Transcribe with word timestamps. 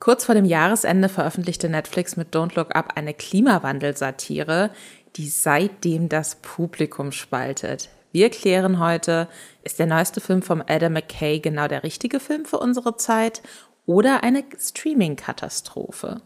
Kurz 0.00 0.24
vor 0.24 0.34
dem 0.34 0.46
Jahresende 0.46 1.10
veröffentlichte 1.10 1.68
Netflix 1.68 2.16
mit 2.16 2.34
Don't 2.34 2.56
Look 2.56 2.74
Up 2.74 2.94
eine 2.96 3.12
Klimawandelsatire, 3.12 4.70
die 5.16 5.28
seitdem 5.28 6.08
das 6.08 6.36
Publikum 6.36 7.12
spaltet. 7.12 7.90
Wir 8.10 8.30
klären 8.30 8.78
heute, 8.78 9.28
ist 9.62 9.78
der 9.78 9.84
neueste 9.84 10.22
Film 10.22 10.40
von 10.40 10.64
Adam 10.66 10.94
McKay 10.94 11.38
genau 11.40 11.68
der 11.68 11.82
richtige 11.82 12.18
Film 12.18 12.46
für 12.46 12.58
unsere 12.58 12.96
Zeit 12.96 13.42
oder 13.84 14.22
eine 14.22 14.42
Streaming-Katastrophe? 14.58 16.22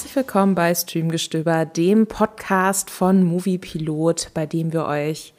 Herzlich 0.00 0.16
willkommen 0.16 0.54
bei 0.54 0.74
Streamgestöber, 0.74 1.66
dem 1.66 2.06
Podcast 2.06 2.88
von 2.88 3.22
Movie 3.22 3.58
Pilot, 3.58 4.30
bei 4.32 4.46
dem 4.46 4.72
wir 4.72 4.86
euch, 4.86 5.34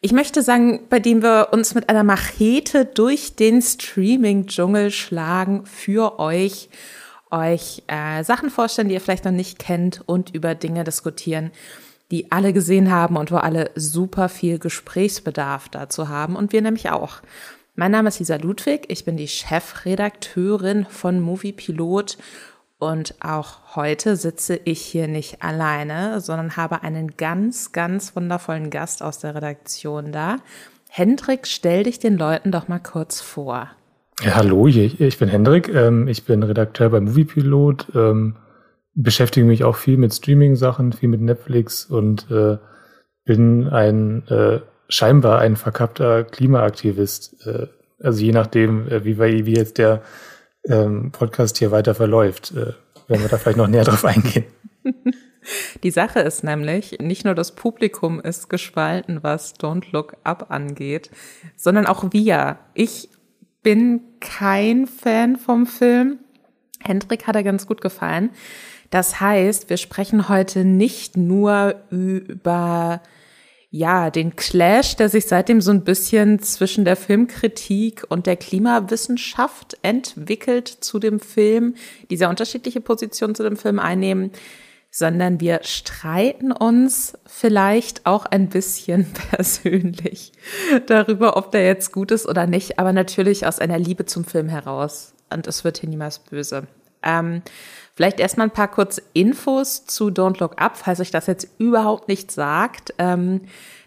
ich 0.00 0.12
möchte 0.12 0.40
sagen, 0.40 0.86
bei 0.88 0.98
dem 0.98 1.22
wir 1.22 1.48
uns 1.52 1.74
mit 1.74 1.90
einer 1.90 2.02
Machete 2.02 2.86
durch 2.86 3.36
den 3.36 3.60
Streaming-Dschungel 3.60 4.90
schlagen 4.90 5.66
für 5.66 6.18
euch, 6.18 6.70
euch 7.30 7.82
äh, 7.88 8.24
Sachen 8.24 8.48
vorstellen, 8.48 8.88
die 8.88 8.94
ihr 8.94 9.02
vielleicht 9.02 9.26
noch 9.26 9.32
nicht 9.32 9.58
kennt 9.58 10.02
und 10.06 10.34
über 10.34 10.54
Dinge 10.54 10.82
diskutieren, 10.82 11.50
die 12.10 12.32
alle 12.32 12.54
gesehen 12.54 12.90
haben 12.90 13.18
und 13.18 13.30
wo 13.30 13.36
alle 13.36 13.70
super 13.74 14.30
viel 14.30 14.58
Gesprächsbedarf 14.58 15.68
dazu 15.68 16.08
haben 16.08 16.36
und 16.36 16.54
wir 16.54 16.62
nämlich 16.62 16.88
auch. 16.88 17.20
Mein 17.74 17.90
Name 17.90 18.08
ist 18.08 18.18
Lisa 18.18 18.36
Ludwig, 18.36 18.86
ich 18.88 19.04
bin 19.04 19.18
die 19.18 19.28
Chefredakteurin 19.28 20.86
von 20.88 21.20
Movie 21.20 21.52
Pilot 21.52 22.16
und 22.80 23.14
auch 23.20 23.76
heute 23.76 24.16
sitze 24.16 24.58
ich 24.64 24.80
hier 24.80 25.06
nicht 25.06 25.42
alleine, 25.42 26.20
sondern 26.20 26.56
habe 26.56 26.82
einen 26.82 27.16
ganz, 27.16 27.72
ganz 27.72 28.16
wundervollen 28.16 28.70
Gast 28.70 29.02
aus 29.02 29.18
der 29.18 29.34
Redaktion 29.34 30.12
da. 30.12 30.38
Hendrik, 30.88 31.46
stell 31.46 31.84
dich 31.84 31.98
den 31.98 32.16
Leuten 32.16 32.50
doch 32.50 32.68
mal 32.68 32.80
kurz 32.80 33.20
vor. 33.20 33.68
Ja, 34.22 34.34
hallo, 34.34 34.66
ich 34.66 35.18
bin 35.18 35.28
Hendrik. 35.28 35.68
Ähm, 35.68 36.08
ich 36.08 36.24
bin 36.24 36.42
Redakteur 36.42 36.88
bei 36.88 37.00
Moviepilot, 37.00 37.88
ähm, 37.94 38.36
beschäftige 38.94 39.46
mich 39.46 39.62
auch 39.62 39.76
viel 39.76 39.98
mit 39.98 40.14
Streaming-Sachen, 40.14 40.94
viel 40.94 41.10
mit 41.10 41.20
Netflix 41.20 41.84
und 41.84 42.30
äh, 42.30 42.56
bin 43.26 43.68
ein 43.68 44.26
äh, 44.28 44.60
scheinbar 44.88 45.40
ein 45.40 45.56
verkappter 45.56 46.24
Klimaaktivist. 46.24 47.46
Äh, 47.46 47.66
also 48.02 48.24
je 48.24 48.32
nachdem, 48.32 48.86
wie, 49.04 49.18
wie 49.18 49.54
jetzt 49.54 49.76
der 49.76 50.00
ähm, 50.68 51.10
Podcast 51.12 51.58
hier 51.58 51.70
weiter 51.70 51.94
verläuft. 51.94 52.52
Äh, 52.52 52.74
werden 53.08 53.22
wir 53.22 53.28
da 53.28 53.38
vielleicht 53.38 53.58
noch 53.58 53.66
näher 53.66 53.84
drauf 53.84 54.04
eingehen. 54.04 54.44
Die 55.82 55.90
Sache 55.90 56.20
ist 56.20 56.44
nämlich, 56.44 56.98
nicht 57.00 57.24
nur 57.24 57.34
das 57.34 57.52
Publikum 57.52 58.20
ist 58.20 58.50
gespalten, 58.50 59.22
was 59.22 59.54
Don't 59.54 59.86
Look 59.90 60.16
Up 60.22 60.50
angeht, 60.50 61.10
sondern 61.56 61.86
auch 61.86 62.12
wir. 62.12 62.58
Ich 62.74 63.08
bin 63.62 64.02
kein 64.20 64.86
Fan 64.86 65.36
vom 65.36 65.66
Film. 65.66 66.18
Hendrik 66.78 67.26
hat 67.26 67.36
er 67.36 67.42
ganz 67.42 67.66
gut 67.66 67.80
gefallen. 67.80 68.30
Das 68.90 69.20
heißt, 69.20 69.70
wir 69.70 69.76
sprechen 69.76 70.28
heute 70.28 70.64
nicht 70.64 71.16
nur 71.16 71.76
über 71.90 73.00
ja, 73.72 74.10
den 74.10 74.34
Clash, 74.34 74.96
der 74.96 75.08
sich 75.08 75.26
seitdem 75.26 75.60
so 75.60 75.70
ein 75.70 75.84
bisschen 75.84 76.40
zwischen 76.40 76.84
der 76.84 76.96
Filmkritik 76.96 78.04
und 78.08 78.26
der 78.26 78.36
Klimawissenschaft 78.36 79.78
entwickelt 79.82 80.66
zu 80.66 80.98
dem 80.98 81.20
Film, 81.20 81.76
die 82.10 82.16
sehr 82.16 82.30
unterschiedliche 82.30 82.80
Positionen 82.80 83.36
zu 83.36 83.44
dem 83.44 83.56
Film 83.56 83.78
einnehmen, 83.78 84.32
sondern 84.90 85.38
wir 85.38 85.60
streiten 85.62 86.50
uns 86.50 87.16
vielleicht 87.26 88.06
auch 88.06 88.26
ein 88.26 88.48
bisschen 88.48 89.06
persönlich 89.30 90.32
darüber, 90.88 91.36
ob 91.36 91.52
der 91.52 91.64
jetzt 91.64 91.92
gut 91.92 92.10
ist 92.10 92.26
oder 92.26 92.48
nicht, 92.48 92.80
aber 92.80 92.92
natürlich 92.92 93.46
aus 93.46 93.60
einer 93.60 93.78
Liebe 93.78 94.04
zum 94.04 94.24
Film 94.24 94.48
heraus. 94.48 95.14
Und 95.32 95.46
es 95.46 95.62
wird 95.62 95.78
hier 95.78 95.88
niemals 95.88 96.18
böse. 96.18 96.66
Ähm, 97.04 97.42
vielleicht 98.00 98.18
erstmal 98.18 98.46
ein 98.46 98.52
paar 98.52 98.68
kurz 98.68 98.98
Infos 99.12 99.84
zu 99.84 100.08
Don't 100.08 100.40
Look 100.40 100.58
Up, 100.58 100.78
falls 100.78 101.00
euch 101.00 101.10
das 101.10 101.26
jetzt 101.26 101.46
überhaupt 101.58 102.08
nicht 102.08 102.30
sagt. 102.30 102.94
Ähm, 102.96 103.42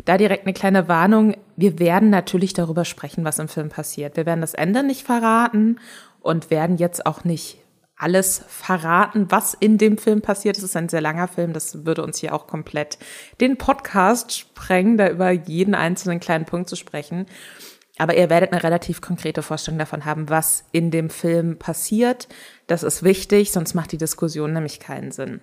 da 0.05 0.19
direkt 0.19 0.45
eine 0.45 0.53
kleine 0.53 0.87
Warnung. 0.87 1.35
Wir 1.55 1.79
werden 1.79 2.11
natürlich 2.11 2.53
darüber 2.53 2.85
sprechen, 2.85 3.25
was 3.25 3.39
im 3.39 3.47
Film 3.47 3.69
passiert. 3.69 4.15
Wir 4.15 4.27
werden 4.27 4.41
das 4.41 4.53
Ende 4.53 4.83
nicht 4.83 5.03
verraten 5.03 5.79
und 6.21 6.51
werden 6.51 6.77
jetzt 6.77 7.07
auch 7.07 7.23
nicht 7.23 7.57
alles 7.95 8.43
verraten, 8.47 9.31
was 9.31 9.55
in 9.55 9.79
dem 9.79 9.97
Film 9.97 10.21
passiert. 10.21 10.59
Es 10.59 10.63
ist 10.63 10.77
ein 10.77 10.89
sehr 10.89 11.01
langer 11.01 11.27
Film, 11.27 11.51
das 11.51 11.83
würde 11.83 12.03
uns 12.03 12.19
hier 12.19 12.35
auch 12.35 12.45
komplett 12.45 12.99
den 13.41 13.57
Podcast 13.57 14.37
sprengen, 14.37 14.95
da 14.95 15.09
über 15.09 15.31
jeden 15.31 15.73
einzelnen 15.73 16.19
kleinen 16.19 16.45
Punkt 16.45 16.69
zu 16.69 16.75
sprechen. 16.75 17.25
Aber 17.97 18.17
ihr 18.17 18.29
werdet 18.29 18.51
eine 18.51 18.63
relativ 18.63 19.01
konkrete 19.01 19.43
Vorstellung 19.43 19.77
davon 19.77 20.05
haben, 20.05 20.29
was 20.29 20.65
in 20.71 20.89
dem 20.89 21.09
Film 21.09 21.59
passiert. 21.59 22.27
Das 22.67 22.83
ist 22.83 23.03
wichtig, 23.03 23.51
sonst 23.51 23.75
macht 23.75 23.91
die 23.91 23.97
Diskussion 23.97 24.53
nämlich 24.53 24.79
keinen 24.79 25.11
Sinn. 25.11 25.41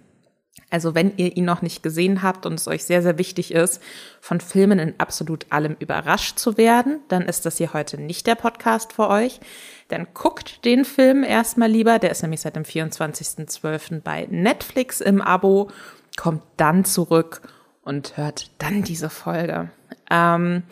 Also 0.68 0.94
wenn 0.94 1.16
ihr 1.16 1.36
ihn 1.36 1.44
noch 1.44 1.62
nicht 1.62 1.82
gesehen 1.82 2.22
habt 2.22 2.46
und 2.46 2.54
es 2.54 2.68
euch 2.68 2.84
sehr, 2.84 3.02
sehr 3.02 3.18
wichtig 3.18 3.52
ist, 3.52 3.82
von 4.20 4.40
Filmen 4.40 4.78
in 4.78 4.94
absolut 4.98 5.46
allem 5.50 5.76
überrascht 5.78 6.38
zu 6.38 6.56
werden, 6.56 7.00
dann 7.08 7.22
ist 7.22 7.46
das 7.46 7.58
hier 7.58 7.72
heute 7.72 8.00
nicht 8.00 8.26
der 8.26 8.36
Podcast 8.36 8.92
für 8.92 9.08
euch. 9.08 9.40
Dann 9.88 10.08
guckt 10.14 10.64
den 10.64 10.84
Film 10.84 11.24
erstmal 11.24 11.70
lieber. 11.70 11.98
Der 11.98 12.10
ist 12.10 12.22
nämlich 12.22 12.40
seit 12.40 12.56
dem 12.56 12.64
24.12. 12.64 14.00
bei 14.00 14.26
Netflix 14.30 15.00
im 15.00 15.20
Abo. 15.22 15.70
Kommt 16.16 16.42
dann 16.56 16.84
zurück 16.84 17.42
und 17.82 18.16
hört 18.16 18.50
dann 18.58 18.82
diese 18.82 19.10
Folge. 19.10 19.70
Ähm, 20.10 20.64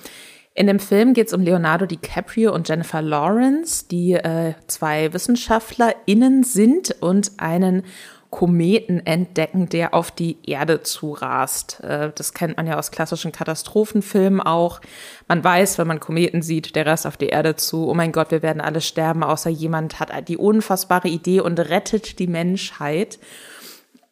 in 0.59 0.67
dem 0.67 0.81
Film 0.81 1.15
geht 1.15 1.29
es 1.29 1.33
um 1.33 1.43
Leonardo 1.43 1.87
DiCaprio 1.87 2.53
und 2.53 2.69
Jennifer 2.69 3.01
Lawrence, 3.01 3.85
die 3.89 4.15
äh, 4.15 4.55
zwei 4.67 5.13
WissenschaftlerInnen 5.13 6.43
sind 6.43 6.97
und 7.01 7.31
einen 7.37 7.85
Kometen 8.31 9.07
entdecken, 9.07 9.69
der 9.69 9.95
auf 9.95 10.11
die 10.11 10.37
Erde 10.45 10.83
zurast. 10.83 11.79
Äh, 11.85 12.11
das 12.13 12.35
kennt 12.35 12.57
man 12.57 12.67
ja 12.67 12.77
aus 12.77 12.91
klassischen 12.91 13.31
Katastrophenfilmen 13.31 14.41
auch. 14.41 14.81
Man 15.29 15.45
weiß, 15.45 15.79
wenn 15.79 15.87
man 15.87 16.01
Kometen 16.01 16.43
sieht, 16.43 16.75
der 16.75 16.87
rast 16.87 17.07
auf 17.07 17.17
die 17.17 17.29
Erde 17.29 17.55
zu. 17.55 17.89
Oh 17.89 17.95
mein 17.95 18.11
Gott, 18.11 18.33
wir 18.33 18.43
werden 18.43 18.61
alle 18.61 18.81
sterben, 18.81 19.23
außer 19.23 19.51
jemand 19.51 20.01
hat 20.01 20.11
die 20.29 20.37
unfassbare 20.37 21.07
Idee 21.07 21.41
und 21.41 21.61
rettet 21.61 22.19
die 22.19 22.27
Menschheit. 22.27 23.21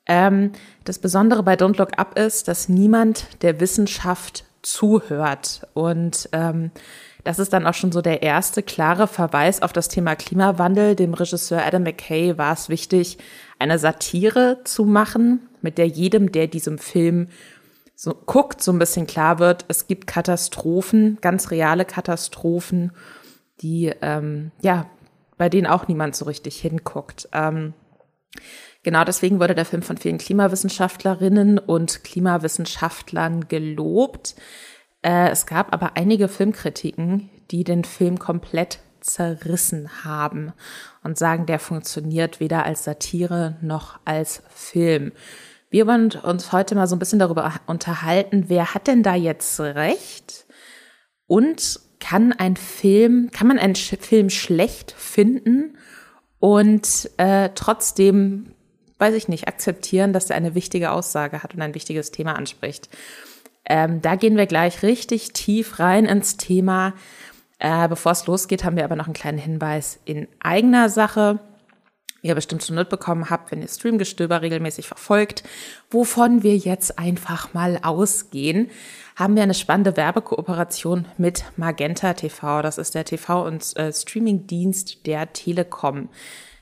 Ähm, 0.06 0.52
das 0.84 1.00
Besondere 1.00 1.42
bei 1.42 1.54
Don't 1.54 1.76
Look 1.76 1.98
Up 1.98 2.16
ist, 2.16 2.46
dass 2.46 2.68
niemand 2.68 3.42
der 3.42 3.58
Wissenschaft 3.58 4.44
zuhört. 4.66 5.66
Und 5.74 6.28
ähm, 6.32 6.70
das 7.24 7.38
ist 7.38 7.52
dann 7.52 7.66
auch 7.66 7.74
schon 7.74 7.92
so 7.92 8.02
der 8.02 8.22
erste 8.22 8.62
klare 8.62 9.06
Verweis 9.06 9.62
auf 9.62 9.72
das 9.72 9.88
Thema 9.88 10.16
Klimawandel. 10.16 10.96
Dem 10.96 11.14
Regisseur 11.14 11.64
Adam 11.64 11.84
McKay 11.84 12.36
war 12.36 12.52
es 12.52 12.68
wichtig, 12.68 13.18
eine 13.58 13.78
Satire 13.78 14.58
zu 14.64 14.84
machen, 14.84 15.48
mit 15.62 15.78
der 15.78 15.86
jedem, 15.86 16.32
der 16.32 16.48
diesem 16.48 16.78
Film 16.78 17.28
so 17.94 18.12
guckt, 18.12 18.62
so 18.62 18.72
ein 18.72 18.78
bisschen 18.78 19.06
klar 19.06 19.38
wird, 19.38 19.64
es 19.68 19.86
gibt 19.86 20.06
Katastrophen, 20.06 21.16
ganz 21.22 21.50
reale 21.50 21.86
Katastrophen, 21.86 22.92
die 23.62 23.92
ähm, 24.02 24.50
ja 24.60 24.86
bei 25.38 25.48
denen 25.48 25.66
auch 25.66 25.88
niemand 25.88 26.14
so 26.14 26.26
richtig 26.26 26.60
hinguckt. 26.60 27.28
Ähm, 27.32 27.72
Genau 28.86 29.02
deswegen 29.02 29.40
wurde 29.40 29.56
der 29.56 29.64
Film 29.64 29.82
von 29.82 29.96
vielen 29.96 30.16
Klimawissenschaftlerinnen 30.16 31.58
und 31.58 32.04
Klimawissenschaftlern 32.04 33.48
gelobt. 33.48 34.36
Äh, 35.02 35.30
es 35.30 35.46
gab 35.46 35.72
aber 35.72 35.96
einige 35.96 36.28
Filmkritiken, 36.28 37.28
die 37.50 37.64
den 37.64 37.82
Film 37.82 38.20
komplett 38.20 38.78
zerrissen 39.00 40.04
haben 40.04 40.52
und 41.02 41.18
sagen, 41.18 41.46
der 41.46 41.58
funktioniert 41.58 42.38
weder 42.38 42.64
als 42.64 42.84
Satire 42.84 43.56
noch 43.60 43.98
als 44.04 44.44
Film. 44.54 45.10
Wir 45.68 45.88
wollen 45.88 46.12
uns 46.12 46.52
heute 46.52 46.76
mal 46.76 46.86
so 46.86 46.94
ein 46.94 47.00
bisschen 47.00 47.18
darüber 47.18 47.54
unterhalten, 47.66 48.44
wer 48.46 48.72
hat 48.72 48.86
denn 48.86 49.02
da 49.02 49.16
jetzt 49.16 49.58
recht? 49.58 50.46
Und 51.26 51.80
kann 51.98 52.32
ein 52.32 52.54
Film, 52.54 53.32
kann 53.32 53.48
man 53.48 53.58
einen 53.58 53.74
Film 53.74 54.30
schlecht 54.30 54.92
finden 54.92 55.76
und 56.38 57.10
äh, 57.16 57.50
trotzdem 57.56 58.52
weiß 58.98 59.14
ich 59.14 59.28
nicht, 59.28 59.48
akzeptieren, 59.48 60.12
dass 60.12 60.30
er 60.30 60.36
eine 60.36 60.54
wichtige 60.54 60.90
Aussage 60.90 61.42
hat 61.42 61.54
und 61.54 61.62
ein 61.62 61.74
wichtiges 61.74 62.10
Thema 62.10 62.34
anspricht. 62.34 62.88
Ähm, 63.68 64.00
da 64.00 64.14
gehen 64.14 64.36
wir 64.36 64.46
gleich 64.46 64.82
richtig 64.82 65.32
tief 65.32 65.78
rein 65.80 66.06
ins 66.06 66.36
Thema. 66.36 66.94
Äh, 67.58 67.88
Bevor 67.88 68.12
es 68.12 68.26
losgeht, 68.26 68.64
haben 68.64 68.76
wir 68.76 68.84
aber 68.84 68.96
noch 68.96 69.06
einen 69.06 69.14
kleinen 69.14 69.38
Hinweis 69.38 69.98
in 70.04 70.28
eigener 70.40 70.88
Sache. 70.88 71.40
Ihr 72.22 72.34
bestimmt 72.34 72.64
schon 72.64 72.76
mitbekommen 72.76 73.30
habt, 73.30 73.50
wenn 73.50 73.62
ihr 73.62 73.68
Streamgestöber 73.68 74.42
regelmäßig 74.42 74.88
verfolgt, 74.88 75.44
wovon 75.90 76.42
wir 76.42 76.56
jetzt 76.56 76.98
einfach 76.98 77.54
mal 77.54 77.78
ausgehen, 77.82 78.70
haben 79.14 79.36
wir 79.36 79.42
eine 79.42 79.54
spannende 79.54 79.96
Werbekooperation 79.96 81.06
mit 81.18 81.44
Magenta 81.56 82.14
TV. 82.14 82.62
Das 82.62 82.78
ist 82.78 82.94
der 82.94 83.04
TV- 83.04 83.46
und 83.46 83.76
äh, 83.76 83.92
Streamingdienst 83.92 85.06
der 85.06 85.32
Telekom. 85.32 86.08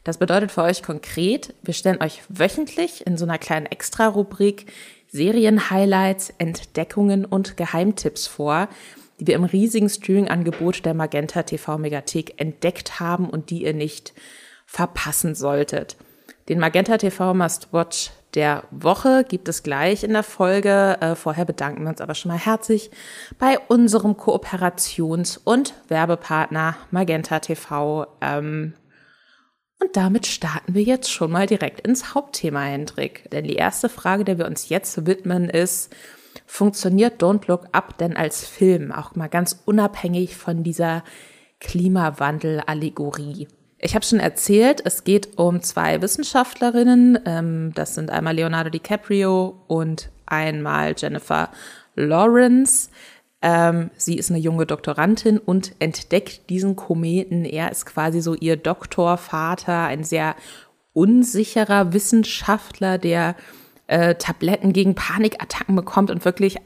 Das 0.05 0.19
bedeutet 0.19 0.53
für 0.53 0.63
euch 0.63 0.83
konkret, 0.83 1.55
wir 1.63 1.73
stellen 1.73 2.03
euch 2.03 2.23
wöchentlich 2.29 3.07
in 3.07 3.17
so 3.17 3.25
einer 3.25 3.39
kleinen 3.39 3.67
Extra-Rubrik 3.67 4.67
Serien-Highlights, 5.09 6.35
Entdeckungen 6.39 7.25
und 7.25 7.57
Geheimtipps 7.57 8.27
vor, 8.27 8.69
die 9.19 9.27
wir 9.27 9.35
im 9.37 9.45
riesigen 9.45 9.89
Streaming-Angebot 9.89 10.85
der 10.85 10.93
Magenta 10.93 11.43
TV 11.45 11.79
Megathek 11.79 12.39
entdeckt 12.39 13.01
haben 13.01 13.31
und 13.31 13.49
die 13.49 13.63
ihr 13.63 13.73
nicht 13.73 14.13
verpassen 14.67 15.35
solltet. 15.35 15.97
Den 16.49 16.59
Magenta 16.59 16.99
TV 16.99 17.33
Must 17.33 17.73
Watch 17.73 18.11
der 18.35 18.65
Woche 18.71 19.25
gibt 19.27 19.49
es 19.49 19.63
gleich 19.63 20.05
in 20.05 20.13
der 20.13 20.25
Folge. 20.25 20.99
Äh, 21.01 21.15
vorher 21.15 21.45
bedanken 21.45 21.85
wir 21.85 21.91
uns 21.91 22.01
aber 22.01 22.15
schon 22.15 22.33
mal 22.33 22.39
herzlich 22.39 22.91
bei 23.39 23.59
unserem 23.69 24.13
Kooperations- 24.13 25.41
und 25.43 25.75
Werbepartner 25.89 26.77
Magenta 26.91 27.39
TV. 27.39 28.09
Ähm, 28.21 28.75
und 29.81 29.97
damit 29.97 30.27
starten 30.27 30.75
wir 30.75 30.83
jetzt 30.83 31.11
schon 31.11 31.31
mal 31.31 31.47
direkt 31.47 31.87
ins 31.87 32.15
Hauptthema, 32.15 32.63
Hendrik. 32.63 33.29
Denn 33.31 33.45
die 33.45 33.57
erste 33.57 33.89
Frage, 33.89 34.25
der 34.25 34.39
wir 34.39 34.47
uns 34.47 34.69
jetzt 34.69 35.07
widmen, 35.07 35.51
ist, 35.51 35.95
funktioniert 36.47 37.23
Don't 37.23 37.47
Look 37.49 37.67
Up 37.73 37.99
denn 37.99 38.17
als 38.17 38.47
Film, 38.47 38.93
auch 38.93 39.15
mal 39.15 39.29
ganz 39.29 39.63
unabhängig 39.65 40.37
von 40.37 40.63
dieser 40.63 41.05
Klimawandel-Allegorie? 41.61 43.49
Ich 43.79 43.95
habe 43.95 44.05
schon 44.05 44.21
erzählt, 44.21 44.81
es 44.85 45.05
geht 45.05 45.37
um 45.39 45.61
zwei 45.63 46.01
Wissenschaftlerinnen. 46.01 47.19
Ähm, 47.27 47.73
das 47.75 47.95
sind 47.95 48.11
einmal 48.11 48.35
Leonardo 48.35 48.71
DiCaprio 48.71 49.63
und 49.67 50.11
einmal 50.25 50.95
Jennifer 50.97 51.51
Lawrence. 51.95 52.89
Ähm, 53.45 53.91
sie 53.99 54.17
ist 54.17 54.31
eine 54.31 54.41
junge 54.41 54.65
Doktorandin 54.65 55.37
und 55.37 55.75
entdeckt 55.79 56.49
diesen 56.49 56.77
Kometen. 56.77 57.45
Er 57.45 57.71
ist 57.71 57.85
quasi 57.85 58.23
so 58.23 58.35
ihr 58.35 58.57
Doktorvater, 58.57 59.85
ein 59.85 60.03
sehr 60.03 60.35
unsicherer 60.95 61.93
Wissenschaftler, 61.93 62.97
der 62.97 63.37
äh, 63.87 64.15
Tabletten 64.15 64.73
gegen 64.73 64.95
Panikattacken 64.95 65.77
bekommt 65.77 66.11
und 66.11 66.25
wirklich 66.25 66.57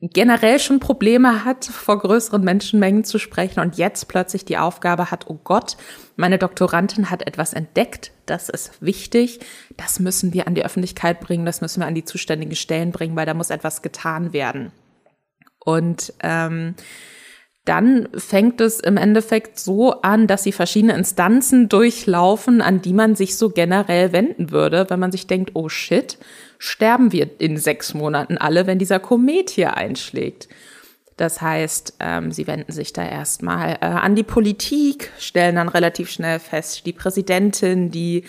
generell 0.00 0.58
schon 0.58 0.80
Probleme 0.80 1.44
hat, 1.44 1.64
vor 1.64 2.00
größeren 2.00 2.42
Menschenmengen 2.42 3.04
zu 3.04 3.20
sprechen 3.20 3.60
und 3.60 3.76
jetzt 3.76 4.08
plötzlich 4.08 4.44
die 4.44 4.58
Aufgabe 4.58 5.12
hat, 5.12 5.30
oh 5.30 5.38
Gott, 5.44 5.76
meine 6.16 6.38
Doktorandin 6.38 7.08
hat 7.08 7.24
etwas 7.24 7.52
entdeckt, 7.52 8.10
das 8.26 8.48
ist 8.48 8.82
wichtig, 8.82 9.38
das 9.76 10.00
müssen 10.00 10.34
wir 10.34 10.48
an 10.48 10.56
die 10.56 10.64
Öffentlichkeit 10.64 11.20
bringen, 11.20 11.46
das 11.46 11.60
müssen 11.60 11.80
wir 11.80 11.86
an 11.86 11.94
die 11.94 12.04
zuständigen 12.04 12.56
Stellen 12.56 12.90
bringen, 12.90 13.14
weil 13.14 13.26
da 13.26 13.34
muss 13.34 13.50
etwas 13.50 13.80
getan 13.80 14.32
werden. 14.32 14.72
Und 15.64 16.12
ähm, 16.22 16.74
dann 17.64 18.08
fängt 18.14 18.60
es 18.60 18.78
im 18.80 18.98
Endeffekt 18.98 19.58
so 19.58 20.02
an, 20.02 20.26
dass 20.26 20.42
sie 20.42 20.52
verschiedene 20.52 20.94
Instanzen 20.94 21.70
durchlaufen, 21.70 22.60
an 22.60 22.82
die 22.82 22.92
man 22.92 23.16
sich 23.16 23.36
so 23.36 23.48
generell 23.48 24.12
wenden 24.12 24.50
würde, 24.50 24.86
wenn 24.90 25.00
man 25.00 25.12
sich 25.12 25.26
denkt, 25.26 25.52
oh 25.54 25.70
shit, 25.70 26.18
sterben 26.58 27.10
wir 27.12 27.40
in 27.40 27.56
sechs 27.56 27.94
Monaten 27.94 28.36
alle, 28.36 28.66
wenn 28.66 28.78
dieser 28.78 29.00
Komet 29.00 29.48
hier 29.48 29.76
einschlägt. 29.76 30.48
Das 31.16 31.40
heißt, 31.40 31.94
ähm, 32.00 32.32
sie 32.32 32.46
wenden 32.46 32.72
sich 32.72 32.92
da 32.92 33.08
erstmal 33.08 33.78
äh, 33.80 33.86
an 33.86 34.14
die 34.14 34.24
Politik, 34.24 35.12
stellen 35.18 35.56
dann 35.56 35.68
relativ 35.68 36.10
schnell 36.10 36.40
fest, 36.40 36.84
die 36.84 36.92
Präsidentin, 36.92 37.90
die 37.90 38.24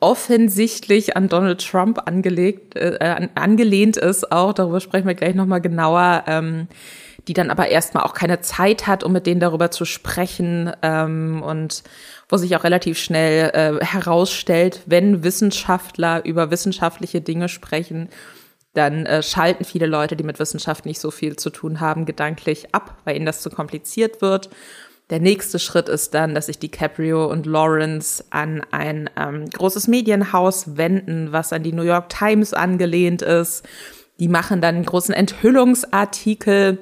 offensichtlich 0.00 1.16
an 1.16 1.28
Donald 1.28 1.66
Trump 1.66 2.00
angelegt, 2.06 2.76
äh, 2.76 3.28
angelehnt 3.34 3.96
ist, 3.96 4.30
auch 4.30 4.52
darüber 4.52 4.80
sprechen 4.80 5.08
wir 5.08 5.14
gleich 5.14 5.34
nochmal 5.34 5.60
genauer, 5.60 6.24
ähm, 6.26 6.68
die 7.26 7.34
dann 7.34 7.50
aber 7.50 7.68
erstmal 7.68 8.04
auch 8.04 8.14
keine 8.14 8.40
Zeit 8.40 8.86
hat, 8.86 9.02
um 9.02 9.12
mit 9.12 9.26
denen 9.26 9.40
darüber 9.40 9.70
zu 9.70 9.84
sprechen 9.84 10.72
ähm, 10.82 11.42
und 11.42 11.82
wo 12.28 12.36
sich 12.36 12.56
auch 12.56 12.64
relativ 12.64 12.98
schnell 12.98 13.50
äh, 13.50 13.84
herausstellt, 13.84 14.82
wenn 14.86 15.24
Wissenschaftler 15.24 16.24
über 16.24 16.50
wissenschaftliche 16.50 17.20
Dinge 17.20 17.48
sprechen, 17.48 18.08
dann 18.74 19.04
äh, 19.04 19.22
schalten 19.22 19.64
viele 19.64 19.86
Leute, 19.86 20.14
die 20.14 20.24
mit 20.24 20.38
Wissenschaft 20.38 20.86
nicht 20.86 21.00
so 21.00 21.10
viel 21.10 21.36
zu 21.36 21.50
tun 21.50 21.80
haben, 21.80 22.06
gedanklich 22.06 22.74
ab, 22.74 22.96
weil 23.04 23.16
ihnen 23.16 23.26
das 23.26 23.42
zu 23.42 23.50
kompliziert 23.50 24.22
wird. 24.22 24.48
Der 25.10 25.20
nächste 25.20 25.58
Schritt 25.58 25.88
ist 25.88 26.12
dann, 26.12 26.34
dass 26.34 26.46
sich 26.46 26.58
DiCaprio 26.58 27.26
und 27.30 27.46
Lawrence 27.46 28.24
an 28.28 28.62
ein 28.70 29.08
ähm, 29.16 29.48
großes 29.48 29.88
Medienhaus 29.88 30.76
wenden, 30.76 31.32
was 31.32 31.52
an 31.52 31.62
die 31.62 31.72
New 31.72 31.82
York 31.82 32.10
Times 32.10 32.52
angelehnt 32.52 33.22
ist. 33.22 33.66
Die 34.20 34.28
machen 34.28 34.60
dann 34.60 34.74
einen 34.74 34.84
großen 34.84 35.14
Enthüllungsartikel. 35.14 36.78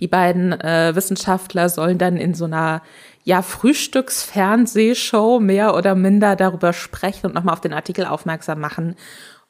Die 0.00 0.08
beiden 0.08 0.52
äh, 0.52 0.96
Wissenschaftler 0.96 1.68
sollen 1.68 1.98
dann 1.98 2.16
in 2.16 2.34
so 2.34 2.46
einer 2.46 2.82
ja, 3.24 3.42
Frühstücksfernsehshow 3.42 5.38
mehr 5.38 5.76
oder 5.76 5.94
minder 5.94 6.34
darüber 6.34 6.72
sprechen 6.72 7.26
und 7.26 7.34
nochmal 7.34 7.54
auf 7.54 7.60
den 7.60 7.72
Artikel 7.72 8.04
aufmerksam 8.04 8.58
machen. 8.58 8.96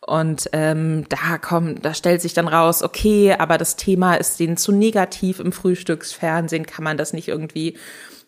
Und 0.04 0.50
ähm, 0.52 1.06
da 1.08 1.38
kommt, 1.38 1.84
da 1.84 1.94
stellt 1.94 2.20
sich 2.20 2.34
dann 2.34 2.48
raus, 2.48 2.82
okay, 2.82 3.34
aber 3.38 3.56
das 3.56 3.76
Thema 3.76 4.14
ist 4.14 4.40
denen 4.40 4.56
zu 4.56 4.72
negativ 4.72 5.38
im 5.38 5.52
Frühstücksfernsehen, 5.52 6.66
kann 6.66 6.82
man 6.82 6.96
das 6.96 7.12
nicht 7.12 7.28
irgendwie 7.28 7.78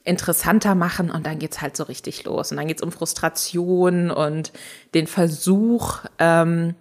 interessanter 0.05 0.75
machen 0.75 1.11
und 1.11 1.27
dann 1.27 1.39
geht's 1.39 1.61
halt 1.61 1.77
so 1.77 1.85
richtig 1.85 2.25
los. 2.25 2.53
Und 2.53 2.59
dann 2.59 2.69
geht's 2.69 2.83
um 2.83 2.93
Frustration 2.93 4.11
und 4.11 4.53
den 4.95 5.09
Versuch, 5.09 5.99
ähm, 6.19 6.75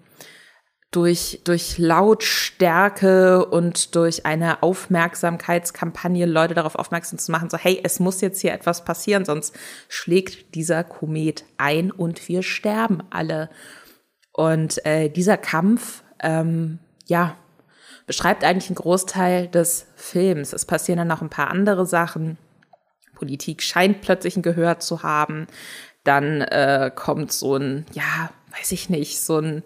durch, 0.95 1.41
durch 1.43 1.79
Lautstärke 1.79 3.45
und 3.45 3.95
durch 3.95 4.25
eine 4.25 4.61
Aufmerksamkeitskampagne 4.61 6.25
Leute 6.25 6.53
darauf 6.53 6.75
aufmerksam 6.75 7.17
zu 7.17 7.31
machen, 7.31 7.49
so 7.49 7.57
hey, 7.57 7.81
es 7.83 7.99
muss 7.99 8.21
jetzt 8.21 8.41
hier 8.41 8.53
etwas 8.53 8.85
passieren, 8.85 9.25
sonst 9.25 9.55
schlägt 9.89 10.53
dieser 10.53 10.83
Komet 10.83 11.45
ein 11.57 11.89
und 11.91 12.27
wir 12.29 12.43
sterben 12.43 13.01
alle. 13.09 13.49
Und 14.33 14.83
äh, 14.85 15.09
dieser 15.09 15.37
Kampf, 15.37 16.03
ähm, 16.19 16.79
ja, 17.05 17.37
beschreibt 18.05 18.43
eigentlich 18.43 18.69
einen 18.69 18.75
Großteil 18.75 19.47
des 19.47 19.85
Films. 19.95 20.53
Es 20.53 20.65
passieren 20.65 20.97
dann 20.97 21.07
noch 21.07 21.21
ein 21.21 21.29
paar 21.29 21.49
andere 21.49 21.85
Sachen. 21.85 22.37
Politik 23.15 23.61
scheint 23.61 24.01
plötzlich 24.01 24.35
ein 24.35 24.41
Gehör 24.41 24.79
zu 24.79 25.03
haben. 25.03 25.47
Dann 26.03 26.41
äh, 26.41 26.91
kommt 26.93 27.31
so 27.31 27.55
ein, 27.55 27.85
ja, 27.93 28.31
weiß 28.57 28.71
ich 28.73 28.89
nicht, 28.89 29.21
so 29.21 29.37
ein 29.37 29.63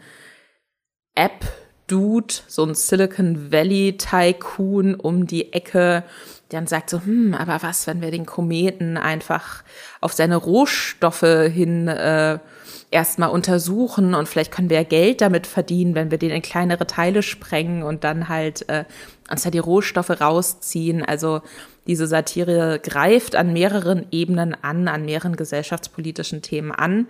App-Dude, 1.15 2.35
so 2.47 2.63
ein 2.63 2.75
Silicon 2.75 3.51
Valley-Tycoon 3.51 4.95
um 4.95 5.25
die 5.25 5.53
Ecke, 5.53 6.03
der 6.51 6.59
dann 6.59 6.67
sagt 6.67 6.89
so, 6.89 7.01
hm, 7.01 7.33
aber 7.33 7.63
was, 7.63 7.87
wenn 7.87 8.01
wir 8.01 8.11
den 8.11 8.25
Kometen 8.25 8.97
einfach 8.97 9.63
auf 9.99 10.13
seine 10.13 10.35
Rohstoffe 10.35 11.21
hin 11.21 11.87
äh, 11.87 12.37
erstmal 12.91 13.29
untersuchen 13.29 14.13
und 14.13 14.29
vielleicht 14.29 14.51
können 14.51 14.69
wir 14.69 14.77
ja 14.77 14.83
Geld 14.83 15.21
damit 15.21 15.45
verdienen, 15.45 15.95
wenn 15.95 16.11
wir 16.11 16.17
den 16.17 16.31
in 16.31 16.41
kleinere 16.41 16.87
Teile 16.87 17.21
sprengen 17.21 17.83
und 17.83 18.03
dann 18.03 18.29
halt 18.29 18.67
äh, 18.69 18.85
uns 19.29 19.43
da 19.43 19.49
die 19.49 19.59
Rohstoffe 19.59 20.21
rausziehen. 20.21 21.03
Also 21.03 21.41
diese 21.85 22.07
Satire 22.07 22.79
greift 22.81 23.35
an 23.35 23.53
mehreren 23.53 24.07
Ebenen 24.11 24.55
an, 24.61 24.87
an 24.87 25.05
mehreren 25.05 25.35
gesellschaftspolitischen 25.35 26.41
Themen 26.41 26.71
an. 26.71 27.07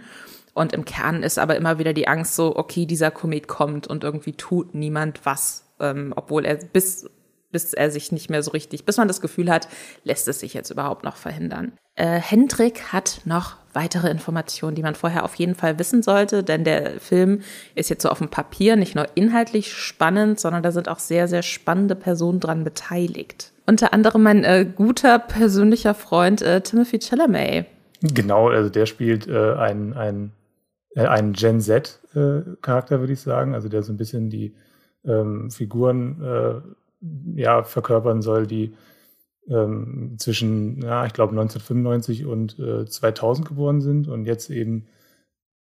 Und 0.53 0.73
im 0.73 0.85
Kern 0.85 1.21
ist 1.21 1.37
aber 1.37 1.55
immer 1.55 1.77
wieder 1.77 1.93
die 1.93 2.07
Angst 2.07 2.35
so, 2.35 2.55
okay, 2.55 2.87
dieser 2.87 3.11
Komet 3.11 3.47
kommt 3.47 3.85
und 3.85 4.03
irgendwie 4.03 4.33
tut 4.33 4.73
niemand 4.73 5.23
was, 5.23 5.65
ähm, 5.79 6.13
obwohl 6.15 6.45
er 6.45 6.55
bis 6.55 7.07
bis 7.49 7.73
er 7.73 7.91
sich 7.91 8.11
nicht 8.11 8.29
mehr 8.29 8.43
so 8.43 8.51
richtig, 8.51 8.85
bis 8.85 8.97
man 8.97 9.07
das 9.07 9.21
Gefühl 9.21 9.49
hat, 9.49 9.69
lässt 10.03 10.27
es 10.27 10.41
sich 10.41 10.53
jetzt 10.53 10.69
überhaupt 10.69 11.03
noch 11.03 11.15
verhindern. 11.15 11.71
Äh, 11.95 12.19
Hendrik 12.19 12.91
hat 12.91 13.21
noch 13.25 13.55
weitere 13.77 14.09
Informationen, 14.09 14.75
die 14.75 14.81
man 14.81 14.95
vorher 14.95 15.23
auf 15.23 15.35
jeden 15.35 15.53
Fall 15.53 15.77
wissen 15.77 16.01
sollte, 16.01 16.43
denn 16.43 16.63
der 16.63 16.99
Film 16.99 17.41
ist 17.75 17.89
jetzt 17.91 18.01
so 18.01 18.09
auf 18.09 18.17
dem 18.17 18.29
Papier 18.29 18.75
nicht 18.75 18.95
nur 18.95 19.05
inhaltlich 19.13 19.71
spannend, 19.71 20.39
sondern 20.39 20.63
da 20.63 20.71
sind 20.71 20.89
auch 20.89 20.97
sehr, 20.97 21.27
sehr 21.27 21.43
spannende 21.43 21.93
Personen 21.93 22.39
dran 22.39 22.63
beteiligt. 22.63 23.53
Unter 23.67 23.93
anderem 23.93 24.23
mein 24.23 24.43
äh, 24.43 24.65
guter 24.65 25.19
persönlicher 25.19 25.93
Freund 25.93 26.41
äh, 26.41 26.61
Timothy 26.61 26.99
Chalamet. 26.99 27.67
Genau, 28.01 28.49
also 28.49 28.69
der 28.69 28.87
spielt 28.87 29.27
äh, 29.27 29.53
einen, 29.53 29.93
einen, 29.93 30.31
äh, 30.95 31.05
einen 31.05 31.33
Gen 31.33 31.61
Z-Charakter, 31.61 32.95
äh, 32.95 32.99
würde 32.99 33.13
ich 33.13 33.21
sagen, 33.21 33.53
also 33.53 33.69
der 33.69 33.83
so 33.83 33.93
ein 33.93 33.97
bisschen 33.97 34.31
die 34.31 34.55
ähm, 35.05 35.51
Figuren 35.51 36.21
äh, 36.23 37.39
ja, 37.39 37.63
verkörpern 37.63 38.23
soll, 38.23 38.47
die 38.47 38.73
ähm, 39.49 40.15
zwischen, 40.17 40.81
ja, 40.81 41.05
ich 41.05 41.13
glaube 41.13 41.31
1995 41.31 42.25
und 42.25 42.59
äh, 42.59 42.85
2000 42.85 43.47
geboren 43.47 43.81
sind 43.81 44.07
und 44.07 44.25
jetzt 44.25 44.49
eben 44.49 44.87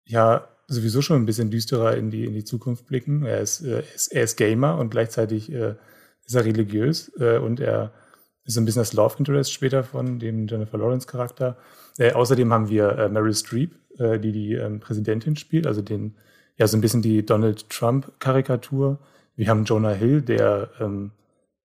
ja 0.04 0.48
sowieso 0.66 1.02
schon 1.02 1.16
ein 1.16 1.26
bisschen 1.26 1.50
düsterer 1.50 1.96
in 1.96 2.10
die 2.10 2.24
in 2.24 2.34
die 2.34 2.44
Zukunft 2.44 2.86
blicken. 2.86 3.24
Er 3.24 3.40
ist, 3.40 3.62
äh, 3.62 3.82
ist, 3.94 4.08
er 4.08 4.24
ist 4.24 4.36
Gamer 4.36 4.78
und 4.78 4.90
gleichzeitig 4.90 5.52
äh, 5.52 5.74
ist 6.24 6.34
er 6.34 6.44
religiös 6.44 7.12
äh, 7.18 7.38
und 7.38 7.60
er 7.60 7.92
ist 8.44 8.54
so 8.54 8.60
ein 8.60 8.64
bisschen 8.64 8.80
das 8.80 8.92
Love 8.92 9.16
Interest 9.18 9.52
später 9.52 9.82
von 9.82 10.18
dem 10.18 10.46
Jennifer 10.46 10.78
Lawrence 10.78 11.06
Charakter. 11.06 11.56
Äh, 11.98 12.12
außerdem 12.12 12.52
haben 12.52 12.68
wir 12.68 12.98
äh, 12.98 13.08
Meryl 13.08 13.34
Streep, 13.34 13.74
die 13.98 14.32
die 14.32 14.54
ähm, 14.54 14.80
Präsidentin 14.80 15.36
spielt, 15.36 15.66
also 15.66 15.82
den 15.82 16.14
ja 16.56 16.66
so 16.66 16.76
ein 16.76 16.80
bisschen 16.80 17.02
die 17.02 17.26
Donald 17.26 17.68
Trump 17.68 18.10
Karikatur. 18.18 18.98
Wir 19.36 19.48
haben 19.48 19.64
Jonah 19.64 19.92
Hill, 19.92 20.22
der 20.22 20.70
ähm, 20.80 21.10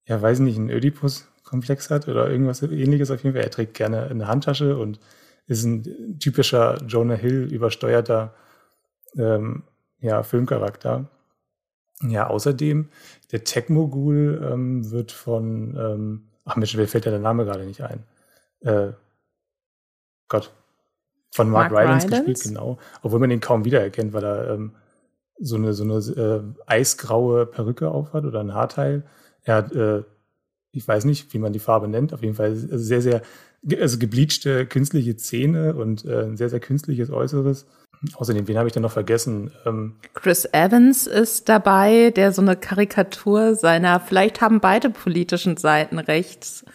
ja 0.06 0.22
weiß 0.22 0.40
nicht, 0.40 0.58
einen 0.58 0.70
Ödipus 0.70 1.30
Komplex 1.46 1.90
hat 1.90 2.08
oder 2.08 2.30
irgendwas 2.30 2.62
ähnliches 2.62 3.12
auf 3.12 3.24
jeden 3.24 3.36
Fall. 3.36 3.44
Er 3.44 3.52
trägt 3.52 3.76
gerne 3.76 4.08
eine 4.08 4.28
Handtasche 4.28 4.78
und 4.78 5.00
ist 5.48 5.64
ein 5.64 6.20
typischer 6.20 6.84
Jonah 6.86 7.16
Hill 7.16 7.44
übersteuerter 7.54 8.34
ähm, 9.16 9.64
ja, 10.00 10.24
Filmcharakter. 10.24 11.06
Ja, 12.02 12.28
außerdem, 12.28 12.90
der 13.32 13.44
Tech-Mogul 13.44 14.50
ähm, 14.52 14.92
wird 14.92 15.12
von, 15.12 15.78
ähm, 15.78 16.28
ach 16.44 16.58
Mensch, 16.58 16.76
mir 16.76 16.88
fällt 16.88 17.06
ja 17.06 17.12
der 17.12 17.22
Name 17.22 17.46
gerade 17.46 17.66
nicht 17.66 17.82
ein. 17.82 18.04
Äh, 18.62 18.92
Gott. 20.28 20.52
Von 21.32 21.50
Mark, 21.50 21.72
Mark 21.72 21.84
Rylance, 21.84 22.08
gespielt, 22.08 22.42
genau. 22.44 22.78
Obwohl 23.02 23.20
man 23.20 23.32
ihn 23.32 23.40
kaum 23.40 23.66
wiedererkennt, 23.66 24.14
weil 24.14 24.24
er 24.24 24.50
ähm, 24.52 24.72
so 25.38 25.56
eine, 25.56 25.74
so 25.74 25.84
eine 25.84 25.96
äh, 25.96 26.42
eisgraue 26.66 27.46
Perücke 27.46 27.90
aufhat 27.90 28.26
oder 28.26 28.40
ein 28.40 28.54
Haarteil. 28.54 29.04
Er 29.44 29.56
hat, 29.56 29.72
äh, 29.74 30.04
ich 30.76 30.88
weiß 30.88 31.06
nicht, 31.06 31.34
wie 31.34 31.40
man 31.40 31.54
die 31.54 31.60
Farbe 31.60 31.88
nennt, 31.88 32.14
auf 32.14 32.22
jeden 32.22 32.36
Fall 32.36 32.56
sehr, 32.56 33.02
sehr, 33.02 33.22
also 33.80 33.98
gebleachte 33.98 34.66
künstliche 34.66 35.16
Zähne 35.16 35.76
und 35.76 36.06
äh, 36.06 36.24
ein 36.24 36.38
sehr, 36.38 36.50
sehr 36.50 36.60
künstliches 36.60 37.10
Äußeres. 37.10 37.66
Außerdem, 38.16 38.48
wen 38.48 38.58
habe 38.58 38.68
ich 38.68 38.74
denn 38.74 38.84
noch 38.84 38.92
vergessen? 38.92 39.52
Ähm 39.66 39.96
Chris 40.14 40.48
Evans 40.52 41.08
ist 41.08 41.50
dabei, 41.50 42.12
der 42.12 42.32
so 42.32 42.42
eine 42.42 42.56
Karikatur 42.56 43.56
seiner, 43.56 44.00
vielleicht 44.00 44.42
haben 44.42 44.60
beide 44.60 44.90
politischen 44.90 45.58
Seiten 45.58 45.98
rechts, 45.98 46.66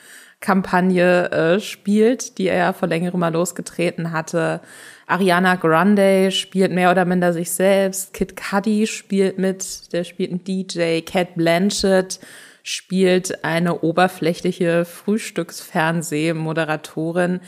Kampagne 0.41 1.31
äh, 1.31 1.61
spielt, 1.61 2.39
die 2.39 2.49
er 2.49 2.57
ja 2.57 2.73
vor 2.73 2.89
längerem 2.89 3.21
mal 3.21 3.33
losgetreten 3.33 4.11
hatte. 4.11 4.61
Ariana 5.07 5.57
Grande 5.57 6.31
spielt 6.31 6.73
mehr 6.73 6.91
oder 6.91 7.05
minder 7.05 7.35
sich 7.35 7.51
selbst. 7.51 8.15
Kid 8.15 8.37
Cudi 8.37 8.87
spielt 8.87 9.39
mit, 9.39 9.93
der 9.93 10.05
spielt 10.05 10.31
einen 10.31 10.43
DJ. 10.43 11.03
Cat 11.03 11.35
Blanchett 11.35 12.21
spielt 12.63 13.45
eine 13.45 13.81
oberflächliche 13.81 14.85
Frühstücksfernsehmoderatorin. 14.85 17.41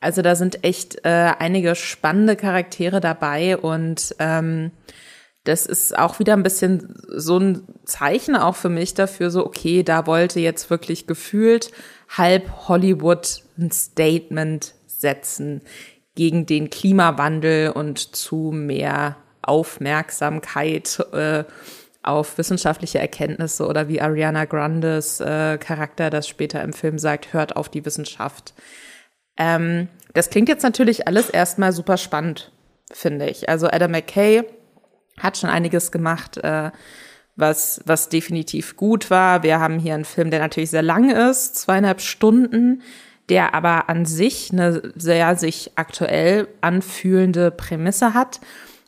Also 0.00 0.22
da 0.22 0.34
sind 0.34 0.64
echt 0.64 1.04
äh, 1.04 1.32
einige 1.38 1.74
spannende 1.74 2.36
Charaktere 2.36 3.00
dabei 3.00 3.56
und 3.56 4.14
ähm, 4.18 4.72
das 5.44 5.64
ist 5.64 5.96
auch 5.96 6.18
wieder 6.18 6.32
ein 6.32 6.42
bisschen 6.42 6.94
so 7.08 7.38
ein 7.38 7.62
Zeichen 7.84 8.36
auch 8.36 8.56
für 8.56 8.68
mich 8.68 8.94
dafür, 8.94 9.30
so 9.30 9.46
okay, 9.46 9.84
da 9.84 10.06
wollte 10.06 10.40
jetzt 10.40 10.70
wirklich 10.70 11.06
gefühlt 11.06 11.70
halb 12.08 12.68
Hollywood 12.68 13.42
ein 13.56 13.70
Statement 13.70 14.74
setzen 14.86 15.62
gegen 16.16 16.46
den 16.46 16.70
Klimawandel 16.70 17.70
und 17.70 18.16
zu 18.16 18.50
mehr 18.52 19.16
Aufmerksamkeit 19.42 20.98
äh, 21.12 21.44
auf 22.06 22.38
wissenschaftliche 22.38 22.98
Erkenntnisse 22.98 23.66
oder 23.66 23.88
wie 23.88 24.00
Ariana 24.00 24.44
Grandes 24.44 25.20
äh, 25.20 25.58
Charakter 25.58 26.10
das 26.10 26.28
später 26.28 26.62
im 26.62 26.72
Film 26.72 26.98
sagt, 26.98 27.32
hört 27.32 27.56
auf 27.56 27.68
die 27.68 27.84
Wissenschaft. 27.84 28.54
Ähm, 29.36 29.88
das 30.14 30.30
klingt 30.30 30.48
jetzt 30.48 30.62
natürlich 30.62 31.06
alles 31.06 31.28
erstmal 31.28 31.72
super 31.72 31.96
spannend, 31.96 32.52
finde 32.92 33.28
ich. 33.28 33.48
Also 33.48 33.66
Adam 33.68 33.90
McKay 33.90 34.44
hat 35.18 35.36
schon 35.36 35.50
einiges 35.50 35.92
gemacht, 35.92 36.38
äh, 36.38 36.70
was, 37.36 37.80
was 37.84 38.08
definitiv 38.08 38.76
gut 38.76 39.10
war. 39.10 39.42
Wir 39.42 39.60
haben 39.60 39.78
hier 39.78 39.94
einen 39.94 40.04
Film, 40.04 40.30
der 40.30 40.40
natürlich 40.40 40.70
sehr 40.70 40.82
lang 40.82 41.10
ist, 41.10 41.56
zweieinhalb 41.56 42.00
Stunden, 42.00 42.82
der 43.28 43.54
aber 43.54 43.88
an 43.88 44.06
sich 44.06 44.52
eine 44.52 44.92
sehr 44.94 45.36
sich 45.36 45.72
aktuell 45.76 46.48
anfühlende 46.60 47.50
Prämisse 47.50 48.14
hat. 48.14 48.40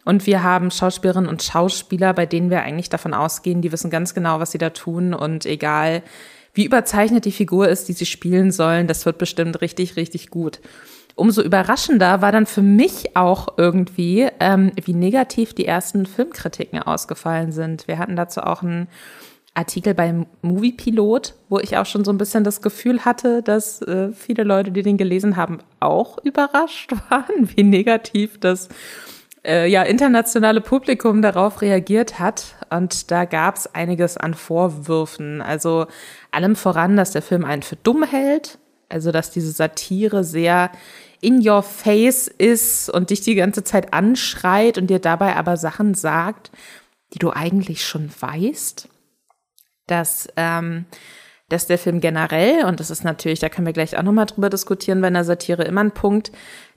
Und 0.09 0.25
wir 0.25 0.43
haben 0.43 0.71
Schauspielerinnen 0.71 1.29
und 1.29 1.43
Schauspieler, 1.43 2.15
bei 2.15 2.25
denen 2.25 2.49
wir 2.49 2.63
eigentlich 2.63 2.89
davon 2.89 3.13
ausgehen, 3.13 3.61
die 3.61 3.73
wissen 3.73 3.91
ganz 3.91 4.15
genau, 4.15 4.41
was 4.41 4.53
sie 4.53 4.57
da 4.57 4.71
tun. 4.71 5.13
Und 5.13 5.45
egal, 5.45 6.03
wie 6.55 6.65
überzeichnet 6.65 7.27
die 7.27 7.31
Figur 7.31 7.69
ist, 7.69 7.91
die 7.91 7.93
sie 7.93 8.07
spielen 8.07 8.51
sollen, 8.51 8.87
das 8.87 9.05
wird 9.05 9.19
bestimmt 9.19 9.61
richtig, 9.61 9.97
richtig 9.97 10.31
gut 10.31 10.61
umso 11.15 11.43
überraschender 11.43 12.23
war 12.23 12.31
dann 12.31 12.47
für 12.47 12.63
mich 12.63 13.17
auch 13.17 13.49
irgendwie, 13.57 14.29
ähm, 14.39 14.71
wie 14.83 14.95
negativ 14.95 15.53
die 15.53 15.67
ersten 15.67 16.07
Filmkritiken 16.07 16.81
ausgefallen 16.81 17.51
sind. 17.51 17.89
Wir 17.89 17.99
hatten 17.99 18.15
dazu 18.15 18.41
auch 18.41 18.63
einen 18.63 18.87
Artikel 19.53 19.95
beim 19.95 20.27
Moviepilot, 20.43 21.35
wo 21.49 21.59
ich 21.59 21.77
auch 21.77 21.87
schon 21.87 22.05
so 22.05 22.13
ein 22.13 22.19
bisschen 22.19 22.45
das 22.45 22.63
Gefühl 22.63 23.05
hatte, 23.05 23.43
dass 23.43 23.83
äh, 23.83 24.13
viele 24.13 24.45
Leute, 24.45 24.71
die 24.71 24.83
den 24.83 24.97
gelesen 24.97 25.37
haben, 25.37 25.59
auch 25.81 26.19
überrascht 26.23 26.93
waren, 27.11 27.51
wie 27.57 27.65
negativ 27.65 28.39
das 28.39 28.69
äh, 29.45 29.67
ja 29.69 29.83
internationale 29.83 30.61
Publikum 30.61 31.23
darauf 31.23 31.63
reagiert 31.63 32.19
hat. 32.19 32.57
Und 32.71 33.11
da 33.11 33.25
gab 33.25 33.57
es 33.57 33.75
einiges 33.75 34.17
an 34.17 34.35
Vorwürfen. 34.35 35.41
Also 35.43 35.87
allem 36.31 36.57
voran, 36.57 36.97
dass 36.97 37.13
der 37.13 37.23
Film 37.23 37.45
einen 37.45 37.63
für 37.63 37.77
dumm 37.77 38.05
hält. 38.05 38.59
Also 38.89 39.13
dass 39.13 39.31
diese 39.31 39.53
Satire 39.53 40.25
sehr 40.25 40.71
in 41.21 41.47
your 41.47 41.63
face 41.63 42.29
ist 42.29 42.89
und 42.91 43.11
dich 43.11 43.21
die 43.21 43.35
ganze 43.35 43.65
Zeit 43.65 43.93
anschreit 43.93 44.79
und 44.79 44.89
dir 44.89 45.01
dabei 45.01 45.37
aber 45.37 45.57
Sachen 45.57 45.95
sagt, 45.95 46.51
die 47.13 47.19
du 47.19 47.31
eigentlich 47.31 47.85
schon 47.85 48.11
weißt, 48.21 48.89
dass, 49.87 50.29
ähm, 50.37 50.87
dass 51.49 51.67
der 51.67 51.79
Film 51.79 52.01
generell, 52.01 52.65
und 52.67 52.81
das 52.81 52.91
ist 52.91 53.05
natürlich, 53.05 53.41
da 53.41 53.49
können 53.49 53.67
wir 53.67 53.73
gleich 53.73 53.97
auch 53.97 54.03
nochmal 54.03 54.27
drüber 54.27 54.51
diskutieren 54.51 55.01
bei 55.01 55.09
einer 55.09 55.25
Satire, 55.25 55.65
immer 55.65 55.83
ein 55.83 55.93
Punkt, 55.93 56.31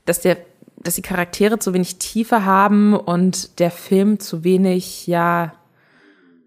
dass 0.06 0.22
der, 0.22 0.38
dass 0.84 0.96
die 0.96 1.02
Charaktere 1.02 1.60
zu 1.60 1.74
wenig 1.74 1.98
Tiefe 1.98 2.46
haben 2.46 2.94
und 2.94 3.60
der 3.60 3.72
Film 3.72 4.20
zu 4.20 4.44
wenig, 4.44 5.08
ja, 5.08 5.54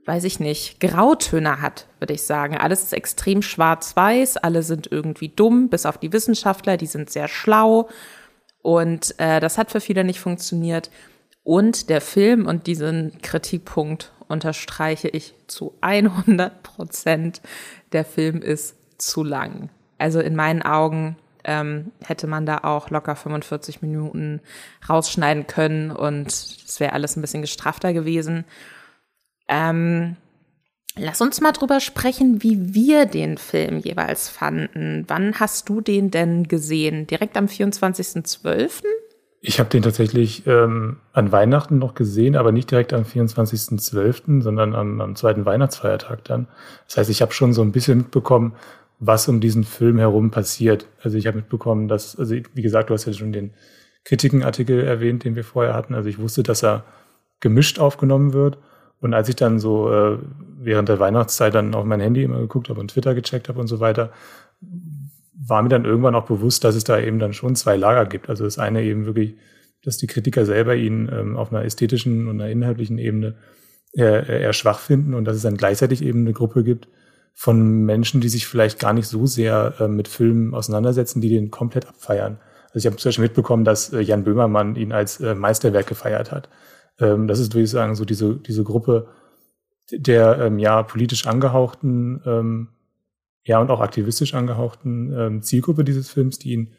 weiß 0.07 0.25
ich 0.25 0.41
nicht, 0.41 0.81
Grautöne 0.81 1.61
hat, 1.61 1.87
würde 1.99 2.15
ich 2.15 2.23
sagen. 2.23 2.57
Alles 2.57 2.83
ist 2.83 2.93
extrem 2.93 3.43
schwarz-weiß, 3.43 4.37
alle 4.39 4.63
sind 4.63 4.91
irgendwie 4.91 5.29
dumm, 5.29 5.69
bis 5.69 5.87
auf 5.87 5.99
die 5.99 6.13
Wissenschaftler, 6.13 6.77
die 6.77 6.87
sind 6.87 7.11
sehr 7.11 7.29
schlau. 7.29 7.89
Und 8.63 9.19
äh, 9.19 9.41
das 9.41 9.59
hat 9.59 9.71
für 9.71 9.81
viele 9.81 10.05
nicht 10.05 10.21
funktioniert. 10.21 10.91
Und 11.43 11.91
der 11.91 12.01
Film, 12.01 12.47
und 12.47 12.67
diesen 12.67 13.21
Kritikpunkt 13.23 14.13
unterstreiche 14.29 15.09
ich 15.09 15.35
zu 15.47 15.75
100 15.83 16.63
Prozent, 16.63 17.43
der 17.93 18.05
Film 18.05 18.41
ist 18.41 18.77
zu 18.99 19.23
lang. 19.23 19.71
Also 19.99 20.21
in 20.21 20.35
meinen 20.35 20.63
Augen 20.63 21.17
ähm, 21.45 21.93
hätte 22.05 22.27
man 22.27 22.47
da 22.47 22.59
auch 22.59 22.91
locker 22.91 23.17
45 23.17 23.83
Minuten 23.83 24.41
rausschneiden 24.89 25.47
können 25.47 25.91
und 25.91 26.29
es 26.29 26.81
wäre 26.81 26.93
alles 26.93 27.17
ein 27.17 27.21
bisschen 27.21 27.43
gestrafter 27.43 27.93
gewesen. 27.93 28.45
Ähm, 29.49 30.17
lass 30.97 31.21
uns 31.21 31.41
mal 31.41 31.53
drüber 31.53 31.81
sprechen, 31.81 32.43
wie 32.43 32.75
wir 32.75 33.07
den 33.07 33.39
Film 33.39 33.79
jeweils 33.79 34.29
fanden. 34.29 35.05
Wann 35.09 35.39
hast 35.39 35.69
du 35.69 35.81
den 35.81 36.11
denn 36.11 36.49
gesehen? 36.49 37.07
Direkt 37.07 37.37
am 37.37 37.47
24.12.? 37.47 38.83
Ich 39.47 39.59
habe 39.61 39.69
den 39.69 39.83
tatsächlich 39.83 40.47
ähm, 40.47 40.97
an 41.13 41.31
Weihnachten 41.31 41.79
noch 41.79 41.95
gesehen, 41.95 42.35
aber 42.35 42.51
nicht 42.51 42.71
direkt 42.71 42.95
am 42.95 43.03
24.12., 43.03 44.41
sondern 44.41 44.75
am, 44.75 45.03
am 45.03 45.17
zweiten 45.17 45.45
Weihnachtsfeiertag 45.45 46.25
dann. 46.25 46.49
Das 46.87 46.97
heißt, 46.97 47.11
ich 47.11 47.21
habe 47.21 47.35
schon 47.35 47.53
so 47.53 47.61
ein 47.61 47.71
bisschen 47.71 47.99
mitbekommen, 47.99 48.55
was 49.07 49.29
um 49.29 49.41
diesen 49.41 49.65
Film 49.65 49.99
herum 49.99 50.31
passiert. 50.31 50.87
Also 51.03 51.19
ich 51.19 51.27
habe 51.27 51.39
mitbekommen, 51.39 51.89
dass, 51.89 52.19
also 52.19 52.35
wie 52.35 52.63
gesagt, 52.63 52.91
du 52.91 52.95
hast 52.95 53.07
ja 53.07 53.13
schon 53.13 53.33
den 53.33 53.53
Kritikenartikel 54.05 54.81
erwähnt, 54.81 55.25
den 55.25 55.37
wir 55.37 55.45
vorher 55.45 55.75
hatten. 55.75 55.95
Also 55.95 56.09
ich 56.09 56.19
wusste, 56.19 56.43
dass 56.43 56.63
er 56.63 56.85
gemischt 57.41 57.79
aufgenommen 57.79 58.33
wird. 58.33 58.59
Und 59.01 59.15
als 59.15 59.29
ich 59.29 59.37
dann 59.37 59.59
so 59.59 59.93
äh, 59.93 60.19
während 60.59 60.89
der 60.89 60.99
Weihnachtszeit 60.99 61.55
dann 61.55 61.75
auf 61.75 61.85
mein 61.85 62.01
Handy 62.01 62.23
immer 62.23 62.39
geguckt 62.39 62.69
habe 62.69 62.81
und 62.81 62.89
Twitter 62.91 63.15
gecheckt 63.15 63.49
habe 63.49 63.61
und 63.61 63.67
so 63.67 63.81
weiter, 63.81 64.13
war 65.37 65.63
mir 65.63 65.69
dann 65.69 65.85
irgendwann 65.85 66.15
auch 66.15 66.27
bewusst, 66.27 66.65
dass 66.65 66.75
es 66.75 66.85
da 66.85 66.99
eben 66.99 67.19
dann 67.19 67.33
schon 67.33 67.57
zwei 67.57 67.77
Lager 67.77 68.07
gibt. 68.07 68.31
Also 68.31 68.45
das 68.45 68.59
eine 68.59 68.83
eben 68.83 69.05
wirklich, 69.05 69.37
dass 69.83 69.99
die 69.99 70.07
Kritiker 70.07 70.47
selber 70.47 70.75
ihn 70.75 71.11
ähm, 71.13 71.37
auf 71.37 71.53
einer 71.53 71.65
ästhetischen 71.65 72.29
und 72.29 72.41
einer 72.41 72.51
inhaltlichen 72.51 72.99
Ebene 72.99 73.35
eher, 73.93 74.27
eher 74.27 74.53
schwach 74.53 74.79
finden 74.79 75.13
und 75.13 75.25
dass 75.25 75.37
es 75.37 75.43
dann 75.43 75.57
gleichzeitig 75.57 76.03
eben 76.03 76.21
eine 76.21 76.33
Gruppe 76.33 76.65
gibt 76.65 76.89
von 77.35 77.85
Menschen, 77.85 78.21
die 78.21 78.29
sich 78.29 78.47
vielleicht 78.47 78.79
gar 78.79 78.93
nicht 78.93 79.09
so 79.09 79.27
sehr 79.27 79.75
äh, 79.81 79.89
mit 79.89 80.09
Filmen 80.09 80.55
auseinandersetzen, 80.55 81.21
die 81.21 81.29
den 81.29 81.51
komplett 81.51 81.89
abfeiern. 81.89 82.39
Also 82.67 82.79
ich 82.79 82.87
habe 82.87 82.97
zum 82.97 83.09
Beispiel 83.09 83.25
mitbekommen, 83.25 83.65
dass 83.65 83.93
äh, 83.93 84.01
Jan 84.01 84.25
Böhmermann 84.25 84.77
ihn 84.77 84.93
als 84.93 85.21
äh, 85.21 85.35
Meisterwerk 85.35 85.87
gefeiert 85.87 86.33
hat. 86.33 86.49
Ähm, 86.99 87.27
das 87.27 87.41
ist, 87.41 87.53
würde 87.53 87.65
ich 87.65 87.71
sagen, 87.71 87.97
so 87.97 88.05
diese, 88.05 88.37
diese 88.37 88.63
Gruppe 88.63 89.09
der 89.91 90.39
ähm, 90.39 90.59
ja 90.59 90.83
politisch 90.83 91.27
angehauchten, 91.27 92.23
ähm, 92.25 92.69
ja 93.45 93.61
und 93.61 93.71
auch 93.71 93.81
aktivistisch 93.81 94.35
angehauchten 94.35 95.13
ähm, 95.17 95.43
Zielgruppe 95.43 95.85
dieses 95.85 96.11
Films, 96.11 96.39
die 96.39 96.53
ihn 96.53 96.73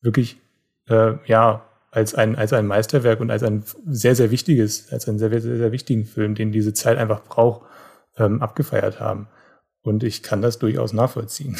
wirklich 0.00 0.40
äh, 0.88 1.14
ja 1.26 1.66
als 1.90 2.14
ein 2.14 2.36
als 2.36 2.52
ein 2.52 2.66
Meisterwerk 2.66 3.20
und 3.20 3.30
als 3.30 3.42
ein 3.42 3.64
sehr 3.86 4.14
sehr 4.14 4.30
wichtiges, 4.30 4.90
als 4.92 5.08
einen 5.08 5.18
sehr 5.18 5.30
sehr, 5.30 5.56
sehr 5.58 5.72
wichtigen 5.72 6.06
Film, 6.06 6.34
den 6.34 6.52
diese 6.52 6.72
Zeit 6.72 6.96
einfach 6.98 7.24
braucht, 7.24 7.66
ähm, 8.16 8.42
abgefeiert 8.42 9.00
haben. 9.00 9.28
Und 9.86 10.02
ich 10.02 10.22
kann 10.24 10.42
das 10.42 10.58
durchaus 10.58 10.92
nachvollziehen. 10.92 11.56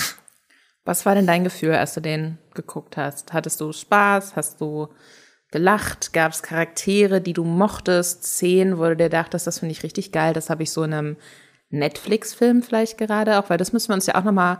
Was 0.84 1.06
war 1.06 1.14
denn 1.14 1.26
dein 1.26 1.44
Gefühl, 1.44 1.74
als 1.74 1.94
du 1.94 2.00
den 2.00 2.38
geguckt 2.54 2.96
hast? 2.96 3.32
Hattest 3.32 3.60
du 3.60 3.72
Spaß? 3.72 4.34
Hast 4.34 4.60
du 4.60 4.88
gelacht? 5.52 6.12
Gab 6.12 6.32
es 6.32 6.42
Charaktere, 6.42 7.20
die 7.20 7.32
du 7.32 7.44
mochtest? 7.44 8.24
Szenen, 8.24 8.78
wo 8.78 8.84
du 8.84 8.96
dir 8.96 9.08
dachtest, 9.08 9.46
das 9.46 9.60
finde 9.60 9.72
ich 9.72 9.84
richtig 9.84 10.10
geil. 10.10 10.32
Das 10.32 10.50
habe 10.50 10.64
ich 10.64 10.72
so 10.72 10.82
in 10.82 10.92
einem 10.92 11.16
Netflix-Film 11.70 12.62
vielleicht 12.62 12.98
gerade 12.98 13.38
auch, 13.38 13.48
weil 13.48 13.58
das 13.58 13.72
müssen 13.72 13.90
wir 13.90 13.94
uns 13.94 14.06
ja 14.06 14.16
auch 14.16 14.24
nochmal 14.24 14.58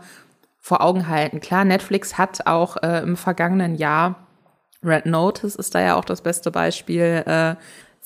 vor 0.57 0.81
Augen 0.81 1.09
halten. 1.09 1.41
Klar, 1.41 1.65
Netflix 1.65 2.17
hat 2.17 2.47
auch 2.47 2.77
äh, 2.77 3.01
im 3.01 3.17
vergangenen 3.17 3.75
Jahr 3.75 4.27
Red 4.83 5.05
Notice 5.07 5.55
ist 5.55 5.75
da 5.75 5.81
ja 5.81 5.95
auch 5.95 6.05
das 6.05 6.21
beste 6.21 6.51
Beispiel. 6.51 7.23
Äh, 7.25 7.55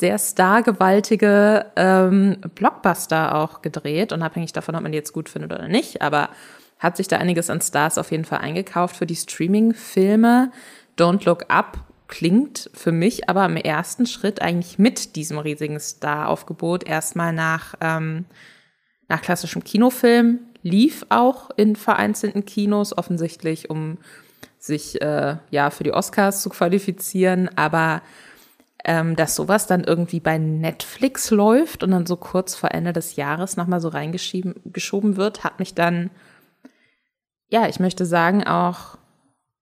sehr 0.02 0.18
stargewaltige 0.18 1.68
ähm, 1.76 2.38
Blockbuster 2.56 3.36
auch 3.36 3.62
gedreht, 3.62 4.12
unabhängig 4.12 4.52
davon, 4.52 4.76
ob 4.76 4.82
man 4.82 4.92
die 4.92 4.98
jetzt 4.98 5.14
gut 5.14 5.30
findet 5.30 5.54
oder 5.54 5.68
nicht, 5.68 6.02
aber 6.02 6.30
hat 6.80 6.98
sich 6.98 7.08
da 7.08 7.18
einiges 7.18 7.52
an 7.52 7.62
Stars 7.62 8.00
auf 8.00 8.10
jeden 8.10 8.26
Fall 8.26 8.40
eingekauft 8.40 8.98
für 8.98 9.06
die 9.06 9.16
Streaming-Filme. 9.16 10.52
Don't 10.98 11.24
Look 11.26 11.46
Up 11.50 11.78
klingt 12.08 12.72
für 12.74 12.92
mich 12.92 13.30
aber 13.30 13.46
im 13.46 13.58
ersten 13.58 14.08
Schritt 14.08 14.42
eigentlich 14.42 14.80
mit 14.80 15.16
diesem 15.16 15.38
riesigen 15.38 15.80
Star-Aufgebot 15.80 16.84
erstmal 16.84 17.32
nach, 17.32 17.76
ähm, 17.80 18.26
nach 19.08 19.22
klassischem 19.22 19.64
Kinofilm, 19.64 20.40
lief 20.64 21.06
auch 21.10 21.52
in 21.58 21.76
vereinzelten 21.76 22.44
Kinos, 22.46 22.98
offensichtlich, 22.98 23.70
um 23.70 24.00
sich 24.58 25.00
äh, 25.00 25.38
ja 25.52 25.70
für 25.70 25.84
die 25.84 25.94
Oscars 25.94 26.42
zu 26.42 26.50
qualifizieren, 26.50 27.52
aber 27.56 28.02
ähm, 28.86 29.16
dass 29.16 29.36
sowas 29.36 29.68
dann 29.68 29.84
irgendwie 29.84 30.20
bei 30.20 30.38
Netflix 30.38 31.30
läuft 31.32 31.84
und 31.84 31.92
dann 31.92 32.06
so 32.06 32.16
kurz 32.16 32.56
vor 32.56 32.72
Ende 32.72 32.94
des 32.94 33.16
Jahres 33.16 33.58
nochmal 33.58 33.82
so 33.82 33.90
reingeschoben 33.90 35.18
wird, 35.18 35.44
hat 35.44 35.60
mich 35.60 35.76
dann, 35.76 36.10
ja, 37.50 37.68
ich 37.68 37.80
möchte 37.80 38.06
sagen, 38.06 38.44
auch 38.46 38.98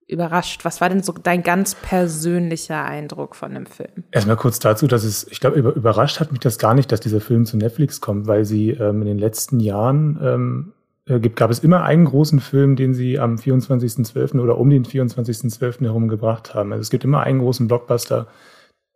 überrascht. 0.09 0.65
Was 0.65 0.81
war 0.81 0.89
denn 0.89 1.03
so 1.03 1.13
dein 1.13 1.43
ganz 1.43 1.75
persönlicher 1.75 2.83
Eindruck 2.83 3.35
von 3.35 3.53
dem 3.53 3.65
Film? 3.65 4.03
Erstmal 4.11 4.37
kurz 4.37 4.59
dazu, 4.59 4.87
dass 4.87 5.03
es, 5.03 5.27
ich 5.29 5.39
glaube, 5.39 5.59
überrascht 5.59 6.19
hat 6.19 6.31
mich 6.31 6.39
das 6.39 6.57
gar 6.57 6.73
nicht, 6.73 6.91
dass 6.91 6.99
dieser 6.99 7.21
Film 7.21 7.45
zu 7.45 7.57
Netflix 7.57 8.01
kommt, 8.01 8.25
weil 8.27 8.43
sie 8.43 8.71
ähm, 8.71 9.01
in 9.01 9.07
den 9.07 9.19
letzten 9.19 9.59
Jahren 9.59 10.19
ähm, 10.21 10.73
äh, 11.05 11.19
gab 11.19 11.51
es 11.51 11.59
immer 11.59 11.83
einen 11.83 12.05
großen 12.05 12.39
Film, 12.39 12.75
den 12.75 12.93
sie 12.93 13.19
am 13.19 13.35
24.12. 13.35 14.39
oder 14.39 14.57
um 14.57 14.69
den 14.69 14.83
24.12. 14.83 15.81
herum 15.83 16.07
gebracht 16.07 16.55
haben. 16.55 16.71
Also 16.71 16.81
es 16.81 16.89
gibt 16.89 17.03
immer 17.03 17.21
einen 17.21 17.39
großen 17.39 17.67
Blockbuster, 17.67 18.27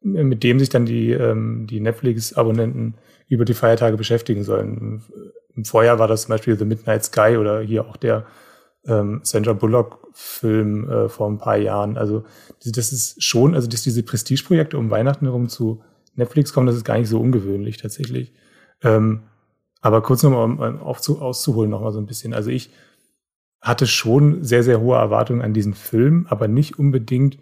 mit 0.03 0.43
dem 0.43 0.59
sich 0.59 0.69
dann 0.69 0.85
die, 0.85 1.11
ähm, 1.11 1.65
die 1.67 1.79
Netflix-Abonnenten 1.79 2.95
über 3.27 3.45
die 3.45 3.53
Feiertage 3.53 3.97
beschäftigen 3.97 4.43
sollen. 4.43 5.03
Im 5.55 5.65
Vorjahr 5.65 5.99
war 5.99 6.07
das 6.07 6.23
zum 6.23 6.29
Beispiel 6.29 6.57
The 6.57 6.65
Midnight 6.65 7.05
Sky 7.05 7.37
oder 7.37 7.61
hier 7.61 7.87
auch 7.87 7.97
der 7.97 8.25
ähm, 8.85 9.21
Sandra 9.23 9.53
Bullock-Film 9.53 10.89
äh, 10.89 11.09
vor 11.09 11.29
ein 11.29 11.37
paar 11.37 11.57
Jahren. 11.57 11.97
Also 11.97 12.25
das 12.65 12.91
ist 12.91 13.23
schon, 13.23 13.55
also 13.55 13.67
dass 13.67 13.83
diese 13.83 14.03
Prestigeprojekte 14.03 14.77
um 14.77 14.91
Weihnachten 14.91 15.25
herum 15.25 15.47
zu 15.47 15.83
Netflix 16.15 16.53
kommen, 16.53 16.67
das 16.67 16.75
ist 16.75 16.83
gar 16.83 16.97
nicht 16.97 17.09
so 17.09 17.19
ungewöhnlich 17.19 17.77
tatsächlich. 17.77 18.33
Ähm, 18.83 19.23
aber 19.81 20.01
kurz 20.01 20.23
nochmal, 20.23 20.43
um 20.43 20.81
aufzu, 20.81 21.21
auszuholen 21.21 21.69
nochmal 21.69 21.91
so 21.91 21.99
ein 21.99 22.05
bisschen. 22.05 22.33
Also 22.33 22.49
ich 22.49 22.71
hatte 23.61 23.87
schon 23.87 24.43
sehr, 24.43 24.63
sehr 24.63 24.81
hohe 24.81 24.97
Erwartungen 24.97 25.41
an 25.41 25.53
diesen 25.53 25.73
Film, 25.73 26.25
aber 26.29 26.47
nicht 26.47 26.77
unbedingt 26.77 27.37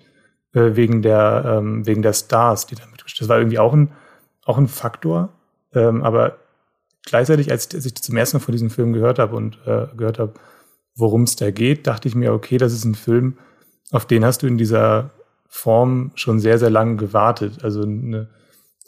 äh, 0.53 0.75
wegen 0.75 1.01
der, 1.01 1.43
ähm, 1.45 1.85
wegen 1.85 2.01
der 2.01 2.13
Stars, 2.13 2.65
die 2.67 2.75
damit 2.75 3.03
Das 3.19 3.29
war 3.29 3.37
irgendwie 3.37 3.59
auch 3.59 3.73
ein, 3.73 3.91
auch 4.45 4.57
ein 4.57 4.67
Faktor. 4.67 5.29
Ähm, 5.73 6.03
aber 6.03 6.37
gleichzeitig, 7.05 7.51
als, 7.51 7.73
als 7.73 7.85
ich 7.85 7.95
zum 7.95 8.17
ersten 8.17 8.37
Mal 8.37 8.43
von 8.43 8.51
diesem 8.51 8.69
Film 8.69 8.93
gehört 8.93 9.19
habe 9.19 9.35
und 9.35 9.59
äh, 9.65 9.87
gehört 9.95 10.19
habe, 10.19 10.33
worum 10.95 11.23
es 11.23 11.35
da 11.35 11.51
geht, 11.51 11.87
dachte 11.87 12.07
ich 12.07 12.15
mir, 12.15 12.33
okay, 12.33 12.57
das 12.57 12.73
ist 12.73 12.85
ein 12.85 12.95
Film, 12.95 13.37
auf 13.91 14.05
den 14.05 14.25
hast 14.25 14.43
du 14.43 14.47
in 14.47 14.57
dieser 14.57 15.11
Form 15.47 16.11
schon 16.15 16.39
sehr, 16.39 16.59
sehr 16.59 16.69
lange 16.69 16.95
gewartet. 16.95 17.63
Also 17.63 17.83
eine, 17.83 18.29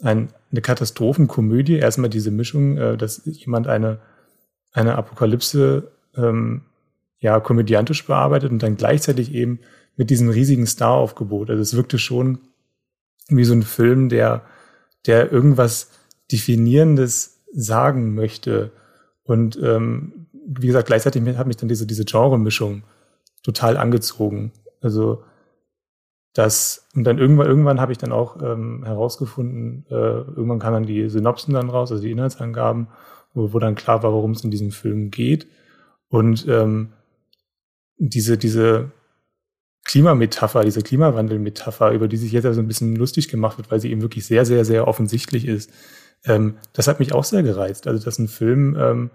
ein, 0.02 0.30
eine 0.50 0.60
Katastrophenkomödie. 0.60 1.76
Erstmal 1.76 2.10
diese 2.10 2.30
Mischung, 2.30 2.78
äh, 2.78 2.96
dass 2.96 3.22
jemand 3.24 3.66
eine, 3.66 3.98
eine 4.72 4.96
Apokalypse 4.96 5.90
ähm, 6.16 6.62
ja 7.20 7.40
komödiantisch 7.40 8.06
bearbeitet 8.06 8.50
und 8.50 8.62
dann 8.62 8.76
gleichzeitig 8.76 9.32
eben 9.34 9.60
mit 9.96 10.10
diesem 10.10 10.28
riesigen 10.28 10.66
Star-Aufgebot. 10.66 11.50
Also 11.50 11.62
es 11.62 11.76
wirkte 11.76 11.98
schon 11.98 12.38
wie 13.28 13.44
so 13.44 13.54
ein 13.54 13.62
Film, 13.62 14.08
der, 14.08 14.42
der 15.06 15.32
irgendwas 15.32 15.90
Definierendes 16.30 17.42
sagen 17.52 18.14
möchte. 18.14 18.72
Und 19.22 19.58
ähm, 19.62 20.26
wie 20.46 20.66
gesagt, 20.66 20.86
gleichzeitig 20.86 21.22
hat 21.36 21.46
mich 21.46 21.56
dann 21.56 21.68
diese, 21.68 21.86
diese 21.86 22.04
Genre-Mischung 22.04 22.82
total 23.42 23.76
angezogen. 23.76 24.52
Also 24.80 25.22
das, 26.34 26.88
und 26.94 27.04
dann 27.04 27.18
irgendwann, 27.18 27.46
irgendwann 27.46 27.80
habe 27.80 27.92
ich 27.92 27.98
dann 27.98 28.12
auch 28.12 28.42
ähm, 28.42 28.82
herausgefunden, 28.84 29.86
äh, 29.88 29.94
irgendwann 29.94 30.58
kamen 30.58 30.74
dann 30.74 30.86
die 30.86 31.08
Synopsen 31.08 31.54
dann 31.54 31.70
raus, 31.70 31.92
also 31.92 32.02
die 32.02 32.10
Inhaltsangaben, 32.10 32.88
wo, 33.34 33.52
wo 33.52 33.58
dann 33.60 33.76
klar 33.76 34.02
war, 34.02 34.12
worum 34.12 34.32
es 34.32 34.42
in 34.42 34.50
diesem 34.50 34.72
Film 34.72 35.10
geht. 35.10 35.46
Und 36.08 36.46
ähm, 36.48 36.92
diese, 37.98 38.36
diese 38.36 38.90
Klimametapher, 39.84 40.64
diese 40.64 40.82
Klimawandelmetapher, 40.82 41.90
über 41.92 42.08
die 42.08 42.16
sich 42.16 42.32
jetzt 42.32 42.46
also 42.46 42.60
ein 42.60 42.68
bisschen 42.68 42.96
lustig 42.96 43.28
gemacht 43.28 43.58
wird, 43.58 43.70
weil 43.70 43.80
sie 43.80 43.90
eben 43.90 44.02
wirklich 44.02 44.26
sehr, 44.26 44.46
sehr, 44.46 44.64
sehr 44.64 44.88
offensichtlich 44.88 45.46
ist, 45.46 45.70
ähm, 46.24 46.56
das 46.72 46.88
hat 46.88 47.00
mich 47.00 47.12
auch 47.12 47.24
sehr 47.24 47.42
gereizt. 47.42 47.86
Also, 47.86 48.02
dass 48.02 48.18
ein 48.18 48.28
Film 48.28 48.76
ähm, 48.78 49.10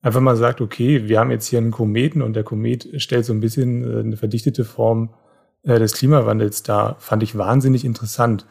einfach 0.00 0.20
mal 0.20 0.36
sagt, 0.36 0.60
okay, 0.60 1.08
wir 1.08 1.20
haben 1.20 1.30
jetzt 1.30 1.46
hier 1.46 1.58
einen 1.58 1.70
Kometen 1.70 2.22
und 2.22 2.34
der 2.34 2.44
Komet 2.44 2.88
stellt 3.02 3.24
so 3.24 3.32
ein 3.32 3.40
bisschen 3.40 3.84
äh, 3.84 4.00
eine 4.00 4.16
verdichtete 4.16 4.64
Form 4.64 5.14
äh, 5.62 5.78
des 5.78 5.92
Klimawandels 5.92 6.62
da 6.62 6.96
fand 6.98 7.22
ich 7.22 7.36
wahnsinnig 7.36 7.84
interessant. 7.84 8.46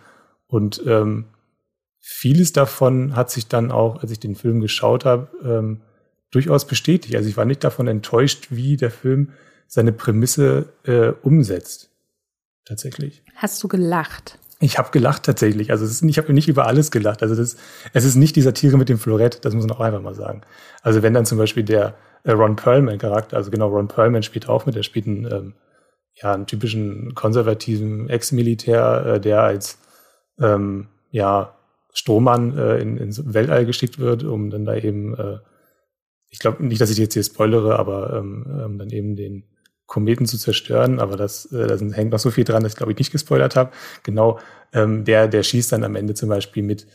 Und 0.48 0.82
ähm, 0.86 1.26
vieles 2.00 2.54
davon 2.54 3.16
hat 3.16 3.32
sich 3.32 3.48
dann 3.48 3.72
auch, 3.72 4.02
als 4.02 4.12
ich 4.12 4.20
den 4.20 4.36
Film 4.36 4.62
geschaut 4.62 5.06
habe, 5.06 5.30
ähm, 5.44 5.82
durchaus 6.32 6.66
bestätigt. 6.66 7.16
Also 7.16 7.30
ich 7.30 7.38
war 7.38 7.46
nicht 7.46 7.64
davon 7.64 7.88
enttäuscht, 7.88 8.48
wie 8.50 8.78
der 8.78 8.92
Film 8.92 9.32
seine 9.68 9.92
Prämisse 9.92 10.74
äh, 10.84 11.10
umsetzt. 11.22 11.90
Tatsächlich. 12.66 13.24
Hast 13.36 13.64
du 13.64 13.68
gelacht? 13.68 14.40
Ich 14.60 14.78
habe 14.78 14.90
gelacht 14.92 15.24
tatsächlich. 15.24 15.72
Also 15.72 15.86
ist, 15.86 16.02
ich 16.04 16.18
habe 16.18 16.34
nicht 16.34 16.48
über 16.48 16.66
alles 16.66 16.90
gelacht. 16.92 17.22
Also 17.22 17.36
das, 17.36 17.58
es 17.94 18.06
ist 18.06 18.16
nicht 18.16 18.36
die 18.36 18.42
Satire 18.42 18.78
mit 18.78 18.90
dem 18.90 18.98
Florett, 18.98 19.46
das 19.46 19.54
muss 19.54 19.68
man 19.68 19.78
auch 19.78 19.82
einfach 19.82 20.02
mal 20.02 20.16
sagen. 20.16 20.42
Also 20.82 21.04
wenn 21.04 21.14
dann 21.14 21.26
zum 21.26 21.38
Beispiel 21.38 21.64
der 21.64 21.96
äh, 22.24 22.32
Ron 22.32 22.56
Perlman-Charakter, 22.56 23.38
also 23.38 23.52
genau 23.52 23.68
Ron 23.68 23.88
Perlman 23.88 24.24
spielt 24.24 24.50
auch 24.50 24.66
mit, 24.66 24.76
der 24.76 24.84
spielt 24.84 25.08
einen 25.08 25.26
ähm, 25.32 25.54
ja, 26.22 26.34
einen 26.34 26.48
typischen 26.48 27.14
konservativen 27.14 28.10
Ex-Militär, 28.10 29.06
äh, 29.06 29.22
der 29.22 29.44
als 29.44 29.78
ähm, 30.40 30.88
ja, 31.12 31.56
Strohmann 31.94 32.58
äh, 32.58 32.80
in, 32.80 32.98
ins 32.98 33.34
Weltall 33.34 33.66
geschickt 33.66 34.00
wird, 34.00 34.24
um 34.24 34.50
dann 34.50 34.66
da 34.66 34.76
eben, 34.76 35.16
äh, 35.16 35.38
ich 36.30 36.40
glaube 36.40 36.66
nicht, 36.66 36.82
dass 36.82 36.90
ich 36.90 36.98
jetzt 36.98 37.14
hier 37.14 37.24
spoilere, 37.24 37.78
aber 37.78 38.14
ähm, 38.18 38.46
ähm, 38.48 38.78
dann 38.78 38.90
eben 38.90 39.16
den 39.16 39.44
Kometen 39.88 40.26
zu 40.26 40.38
zerstören, 40.38 41.00
aber 41.00 41.18
das, 41.18 41.52
äh, 41.52 41.78
hängt 41.94 42.12
noch 42.12 42.20
so 42.20 42.30
viel 42.30 42.44
dran, 42.44 42.62
dass 42.62 42.74
ich 42.74 42.78
glaube 42.78 42.92
ich 42.92 42.98
nicht 43.00 43.12
gespoilert 43.12 43.56
habe. 43.56 43.72
Genau, 44.04 44.40
ähm, 44.74 45.06
der, 45.06 45.28
der 45.28 45.44
schießt 45.44 45.72
dann 45.72 45.84
am 45.84 45.96
Ende 45.96 46.14
zum 46.14 46.30
Beispiel 46.30 46.62
mit, 46.62 46.86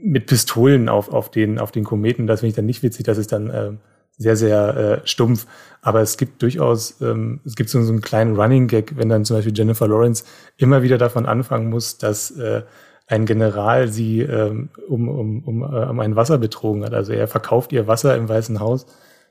mit 0.00 0.26
Pistolen 0.26 0.88
auf, 0.88 1.12
auf, 1.12 1.30
den, 1.30 1.58
auf 1.58 1.72
den 1.72 1.84
Kometen. 1.84 2.26
Das 2.26 2.40
finde 2.40 2.50
ich 2.50 2.56
dann 2.56 2.66
nicht 2.66 2.82
witzig, 2.82 3.06
dass 3.06 3.18
es 3.18 3.26
dann 3.26 3.50
äh, 3.50 3.72
sehr, 4.18 4.36
sehr 4.36 4.76
äh, 4.76 5.06
stumpf. 5.06 5.46
Aber 5.82 6.00
es 6.00 6.16
gibt 6.16 6.42
durchaus, 6.42 7.00
ähm, 7.00 7.40
es 7.44 7.56
gibt 7.56 7.70
so, 7.70 7.82
so 7.82 7.92
einen 7.92 8.02
kleinen 8.02 8.36
Running 8.36 8.68
Gag, 8.68 8.96
wenn 8.96 9.08
dann 9.08 9.24
zum 9.24 9.36
Beispiel 9.36 9.56
Jennifer 9.56 9.88
Lawrence 9.88 10.24
immer 10.56 10.82
wieder 10.82 10.98
davon 10.98 11.26
anfangen 11.26 11.70
muss, 11.70 11.98
dass 11.98 12.30
äh, 12.32 12.62
ein 13.06 13.26
General 13.26 13.88
sie 13.88 14.20
ähm, 14.20 14.70
um, 14.88 15.08
um, 15.08 15.44
um, 15.44 15.62
äh, 15.62 15.86
um 15.86 16.00
ein 16.00 16.16
Wasser 16.16 16.38
betrogen 16.38 16.84
hat. 16.84 16.94
Also 16.94 17.12
er 17.12 17.28
verkauft 17.28 17.72
ihr 17.72 17.86
Wasser 17.86 18.16
im 18.16 18.28
Weißen 18.28 18.60
Haus, 18.60 18.86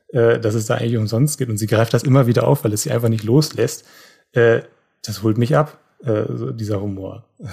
äh, 0.08 0.38
dass 0.38 0.54
es 0.54 0.66
da 0.66 0.74
eigentlich 0.74 0.96
umsonst 0.96 1.38
geht. 1.38 1.48
Und 1.48 1.58
sie 1.58 1.66
greift 1.66 1.94
das 1.94 2.02
immer 2.02 2.26
wieder 2.26 2.46
auf, 2.46 2.64
weil 2.64 2.72
es 2.72 2.82
sie 2.82 2.92
einfach 2.92 3.08
nicht 3.08 3.24
loslässt. 3.24 3.84
Äh, 4.32 4.62
das 5.04 5.22
holt 5.22 5.38
mich 5.38 5.56
ab, 5.56 5.78
äh, 6.04 6.24
so 6.28 6.50
dieser 6.50 6.80
Humor. 6.80 7.24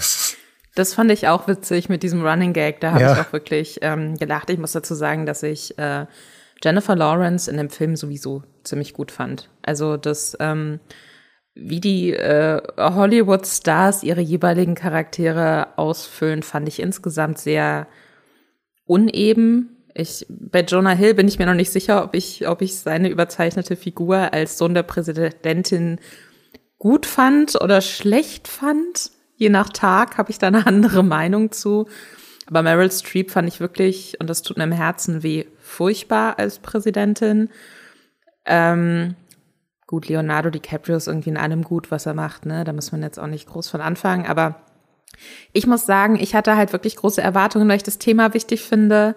Das 0.73 0.93
fand 0.93 1.11
ich 1.11 1.27
auch 1.27 1.49
witzig 1.49 1.89
mit 1.89 2.01
diesem 2.01 2.25
Running 2.25 2.53
Gag. 2.53 2.79
Da 2.79 2.91
habe 2.91 3.01
ja. 3.01 3.13
ich 3.13 3.19
auch 3.19 3.33
wirklich 3.33 3.79
ähm, 3.81 4.15
gelacht. 4.15 4.49
Ich 4.49 4.57
muss 4.57 4.71
dazu 4.71 4.95
sagen, 4.95 5.25
dass 5.25 5.43
ich 5.43 5.77
äh, 5.77 6.05
Jennifer 6.63 6.95
Lawrence 6.95 7.49
in 7.49 7.57
dem 7.57 7.69
Film 7.69 7.95
sowieso 7.95 8.43
ziemlich 8.63 8.93
gut 8.93 9.11
fand. 9.11 9.49
Also 9.63 9.97
das, 9.97 10.37
ähm, 10.39 10.79
wie 11.55 11.81
die 11.81 12.13
äh, 12.13 12.61
Hollywood-Stars 12.77 14.03
ihre 14.03 14.21
jeweiligen 14.21 14.75
Charaktere 14.75 15.77
ausfüllen, 15.77 16.43
fand 16.43 16.67
ich 16.67 16.79
insgesamt 16.79 17.37
sehr 17.39 17.87
uneben. 18.85 19.80
Ich, 19.93 20.25
bei 20.29 20.61
Jonah 20.61 20.91
Hill 20.91 21.13
bin 21.13 21.27
ich 21.27 21.39
mir 21.39 21.45
noch 21.45 21.53
nicht 21.53 21.71
sicher, 21.71 22.03
ob 22.03 22.15
ich, 22.15 22.47
ob 22.47 22.61
ich 22.61 22.75
seine 22.75 23.09
überzeichnete 23.09 23.75
Figur 23.75 24.33
als 24.33 24.57
Sohn 24.57 24.73
der 24.73 24.83
Präsidentin 24.83 25.99
gut 26.77 27.05
fand 27.05 27.61
oder 27.61 27.81
schlecht 27.81 28.47
fand. 28.47 29.11
Je 29.35 29.49
nach 29.49 29.69
Tag 29.69 30.17
habe 30.17 30.31
ich 30.31 30.39
da 30.39 30.47
eine 30.47 30.65
andere 30.67 31.03
Meinung 31.03 31.51
zu. 31.51 31.87
Aber 32.47 32.63
Meryl 32.63 32.91
Streep 32.91 33.31
fand 33.31 33.47
ich 33.47 33.59
wirklich, 33.59 34.19
und 34.19 34.29
das 34.29 34.41
tut 34.41 34.57
mir 34.57 34.65
im 34.65 34.71
Herzen 34.71 35.23
weh, 35.23 35.45
furchtbar 35.59 36.37
als 36.37 36.59
Präsidentin. 36.59 37.49
Ähm, 38.45 39.15
gut, 39.87 40.07
Leonardo 40.07 40.49
DiCaprio 40.49 40.97
ist 40.97 41.07
irgendwie 41.07 41.29
in 41.29 41.37
allem 41.37 41.63
gut, 41.63 41.91
was 41.91 42.05
er 42.05 42.13
macht, 42.13 42.45
ne? 42.45 42.63
Da 42.63 42.73
muss 42.73 42.91
man 42.91 43.03
jetzt 43.03 43.19
auch 43.19 43.27
nicht 43.27 43.47
groß 43.47 43.69
von 43.69 43.79
anfangen. 43.79 44.25
Aber 44.25 44.61
ich 45.53 45.67
muss 45.67 45.85
sagen, 45.85 46.17
ich 46.19 46.35
hatte 46.35 46.57
halt 46.57 46.73
wirklich 46.73 46.95
große 46.95 47.21
Erwartungen, 47.21 47.69
weil 47.69 47.77
ich 47.77 47.83
das 47.83 47.99
Thema 47.99 48.33
wichtig 48.33 48.63
finde, 48.63 49.15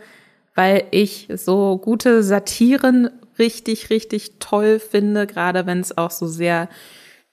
weil 0.55 0.85
ich 0.91 1.29
so 1.35 1.79
gute 1.79 2.23
Satiren 2.23 3.11
richtig, 3.39 3.91
richtig 3.91 4.39
toll 4.39 4.79
finde, 4.79 5.27
gerade 5.27 5.67
wenn 5.67 5.81
es 5.81 5.97
auch 5.99 6.11
so 6.11 6.27
sehr 6.27 6.69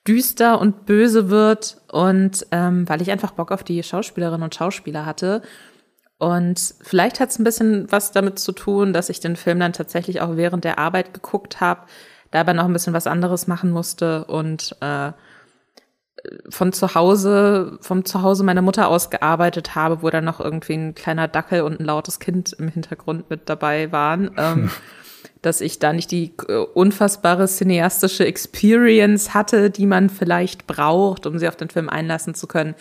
düster 0.08 0.60
und 0.60 0.86
böse 0.86 1.30
wird 1.30 1.78
und 1.92 2.48
ähm, 2.52 2.90
weil 2.90 3.02
ich 3.02 3.12
einfach 3.12 3.32
Bock 3.32 3.52
auf 3.52 3.64
die 3.64 3.84
Schauspielerinnen 3.84 4.44
und 4.44 4.56
Schauspieler 4.56 5.06
hatte. 5.06 5.44
Und 6.18 6.76
vielleicht 6.82 7.20
hat 7.20 7.30
es 7.30 7.40
ein 7.40 7.44
bisschen 7.44 7.92
was 7.92 8.12
damit 8.12 8.40
zu 8.40 8.52
tun, 8.52 8.94
dass 8.94 9.10
ich 9.10 9.20
den 9.20 9.36
Film 9.36 9.60
dann 9.60 9.74
tatsächlich 9.74 10.22
auch 10.22 10.36
während 10.38 10.64
der 10.64 10.80
Arbeit 10.80 11.14
geguckt 11.14 11.62
habe, 11.62 11.82
dabei 12.32 12.54
noch 12.54 12.66
ein 12.66 12.74
bisschen 12.74 12.94
was 12.94 13.08
anderes 13.08 13.48
machen 13.48 13.72
musste 13.72 14.26
und 14.26 14.76
äh, 14.82 15.12
von 16.50 16.72
zu 16.74 16.94
Hause, 16.94 17.78
vom 17.82 18.06
Zuhause 18.06 18.44
meiner 18.44 18.62
Mutter 18.62 18.88
aus 18.88 19.10
gearbeitet 19.10 19.76
habe, 19.76 20.04
wo 20.04 20.10
dann 20.10 20.26
noch 20.26 20.40
irgendwie 20.40 20.74
ein 20.74 20.96
kleiner 20.96 21.28
Dackel 21.28 21.62
und 21.62 21.80
ein 21.80 21.86
lautes 21.86 22.20
Kind 22.20 22.54
im 22.54 22.68
Hintergrund 22.68 23.30
mit 23.30 23.50
dabei 23.50 23.92
waren. 23.92 24.32
Ähm, 24.38 24.70
dass 25.42 25.62
ich 25.62 25.80
da 25.80 25.92
nicht 25.94 26.12
die 26.12 26.34
äh, 26.48 26.58
unfassbare 26.58 27.48
cineastische 27.48 28.26
Experience 28.26 29.34
hatte, 29.34 29.72
die 29.72 29.88
man 29.88 30.10
vielleicht 30.10 30.68
braucht, 30.68 31.26
um 31.26 31.40
sie 31.40 31.48
auf 31.48 31.56
den 31.56 31.70
Film 31.70 31.90
einlassen 31.90 32.36
zu 32.36 32.48
können. 32.48 32.76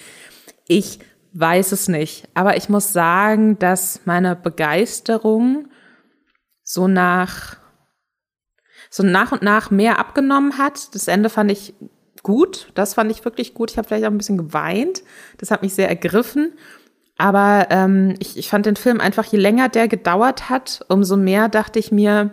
Ich 0.66 0.98
weiß 1.32 1.72
es 1.72 1.88
nicht. 1.88 2.28
Aber 2.34 2.56
ich 2.56 2.68
muss 2.68 2.92
sagen, 2.92 3.58
dass 3.58 4.00
meine 4.04 4.36
Begeisterung 4.36 5.68
so 6.62 6.86
nach, 6.86 7.56
so 8.90 9.02
nach 9.02 9.32
und 9.32 9.42
nach 9.42 9.70
mehr 9.70 9.98
abgenommen 9.98 10.58
hat. 10.58 10.94
Das 10.94 11.08
Ende 11.08 11.30
fand 11.30 11.50
ich 11.50 11.74
gut. 12.22 12.70
Das 12.74 12.94
fand 12.94 13.10
ich 13.10 13.24
wirklich 13.24 13.54
gut. 13.54 13.70
Ich 13.70 13.78
habe 13.78 13.88
vielleicht 13.88 14.04
auch 14.04 14.10
ein 14.10 14.18
bisschen 14.18 14.38
geweint. 14.38 15.02
Das 15.38 15.50
hat 15.50 15.62
mich 15.62 15.74
sehr 15.74 15.88
ergriffen. 15.88 16.52
Aber 17.18 17.66
ähm, 17.70 18.14
ich, 18.18 18.38
ich 18.38 18.48
fand 18.48 18.64
den 18.64 18.76
Film 18.76 19.00
einfach, 19.00 19.26
je 19.26 19.38
länger 19.38 19.68
der 19.68 19.88
gedauert 19.88 20.48
hat, 20.48 20.84
umso 20.88 21.16
mehr 21.16 21.48
dachte 21.48 21.78
ich 21.78 21.92
mir, 21.92 22.30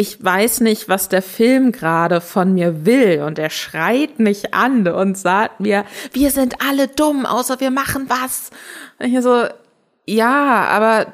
ich 0.00 0.24
weiß 0.24 0.62
nicht, 0.62 0.88
was 0.88 1.10
der 1.10 1.20
Film 1.20 1.72
gerade 1.72 2.22
von 2.22 2.54
mir 2.54 2.86
will 2.86 3.20
und 3.20 3.38
er 3.38 3.50
schreit 3.50 4.18
mich 4.18 4.54
an 4.54 4.88
und 4.88 5.18
sagt 5.18 5.60
mir, 5.60 5.84
wir 6.14 6.30
sind 6.30 6.54
alle 6.66 6.88
dumm, 6.88 7.26
außer 7.26 7.60
wir 7.60 7.70
machen 7.70 8.06
was. 8.08 8.48
Und 8.98 9.14
ich 9.14 9.22
so, 9.22 9.44
ja, 10.06 10.64
aber 10.64 11.12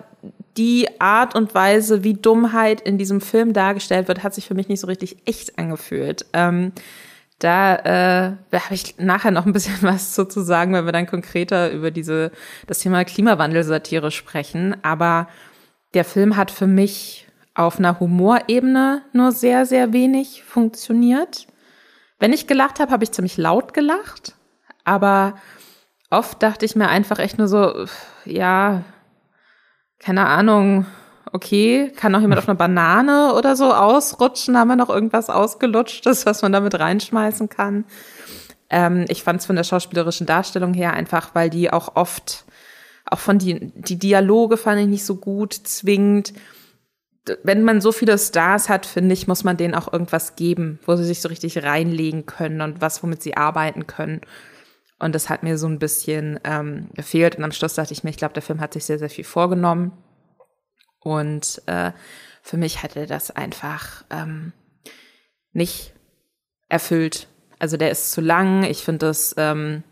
die 0.56 1.00
Art 1.00 1.34
und 1.34 1.54
Weise, 1.54 2.02
wie 2.04 2.14
Dummheit 2.14 2.80
in 2.80 2.98
diesem 2.98 3.20
Film 3.20 3.52
dargestellt 3.52 4.08
wird, 4.08 4.22
hat 4.22 4.34
sich 4.34 4.46
für 4.46 4.54
mich 4.54 4.68
nicht 4.68 4.80
so 4.80 4.86
richtig 4.86 5.16
echt 5.26 5.58
angefühlt. 5.58 6.26
Ähm, 6.32 6.72
da 7.38 7.76
äh, 7.76 8.58
habe 8.58 8.74
ich 8.74 8.96
nachher 8.98 9.30
noch 9.30 9.46
ein 9.46 9.52
bisschen 9.52 9.76
was 9.82 10.14
zu, 10.14 10.26
zu 10.26 10.40
sagen, 10.40 10.72
wenn 10.72 10.86
wir 10.86 10.92
dann 10.92 11.06
konkreter 11.06 11.70
über 11.70 11.90
diese 11.90 12.30
das 12.66 12.80
Thema 12.80 13.04
Klimawandelsatire 13.04 14.10
sprechen. 14.10 14.76
Aber 14.82 15.28
der 15.94 16.04
Film 16.04 16.36
hat 16.36 16.50
für 16.50 16.66
mich 16.66 17.26
auf 17.54 17.78
einer 17.78 18.00
Humorebene 18.00 19.02
nur 19.12 19.32
sehr, 19.32 19.66
sehr 19.66 19.92
wenig 19.92 20.44
funktioniert. 20.44 21.46
Wenn 22.18 22.32
ich 22.32 22.46
gelacht 22.46 22.80
habe, 22.80 22.92
habe 22.92 23.04
ich 23.04 23.12
ziemlich 23.12 23.36
laut 23.36 23.74
gelacht. 23.74 24.34
Aber 24.84 25.36
oft 26.10 26.42
dachte 26.42 26.64
ich 26.64 26.76
mir 26.76 26.88
einfach 26.88 27.18
echt 27.18 27.38
nur 27.38 27.48
so, 27.48 27.86
ja, 28.24 28.84
keine 29.98 30.26
Ahnung, 30.26 30.86
okay, 31.32 31.92
kann 31.96 32.12
noch 32.12 32.20
jemand 32.20 32.38
auf 32.38 32.48
einer 32.48 32.56
Banane 32.56 33.34
oder 33.34 33.56
so 33.56 33.72
ausrutschen? 33.72 34.56
Haben 34.56 34.68
wir 34.68 34.76
noch 34.76 34.90
irgendwas 34.90 35.30
ausgelutschtes, 35.30 36.26
was 36.26 36.42
man 36.42 36.52
damit 36.52 36.78
reinschmeißen 36.78 37.48
kann? 37.48 37.84
Ähm, 38.70 39.04
ich 39.08 39.22
fand 39.22 39.40
es 39.40 39.46
von 39.46 39.56
der 39.56 39.64
schauspielerischen 39.64 40.26
Darstellung 40.26 40.74
her 40.74 40.92
einfach, 40.92 41.34
weil 41.34 41.50
die 41.50 41.72
auch 41.72 41.96
oft, 41.96 42.44
auch 43.04 43.18
von 43.18 43.38
die, 43.38 43.72
die 43.74 43.98
Dialoge 43.98 44.56
fand 44.56 44.80
ich 44.80 44.88
nicht 44.88 45.04
so 45.04 45.16
gut, 45.16 45.52
zwingend 45.54 46.32
wenn 47.42 47.64
man 47.64 47.80
so 47.80 47.92
viele 47.92 48.18
Stars 48.18 48.68
hat, 48.68 48.86
finde 48.86 49.12
ich, 49.12 49.26
muss 49.26 49.44
man 49.44 49.56
denen 49.56 49.74
auch 49.74 49.92
irgendwas 49.92 50.36
geben, 50.36 50.78
wo 50.86 50.96
sie 50.96 51.04
sich 51.04 51.20
so 51.20 51.28
richtig 51.28 51.62
reinlegen 51.62 52.26
können 52.26 52.60
und 52.60 52.80
was, 52.80 53.02
womit 53.02 53.22
sie 53.22 53.36
arbeiten 53.36 53.86
können. 53.86 54.20
Und 54.98 55.14
das 55.14 55.28
hat 55.28 55.42
mir 55.42 55.58
so 55.58 55.66
ein 55.66 55.78
bisschen 55.78 56.40
ähm, 56.44 56.88
gefehlt. 56.94 57.36
Und 57.36 57.44
am 57.44 57.52
Schluss 57.52 57.74
dachte 57.74 57.92
ich 57.92 58.02
mir, 58.02 58.10
ich 58.10 58.16
glaube, 58.16 58.34
der 58.34 58.42
Film 58.42 58.60
hat 58.60 58.72
sich 58.72 58.84
sehr, 58.84 58.98
sehr 58.98 59.10
viel 59.10 59.24
vorgenommen. 59.24 59.92
Und 61.00 61.62
äh, 61.66 61.92
für 62.42 62.56
mich 62.56 62.82
hatte 62.82 63.06
das 63.06 63.30
einfach 63.30 64.04
ähm, 64.10 64.52
nicht 65.52 65.92
erfüllt. 66.68 67.28
Also 67.58 67.76
der 67.76 67.90
ist 67.90 68.12
zu 68.12 68.20
lang. 68.20 68.64
Ich 68.64 68.84
finde 68.84 69.06
das 69.06 69.34
ähm, 69.36 69.82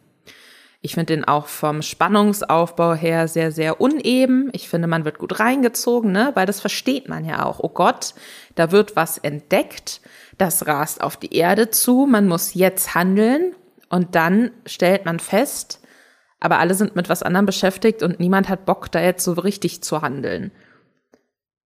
ich 0.84 0.92
finde 0.92 1.14
den 1.14 1.24
auch 1.24 1.46
vom 1.46 1.80
Spannungsaufbau 1.80 2.92
her 2.92 3.26
sehr, 3.26 3.52
sehr 3.52 3.80
uneben. 3.80 4.50
Ich 4.52 4.68
finde, 4.68 4.86
man 4.86 5.06
wird 5.06 5.16
gut 5.16 5.40
reingezogen, 5.40 6.12
ne? 6.12 6.32
weil 6.34 6.44
das 6.44 6.60
versteht 6.60 7.08
man 7.08 7.24
ja 7.24 7.46
auch. 7.46 7.58
Oh 7.60 7.70
Gott, 7.70 8.12
da 8.54 8.70
wird 8.70 8.94
was 8.94 9.16
entdeckt, 9.16 10.02
das 10.36 10.66
rast 10.66 11.00
auf 11.00 11.16
die 11.16 11.34
Erde 11.34 11.70
zu, 11.70 12.04
man 12.04 12.28
muss 12.28 12.52
jetzt 12.52 12.94
handeln 12.94 13.54
und 13.94 14.14
dann 14.14 14.50
stellt 14.66 15.04
man 15.04 15.20
fest, 15.20 15.80
aber 16.40 16.58
alle 16.58 16.74
sind 16.74 16.96
mit 16.96 17.08
was 17.08 17.22
anderem 17.22 17.46
beschäftigt 17.46 18.02
und 18.02 18.18
niemand 18.18 18.48
hat 18.48 18.66
Bock, 18.66 18.90
da 18.90 19.00
jetzt 19.00 19.24
so 19.24 19.32
richtig 19.32 19.82
zu 19.82 20.02
handeln. 20.02 20.50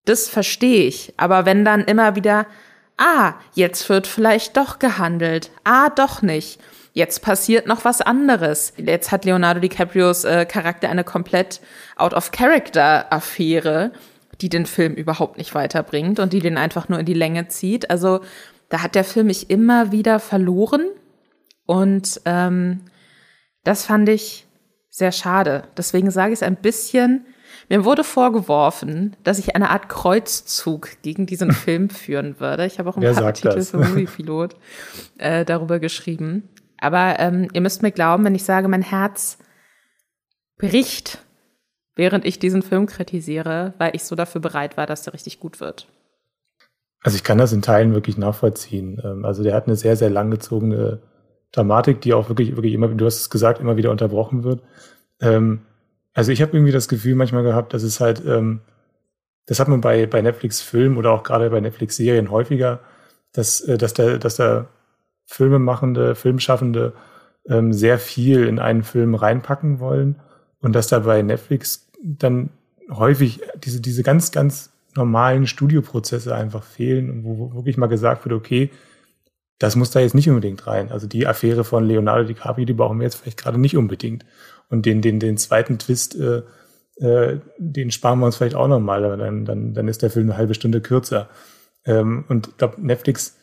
Das 0.05 0.29
verstehe 0.29 0.87
ich. 0.87 1.15
Aber 1.17 1.47
wenn 1.47 1.65
dann 1.65 1.85
immer 1.85 2.17
wieder, 2.17 2.47
ah, 2.99 3.35
jetzt 3.55 3.89
wird 3.89 4.07
vielleicht 4.07 4.57
doch 4.57 4.79
gehandelt, 4.79 5.51
ah, 5.65 5.89
doch 5.89 6.23
nicht 6.23 6.61
Jetzt 6.99 7.23
passiert 7.23 7.69
noch 7.69 7.85
was 7.85 8.01
anderes. 8.01 8.73
Jetzt 8.77 9.13
hat 9.13 9.25
Leonardo 9.25 9.61
DiCaprios 9.61 10.25
äh, 10.25 10.45
Charakter 10.47 10.89
eine 10.89 11.05
komplett 11.05 11.61
out-of-character-Affäre, 11.95 13.93
die 14.41 14.49
den 14.49 14.67
Film 14.67 14.95
überhaupt 14.95 15.39
nicht 15.39 15.55
weiterbringt 15.55 16.19
und 16.19 16.33
die 16.33 16.41
den 16.41 16.59
einfach 16.59 16.89
nur 16.89 16.99
in 16.99 17.07
die 17.07 17.15
Länge 17.15 17.47
zieht. 17.47 17.89
Also 17.89 18.19
da 18.69 18.83
hat 18.83 18.97
der 18.97 19.05
Film 19.05 19.29
mich 19.29 19.49
immer 19.49 19.93
wieder 19.93 20.19
verloren 20.19 20.89
und 21.69 22.23
ähm, 22.25 22.81
das 23.63 23.85
fand 23.85 24.09
ich 24.09 24.47
sehr 24.89 25.13
schade. 25.13 25.65
Deswegen 25.77 26.11
sage 26.11 26.33
ich 26.33 26.39
es 26.39 26.43
ein 26.43 26.57
bisschen. 26.57 27.27
Mir 27.69 27.85
wurde 27.85 28.05
vorgeworfen, 28.05 29.15
dass 29.23 29.39
ich 29.39 29.55
eine 29.55 29.69
Art 29.69 29.91
Kreuzzug 29.91 30.89
gegen 31.03 31.27
diesen 31.27 31.53
Film 31.65 31.91
führen 31.91 32.41
würde. 32.41 32.65
Ich 32.65 32.79
habe 32.79 32.89
auch 32.89 32.97
ein 32.97 33.03
Wer 33.03 33.13
paar 33.13 33.27
Artikel 33.27 33.61
für 33.61 33.77
Movie 33.77 34.07
Pilot 34.07 34.57
äh, 35.19 35.45
darüber 35.45 35.79
geschrieben. 35.79 36.49
Aber 36.79 37.21
ähm, 37.21 37.49
ihr 37.53 37.61
müsst 37.61 37.83
mir 37.83 37.93
glauben, 37.93 38.25
wenn 38.25 38.35
ich 38.35 38.45
sage, 38.45 38.67
mein 38.69 38.81
Herz 38.81 39.37
bricht, 40.57 41.19
während 41.97 42.25
ich 42.25 42.39
diesen 42.39 42.63
Film 42.63 42.87
kritisiere, 42.87 43.75
weil 43.77 43.95
ich 43.95 44.05
so 44.05 44.17
dafür 44.17 44.41
bereit 44.41 44.79
war, 44.79 44.87
dass 44.87 45.03
der 45.03 45.13
richtig 45.13 45.39
gut 45.39 45.61
wird. 45.61 45.87
Also 47.03 47.17
ich 47.17 47.25
kann 47.25 47.37
das 47.37 47.53
in 47.53 47.61
Teilen 47.61 47.93
wirklich 47.93 48.17
nachvollziehen. 48.17 49.03
Ähm, 49.05 49.27
also 49.27 49.43
der 49.43 49.55
hat 49.55 49.67
eine 49.67 49.77
sehr, 49.77 49.97
sehr 49.97 50.09
langgezogene 50.09 51.03
Dramatik, 51.53 52.01
die 52.01 52.15
auch 52.15 52.29
wirklich, 52.29 52.57
wirklich 52.57 52.75
immer, 52.75 52.89
du 52.89 53.07
hast 53.07 53.21
es 53.21 53.31
gesagt, 53.31 53.61
immer 53.61 53.77
wieder 53.77 53.91
unterbrochen 53.91 54.45
wird. 54.45 54.63
Ähm, 55.21 55.61
also 56.15 56.33
ich 56.33 56.43
habe 56.43 56.53
irgendwie 56.57 56.73
das 56.73 56.89
Gefühl 56.89 57.15
manchmal 57.15 57.43
gehabt, 57.43 57.75
dass 57.75 57.83
es 57.83 58.01
halt, 58.01 58.23
ähm, 58.27 58.61
das 59.47 59.61
hat 59.61 59.69
man 59.69 59.81
bei, 59.81 60.07
bei 60.07 60.21
Netflix-Filmen 60.21 60.99
oder 60.99 61.13
auch 61.13 61.23
gerade 61.23 61.49
bei 61.51 61.61
Netflix-Serien 61.61 62.31
häufiger, 62.31 62.81
dass, 63.33 63.61
äh, 63.61 63.79
dass, 63.79 63.95
der, 63.95 64.19
dass 64.19 64.37
da 64.37 64.67
Filmemachende, 65.25 66.15
Filmschaffende 66.15 66.93
ähm, 67.49 67.73
sehr 67.73 67.99
viel 67.99 68.47
in 68.47 68.59
einen 68.59 68.83
Film 68.83 69.15
reinpacken 69.15 69.81
wollen 69.81 70.17
und 70.61 70.75
dass 70.75 70.89
da 70.89 71.01
bei 71.01 71.23
Netflix 71.23 71.89
dann 72.03 72.51
häufig 72.91 73.41
diese, 73.63 73.81
diese 73.81 74.03
ganz, 74.03 74.33
ganz 74.33 74.71
normalen 74.97 75.47
Studioprozesse 75.47 76.35
einfach 76.35 76.63
fehlen, 76.63 77.25
wo 77.25 77.55
wirklich 77.55 77.77
mal 77.77 77.87
gesagt 77.87 78.25
wird, 78.25 78.35
okay, 78.35 78.71
das 79.59 79.77
muss 79.77 79.91
da 79.91 80.01
jetzt 80.01 80.15
nicht 80.15 80.29
unbedingt 80.29 80.67
rein. 80.67 80.91
Also 80.91 81.07
die 81.07 81.27
Affäre 81.27 81.65
von 81.65 81.85
Leonardo 81.85 82.25
DiCaprio, 82.25 82.65
die 82.65 82.73
brauchen 82.73 82.99
wir 82.99 83.05
jetzt 83.05 83.17
vielleicht 83.17 83.39
gerade 83.39 83.59
nicht 83.59 83.77
unbedingt. 83.77 84.25
Und 84.69 84.87
den, 84.87 85.03
den, 85.03 85.19
den 85.19 85.37
zweiten 85.37 85.79
Twist, 85.79 86.15
äh, 86.17 86.43
äh, 86.97 87.41
den 87.59 87.91
sparen 87.91 88.21
wir 88.21 88.27
uns 88.27 88.37
vielleicht 88.37 88.55
auch 88.55 88.69
nochmal, 88.69 89.05
aber 89.05 89.17
dann, 89.17 89.45
dann, 89.45 89.75
dann 89.75 89.89
ist 89.89 90.03
der 90.03 90.11
Film 90.11 90.29
eine 90.31 90.37
halbe 90.37 90.55
Stunde 90.55 90.81
kürzer. 90.81 91.29
Ähm, 91.85 92.25
und 92.29 92.49
ich 92.49 92.57
glaube, 92.57 92.81
Netflix 92.81 93.37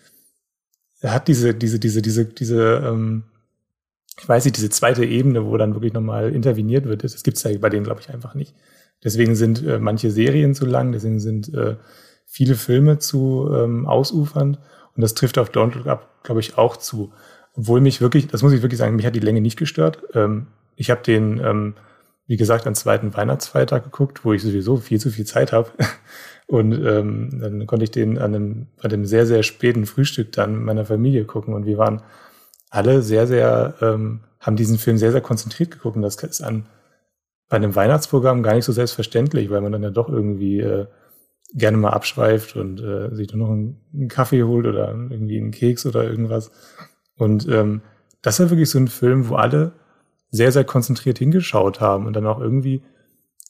hat 1.04 1.28
diese, 1.28 1.54
diese, 1.54 1.80
diese, 1.80 2.02
diese, 2.02 2.26
diese, 2.26 2.82
ähm, 2.86 3.24
ich 4.20 4.28
weiß 4.28 4.46
nicht, 4.46 4.56
diese 4.56 4.70
zweite 4.70 5.04
Ebene, 5.04 5.46
wo 5.46 5.58
dann 5.58 5.74
wirklich 5.74 5.94
nochmal 5.94 6.34
interveniert 6.34 6.86
wird. 6.86 7.04
Das 7.04 7.24
gibt's 7.24 7.44
ja 7.44 7.58
bei 7.58 7.70
denen, 7.70 7.84
glaube 7.84 8.02
ich, 8.02 8.10
einfach 8.10 8.34
nicht. 8.34 8.56
Deswegen 9.04 9.36
sind 9.36 9.64
äh, 9.66 9.80
manche 9.80 10.10
Serien 10.10 10.56
zu 10.56 10.66
lang, 10.66 10.94
deswegen 10.94 11.20
sind 11.20 11.54
äh, 11.54 11.76
viele 12.26 12.56
Filme 12.56 13.00
zu 13.00 13.50
ähm, 13.54 13.86
ausufernd. 13.86 14.60
Und 14.96 15.02
das 15.02 15.14
trifft 15.14 15.38
auf 15.38 15.50
Don't 15.50 15.76
Look 15.76 15.88
Up, 15.88 16.24
glaube 16.24 16.40
ich, 16.40 16.58
auch 16.58 16.78
zu. 16.78 17.12
Obwohl 17.54 17.82
mich 17.82 18.02
wirklich, 18.02 18.28
das 18.28 18.42
muss 18.42 18.54
ich 18.54 18.62
wirklich 18.62 18.80
sagen, 18.80 18.96
mich 18.96 19.06
hat 19.06 19.16
die 19.16 19.20
Länge 19.20 19.42
nicht 19.42 19.58
gestört. 19.58 20.04
Ähm, 20.14 20.48
ich 20.76 20.90
habe 20.90 21.02
den, 21.02 21.40
ähm, 21.44 21.76
wie 22.28 22.38
gesagt, 22.38 22.68
am 22.68 22.76
zweiten 22.76 23.16
Weihnachtsfeiertag 23.16 23.84
geguckt, 23.84 24.26
wo 24.26 24.34
ich 24.34 24.42
sowieso 24.42 24.78
viel 24.78 25.00
zu 25.00 25.10
viel 25.10 25.26
Zeit 25.26 25.52
habe. 25.52 25.72
Und 26.48 26.74
ähm, 26.74 27.40
dann 27.42 27.66
konnte 27.66 27.86
ich 27.86 27.92
den 27.92 28.18
an 28.18 28.36
einem, 28.36 28.68
bei 28.82 28.88
dem 28.88 29.06
sehr, 29.06 29.26
sehr 29.26 29.42
späten 29.44 29.86
Frühstück 29.86 30.32
dann 30.32 30.64
meiner 30.64 30.86
Familie 30.86 31.26
gucken. 31.26 31.54
Und 31.54 31.66
wir 31.66 31.78
waren 31.78 32.04
alle 32.70 33.02
sehr, 33.02 33.26
sehr, 33.26 33.76
ähm, 33.82 34.22
haben 34.40 34.56
diesen 34.56 34.78
Film 34.78 34.98
sehr, 34.98 35.12
sehr 35.12 35.22
konzentriert 35.22 35.72
geguckt. 35.72 35.96
Und 35.96 36.04
das 36.04 36.16
ist 36.16 36.42
an, 36.42 36.68
bei 37.50 37.58
einem 37.58 37.76
Weihnachtsprogramm 37.76 38.44
gar 38.44 38.54
nicht 38.54 38.66
so 38.66 38.74
selbstverständlich, 38.74 39.50
weil 39.50 39.62
man 39.62 39.72
dann 39.72 39.84
ja 39.84 39.90
doch 39.90 40.10
irgendwie 40.10 40.60
äh, 40.60 40.86
gerne 41.56 41.78
mal 41.78 41.92
abschweift 41.92 42.56
und 42.56 42.82
äh, 42.82 43.16
sich 43.16 43.28
dann 43.28 43.40
noch 43.40 43.50
einen, 43.50 43.80
einen, 43.94 44.10
Kaffee 44.10 44.44
holt 44.44 44.68
oder 44.68 44.90
irgendwie 44.90 45.38
einen 45.38 45.52
Keks 45.52 45.86
oder 45.86 46.04
irgendwas. 46.04 46.52
Und 47.18 47.48
ähm, 47.48 47.82
das 48.22 48.40
war 48.40 48.50
wirklich 48.50 48.70
so 48.70 48.78
ein 48.78 48.90
Film, 48.90 49.30
wo 49.30 49.36
alle 49.36 49.72
sehr, 50.32 50.52
sehr 50.52 50.66
konzentriert 50.66 51.18
hingeschaut 51.18 51.80
haben 51.80 52.08
und 52.08 52.14
dann 52.14 52.28
auch 52.28 52.42
irgendwie, 52.42 52.84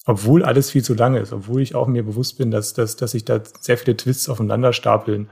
obwohl 0.06 0.44
alles 0.44 0.70
viel 0.70 0.84
zu 0.84 0.94
lang 0.94 1.16
ist, 1.16 1.34
obwohl 1.34 1.62
ich 1.62 1.74
auch 1.74 1.88
mir 1.88 2.04
bewusst 2.04 2.38
bin, 2.38 2.52
dass, 2.52 2.74
dass, 2.74 2.96
dass 2.96 3.12
sich 3.12 3.26
da 3.26 3.42
sehr 3.60 3.78
viele 3.78 3.98
Twists 3.98 4.30
aufeinander 4.30 4.72
stapeln, 4.72 5.30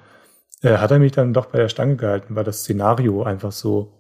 äh, 0.64 0.78
hat 0.78 0.90
er 0.90 0.98
mich 0.98 1.12
dann 1.12 1.34
doch 1.34 1.46
bei 1.46 1.60
der 1.60 1.70
Stange 1.70 1.96
gehalten, 1.96 2.36
weil 2.36 2.44
das 2.44 2.62
Szenario 2.62 3.22
einfach 3.22 3.52
so, 3.52 3.94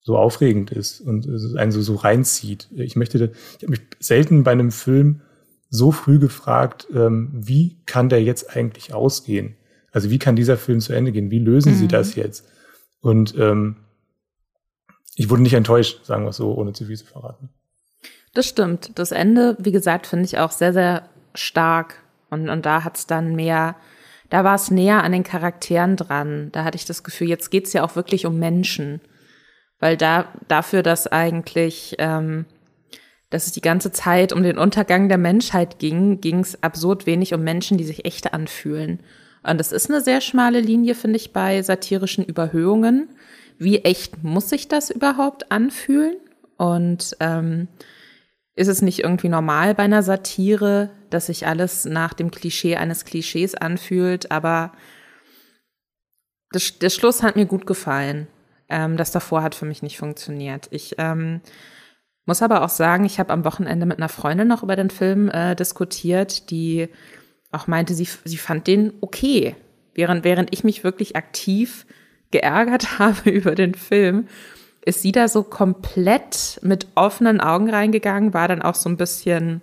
so 0.00 0.16
aufregend 0.16 0.72
ist 0.72 1.00
und 1.00 1.28
einen 1.56 1.70
so, 1.70 1.80
so 1.80 1.94
reinzieht. 1.94 2.68
Ich 2.72 2.96
möchte, 2.96 3.18
ich 3.18 3.62
habe 3.62 3.70
mich 3.70 3.82
selten 4.00 4.42
bei 4.42 4.50
einem 4.50 4.72
Film 4.72 5.20
so 5.70 5.92
früh 5.92 6.18
gefragt, 6.18 6.88
ähm, 6.92 7.30
wie 7.32 7.80
kann 7.86 8.08
der 8.08 8.22
jetzt 8.22 8.56
eigentlich 8.56 8.92
ausgehen? 8.92 9.56
Also 9.92 10.10
wie 10.10 10.18
kann 10.18 10.36
dieser 10.36 10.56
Film 10.56 10.80
zu 10.80 10.92
Ende 10.92 11.12
gehen? 11.12 11.30
Wie 11.30 11.38
lösen 11.38 11.72
mhm. 11.72 11.76
sie 11.76 11.88
das 11.88 12.16
jetzt? 12.16 12.46
Und 13.00 13.34
ähm, 13.38 13.76
ich 15.14 15.30
wurde 15.30 15.42
nicht 15.42 15.54
enttäuscht, 15.54 16.04
sagen 16.04 16.24
wir 16.24 16.30
es 16.30 16.36
so, 16.36 16.54
ohne 16.54 16.72
zu 16.72 16.86
viel 16.86 16.96
zu 16.96 17.06
verraten. 17.06 17.50
Das 18.34 18.46
stimmt. 18.46 18.98
Das 18.98 19.12
Ende, 19.12 19.56
wie 19.58 19.72
gesagt, 19.72 20.06
finde 20.06 20.24
ich 20.24 20.38
auch 20.38 20.50
sehr, 20.52 20.72
sehr 20.72 21.08
stark. 21.34 22.02
Und, 22.30 22.48
und 22.48 22.64
da 22.64 22.84
hat 22.84 22.96
es 22.96 23.06
dann 23.06 23.34
mehr, 23.34 23.76
da 24.28 24.44
war 24.44 24.54
es 24.54 24.70
näher 24.70 25.02
an 25.02 25.12
den 25.12 25.24
Charakteren 25.24 25.96
dran. 25.96 26.50
Da 26.52 26.64
hatte 26.64 26.76
ich 26.76 26.84
das 26.84 27.02
Gefühl, 27.02 27.28
jetzt 27.28 27.50
geht's 27.50 27.72
ja 27.72 27.82
auch 27.82 27.96
wirklich 27.96 28.26
um 28.26 28.38
Menschen. 28.38 29.00
Weil 29.80 29.96
da, 29.96 30.26
dafür, 30.46 30.82
dass 30.82 31.06
eigentlich, 31.06 31.96
ähm, 31.98 32.44
dass 33.30 33.46
es 33.46 33.52
die 33.52 33.60
ganze 33.60 33.92
Zeit 33.92 34.32
um 34.32 34.42
den 34.42 34.58
Untergang 34.58 35.08
der 35.08 35.18
Menschheit 35.18 35.78
ging, 35.78 36.20
ging 36.20 36.40
es 36.40 36.62
absurd 36.62 37.06
wenig 37.06 37.32
um 37.32 37.42
Menschen, 37.42 37.78
die 37.78 37.84
sich 37.84 38.04
echt 38.04 38.34
anfühlen. 38.34 39.00
Und 39.42 39.58
das 39.58 39.72
ist 39.72 39.88
eine 39.88 40.00
sehr 40.00 40.20
schmale 40.20 40.60
Linie, 40.60 40.94
finde 40.94 41.16
ich, 41.16 41.32
bei 41.32 41.62
satirischen 41.62 42.24
Überhöhungen. 42.24 43.08
Wie 43.58 43.78
echt 43.78 44.22
muss 44.22 44.50
sich 44.50 44.68
das 44.68 44.90
überhaupt 44.90 45.50
anfühlen? 45.50 46.16
Und 46.56 47.16
ähm, 47.20 47.68
ist 48.54 48.68
es 48.68 48.82
nicht 48.82 48.98
irgendwie 48.98 49.28
normal 49.28 49.74
bei 49.74 49.84
einer 49.84 50.02
Satire, 50.02 50.90
dass 51.08 51.26
sich 51.26 51.46
alles 51.46 51.84
nach 51.84 52.12
dem 52.12 52.30
Klischee 52.30 52.76
eines 52.76 53.04
Klischees 53.04 53.54
anfühlt? 53.54 54.30
Aber 54.30 54.72
der 56.52 56.90
Schluss 56.90 57.22
hat 57.22 57.36
mir 57.36 57.46
gut 57.46 57.66
gefallen. 57.66 58.26
Ähm, 58.68 58.96
das 58.96 59.12
davor 59.12 59.42
hat 59.42 59.54
für 59.54 59.66
mich 59.66 59.82
nicht 59.82 59.98
funktioniert. 59.98 60.68
Ich 60.70 60.96
ähm, 60.98 61.40
muss 62.30 62.42
aber 62.42 62.62
auch 62.62 62.68
sagen, 62.68 63.04
ich 63.04 63.18
habe 63.18 63.32
am 63.32 63.44
Wochenende 63.44 63.86
mit 63.86 63.98
einer 63.98 64.08
Freundin 64.08 64.46
noch 64.46 64.62
über 64.62 64.76
den 64.76 64.88
Film 64.88 65.28
äh, 65.30 65.56
diskutiert, 65.56 66.48
die 66.52 66.88
auch 67.50 67.66
meinte, 67.66 67.92
sie, 67.92 68.06
sie 68.24 68.36
fand 68.36 68.68
den 68.68 68.92
okay. 69.00 69.56
Während, 69.94 70.22
während 70.22 70.52
ich 70.52 70.62
mich 70.62 70.84
wirklich 70.84 71.16
aktiv 71.16 71.86
geärgert 72.30 72.98
habe 73.00 73.30
über 73.30 73.56
den 73.56 73.74
Film, 73.74 74.28
ist 74.84 75.02
sie 75.02 75.10
da 75.10 75.26
so 75.26 75.42
komplett 75.42 76.60
mit 76.62 76.86
offenen 76.94 77.40
Augen 77.40 77.68
reingegangen, 77.68 78.32
war 78.32 78.46
dann 78.46 78.62
auch 78.62 78.76
so 78.76 78.88
ein 78.88 78.96
bisschen 78.96 79.60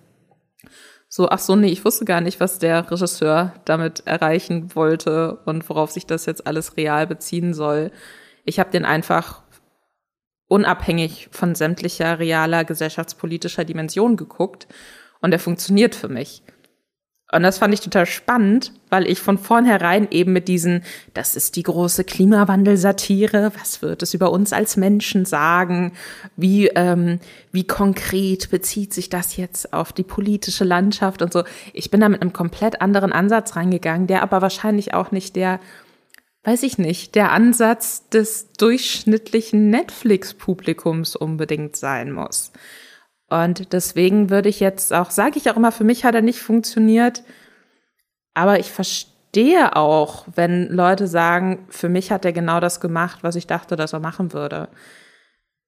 so, 1.07 1.29
ach 1.29 1.39
so, 1.39 1.55
nee, 1.55 1.69
ich 1.69 1.85
wusste 1.85 2.03
gar 2.03 2.19
nicht, 2.19 2.41
was 2.41 2.59
der 2.59 2.91
Regisseur 2.91 3.53
damit 3.63 4.05
erreichen 4.05 4.75
wollte 4.75 5.39
und 5.45 5.69
worauf 5.69 5.91
sich 5.91 6.05
das 6.05 6.25
jetzt 6.25 6.45
alles 6.45 6.75
real 6.75 7.07
beziehen 7.07 7.53
soll. 7.53 7.91
Ich 8.43 8.59
habe 8.59 8.71
den 8.71 8.83
einfach 8.83 9.43
unabhängig 10.47 11.29
von 11.31 11.55
sämtlicher 11.55 12.19
realer 12.19 12.63
gesellschaftspolitischer 12.63 13.65
Dimension 13.65 14.15
geguckt 14.15 14.67
und 15.21 15.31
er 15.31 15.39
funktioniert 15.39 15.95
für 15.95 16.09
mich. 16.09 16.43
Und 17.29 17.43
das 17.43 17.57
fand 17.57 17.73
ich 17.73 17.81
total 17.81 18.05
spannend, 18.05 18.71
weil 18.89 19.05
ich 19.05 19.19
von 19.19 19.37
vornherein 19.37 20.07
eben 20.11 20.31
mit 20.31 20.47
diesen, 20.47 20.83
das 21.13 21.35
ist 21.35 21.57
die 21.57 21.63
große 21.63 22.05
Klimawandelsatire, 22.05 23.51
was 23.59 23.81
wird 23.81 24.01
es 24.01 24.13
über 24.13 24.31
uns 24.31 24.53
als 24.53 24.77
Menschen 24.77 25.25
sagen, 25.25 25.91
wie, 26.37 26.67
ähm, 26.67 27.19
wie 27.51 27.67
konkret 27.67 28.49
bezieht 28.49 28.93
sich 28.93 29.09
das 29.09 29.35
jetzt 29.35 29.73
auf 29.73 29.91
die 29.91 30.03
politische 30.03 30.63
Landschaft 30.63 31.21
und 31.21 31.33
so. 31.33 31.43
Ich 31.73 31.91
bin 31.91 31.99
da 31.99 32.07
mit 32.07 32.21
einem 32.21 32.31
komplett 32.31 32.81
anderen 32.81 33.11
Ansatz 33.11 33.57
reingegangen, 33.57 34.07
der 34.07 34.23
aber 34.23 34.41
wahrscheinlich 34.41 34.93
auch 34.93 35.11
nicht 35.11 35.35
der 35.35 35.59
weiß 36.47 36.63
ich 36.63 36.77
nicht, 36.77 37.15
der 37.15 37.33
Ansatz 37.33 38.07
des 38.07 38.53
durchschnittlichen 38.53 39.69
Netflix-Publikums 39.69 41.17
unbedingt 41.17 41.75
sein 41.75 42.13
muss. 42.13 42.53
Und 43.27 43.73
deswegen 43.73 44.29
würde 44.29 44.47
ich 44.47 44.61
jetzt 44.61 44.93
auch, 44.93 45.11
sage 45.11 45.37
ich 45.37 45.51
auch 45.51 45.57
immer, 45.57 45.73
für 45.73 45.83
mich 45.83 46.05
hat 46.05 46.15
er 46.15 46.21
nicht 46.21 46.39
funktioniert, 46.39 47.23
aber 48.33 48.59
ich 48.59 48.71
verstehe 48.71 49.75
auch, 49.75 50.25
wenn 50.35 50.69
Leute 50.69 51.07
sagen, 51.07 51.65
für 51.67 51.89
mich 51.89 52.13
hat 52.13 52.23
er 52.23 52.31
genau 52.31 52.61
das 52.61 52.79
gemacht, 52.79 53.23
was 53.23 53.35
ich 53.35 53.47
dachte, 53.47 53.75
dass 53.75 53.91
er 53.91 53.99
machen 53.99 54.31
würde. 54.31 54.69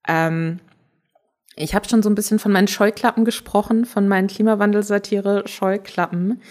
Ähm, 0.07 0.61
ich 1.57 1.75
habe 1.75 1.89
schon 1.89 2.01
so 2.01 2.09
ein 2.09 2.15
bisschen 2.15 2.39
von 2.39 2.53
meinen 2.53 2.69
Scheuklappen 2.69 3.25
gesprochen, 3.25 3.83
von 3.83 4.07
meinen 4.07 4.29
Klimawandelsatire-Scheuklappen. 4.29 6.41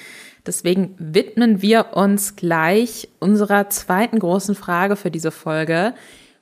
Deswegen 0.49 0.95
widmen 0.99 1.61
wir 1.61 1.93
uns 1.93 2.35
gleich 2.35 3.11
unserer 3.21 3.69
zweiten 3.69 4.19
großen 4.19 4.55
Frage 4.55 4.97
für 4.97 5.11
diese 5.11 5.31
Folge. 5.31 5.93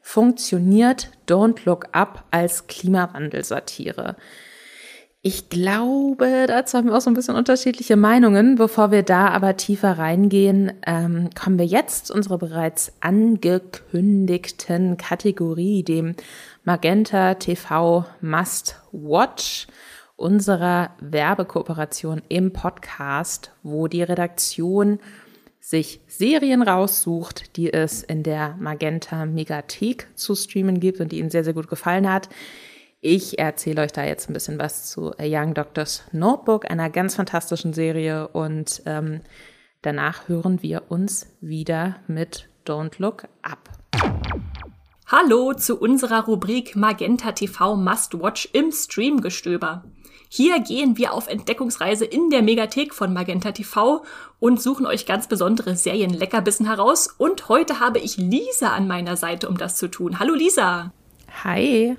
Funktioniert 0.01 1.11
Don't 1.29 1.59
Look 1.64 1.88
Up 1.90 2.23
als 2.31 2.69
Klimawandelsatire? 2.69 4.14
Ich 5.23 5.49
glaube, 5.49 6.45
dazu 6.47 6.79
haben 6.79 6.87
wir 6.87 6.97
auch 6.97 7.01
so 7.01 7.11
ein 7.11 7.14
bisschen 7.14 7.35
unterschiedliche 7.35 7.97
Meinungen. 7.97 8.55
Bevor 8.55 8.92
wir 8.92 9.03
da 9.03 9.27
aber 9.31 9.57
tiefer 9.57 9.99
reingehen, 9.99 10.73
ähm, 10.87 11.31
kommen 11.35 11.59
wir 11.59 11.66
jetzt 11.66 12.12
unserer 12.12 12.38
bereits 12.38 12.92
angekündigten 13.01 14.97
Kategorie, 14.99 15.83
dem 15.83 16.14
Magenta 16.62 17.35
TV 17.35 18.05
Must 18.21 18.77
Watch 18.92 19.66
unserer 20.16 20.90
Werbekooperation 21.00 22.22
im 22.29 22.52
Podcast, 22.52 23.52
wo 23.62 23.87
die 23.87 24.02
Redaktion 24.02 24.98
sich 25.61 26.00
Serien 26.07 26.62
raussucht, 26.62 27.57
die 27.57 27.72
es 27.72 28.02
in 28.02 28.22
der 28.22 28.57
Magenta 28.59 29.26
Megathek 29.26 30.09
zu 30.14 30.35
streamen 30.35 30.81
gibt 30.81 31.00
und 31.00 31.12
die 31.12 31.18
Ihnen 31.18 31.31
sehr, 31.31 31.44
sehr 31.44 31.55
gut 31.55 31.68
gefallen 31.68 32.11
hat. 32.11 32.29
Ich 33.00 33.38
erzähle 33.38 33.83
euch 33.83 33.92
da 33.92 34.05
jetzt 34.05 34.31
ein 34.31 34.33
bisschen 34.33 34.59
was 34.59 34.88
zu 34.88 35.11
A 35.18 35.24
Young 35.24 35.55
Doctor's 35.55 36.02
Notebook, 36.12 36.70
einer 36.70 36.88
ganz 36.88 37.16
fantastischen 37.16 37.72
Serie. 37.72 38.29
Und 38.29 38.83
ähm, 38.87 39.20
danach 39.83 40.29
hören 40.29 40.62
wir 40.62 40.85
uns 40.88 41.26
wieder 41.40 41.96
mit 42.07 42.48
Don't 42.64 42.94
Look 42.98 43.29
Up. 43.42 43.70
Hallo 45.09 45.52
zu 45.52 45.79
unserer 45.79 46.24
Rubrik 46.24 46.74
Magenta 46.74 47.33
TV 47.33 47.76
Must 47.76 48.18
Watch 48.18 48.48
im 48.52 48.72
Streamgestöber. 48.72 49.85
Hier 50.29 50.61
gehen 50.61 50.97
wir 50.97 51.12
auf 51.12 51.29
Entdeckungsreise 51.29 52.05
in 52.05 52.31
der 52.31 52.43
Megathek 52.43 52.95
von 52.95 53.12
Magenta 53.12 53.53
TV 53.53 54.05
und 54.41 54.61
suchen 54.61 54.87
euch 54.87 55.07
ganz 55.07 55.29
besondere 55.29 55.77
Serienleckerbissen 55.77 56.67
heraus. 56.67 57.09
Und 57.19 57.49
heute 57.49 57.81
habe 57.81 57.99
ich 57.99 58.17
Lisa 58.17 58.71
an 58.71 58.89
meiner 58.89 59.17
Seite, 59.17 59.49
um 59.49 59.57
das 59.57 59.77
zu 59.77 59.89
tun. 59.89 60.19
Hallo 60.19 60.35
Lisa. 60.35 60.93
Hi. 61.45 61.97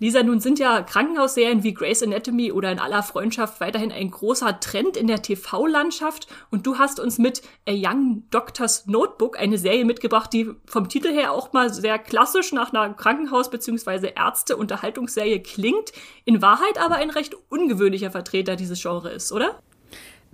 Lisa, 0.00 0.22
nun 0.22 0.40
sind 0.40 0.58
ja 0.58 0.80
Krankenhausserien 0.80 1.62
wie 1.62 1.74
Grey's 1.74 2.02
Anatomy 2.02 2.52
oder 2.52 2.72
in 2.72 2.78
aller 2.78 3.02
Freundschaft 3.02 3.60
weiterhin 3.60 3.92
ein 3.92 4.10
großer 4.10 4.58
Trend 4.58 4.96
in 4.96 5.06
der 5.06 5.20
TV-Landschaft 5.20 6.26
und 6.50 6.66
du 6.66 6.78
hast 6.78 6.98
uns 6.98 7.18
mit 7.18 7.42
A 7.68 7.72
Young 7.72 8.22
Doctor's 8.30 8.86
Notebook 8.86 9.38
eine 9.38 9.58
Serie 9.58 9.84
mitgebracht, 9.84 10.32
die 10.32 10.50
vom 10.64 10.88
Titel 10.88 11.12
her 11.12 11.32
auch 11.32 11.52
mal 11.52 11.70
sehr 11.70 11.98
klassisch 11.98 12.50
nach 12.52 12.72
einer 12.72 12.94
Krankenhaus- 12.94 13.50
bzw. 13.50 14.12
Ärzte-Unterhaltungsserie 14.16 15.40
klingt, 15.40 15.92
in 16.24 16.40
Wahrheit 16.40 16.78
aber 16.82 16.94
ein 16.94 17.10
recht 17.10 17.36
ungewöhnlicher 17.50 18.10
Vertreter 18.10 18.56
dieses 18.56 18.80
Genres 18.80 19.24
ist, 19.24 19.32
oder? 19.32 19.60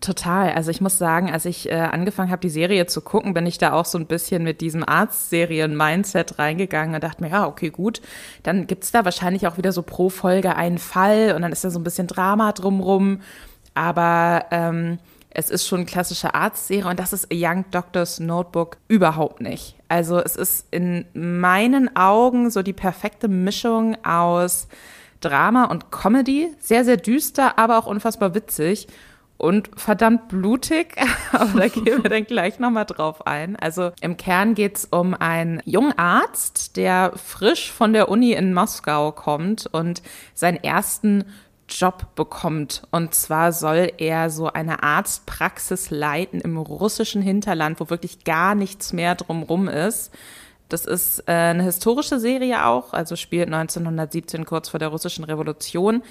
Total. 0.02 0.52
Also 0.52 0.70
ich 0.70 0.82
muss 0.82 0.98
sagen, 0.98 1.32
als 1.32 1.46
ich 1.46 1.70
äh, 1.70 1.74
angefangen 1.74 2.30
habe, 2.30 2.42
die 2.42 2.50
Serie 2.50 2.86
zu 2.86 3.00
gucken, 3.00 3.32
bin 3.32 3.46
ich 3.46 3.56
da 3.56 3.72
auch 3.72 3.86
so 3.86 3.96
ein 3.96 4.06
bisschen 4.06 4.42
mit 4.42 4.60
diesem 4.60 4.86
Arztserien-Mindset 4.86 6.38
reingegangen 6.38 6.94
und 6.94 7.02
dachte 7.02 7.22
mir, 7.22 7.30
ja, 7.30 7.46
okay, 7.46 7.70
gut, 7.70 8.02
dann 8.42 8.66
gibt's 8.66 8.92
da 8.92 9.06
wahrscheinlich 9.06 9.46
auch 9.46 9.56
wieder 9.56 9.72
so 9.72 9.80
pro 9.80 10.10
Folge 10.10 10.54
einen 10.54 10.76
Fall 10.76 11.32
und 11.34 11.40
dann 11.40 11.50
ist 11.50 11.64
da 11.64 11.70
so 11.70 11.78
ein 11.78 11.84
bisschen 11.84 12.08
Drama 12.08 12.52
drumrum. 12.52 13.22
Aber 13.72 14.44
ähm, 14.50 14.98
es 15.30 15.48
ist 15.48 15.66
schon 15.66 15.86
klassische 15.86 16.34
Arztserie 16.34 16.90
und 16.90 17.00
das 17.00 17.14
ist 17.14 17.32
A 17.32 17.34
Young 17.34 17.64
Doctor's 17.70 18.20
Notebook 18.20 18.76
überhaupt 18.88 19.40
nicht. 19.40 19.76
Also 19.88 20.18
es 20.18 20.36
ist 20.36 20.66
in 20.72 21.06
meinen 21.14 21.96
Augen 21.96 22.50
so 22.50 22.62
die 22.62 22.74
perfekte 22.74 23.28
Mischung 23.28 23.96
aus 24.04 24.68
Drama 25.20 25.64
und 25.64 25.90
Comedy. 25.90 26.54
Sehr, 26.58 26.84
sehr 26.84 26.98
düster, 26.98 27.58
aber 27.58 27.78
auch 27.78 27.86
unfassbar 27.86 28.34
witzig 28.34 28.88
und 29.38 29.70
verdammt 29.76 30.28
blutig, 30.28 30.96
aber 31.32 31.60
da 31.60 31.68
gehen 31.68 32.02
wir 32.02 32.10
dann 32.10 32.24
gleich 32.24 32.58
nochmal 32.58 32.86
drauf 32.86 33.26
ein. 33.26 33.56
Also 33.56 33.92
im 34.00 34.16
Kern 34.16 34.54
geht's 34.54 34.86
um 34.90 35.14
einen 35.14 35.60
jungen 35.64 35.96
Arzt, 35.98 36.76
der 36.76 37.12
frisch 37.16 37.70
von 37.70 37.92
der 37.92 38.08
Uni 38.08 38.32
in 38.32 38.54
Moskau 38.54 39.12
kommt 39.12 39.66
und 39.66 40.02
seinen 40.34 40.62
ersten 40.62 41.24
Job 41.68 42.14
bekommt. 42.14 42.82
Und 42.90 43.14
zwar 43.14 43.52
soll 43.52 43.92
er 43.98 44.30
so 44.30 44.52
eine 44.52 44.82
Arztpraxis 44.82 45.90
leiten 45.90 46.40
im 46.40 46.56
russischen 46.56 47.22
Hinterland, 47.22 47.80
wo 47.80 47.90
wirklich 47.90 48.24
gar 48.24 48.54
nichts 48.54 48.92
mehr 48.92 49.14
drumrum 49.14 49.68
ist. 49.68 50.12
Das 50.68 50.84
ist 50.84 51.20
äh, 51.28 51.32
eine 51.32 51.62
historische 51.62 52.18
Serie 52.18 52.66
auch, 52.66 52.92
also 52.92 53.16
spielt 53.16 53.46
1917 53.46 54.44
kurz 54.44 54.68
vor 54.68 54.78
der 54.78 54.88
russischen 54.88 55.24
Revolution. 55.24 56.02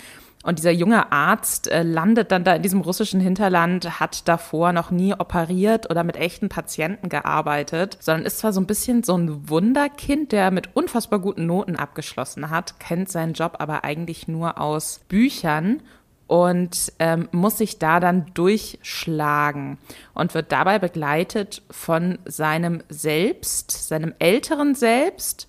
Und 0.44 0.60
dieser 0.60 0.72
junge 0.72 1.12
Arzt 1.12 1.72
äh, 1.72 1.82
landet 1.82 2.32
dann 2.32 2.44
da 2.44 2.54
in 2.54 2.62
diesem 2.62 2.82
russischen 2.82 3.20
Hinterland, 3.20 4.00
hat 4.00 4.28
davor 4.28 4.74
noch 4.74 4.92
nie 4.92 5.14
operiert 5.14 5.90
oder 5.90 6.04
mit 6.04 6.18
echten 6.18 6.50
Patienten 6.50 7.10
gearbeitet, 7.10 7.98
sondern 8.00 8.28
ist 8.28 8.38
zwar 8.38 8.54
so 8.54 8.62
ein 8.62 8.68
bisschen 8.68 9.02
so 9.02 9.18
ein 9.18 9.50
Wunderkind, 9.50 10.32
der 10.32 10.52
mit 10.52 10.76
unfassbar 10.76 11.18
guten 11.18 11.48
Noten 11.48 11.76
abgeschlossen 11.76 12.52
hat, 12.52 12.80
kennt 12.80 13.10
seinen 13.10 13.34
Job 13.34 13.56
aber 13.58 13.84
eigentlich 13.84 14.28
nur 14.28 14.62
aus 14.62 15.02
Büchern 15.10 15.82
und 16.28 16.94
ähm, 17.00 17.30
muss 17.32 17.58
sich 17.58 17.80
da 17.80 18.00
dann 18.00 18.26
durchschlagen 18.34 19.78
und 20.14 20.34
wird 20.34 20.52
dabei 20.52 20.80
begleitet 20.80 21.62
von 21.70 22.20
seinem 22.26 22.84
Selbst, 22.90 23.72
seinem 23.72 24.14
älteren 24.20 24.76
Selbst 24.76 25.48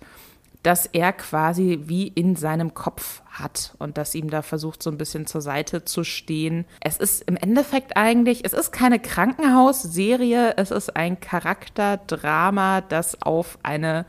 dass 0.66 0.86
er 0.86 1.12
quasi 1.12 1.82
wie 1.84 2.08
in 2.08 2.34
seinem 2.34 2.74
Kopf 2.74 3.22
hat 3.30 3.76
und 3.78 3.96
dass 3.98 4.16
ihm 4.16 4.30
da 4.30 4.42
versucht, 4.42 4.82
so 4.82 4.90
ein 4.90 4.98
bisschen 4.98 5.28
zur 5.28 5.40
Seite 5.40 5.84
zu 5.84 6.02
stehen. 6.02 6.64
Es 6.80 6.96
ist 6.96 7.22
im 7.28 7.36
Endeffekt 7.36 7.96
eigentlich, 7.96 8.44
es 8.44 8.52
ist 8.52 8.72
keine 8.72 8.98
Krankenhausserie, 8.98 10.54
es 10.56 10.72
ist 10.72 10.96
ein 10.96 11.20
Charakterdrama, 11.20 12.80
das 12.80 13.22
auf 13.22 13.60
eine 13.62 14.06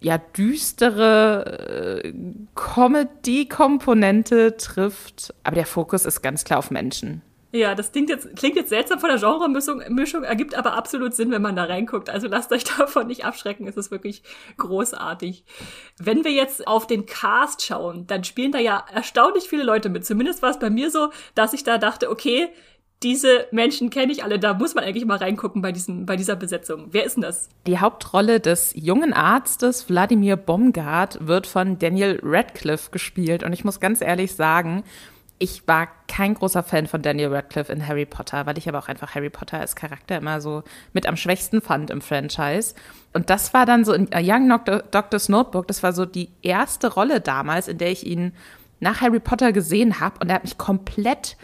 ja 0.00 0.18
düstere 0.18 2.02
äh, 2.04 2.12
Comedy-Komponente 2.54 4.56
trifft, 4.56 5.34
aber 5.42 5.56
der 5.56 5.66
Fokus 5.66 6.04
ist 6.04 6.22
ganz 6.22 6.44
klar 6.44 6.58
auf 6.58 6.70
Menschen. 6.70 7.22
Ja, 7.52 7.74
das 7.74 7.92
klingt 7.92 8.10
jetzt, 8.10 8.36
klingt 8.36 8.56
jetzt 8.56 8.68
seltsam 8.68 9.00
von 9.00 9.08
der 9.08 9.18
Genremischung, 9.18 9.82
Mischung, 9.88 10.24
ergibt 10.24 10.54
aber 10.54 10.74
absolut 10.74 11.14
Sinn, 11.14 11.30
wenn 11.30 11.40
man 11.40 11.56
da 11.56 11.64
reinguckt. 11.64 12.10
Also 12.10 12.26
lasst 12.26 12.52
euch 12.52 12.64
davon 12.64 13.06
nicht 13.06 13.24
abschrecken, 13.24 13.66
es 13.66 13.76
ist 13.76 13.90
wirklich 13.90 14.22
großartig. 14.58 15.44
Wenn 15.98 16.24
wir 16.24 16.32
jetzt 16.32 16.66
auf 16.66 16.86
den 16.86 17.06
Cast 17.06 17.64
schauen, 17.64 18.06
dann 18.06 18.24
spielen 18.24 18.52
da 18.52 18.58
ja 18.58 18.84
erstaunlich 18.92 19.44
viele 19.44 19.62
Leute 19.62 19.88
mit. 19.88 20.04
Zumindest 20.04 20.42
war 20.42 20.50
es 20.50 20.58
bei 20.58 20.70
mir 20.70 20.90
so, 20.90 21.10
dass 21.34 21.54
ich 21.54 21.64
da 21.64 21.78
dachte, 21.78 22.10
okay, 22.10 22.48
diese 23.02 23.46
Menschen 23.50 23.90
kenne 23.90 24.12
ich 24.12 24.24
alle, 24.24 24.38
da 24.38 24.54
muss 24.54 24.74
man 24.74 24.84
eigentlich 24.84 25.04
mal 25.04 25.18
reingucken 25.18 25.60
bei, 25.60 25.70
diesem, 25.70 26.06
bei 26.06 26.16
dieser 26.16 26.36
Besetzung. 26.36 26.88
Wer 26.92 27.04
ist 27.04 27.16
denn 27.16 27.22
das? 27.22 27.48
Die 27.66 27.78
Hauptrolle 27.78 28.40
des 28.40 28.72
jungen 28.74 29.12
Arztes 29.12 29.88
Wladimir 29.88 30.36
Bomgard 30.36 31.26
wird 31.26 31.46
von 31.46 31.78
Daniel 31.78 32.18
Radcliffe 32.22 32.90
gespielt. 32.90 33.42
Und 33.42 33.52
ich 33.52 33.64
muss 33.64 33.80
ganz 33.80 34.00
ehrlich 34.00 34.34
sagen, 34.34 34.82
ich 35.38 35.68
war 35.68 35.88
kein 36.08 36.32
großer 36.32 36.62
Fan 36.62 36.86
von 36.86 37.02
Daniel 37.02 37.34
Radcliffe 37.34 37.70
in 37.70 37.86
Harry 37.86 38.06
Potter, 38.06 38.46
weil 38.46 38.56
ich 38.56 38.68
aber 38.68 38.78
auch 38.78 38.88
einfach 38.88 39.14
Harry 39.14 39.28
Potter 39.28 39.60
als 39.60 39.76
Charakter 39.76 40.16
immer 40.16 40.40
so 40.40 40.62
mit 40.94 41.06
am 41.06 41.16
schwächsten 41.16 41.60
fand 41.60 41.90
im 41.90 42.00
Franchise. 42.00 42.74
Und 43.12 43.28
das 43.28 43.52
war 43.52 43.66
dann 43.66 43.84
so 43.84 43.92
in 43.92 44.08
Young 44.14 44.48
Doctor's 44.90 45.28
Notebook, 45.28 45.68
das 45.68 45.82
war 45.82 45.92
so 45.92 46.06
die 46.06 46.30
erste 46.40 46.94
Rolle 46.94 47.20
damals, 47.20 47.68
in 47.68 47.76
der 47.76 47.90
ich 47.90 48.06
ihn 48.06 48.32
nach 48.80 49.02
Harry 49.02 49.20
Potter 49.20 49.52
gesehen 49.52 50.00
habe 50.00 50.18
und 50.20 50.30
er 50.30 50.36
hat 50.36 50.44
mich 50.44 50.56
komplett 50.58 51.36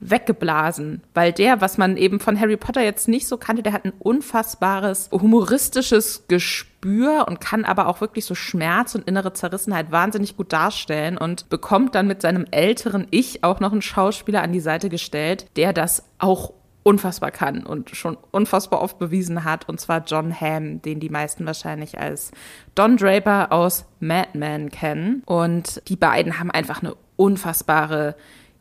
weggeblasen, 0.00 1.02
weil 1.14 1.32
der, 1.32 1.60
was 1.60 1.78
man 1.78 1.96
eben 1.96 2.20
von 2.20 2.38
Harry 2.38 2.56
Potter 2.56 2.82
jetzt 2.82 3.08
nicht 3.08 3.26
so 3.26 3.36
kannte, 3.36 3.62
der 3.62 3.72
hat 3.72 3.84
ein 3.84 3.92
unfassbares 3.98 5.08
humoristisches 5.10 6.24
Gespür 6.28 7.26
und 7.28 7.40
kann 7.40 7.64
aber 7.64 7.88
auch 7.88 8.00
wirklich 8.00 8.24
so 8.24 8.34
Schmerz 8.34 8.94
und 8.94 9.08
innere 9.08 9.32
Zerrissenheit 9.32 9.90
wahnsinnig 9.90 10.36
gut 10.36 10.52
darstellen 10.52 11.16
und 11.16 11.48
bekommt 11.48 11.94
dann 11.94 12.06
mit 12.06 12.22
seinem 12.22 12.46
älteren 12.50 13.06
Ich 13.10 13.42
auch 13.42 13.60
noch 13.60 13.72
einen 13.72 13.82
Schauspieler 13.82 14.42
an 14.42 14.52
die 14.52 14.60
Seite 14.60 14.88
gestellt, 14.88 15.46
der 15.56 15.72
das 15.72 16.04
auch 16.18 16.52
unfassbar 16.86 17.32
kann 17.32 17.66
und 17.66 17.96
schon 17.96 18.16
unfassbar 18.30 18.80
oft 18.80 19.00
bewiesen 19.00 19.42
hat, 19.42 19.68
und 19.68 19.80
zwar 19.80 20.04
John 20.06 20.32
Hamm, 20.40 20.82
den 20.82 21.00
die 21.00 21.08
meisten 21.08 21.44
wahrscheinlich 21.44 21.98
als 21.98 22.30
Don 22.76 22.96
Draper 22.96 23.50
aus 23.50 23.86
Mad 23.98 24.38
Men 24.38 24.70
kennen. 24.70 25.24
Und 25.26 25.82
die 25.88 25.96
beiden 25.96 26.38
haben 26.38 26.52
einfach 26.52 26.82
eine 26.82 26.94
unfassbare 27.16 28.14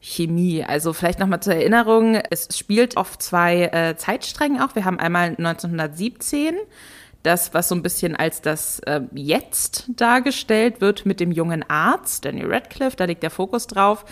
Chemie. 0.06 0.64
Also 0.64 0.94
vielleicht 0.94 1.20
nochmal 1.20 1.40
zur 1.42 1.56
Erinnerung, 1.56 2.16
es 2.30 2.48
spielt 2.56 2.96
auf 2.96 3.18
zwei 3.18 3.64
äh, 3.64 3.98
Zeitsträngen 3.98 4.62
auch. 4.62 4.76
Wir 4.76 4.86
haben 4.86 5.00
einmal 5.00 5.30
1917, 5.30 6.56
das, 7.24 7.56
was 7.56 7.70
so 7.70 7.76
ein 7.76 7.82
bisschen 7.82 8.16
als 8.16 8.42
das 8.42 8.80
äh, 8.82 9.02
Jetzt 9.16 9.86
dargestellt 9.96 10.80
wird 10.80 11.08
mit 11.08 11.20
dem 11.20 11.32
jungen 11.32 11.68
Arzt, 11.68 12.24
Daniel 12.24 12.54
Radcliffe, 12.54 12.96
da 12.96 13.06
liegt 13.06 13.24
der 13.24 13.32
Fokus 13.32 13.66
drauf. 13.66 14.06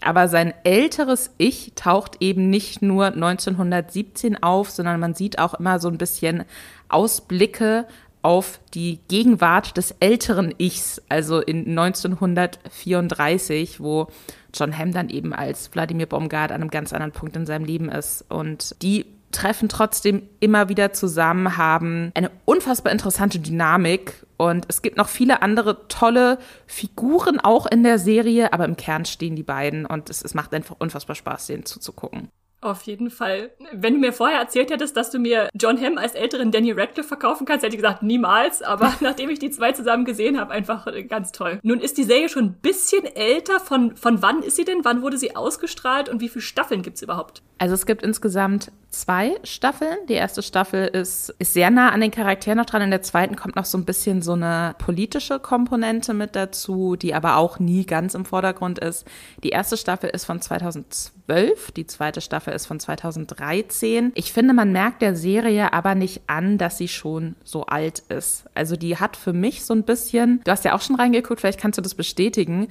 Aber 0.00 0.28
sein 0.28 0.54
älteres 0.62 1.30
Ich 1.36 1.72
taucht 1.74 2.18
eben 2.20 2.48
nicht 2.48 2.80
nur 2.80 3.06
1917 3.06 4.40
auf, 4.42 4.70
sondern 4.70 5.00
man 5.00 5.14
sieht 5.14 5.40
auch 5.40 5.54
immer 5.54 5.80
so 5.80 5.88
ein 5.88 5.98
bisschen 5.98 6.44
Ausblicke 6.88 7.86
auf 8.22 8.60
die 8.74 9.00
Gegenwart 9.08 9.76
des 9.76 9.92
älteren 10.00 10.54
Ichs, 10.58 11.00
also 11.08 11.40
in 11.40 11.78
1934, 11.78 13.80
wo 13.80 14.08
John 14.52 14.76
Hamm 14.76 14.92
dann 14.92 15.08
eben 15.08 15.32
als 15.32 15.72
Wladimir 15.72 16.06
Baumgart 16.06 16.52
an 16.52 16.60
einem 16.60 16.70
ganz 16.70 16.92
anderen 16.92 17.12
Punkt 17.12 17.36
in 17.36 17.46
seinem 17.46 17.64
Leben 17.64 17.88
ist. 17.88 18.24
Und 18.28 18.76
die 18.82 19.06
treffen 19.32 19.68
trotzdem 19.68 20.28
immer 20.40 20.68
wieder 20.68 20.92
zusammen, 20.92 21.56
haben 21.56 22.10
eine 22.14 22.30
unfassbar 22.44 22.92
interessante 22.92 23.38
Dynamik 23.38 24.26
und 24.36 24.66
es 24.68 24.82
gibt 24.82 24.96
noch 24.96 25.08
viele 25.08 25.42
andere 25.42 25.86
tolle 25.88 26.38
Figuren 26.66 27.38
auch 27.38 27.66
in 27.66 27.82
der 27.82 27.98
Serie, 27.98 28.52
aber 28.52 28.64
im 28.64 28.76
Kern 28.76 29.04
stehen 29.04 29.36
die 29.36 29.42
beiden 29.42 29.86
und 29.86 30.10
es, 30.10 30.22
es 30.22 30.34
macht 30.34 30.52
einfach 30.52 30.76
unfassbar 30.78 31.14
Spaß, 31.14 31.46
denen 31.46 31.64
zuzugucken. 31.64 32.28
Auf 32.62 32.82
jeden 32.82 33.08
Fall. 33.10 33.52
Wenn 33.72 33.94
du 33.94 34.00
mir 34.00 34.12
vorher 34.12 34.38
erzählt 34.38 34.70
hättest, 34.70 34.94
dass 34.94 35.10
du 35.10 35.18
mir 35.18 35.48
John 35.54 35.80
Hamm 35.80 35.96
als 35.96 36.14
älteren 36.14 36.50
Danny 36.50 36.72
Radcliffe 36.72 37.08
verkaufen 37.08 37.46
kannst, 37.46 37.64
hätte 37.64 37.74
ich 37.74 37.80
gesagt, 37.80 38.02
niemals. 38.02 38.60
Aber 38.60 38.92
nachdem 39.00 39.30
ich 39.30 39.38
die 39.38 39.50
zwei 39.50 39.72
zusammen 39.72 40.04
gesehen 40.04 40.38
habe, 40.38 40.52
einfach 40.52 40.86
ganz 41.08 41.32
toll. 41.32 41.58
Nun 41.62 41.80
ist 41.80 41.96
die 41.96 42.04
Serie 42.04 42.28
schon 42.28 42.44
ein 42.44 42.52
bisschen 42.60 43.04
älter. 43.04 43.60
Von, 43.60 43.96
von 43.96 44.20
wann 44.20 44.42
ist 44.42 44.56
sie 44.56 44.64
denn? 44.64 44.84
Wann 44.84 45.00
wurde 45.00 45.16
sie 45.16 45.36
ausgestrahlt 45.36 46.10
und 46.10 46.20
wie 46.20 46.28
viele 46.28 46.42
Staffeln 46.42 46.82
gibt's 46.82 47.00
überhaupt? 47.00 47.42
Also 47.56 47.74
es 47.74 47.86
gibt 47.86 48.02
insgesamt 48.02 48.72
zwei 48.90 49.36
Staffeln. 49.44 49.96
Die 50.08 50.14
erste 50.14 50.42
Staffel 50.42 50.86
ist, 50.86 51.34
ist 51.38 51.54
sehr 51.54 51.70
nah 51.70 51.90
an 51.90 52.00
den 52.00 52.10
Charakteren 52.10 52.58
noch 52.58 52.66
dran. 52.66 52.82
In 52.82 52.90
der 52.90 53.02
zweiten 53.02 53.36
kommt 53.36 53.56
noch 53.56 53.64
so 53.64 53.78
ein 53.78 53.84
bisschen 53.84 54.22
so 54.22 54.32
eine 54.32 54.74
politische 54.78 55.38
Komponente 55.38 56.14
mit 56.14 56.36
dazu, 56.36 56.96
die 56.96 57.14
aber 57.14 57.36
auch 57.36 57.58
nie 57.58 57.84
ganz 57.84 58.14
im 58.14 58.24
Vordergrund 58.24 58.78
ist. 58.78 59.06
Die 59.42 59.50
erste 59.50 59.76
Staffel 59.76 60.10
ist 60.10 60.24
von 60.24 60.40
2012, 60.40 61.70
die 61.72 61.86
zweite 61.86 62.20
Staffel 62.20 62.49
ist 62.52 62.66
von 62.66 62.80
2013. 62.80 64.12
Ich 64.14 64.32
finde, 64.32 64.54
man 64.54 64.72
merkt 64.72 65.02
der 65.02 65.16
Serie 65.16 65.72
aber 65.72 65.94
nicht 65.94 66.22
an, 66.26 66.58
dass 66.58 66.78
sie 66.78 66.88
schon 66.88 67.34
so 67.44 67.66
alt 67.66 68.00
ist. 68.08 68.44
Also 68.54 68.76
die 68.76 68.96
hat 68.96 69.16
für 69.16 69.32
mich 69.32 69.64
so 69.64 69.74
ein 69.74 69.84
bisschen, 69.84 70.40
du 70.44 70.50
hast 70.50 70.64
ja 70.64 70.74
auch 70.74 70.82
schon 70.82 70.96
reingeguckt, 70.96 71.40
vielleicht 71.40 71.60
kannst 71.60 71.78
du 71.78 71.82
das 71.82 71.94
bestätigen, 71.94 72.68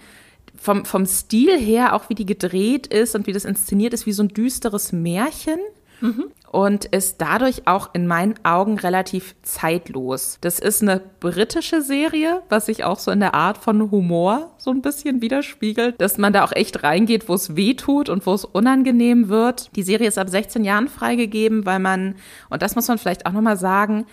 vom, 0.55 0.85
vom 0.85 1.05
Stil 1.05 1.57
her, 1.57 1.93
auch 1.93 2.09
wie 2.09 2.15
die 2.15 2.25
gedreht 2.25 2.87
ist 2.87 3.15
und 3.15 3.27
wie 3.27 3.33
das 3.33 3.45
inszeniert 3.45 3.93
ist, 3.93 4.05
wie 4.05 4.11
so 4.11 4.23
ein 4.23 4.29
düsteres 4.29 4.91
Märchen. 4.91 5.59
Mhm. 6.01 6.25
Und 6.51 6.85
ist 6.85 7.21
dadurch 7.21 7.67
auch 7.67 7.93
in 7.93 8.07
meinen 8.07 8.33
Augen 8.43 8.79
relativ 8.79 9.35
zeitlos. 9.43 10.39
Das 10.41 10.59
ist 10.59 10.81
eine 10.81 10.99
britische 11.19 11.83
Serie, 11.83 12.41
was 12.49 12.65
sich 12.65 12.83
auch 12.83 12.97
so 12.97 13.11
in 13.11 13.19
der 13.19 13.35
Art 13.35 13.57
von 13.57 13.91
Humor 13.91 14.51
so 14.57 14.71
ein 14.71 14.81
bisschen 14.81 15.21
widerspiegelt, 15.21 16.01
dass 16.01 16.17
man 16.17 16.33
da 16.33 16.43
auch 16.43 16.51
echt 16.51 16.83
reingeht, 16.83 17.29
wo 17.29 17.35
es 17.35 17.55
weh 17.55 17.75
tut 17.75 18.09
und 18.09 18.25
wo 18.25 18.33
es 18.33 18.45
unangenehm 18.45 19.29
wird. 19.29 19.69
Die 19.75 19.83
Serie 19.83 20.07
ist 20.07 20.17
ab 20.17 20.29
16 20.29 20.63
Jahren 20.63 20.87
freigegeben, 20.87 21.67
weil 21.67 21.79
man, 21.79 22.15
und 22.49 22.63
das 22.63 22.75
muss 22.75 22.87
man 22.87 22.97
vielleicht 22.97 23.27
auch 23.27 23.31
nochmal 23.31 23.57
sagen, 23.57 24.05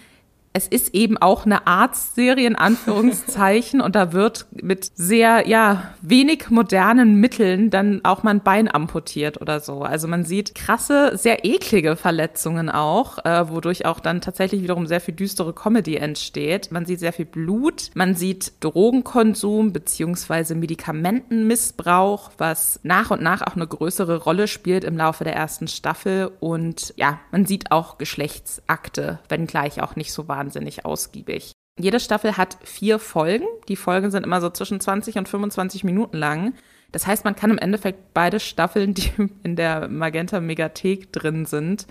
es 0.56 0.66
ist 0.66 0.94
eben 0.94 1.18
auch 1.18 1.44
eine 1.44 1.66
Arztserie 1.66 2.46
in 2.46 2.56
Anführungszeichen 2.56 3.82
und 3.82 3.94
da 3.94 4.14
wird 4.14 4.46
mit 4.52 4.90
sehr, 4.94 5.46
ja, 5.46 5.90
wenig 6.00 6.48
modernen 6.48 7.16
Mitteln 7.20 7.68
dann 7.68 8.00
auch 8.04 8.22
mal 8.22 8.30
ein 8.30 8.42
Bein 8.42 8.74
amputiert 8.74 9.38
oder 9.42 9.60
so. 9.60 9.82
Also 9.82 10.08
man 10.08 10.24
sieht 10.24 10.54
krasse, 10.54 11.12
sehr 11.18 11.44
eklige 11.44 11.94
Verletzungen 11.94 12.70
auch, 12.70 13.22
äh, 13.26 13.50
wodurch 13.50 13.84
auch 13.84 14.00
dann 14.00 14.22
tatsächlich 14.22 14.62
wiederum 14.62 14.86
sehr 14.86 15.02
viel 15.02 15.12
düstere 15.12 15.52
Comedy 15.52 15.96
entsteht. 15.96 16.72
Man 16.72 16.86
sieht 16.86 17.00
sehr 17.00 17.12
viel 17.12 17.26
Blut, 17.26 17.90
man 17.92 18.14
sieht 18.14 18.54
Drogenkonsum 18.60 19.74
beziehungsweise 19.74 20.54
Medikamentenmissbrauch, 20.54 22.30
was 22.38 22.80
nach 22.82 23.10
und 23.10 23.20
nach 23.20 23.42
auch 23.42 23.56
eine 23.56 23.66
größere 23.66 24.22
Rolle 24.22 24.48
spielt 24.48 24.84
im 24.84 24.96
Laufe 24.96 25.22
der 25.24 25.36
ersten 25.36 25.68
Staffel 25.68 26.30
und 26.40 26.94
ja, 26.96 27.20
man 27.30 27.44
sieht 27.44 27.72
auch 27.72 27.98
Geschlechtsakte, 27.98 29.18
wenngleich 29.28 29.82
auch 29.82 29.96
nicht 29.96 30.14
so 30.14 30.28
wahnsinnig 30.28 30.45
wahnsinnig 30.46 30.84
ausgiebig. 30.84 31.52
Jede 31.78 32.00
Staffel 32.00 32.36
hat 32.36 32.56
vier 32.64 32.98
Folgen. 32.98 33.46
Die 33.68 33.76
Folgen 33.76 34.10
sind 34.10 34.24
immer 34.24 34.40
so 34.40 34.48
zwischen 34.48 34.80
20 34.80 35.18
und 35.18 35.28
25 35.28 35.84
Minuten 35.84 36.16
lang. 36.16 36.54
Das 36.92 37.06
heißt, 37.06 37.24
man 37.24 37.36
kann 37.36 37.50
im 37.50 37.58
Endeffekt 37.58 38.14
beide 38.14 38.40
Staffeln, 38.40 38.94
die 38.94 39.10
in 39.42 39.56
der 39.56 39.88
Magenta 39.88 40.40
Megathek 40.40 41.12
drin 41.12 41.44
sind, 41.44 41.86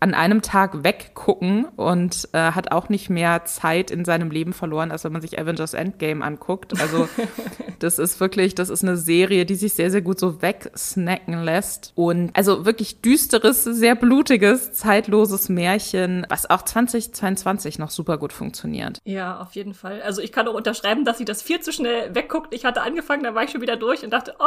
an 0.00 0.14
einem 0.14 0.40
Tag 0.40 0.82
weggucken 0.82 1.66
und 1.76 2.28
äh, 2.32 2.52
hat 2.52 2.72
auch 2.72 2.88
nicht 2.88 3.10
mehr 3.10 3.44
Zeit 3.44 3.90
in 3.90 4.06
seinem 4.06 4.30
Leben 4.30 4.54
verloren, 4.54 4.90
als 4.90 5.04
wenn 5.04 5.12
man 5.12 5.20
sich 5.20 5.38
Avengers 5.38 5.74
Endgame 5.74 6.24
anguckt. 6.24 6.80
Also 6.80 7.06
das 7.78 7.98
ist 7.98 8.18
wirklich, 8.18 8.54
das 8.54 8.70
ist 8.70 8.82
eine 8.82 8.96
Serie, 8.96 9.44
die 9.44 9.56
sich 9.56 9.74
sehr, 9.74 9.90
sehr 9.90 10.00
gut 10.00 10.18
so 10.18 10.40
wegsnacken 10.40 11.42
lässt. 11.44 11.92
Und 11.96 12.34
also 12.34 12.64
wirklich 12.64 13.02
düsteres, 13.02 13.64
sehr 13.64 13.94
blutiges, 13.94 14.72
zeitloses 14.72 15.50
Märchen, 15.50 16.26
was 16.30 16.48
auch 16.48 16.62
2022 16.62 17.78
noch 17.78 17.90
super 17.90 18.16
gut 18.16 18.32
funktioniert. 18.32 18.98
Ja, 19.04 19.38
auf 19.38 19.54
jeden 19.54 19.74
Fall. 19.74 20.00
Also 20.00 20.22
ich 20.22 20.32
kann 20.32 20.48
auch 20.48 20.54
unterschreiben, 20.54 21.04
dass 21.04 21.18
sie 21.18 21.26
das 21.26 21.42
viel 21.42 21.60
zu 21.60 21.74
schnell 21.74 22.14
wegguckt. 22.14 22.54
Ich 22.54 22.64
hatte 22.64 22.80
angefangen, 22.80 23.22
da 23.22 23.34
war 23.34 23.44
ich 23.44 23.50
schon 23.50 23.60
wieder 23.60 23.76
durch 23.76 24.02
und 24.02 24.10
dachte, 24.10 24.34
oh, 24.38 24.44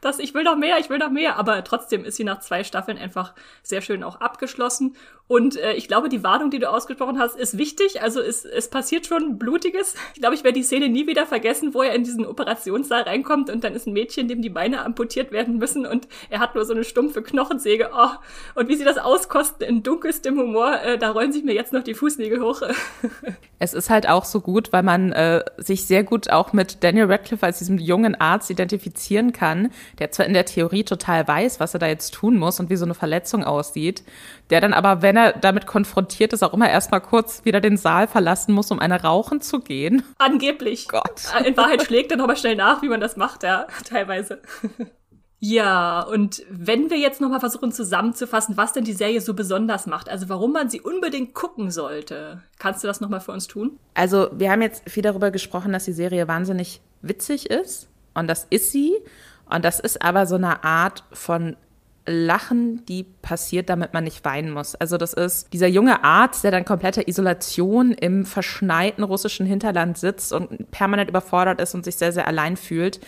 das, 0.00 0.18
ich 0.20 0.32
will 0.32 0.42
noch 0.42 0.56
mehr, 0.56 0.78
ich 0.78 0.88
will 0.88 0.98
noch 0.98 1.10
mehr. 1.10 1.36
Aber 1.36 1.62
trotzdem 1.64 2.02
ist 2.02 2.16
sie 2.16 2.24
nach 2.24 2.40
zwei 2.40 2.64
Staffeln 2.64 2.96
einfach 2.96 3.34
sehr 3.62 3.82
schön 3.82 4.02
auch 4.02 4.22
abgeschlossen 4.22 4.85
lassen. 4.86 4.96
Und 5.28 5.56
äh, 5.56 5.72
ich 5.72 5.88
glaube, 5.88 6.08
die 6.08 6.22
Warnung, 6.22 6.50
die 6.50 6.60
du 6.60 6.70
ausgesprochen 6.70 7.18
hast, 7.18 7.36
ist 7.36 7.58
wichtig. 7.58 8.00
Also 8.02 8.20
es, 8.20 8.44
es 8.44 8.68
passiert 8.68 9.06
schon 9.06 9.38
Blutiges. 9.38 9.94
Ich 10.14 10.20
glaube, 10.20 10.36
ich 10.36 10.44
werde 10.44 10.58
die 10.58 10.62
Szene 10.62 10.88
nie 10.88 11.06
wieder 11.06 11.26
vergessen, 11.26 11.74
wo 11.74 11.82
er 11.82 11.94
in 11.94 12.04
diesen 12.04 12.24
Operationssaal 12.24 13.02
reinkommt 13.02 13.50
und 13.50 13.64
dann 13.64 13.74
ist 13.74 13.86
ein 13.86 13.92
Mädchen, 13.92 14.28
dem 14.28 14.40
die 14.40 14.50
Beine 14.50 14.84
amputiert 14.84 15.32
werden 15.32 15.58
müssen 15.58 15.84
und 15.84 16.06
er 16.30 16.38
hat 16.38 16.54
nur 16.54 16.64
so 16.64 16.74
eine 16.74 16.84
stumpfe 16.84 17.22
Knochensäge. 17.22 17.90
Oh, 17.92 18.08
und 18.54 18.68
wie 18.68 18.76
sie 18.76 18.84
das 18.84 18.98
auskosten 18.98 19.66
in 19.66 19.82
dunkelstem 19.82 20.38
Humor, 20.38 20.80
äh, 20.82 20.96
da 20.96 21.10
rollen 21.10 21.32
sich 21.32 21.42
mir 21.42 21.54
jetzt 21.54 21.72
noch 21.72 21.82
die 21.82 21.94
Fußnägel 21.94 22.40
hoch. 22.40 22.62
es 23.58 23.74
ist 23.74 23.90
halt 23.90 24.08
auch 24.08 24.24
so 24.24 24.40
gut, 24.40 24.72
weil 24.72 24.84
man 24.84 25.10
äh, 25.12 25.42
sich 25.56 25.86
sehr 25.86 26.04
gut 26.04 26.30
auch 26.30 26.52
mit 26.52 26.84
Daniel 26.84 27.10
Radcliffe 27.10 27.44
als 27.44 27.58
diesem 27.58 27.78
jungen 27.78 28.14
Arzt 28.14 28.50
identifizieren 28.50 29.32
kann, 29.32 29.72
der 29.98 30.12
zwar 30.12 30.26
in 30.26 30.34
der 30.34 30.44
Theorie 30.44 30.84
total 30.84 31.26
weiß, 31.26 31.58
was 31.58 31.74
er 31.74 31.80
da 31.80 31.88
jetzt 31.88 32.14
tun 32.14 32.36
muss 32.36 32.60
und 32.60 32.70
wie 32.70 32.76
so 32.76 32.84
eine 32.84 32.94
Verletzung 32.94 33.42
aussieht, 33.42 34.04
der 34.50 34.60
dann 34.60 34.72
aber, 34.72 35.02
wenn 35.02 35.15
er 35.16 35.32
damit 35.32 35.66
konfrontiert 35.66 36.32
ist, 36.32 36.42
auch 36.42 36.52
immer 36.52 36.68
erstmal 36.68 37.00
kurz 37.00 37.44
wieder 37.44 37.60
den 37.60 37.76
Saal 37.76 38.08
verlassen 38.08 38.54
muss, 38.54 38.70
um 38.70 38.78
eine 38.78 39.02
rauchen 39.02 39.40
zu 39.40 39.60
gehen. 39.60 40.02
Angeblich. 40.18 40.88
Gott. 40.88 41.22
In 41.44 41.56
Wahrheit 41.56 41.82
schlägt 41.82 42.10
er 42.10 42.16
nochmal 42.16 42.36
schnell 42.36 42.56
nach, 42.56 42.82
wie 42.82 42.88
man 42.88 43.00
das 43.00 43.16
macht, 43.16 43.42
ja, 43.42 43.66
teilweise. 43.88 44.40
Ja, 45.38 46.00
und 46.00 46.42
wenn 46.48 46.88
wir 46.88 46.96
jetzt 46.96 47.20
nochmal 47.20 47.40
versuchen 47.40 47.70
zusammenzufassen, 47.70 48.56
was 48.56 48.72
denn 48.72 48.84
die 48.84 48.94
Serie 48.94 49.20
so 49.20 49.34
besonders 49.34 49.86
macht, 49.86 50.08
also 50.08 50.30
warum 50.30 50.52
man 50.52 50.70
sie 50.70 50.80
unbedingt 50.80 51.34
gucken 51.34 51.70
sollte, 51.70 52.42
kannst 52.58 52.82
du 52.82 52.88
das 52.88 53.02
nochmal 53.02 53.20
für 53.20 53.32
uns 53.32 53.46
tun? 53.46 53.78
Also 53.92 54.28
wir 54.32 54.50
haben 54.50 54.62
jetzt 54.62 54.88
viel 54.88 55.02
darüber 55.02 55.30
gesprochen, 55.30 55.72
dass 55.72 55.84
die 55.84 55.92
Serie 55.92 56.26
wahnsinnig 56.26 56.80
witzig 57.02 57.50
ist 57.50 57.88
und 58.14 58.28
das 58.28 58.46
ist 58.48 58.72
sie. 58.72 58.94
Und 59.48 59.64
das 59.64 59.78
ist 59.78 60.02
aber 60.02 60.26
so 60.26 60.34
eine 60.34 60.64
Art 60.64 61.04
von 61.12 61.56
Lachen, 62.06 62.84
die 62.86 63.04
passiert, 63.22 63.68
damit 63.68 63.92
man 63.92 64.04
nicht 64.04 64.24
weinen 64.24 64.50
muss. 64.50 64.74
Also 64.74 64.96
das 64.96 65.12
ist 65.12 65.52
dieser 65.52 65.66
junge 65.66 66.04
Arzt, 66.04 66.44
der 66.44 66.50
dann 66.50 66.64
kompletter 66.64 67.08
Isolation 67.08 67.92
im 67.92 68.24
verschneiten 68.24 69.04
russischen 69.04 69.46
Hinterland 69.46 69.98
sitzt 69.98 70.32
und 70.32 70.70
permanent 70.70 71.10
überfordert 71.10 71.60
ist 71.60 71.74
und 71.74 71.84
sich 71.84 71.96
sehr, 71.96 72.12
sehr 72.12 72.26
allein 72.26 72.56
fühlt. 72.56 73.00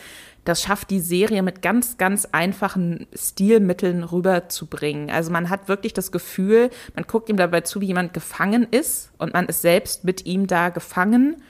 Das 0.44 0.62
schafft 0.62 0.90
die 0.90 1.00
Serie 1.00 1.42
mit 1.42 1.62
ganz, 1.62 1.98
ganz 1.98 2.26
einfachen 2.32 3.06
Stilmitteln 3.14 4.02
rüberzubringen. 4.02 5.10
Also 5.10 5.30
man 5.30 5.50
hat 5.50 5.68
wirklich 5.68 5.92
das 5.92 6.10
Gefühl, 6.10 6.70
man 6.94 7.04
guckt 7.06 7.28
ihm 7.28 7.36
dabei 7.36 7.60
zu, 7.60 7.80
wie 7.80 7.86
jemand 7.86 8.14
gefangen 8.14 8.66
ist 8.70 9.10
und 9.18 9.34
man 9.34 9.46
ist 9.46 9.62
selbst 9.62 10.04
mit 10.04 10.26
ihm 10.26 10.46
da 10.46 10.70
gefangen. 10.70 11.42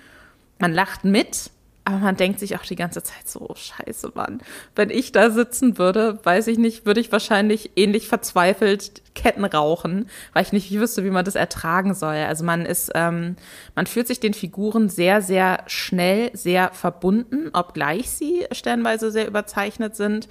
Man 0.59 0.73
lacht 0.73 1.05
mit, 1.05 1.51
aber 1.89 1.97
man 1.97 2.17
denkt 2.17 2.39
sich 2.39 2.55
auch 2.55 2.63
die 2.65 2.77
ganze 2.77 3.03
Zeit 3.03 3.27
so, 3.27 3.41
oh, 3.49 3.55
scheiße, 3.55 4.13
Mann. 4.15 4.43
Wenn 4.75 4.91
ich 4.91 5.11
da 5.11 5.31
sitzen 5.31 5.79
würde, 5.79 6.19
weiß 6.23 6.49
ich 6.49 6.59
nicht, 6.59 6.85
würde 6.85 7.01
ich 7.01 7.11
wahrscheinlich 7.13 7.71
ähnlich 7.77 8.09
verzweifelt 8.09 9.01
Ketten 9.15 9.47
rauchen, 9.47 10.07
weil 10.35 10.43
ich 10.43 10.53
nicht 10.53 10.71
wüsste, 10.71 11.03
wie 11.03 11.11
man 11.11 11.25
das 11.25 11.35
ertragen 11.35 11.95
soll. 11.95 12.17
Also 12.17 12.45
man 12.45 12.67
ist, 12.67 12.91
ähm, 12.95 13.37
man 13.75 13.87
fühlt 13.87 14.07
sich 14.07 14.21
den 14.21 14.35
Figuren 14.35 14.91
sehr, 14.91 15.23
sehr 15.23 15.65
schnell, 15.67 16.31
sehr 16.35 16.73
verbunden, 16.75 17.49
obgleich 17.55 18.11
sie 18.11 18.45
stellenweise 18.53 19.11
sehr 19.11 19.27
überzeichnet 19.27 19.97
sind. 19.97 20.29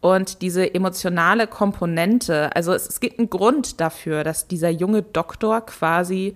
Und 0.00 0.40
diese 0.40 0.74
emotionale 0.74 1.46
Komponente, 1.46 2.56
also 2.56 2.72
es, 2.72 2.88
es 2.88 3.00
gibt 3.00 3.18
einen 3.18 3.28
Grund 3.28 3.78
dafür, 3.82 4.24
dass 4.24 4.48
dieser 4.48 4.70
junge 4.70 5.02
Doktor 5.02 5.66
quasi 5.66 6.34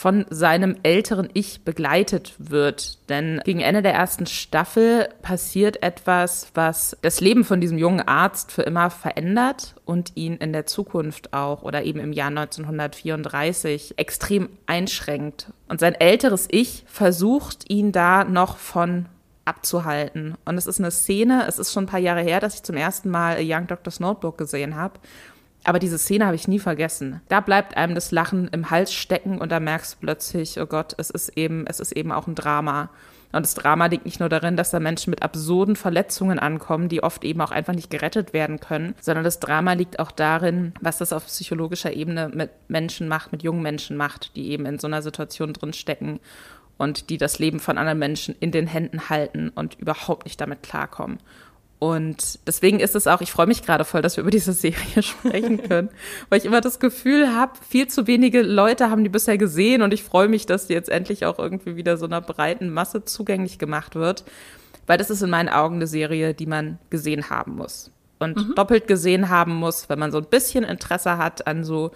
von 0.00 0.24
seinem 0.30 0.76
älteren 0.82 1.28
Ich 1.34 1.62
begleitet 1.62 2.32
wird. 2.38 3.06
Denn 3.10 3.42
gegen 3.44 3.60
Ende 3.60 3.82
der 3.82 3.92
ersten 3.92 4.24
Staffel 4.24 5.10
passiert 5.20 5.82
etwas, 5.82 6.48
was 6.54 6.96
das 7.02 7.20
Leben 7.20 7.44
von 7.44 7.60
diesem 7.60 7.76
jungen 7.76 8.00
Arzt 8.00 8.50
für 8.50 8.62
immer 8.62 8.88
verändert 8.88 9.74
und 9.84 10.12
ihn 10.14 10.38
in 10.38 10.54
der 10.54 10.64
Zukunft 10.64 11.34
auch 11.34 11.64
oder 11.64 11.82
eben 11.82 12.00
im 12.00 12.14
Jahr 12.14 12.28
1934 12.28 13.98
extrem 13.98 14.48
einschränkt. 14.64 15.48
Und 15.68 15.80
sein 15.80 15.92
älteres 15.92 16.48
Ich 16.50 16.84
versucht 16.86 17.68
ihn 17.68 17.92
da 17.92 18.24
noch 18.24 18.56
von 18.56 19.04
abzuhalten. 19.44 20.34
Und 20.46 20.56
es 20.56 20.66
ist 20.66 20.80
eine 20.80 20.92
Szene, 20.92 21.44
es 21.46 21.58
ist 21.58 21.74
schon 21.74 21.84
ein 21.84 21.88
paar 21.88 22.00
Jahre 22.00 22.22
her, 22.22 22.40
dass 22.40 22.54
ich 22.54 22.62
zum 22.62 22.76
ersten 22.78 23.10
Mal 23.10 23.36
A 23.36 23.42
Young 23.42 23.66
Doctor's 23.66 24.00
Notebook 24.00 24.38
gesehen 24.38 24.76
habe. 24.76 24.94
Aber 25.64 25.78
diese 25.78 25.98
Szene 25.98 26.26
habe 26.26 26.36
ich 26.36 26.48
nie 26.48 26.58
vergessen. 26.58 27.20
Da 27.28 27.40
bleibt 27.40 27.76
einem 27.76 27.94
das 27.94 28.12
Lachen 28.12 28.48
im 28.48 28.70
Hals 28.70 28.92
stecken 28.92 29.38
und 29.38 29.52
da 29.52 29.60
merkst 29.60 29.94
du 29.94 29.98
plötzlich, 30.00 30.58
oh 30.60 30.66
Gott, 30.66 30.94
es 30.96 31.10
ist 31.10 31.36
eben, 31.36 31.66
es 31.66 31.80
ist 31.80 31.92
eben 31.92 32.12
auch 32.12 32.26
ein 32.26 32.34
Drama. 32.34 32.88
Und 33.32 33.44
das 33.44 33.54
Drama 33.54 33.86
liegt 33.86 34.06
nicht 34.06 34.18
nur 34.18 34.28
darin, 34.28 34.56
dass 34.56 34.70
da 34.70 34.80
Menschen 34.80 35.10
mit 35.10 35.22
absurden 35.22 35.76
Verletzungen 35.76 36.38
ankommen, 36.38 36.88
die 36.88 37.02
oft 37.02 37.24
eben 37.24 37.40
auch 37.40 37.52
einfach 37.52 37.74
nicht 37.74 37.90
gerettet 37.90 38.32
werden 38.32 38.58
können, 38.58 38.94
sondern 39.00 39.22
das 39.22 39.38
Drama 39.38 39.74
liegt 39.74 40.00
auch 40.00 40.10
darin, 40.10 40.72
was 40.80 40.98
das 40.98 41.12
auf 41.12 41.26
psychologischer 41.26 41.92
Ebene 41.92 42.30
mit 42.34 42.50
Menschen 42.68 43.06
macht, 43.06 43.30
mit 43.30 43.42
jungen 43.42 43.62
Menschen 43.62 43.96
macht, 43.96 44.34
die 44.34 44.50
eben 44.50 44.66
in 44.66 44.80
so 44.80 44.88
einer 44.88 45.02
Situation 45.02 45.52
drin 45.52 45.72
stecken 45.72 46.18
und 46.76 47.10
die 47.10 47.18
das 47.18 47.38
Leben 47.38 47.60
von 47.60 47.78
anderen 47.78 47.98
Menschen 47.98 48.34
in 48.40 48.50
den 48.50 48.66
Händen 48.66 49.10
halten 49.10 49.50
und 49.50 49.74
überhaupt 49.78 50.24
nicht 50.24 50.40
damit 50.40 50.62
klarkommen. 50.62 51.18
Und 51.80 52.38
deswegen 52.46 52.78
ist 52.78 52.94
es 52.94 53.06
auch, 53.06 53.22
ich 53.22 53.32
freue 53.32 53.46
mich 53.46 53.62
gerade 53.62 53.86
voll, 53.86 54.02
dass 54.02 54.18
wir 54.18 54.22
über 54.22 54.30
diese 54.30 54.52
Serie 54.52 55.02
sprechen 55.02 55.62
können, 55.62 55.88
weil 56.28 56.38
ich 56.38 56.44
immer 56.44 56.60
das 56.60 56.78
Gefühl 56.78 57.34
habe, 57.34 57.52
viel 57.66 57.88
zu 57.88 58.06
wenige 58.06 58.42
Leute 58.42 58.90
haben 58.90 59.02
die 59.02 59.08
bisher 59.08 59.38
gesehen 59.38 59.80
und 59.80 59.94
ich 59.94 60.04
freue 60.04 60.28
mich, 60.28 60.44
dass 60.44 60.66
die 60.66 60.74
jetzt 60.74 60.90
endlich 60.90 61.24
auch 61.24 61.38
irgendwie 61.38 61.76
wieder 61.76 61.96
so 61.96 62.04
einer 62.04 62.20
breiten 62.20 62.68
Masse 62.68 63.06
zugänglich 63.06 63.58
gemacht 63.58 63.94
wird, 63.94 64.24
weil 64.86 64.98
das 64.98 65.08
ist 65.08 65.22
in 65.22 65.30
meinen 65.30 65.48
Augen 65.48 65.76
eine 65.76 65.86
Serie, 65.86 66.34
die 66.34 66.44
man 66.44 66.78
gesehen 66.90 67.30
haben 67.30 67.56
muss 67.56 67.90
und 68.18 68.36
mhm. 68.36 68.54
doppelt 68.56 68.86
gesehen 68.86 69.30
haben 69.30 69.54
muss, 69.54 69.88
wenn 69.88 69.98
man 69.98 70.12
so 70.12 70.18
ein 70.18 70.26
bisschen 70.26 70.64
Interesse 70.64 71.16
hat 71.16 71.46
an 71.46 71.64
so 71.64 71.92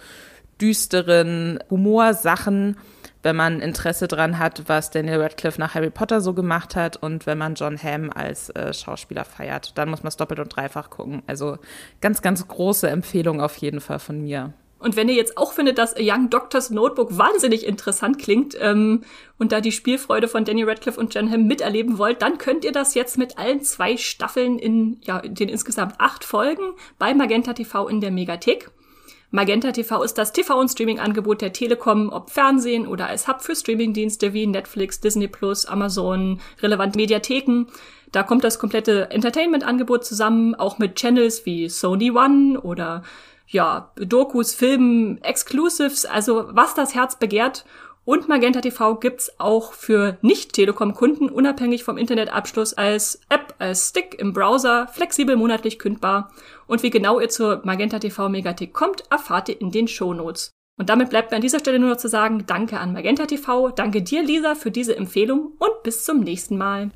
düsteren 0.59 1.59
Humorsachen 1.69 2.77
wenn 3.25 3.35
man 3.35 3.59
Interesse 3.59 4.07
dran 4.07 4.37
hat, 4.37 4.63
was 4.67 4.91
Daniel 4.91 5.19
Radcliffe 5.19 5.59
nach 5.59 5.73
Harry 5.73 5.89
Potter 5.89 6.21
so 6.21 6.33
gemacht 6.33 6.75
hat 6.75 6.95
und 6.95 7.25
wenn 7.25 7.39
man 7.39 7.55
John 7.55 7.81
Hamm 7.81 8.11
als 8.13 8.51
äh, 8.51 8.71
Schauspieler 8.71 9.25
feiert. 9.25 9.75
Dann 9.77 9.89
muss 9.89 10.03
man 10.03 10.09
es 10.09 10.17
doppelt 10.17 10.39
und 10.39 10.55
dreifach 10.55 10.91
gucken. 10.91 11.23
Also 11.25 11.57
ganz, 12.01 12.21
ganz 12.21 12.47
große 12.47 12.87
Empfehlung 12.87 13.41
auf 13.41 13.57
jeden 13.57 13.81
Fall 13.81 13.97
von 13.97 14.21
mir. 14.21 14.53
Und 14.77 14.95
wenn 14.95 15.09
ihr 15.09 15.15
jetzt 15.15 15.37
auch 15.37 15.53
findet, 15.53 15.79
dass 15.79 15.95
A 15.95 15.99
Young 15.99 16.29
Doctor's 16.29 16.69
Notebook 16.69 17.17
wahnsinnig 17.17 17.65
interessant 17.65 18.19
klingt 18.19 18.55
ähm, 18.59 19.01
und 19.39 19.51
da 19.51 19.59
die 19.59 19.71
Spielfreude 19.71 20.27
von 20.27 20.45
Daniel 20.45 20.69
Radcliffe 20.69 20.99
und 20.99 21.15
John 21.15 21.31
Hamm 21.31 21.47
miterleben 21.47 21.97
wollt, 21.97 22.21
dann 22.21 22.37
könnt 22.37 22.63
ihr 22.63 22.71
das 22.71 22.93
jetzt 22.93 23.17
mit 23.17 23.39
allen 23.39 23.61
zwei 23.61 23.97
Staffeln 23.97 24.59
in 24.59 24.99
ja, 25.01 25.17
in 25.17 25.33
den 25.33 25.49
insgesamt 25.49 25.95
acht 25.97 26.23
Folgen 26.23 26.73
bei 26.99 27.15
Magenta 27.15 27.53
TV 27.53 27.87
in 27.87 27.99
der 27.99 28.11
Megathek. 28.11 28.69
Magenta 29.35 29.73
TV 29.73 30.01
ist 30.01 30.17
das 30.17 30.31
TV- 30.31 30.57
und 30.57 30.69
Streaming-Angebot 30.69 31.41
der 31.41 31.51
Telekom, 31.51 32.09
ob 32.09 32.29
Fernsehen 32.29 32.87
oder 32.87 33.07
als 33.07 33.27
Hub 33.27 33.41
für 33.41 33.53
Streamingdienste 33.53 34.31
wie 34.31 34.47
Netflix, 34.47 35.01
Disney 35.01 35.27
Plus, 35.27 35.65
Amazon, 35.65 36.39
relevante 36.61 36.97
Mediatheken. 36.97 37.65
Da 38.13 38.23
kommt 38.23 38.45
das 38.45 38.59
komplette 38.59 39.11
Entertainment-Angebot 39.11 40.05
zusammen, 40.05 40.55
auch 40.55 40.77
mit 40.77 40.95
Channels 40.95 41.45
wie 41.45 41.67
Sony 41.67 42.11
One 42.11 42.61
oder 42.61 43.03
ja, 43.45 43.91
Dokus, 43.97 44.55
Filmen, 44.55 45.21
Exclusives, 45.21 46.05
also 46.05 46.45
was 46.51 46.73
das 46.73 46.95
Herz 46.95 47.19
begehrt. 47.19 47.65
Und 48.05 48.27
Magenta 48.27 48.61
TV 48.61 48.95
gibt's 48.95 49.39
auch 49.39 49.73
für 49.73 50.19
Nicht-Telekom-Kunden 50.21 51.29
unabhängig 51.29 51.83
vom 51.83 51.97
Internetabschluss 51.97 52.75
als 52.75 53.19
App, 53.29 53.55
als 53.57 53.89
Stick 53.89 54.13
im 54.19 54.31
Browser, 54.31 54.87
flexibel 54.87 55.35
monatlich 55.35 55.79
kündbar. 55.79 56.31
Und 56.67 56.83
wie 56.83 56.91
genau 56.91 57.19
ihr 57.19 57.29
zur 57.29 57.61
Magenta 57.65 57.97
TV 57.97 58.29
Megathek 58.29 58.73
kommt, 58.73 59.03
erfahrt 59.09 59.49
ihr 59.49 59.59
in 59.59 59.71
den 59.71 59.87
Shownotes. 59.87 60.51
Und 60.77 60.89
damit 60.89 61.09
bleibt 61.09 61.31
mir 61.31 61.37
an 61.37 61.41
dieser 61.41 61.59
Stelle 61.59 61.79
nur 61.79 61.89
noch 61.89 61.97
zu 61.97 62.07
sagen, 62.07 62.43
danke 62.45 62.79
an 62.79 62.93
Magenta 62.93 63.25
TV, 63.25 63.69
danke 63.69 64.03
dir, 64.03 64.21
Lisa, 64.21 64.53
für 64.53 64.69
diese 64.69 64.95
Empfehlung 64.95 65.53
und 65.57 65.83
bis 65.83 66.03
zum 66.03 66.19
nächsten 66.19 66.57
Mal. 66.57 66.91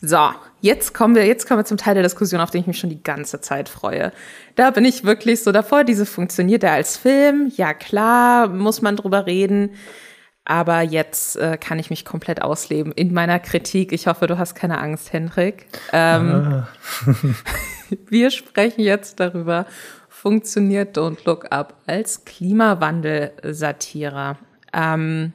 So, 0.00 0.30
jetzt 0.66 0.92
kommen 0.92 1.14
wir, 1.14 1.24
jetzt 1.24 1.46
kommen 1.46 1.60
wir 1.60 1.64
zum 1.64 1.78
Teil 1.78 1.94
der 1.94 2.02
Diskussion, 2.02 2.40
auf 2.40 2.50
den 2.50 2.60
ich 2.60 2.66
mich 2.66 2.78
schon 2.78 2.90
die 2.90 3.02
ganze 3.02 3.40
Zeit 3.40 3.70
freue. 3.70 4.12
Da 4.56 4.70
bin 4.70 4.84
ich 4.84 5.04
wirklich 5.04 5.42
so 5.42 5.52
davor, 5.52 5.84
diese 5.84 6.04
funktioniert 6.04 6.62
er 6.64 6.72
als 6.72 6.98
Film? 6.98 7.50
Ja, 7.56 7.72
klar, 7.72 8.48
muss 8.48 8.82
man 8.82 8.96
drüber 8.96 9.26
reden. 9.26 9.70
Aber 10.44 10.82
jetzt 10.82 11.36
äh, 11.36 11.56
kann 11.56 11.78
ich 11.78 11.88
mich 11.90 12.04
komplett 12.04 12.42
ausleben 12.42 12.92
in 12.92 13.12
meiner 13.12 13.40
Kritik. 13.40 13.92
Ich 13.92 14.06
hoffe, 14.06 14.26
du 14.26 14.38
hast 14.38 14.54
keine 14.54 14.78
Angst, 14.78 15.12
Hendrik. 15.12 15.66
Ähm, 15.92 16.30
ah. 16.30 16.68
wir 18.08 18.30
sprechen 18.30 18.82
jetzt 18.82 19.18
darüber, 19.18 19.66
funktioniert 20.08 20.96
Don't 20.96 21.18
Look 21.24 21.50
Up 21.50 21.74
als 21.86 22.24
Klimawandel-Satire. 22.24 24.36
Ähm, 24.72 25.32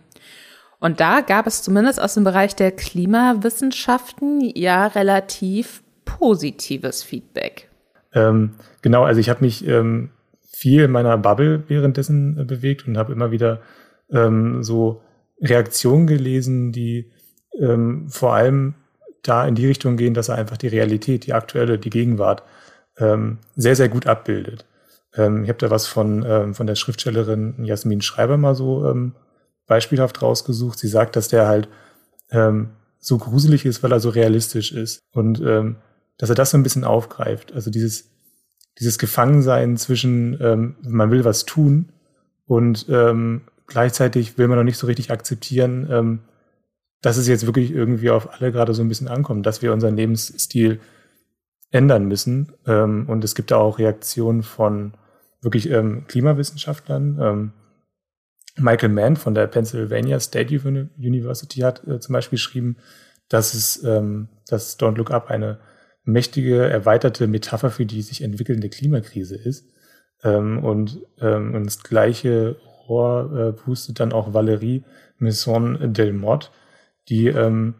und 0.81 0.99
da 0.99 1.21
gab 1.21 1.45
es 1.45 1.61
zumindest 1.61 2.01
aus 2.01 2.15
dem 2.15 2.23
Bereich 2.23 2.55
der 2.55 2.71
Klimawissenschaften 2.71 4.41
ja 4.55 4.87
relativ 4.87 5.83
positives 6.05 7.03
Feedback. 7.03 7.69
Ähm, 8.13 8.55
genau, 8.81 9.03
also 9.03 9.21
ich 9.21 9.29
habe 9.29 9.45
mich 9.45 9.65
ähm, 9.67 10.09
viel 10.51 10.83
in 10.83 10.91
meiner 10.91 11.17
Bubble 11.19 11.63
währenddessen 11.67 12.39
äh, 12.39 12.45
bewegt 12.45 12.87
und 12.87 12.97
habe 12.97 13.13
immer 13.13 13.29
wieder 13.29 13.61
ähm, 14.11 14.63
so 14.63 15.01
Reaktionen 15.39 16.07
gelesen, 16.07 16.71
die 16.71 17.11
ähm, 17.59 18.09
vor 18.09 18.33
allem 18.33 18.73
da 19.21 19.47
in 19.47 19.53
die 19.53 19.67
Richtung 19.67 19.97
gehen, 19.97 20.15
dass 20.15 20.29
er 20.29 20.35
einfach 20.35 20.57
die 20.57 20.67
Realität, 20.67 21.27
die 21.27 21.33
aktuelle, 21.33 21.77
die 21.77 21.91
Gegenwart 21.91 22.41
ähm, 22.97 23.37
sehr, 23.55 23.75
sehr 23.75 23.87
gut 23.87 24.07
abbildet. 24.07 24.65
Ähm, 25.15 25.43
ich 25.43 25.49
habe 25.49 25.59
da 25.59 25.69
was 25.69 25.85
von, 25.85 26.53
von 26.55 26.65
der 26.65 26.75
Schriftstellerin 26.75 27.63
Jasmin 27.63 28.01
Schreiber 28.01 28.37
mal 28.37 28.55
so 28.55 29.13
beispielhaft 29.71 30.21
rausgesucht. 30.21 30.77
Sie 30.77 30.89
sagt, 30.89 31.15
dass 31.15 31.29
der 31.29 31.47
halt 31.47 31.69
ähm, 32.29 32.71
so 32.99 33.17
gruselig 33.17 33.65
ist, 33.65 33.81
weil 33.81 33.93
er 33.93 34.01
so 34.01 34.09
realistisch 34.09 34.73
ist. 34.73 34.99
Und 35.13 35.39
ähm, 35.39 35.77
dass 36.17 36.29
er 36.29 36.35
das 36.35 36.51
so 36.51 36.57
ein 36.57 36.63
bisschen 36.63 36.83
aufgreift. 36.83 37.53
Also 37.53 37.71
dieses, 37.71 38.09
dieses 38.79 38.99
Gefangensein 38.99 39.77
zwischen, 39.77 40.37
ähm, 40.41 40.75
man 40.81 41.09
will 41.09 41.23
was 41.23 41.45
tun 41.45 41.93
und 42.47 42.85
ähm, 42.89 43.43
gleichzeitig 43.65 44.37
will 44.37 44.49
man 44.49 44.57
noch 44.57 44.65
nicht 44.65 44.77
so 44.77 44.87
richtig 44.87 45.09
akzeptieren, 45.09 45.87
ähm, 45.89 46.19
dass 47.01 47.15
es 47.15 47.29
jetzt 47.29 47.45
wirklich 47.45 47.71
irgendwie 47.71 48.09
auf 48.09 48.33
alle 48.33 48.51
gerade 48.51 48.73
so 48.73 48.81
ein 48.81 48.89
bisschen 48.89 49.07
ankommt, 49.07 49.45
dass 49.45 49.61
wir 49.61 49.71
unseren 49.71 49.95
Lebensstil 49.95 50.81
ändern 51.71 52.09
müssen. 52.09 52.51
Ähm, 52.67 53.05
und 53.07 53.23
es 53.23 53.35
gibt 53.35 53.51
da 53.51 53.55
auch 53.55 53.79
Reaktionen 53.79 54.43
von 54.43 54.95
wirklich 55.41 55.69
ähm, 55.69 56.03
Klimawissenschaftlern. 56.09 57.19
Ähm, 57.21 57.53
Michael 58.57 58.89
Mann 58.89 59.15
von 59.15 59.33
der 59.33 59.47
Pennsylvania 59.47 60.19
State 60.19 60.53
University 60.53 61.61
hat 61.61 61.85
äh, 61.87 61.99
zum 61.99 62.13
Beispiel 62.13 62.37
geschrieben, 62.37 62.77
dass 63.29 63.53
es, 63.53 63.83
ähm, 63.83 64.27
dass 64.47 64.77
Don't 64.77 64.97
Look 64.97 65.11
Up 65.11 65.29
eine 65.29 65.59
mächtige, 66.03 66.69
erweiterte 66.69 67.27
Metapher 67.27 67.71
für 67.71 67.85
die 67.85 68.01
sich 68.01 68.21
entwickelnde 68.21 68.69
Klimakrise 68.69 69.35
ist. 69.35 69.65
Ähm, 70.23 70.63
und, 70.63 70.99
ähm, 71.19 71.55
und 71.55 71.65
das 71.65 71.81
gleiche 71.83 72.57
Rohr 72.87 73.31
äh, 73.37 73.53
pustet 73.53 73.99
dann 73.99 74.11
auch 74.11 74.33
Valérie 74.33 74.83
Messon 75.17 75.93
Delmotte, 75.93 76.49
die 77.09 77.27
ähm, 77.27 77.75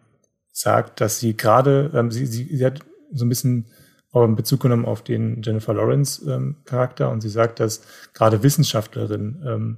sagt, 0.52 1.02
dass 1.02 1.20
sie 1.20 1.36
gerade, 1.36 1.92
ähm, 1.94 2.12
sie, 2.12 2.26
sie, 2.26 2.56
sie 2.56 2.66
hat 2.66 2.80
so 3.12 3.26
ein 3.26 3.30
bisschen 3.30 3.68
ähm, 4.14 4.36
Bezug 4.36 4.62
genommen 4.62 4.86
auf 4.86 5.04
den 5.04 5.42
Jennifer 5.42 5.74
Lawrence 5.74 6.30
ähm, 6.30 6.58
Charakter 6.66 7.10
und 7.10 7.22
sie 7.22 7.30
sagt, 7.30 7.60
dass 7.60 7.82
gerade 8.14 8.44
Wissenschaftlerinnen 8.44 9.44
ähm, 9.46 9.78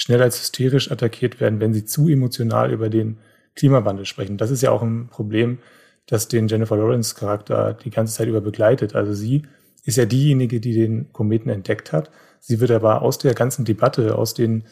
schnell 0.00 0.22
als 0.22 0.40
hysterisch 0.40 0.90
attackiert 0.90 1.40
werden, 1.40 1.60
wenn 1.60 1.74
sie 1.74 1.84
zu 1.84 2.08
emotional 2.08 2.72
über 2.72 2.88
den 2.88 3.18
Klimawandel 3.54 4.06
sprechen. 4.06 4.38
Das 4.38 4.50
ist 4.50 4.62
ja 4.62 4.70
auch 4.70 4.80
ein 4.80 5.08
Problem, 5.08 5.58
das 6.06 6.26
den 6.26 6.48
Jennifer 6.48 6.76
Lawrence 6.76 7.14
Charakter 7.14 7.74
die 7.74 7.90
ganze 7.90 8.14
Zeit 8.14 8.26
über 8.26 8.40
begleitet. 8.40 8.94
Also 8.94 9.12
sie 9.12 9.42
ist 9.84 9.98
ja 9.98 10.06
diejenige, 10.06 10.58
die 10.58 10.72
den 10.72 11.12
Kometen 11.12 11.50
entdeckt 11.50 11.92
hat. 11.92 12.10
Sie 12.40 12.60
wird 12.60 12.70
aber 12.70 13.02
aus 13.02 13.18
der 13.18 13.34
ganzen 13.34 13.66
Debatte, 13.66 14.16
aus 14.16 14.32
den, 14.32 14.64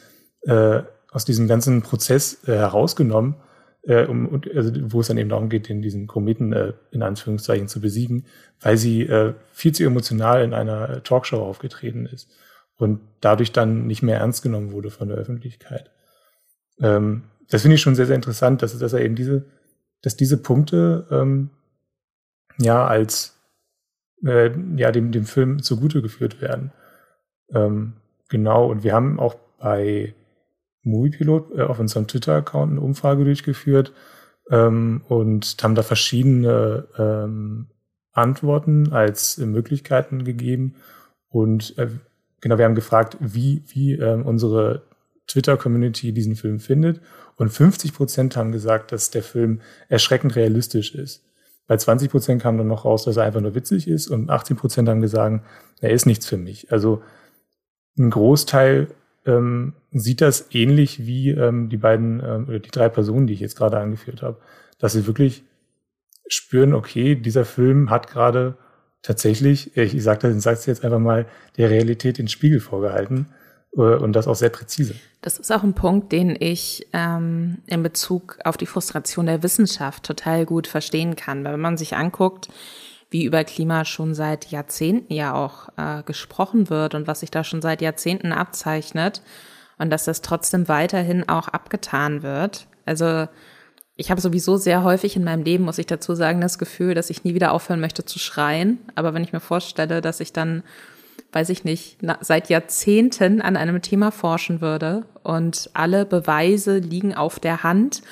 äh, 0.43 0.81
aus 1.11 1.27
diesem 1.27 1.47
ganzen 1.47 1.83
Prozess 1.83 2.39
äh, 2.49 2.53
herausgenommen, 2.55 3.35
äh, 3.83 4.07
um, 4.07 4.27
und, 4.29 4.51
also, 4.57 4.73
wo 4.93 5.01
es 5.01 5.09
dann 5.09 5.19
eben 5.19 5.29
darum 5.29 5.51
geht, 5.51 5.69
den, 5.69 5.83
diesen 5.83 6.07
Kometen 6.07 6.55
äh, 6.55 6.73
in 6.91 7.03
Anführungszeichen 7.03 7.69
zu 7.69 7.83
besiegen, 7.83 8.25
weil 8.63 8.79
sie 8.79 9.03
äh, 9.03 9.35
viel 9.53 9.75
zu 9.75 9.85
emotional 9.85 10.43
in 10.43 10.55
einer 10.55 11.03
Talkshow 11.03 11.43
aufgetreten 11.43 12.07
ist 12.07 12.31
und 12.79 13.01
dadurch 13.21 13.53
dann 13.53 13.87
nicht 13.87 14.03
mehr 14.03 14.19
ernst 14.19 14.43
genommen 14.43 14.73
wurde 14.73 14.91
von 14.91 15.09
der 15.09 15.19
Öffentlichkeit. 15.19 15.91
Ähm, 16.81 17.25
das 17.51 17.63
finde 17.63 17.75
ich 17.75 17.81
schon 17.81 17.95
sehr, 17.95 18.07
sehr 18.07 18.17
interessant, 18.17 18.63
dass, 18.63 18.79
dass 18.79 18.93
er 18.93 19.01
eben 19.01 19.17
diese, 19.17 19.45
dass 20.03 20.17
diese 20.17 20.39
Punkte 20.39 21.07
ähm, 21.11 21.51
ja 22.59 22.87
als 22.87 23.37
äh, 24.25 24.51
ja 24.77 24.93
dem, 24.93 25.13
dem 25.13 25.25
Film 25.25 25.63
zugute 25.63 26.03
geführt 26.03 26.41
werden. 26.41 26.73
Ähm, 27.53 27.95
genau, 28.29 28.71
und 28.71 28.85
wir 28.85 28.95
haben 28.95 29.19
auch 29.19 29.35
bei 29.59 30.15
Moviepilot 30.83 31.57
äh, 31.57 31.63
auf 31.63 31.79
unserem 31.79 32.07
Twitter-Account 32.07 32.73
eine 32.73 32.81
Umfrage 32.81 33.25
durchgeführt 33.25 33.93
ähm, 34.51 35.03
und 35.09 35.57
haben 35.63 35.75
da 35.75 35.83
verschiedene 35.83 36.87
ähm, 36.97 37.69
Antworten 38.13 38.93
als 38.93 39.39
äh, 39.39 39.47
Möglichkeiten 39.47 40.25
gegeben. 40.25 40.77
Und 41.29 41.77
äh, 41.79 41.89
genau, 42.41 42.59
wir 42.59 42.65
haben 42.65 42.75
gefragt, 42.75 43.17
wie, 43.21 43.63
wie 43.69 43.95
ähm, 43.95 44.25
unsere 44.25 44.83
Twitter-Community 45.27 46.13
diesen 46.13 46.37
Film 46.37 46.59
findet. 46.59 47.01
Und 47.37 47.51
50 47.51 47.95
Prozent 47.95 48.37
haben 48.37 48.53
gesagt, 48.53 48.93
dass 48.93 49.11
der 49.11 49.23
Film 49.23 49.61
erschreckend 49.89 50.35
realistisch 50.37 50.95
ist. 50.95 51.25
Bei 51.67 51.77
20 51.77 52.11
Prozent 52.11 52.43
kam 52.43 52.57
dann 52.57 52.67
noch 52.67 52.85
raus, 52.85 53.05
dass 53.05 53.19
er 53.19 53.25
einfach 53.25 53.43
nur 53.43 53.55
witzig 53.55 53.87
ist. 53.87 54.09
Und 54.09 54.31
18 54.31 54.57
Prozent 54.57 54.89
haben 54.89 55.03
gesagt, 55.03 55.45
er 55.81 55.91
ist 55.91 56.07
nichts 56.07 56.27
für 56.27 56.39
mich. 56.39 56.73
Also 56.73 57.03
ein 57.99 58.11
Großteil 58.11 58.89
ähm, 59.27 59.75
sieht 59.93 60.23
das 60.23 60.47
ähnlich 60.51 61.07
wie 61.07 61.31
ähm, 61.31 61.69
die 61.69 61.77
beiden 61.77 62.23
ähm, 62.25 62.49
oder 62.49 62.59
die 62.59 62.71
drei 62.71 62.89
Personen, 62.89 63.27
die 63.27 63.35
ich 63.35 63.41
jetzt 63.41 63.57
gerade 63.57 63.79
angeführt 63.79 64.23
habe. 64.23 64.39
Dass 64.79 64.95
sie 64.95 65.07
wirklich 65.07 65.45
spüren, 66.27 66.75
okay, 66.75 67.15
dieser 67.15 67.45
Film 67.45 67.91
hat 67.91 68.09
gerade 68.09 68.57
tatsächlich, 69.03 69.77
ich 69.77 70.03
sage 70.03 70.21
das, 70.21 70.37
ich 70.37 70.43
sag's 70.43 70.67
jetzt 70.67 70.85
einfach 70.85 70.99
mal, 70.99 71.27
der 71.57 71.71
Realität 71.71 72.19
den 72.19 72.29
Spiegel 72.29 72.61
vorgehalten 72.61 73.27
äh, 73.77 73.81
und 73.81 74.13
das 74.13 74.27
auch 74.27 74.35
sehr 74.35 74.51
präzise. 74.51 74.95
Das 75.21 75.39
ist 75.39 75.51
auch 75.53 75.63
ein 75.63 75.75
Punkt, 75.75 76.13
den 76.13 76.37
ich 76.39 76.87
ähm, 76.93 77.59
in 77.67 77.83
Bezug 77.83 78.39
auf 78.45 78.57
die 78.57 78.67
Frustration 78.67 79.27
der 79.27 79.43
Wissenschaft 79.43 80.05
total 80.05 80.47
gut 80.47 80.67
verstehen 80.67 81.17
kann. 81.17 81.45
Weil 81.45 81.55
wenn 81.55 81.61
man 81.61 81.77
sich 81.77 81.97
anguckt, 81.97 82.49
wie 83.11 83.25
über 83.25 83.45
Klima 83.45 83.85
schon 83.85 84.15
seit 84.15 84.47
Jahrzehnten 84.51 85.13
ja 85.13 85.35
auch 85.35 85.71
äh, 85.77 86.03
gesprochen 86.03 86.69
wird 86.69 86.95
und 86.95 87.07
was 87.07 87.21
sich 87.21 87.31
da 87.31 87.43
schon 87.43 87.63
seit 87.63 87.81
Jahrzehnten 87.81 88.33
abzeichnet 88.33 89.23
und 89.79 89.91
dass 89.91 90.05
das 90.05 90.21
trotzdem 90.23 90.69
weiterhin 90.69 91.29
auch 91.29 91.49
abgetan 91.49 92.23
wird. 92.23 92.67
Also 92.85 93.29
ich 94.01 94.13
habe 94.13 94.21
sowieso 94.21 94.57
sehr 94.57 94.85
häufig 94.85 95.17
in 95.17 95.25
meinem 95.25 95.43
Leben, 95.43 95.65
muss 95.65 95.79
ich 95.79 95.87
dazu 95.87 96.15
sagen, 96.15 96.41
das 96.41 96.59
Gefühl, 96.59 96.95
dass 96.95 97.11
ich 97.11 97.25
nie 97.25 97.35
wieder 97.35 97.53
aufhören 97.53 97.81
möchte 97.81 98.05
zu 98.05 98.21
schreien. 98.21 98.79
Aber 98.95 99.13
wenn 99.13 99.25
ich 99.25 99.33
mir 99.33 99.41
vorstelle, 99.41 100.01
dass 100.01 100.21
ich 100.21 100.33
dann, 100.33 100.63
weiß 101.33 101.49
ich 101.49 101.65
nicht, 101.65 101.99
seit 102.21 102.49
Jahrzehnten 102.49 103.43
an 103.43 103.57
einem 103.57 103.83
Thema 103.83 104.13
forschen 104.13 104.61
würde 104.61 105.05
und 105.25 105.69
alle 105.75 106.07
Beweise 106.07 106.79
liegen 106.79 107.13
auf 107.13 107.41
der 107.41 107.65
Hand 107.65 108.03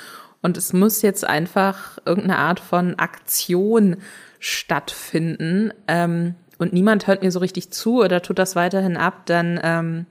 und 0.42 0.56
es 0.56 0.72
muss 0.72 1.02
jetzt 1.02 1.24
einfach 1.24 1.98
irgendeine 2.04 2.38
Art 2.38 2.58
von 2.58 2.98
Aktion 2.98 3.98
stattfinden 4.40 5.72
ähm, 5.86 6.34
und 6.58 6.72
niemand 6.72 7.06
hört 7.06 7.22
mir 7.22 7.30
so 7.30 7.38
richtig 7.38 7.70
zu 7.70 8.02
oder 8.02 8.22
tut 8.22 8.40
das 8.40 8.56
weiterhin 8.56 8.96
ab, 8.96 9.24
dann, 9.26 9.60
ähm, 9.62 10.06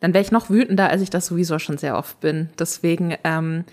dann 0.00 0.12
wäre 0.12 0.22
ich 0.22 0.30
noch 0.30 0.50
wütender, 0.50 0.90
als 0.90 1.00
ich 1.00 1.10
das 1.10 1.24
sowieso 1.24 1.58
schon 1.58 1.78
sehr 1.78 1.96
oft 1.96 2.20
bin. 2.20 2.50
Deswegen 2.58 3.16
ähm, 3.24 3.64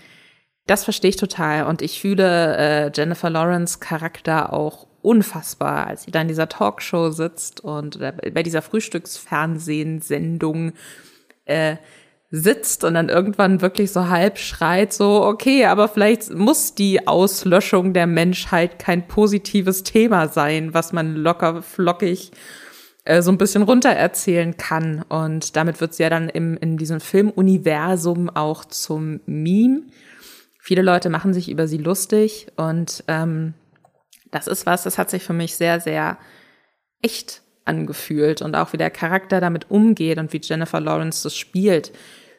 das 0.68 0.84
verstehe 0.84 1.08
ich 1.10 1.16
total. 1.16 1.66
Und 1.66 1.82
ich 1.82 2.00
fühle 2.00 2.56
äh, 2.56 2.90
Jennifer 2.94 3.30
Lawrence 3.30 3.80
Charakter 3.80 4.52
auch 4.52 4.86
unfassbar, 5.02 5.86
als 5.86 6.04
sie 6.04 6.10
da 6.10 6.20
in 6.20 6.28
dieser 6.28 6.48
Talkshow 6.48 7.10
sitzt 7.10 7.60
und 7.60 7.98
bei 7.98 8.42
dieser 8.42 8.62
Frühstücksfernsehsendung 8.62 10.72
äh, 11.46 11.76
sitzt 12.30 12.84
und 12.84 12.94
dann 12.94 13.08
irgendwann 13.08 13.62
wirklich 13.62 13.90
so 13.90 14.08
halb 14.08 14.38
schreit, 14.38 14.92
so, 14.92 15.24
okay, 15.24 15.64
aber 15.64 15.88
vielleicht 15.88 16.32
muss 16.34 16.74
die 16.74 17.08
Auslöschung 17.08 17.94
der 17.94 18.06
Menschheit 18.06 18.78
kein 18.78 19.08
positives 19.08 19.82
Thema 19.82 20.28
sein, 20.28 20.74
was 20.74 20.92
man 20.92 21.16
locker 21.16 21.62
flockig 21.62 22.30
äh, 23.04 23.22
so 23.22 23.32
ein 23.32 23.38
bisschen 23.38 23.62
runtererzählen 23.62 24.58
kann. 24.58 25.02
Und 25.08 25.56
damit 25.56 25.80
wird 25.80 25.94
sie 25.94 26.02
ja 26.02 26.10
dann 26.10 26.28
im, 26.28 26.58
in 26.58 26.76
diesem 26.76 27.00
Filmuniversum 27.00 28.28
auch 28.28 28.66
zum 28.66 29.20
Meme. 29.24 29.84
Viele 30.68 30.82
Leute 30.82 31.08
machen 31.08 31.32
sich 31.32 31.48
über 31.48 31.66
sie 31.66 31.78
lustig 31.78 32.48
und 32.56 33.02
ähm, 33.08 33.54
das 34.30 34.46
ist 34.46 34.66
was, 34.66 34.82
das 34.82 34.98
hat 34.98 35.08
sich 35.08 35.22
für 35.22 35.32
mich 35.32 35.56
sehr, 35.56 35.80
sehr 35.80 36.18
echt 37.00 37.40
angefühlt 37.64 38.42
und 38.42 38.54
auch 38.54 38.74
wie 38.74 38.76
der 38.76 38.90
Charakter 38.90 39.40
damit 39.40 39.70
umgeht 39.70 40.18
und 40.18 40.30
wie 40.34 40.42
Jennifer 40.42 40.78
Lawrence 40.78 41.22
das 41.22 41.34
spielt, 41.34 41.92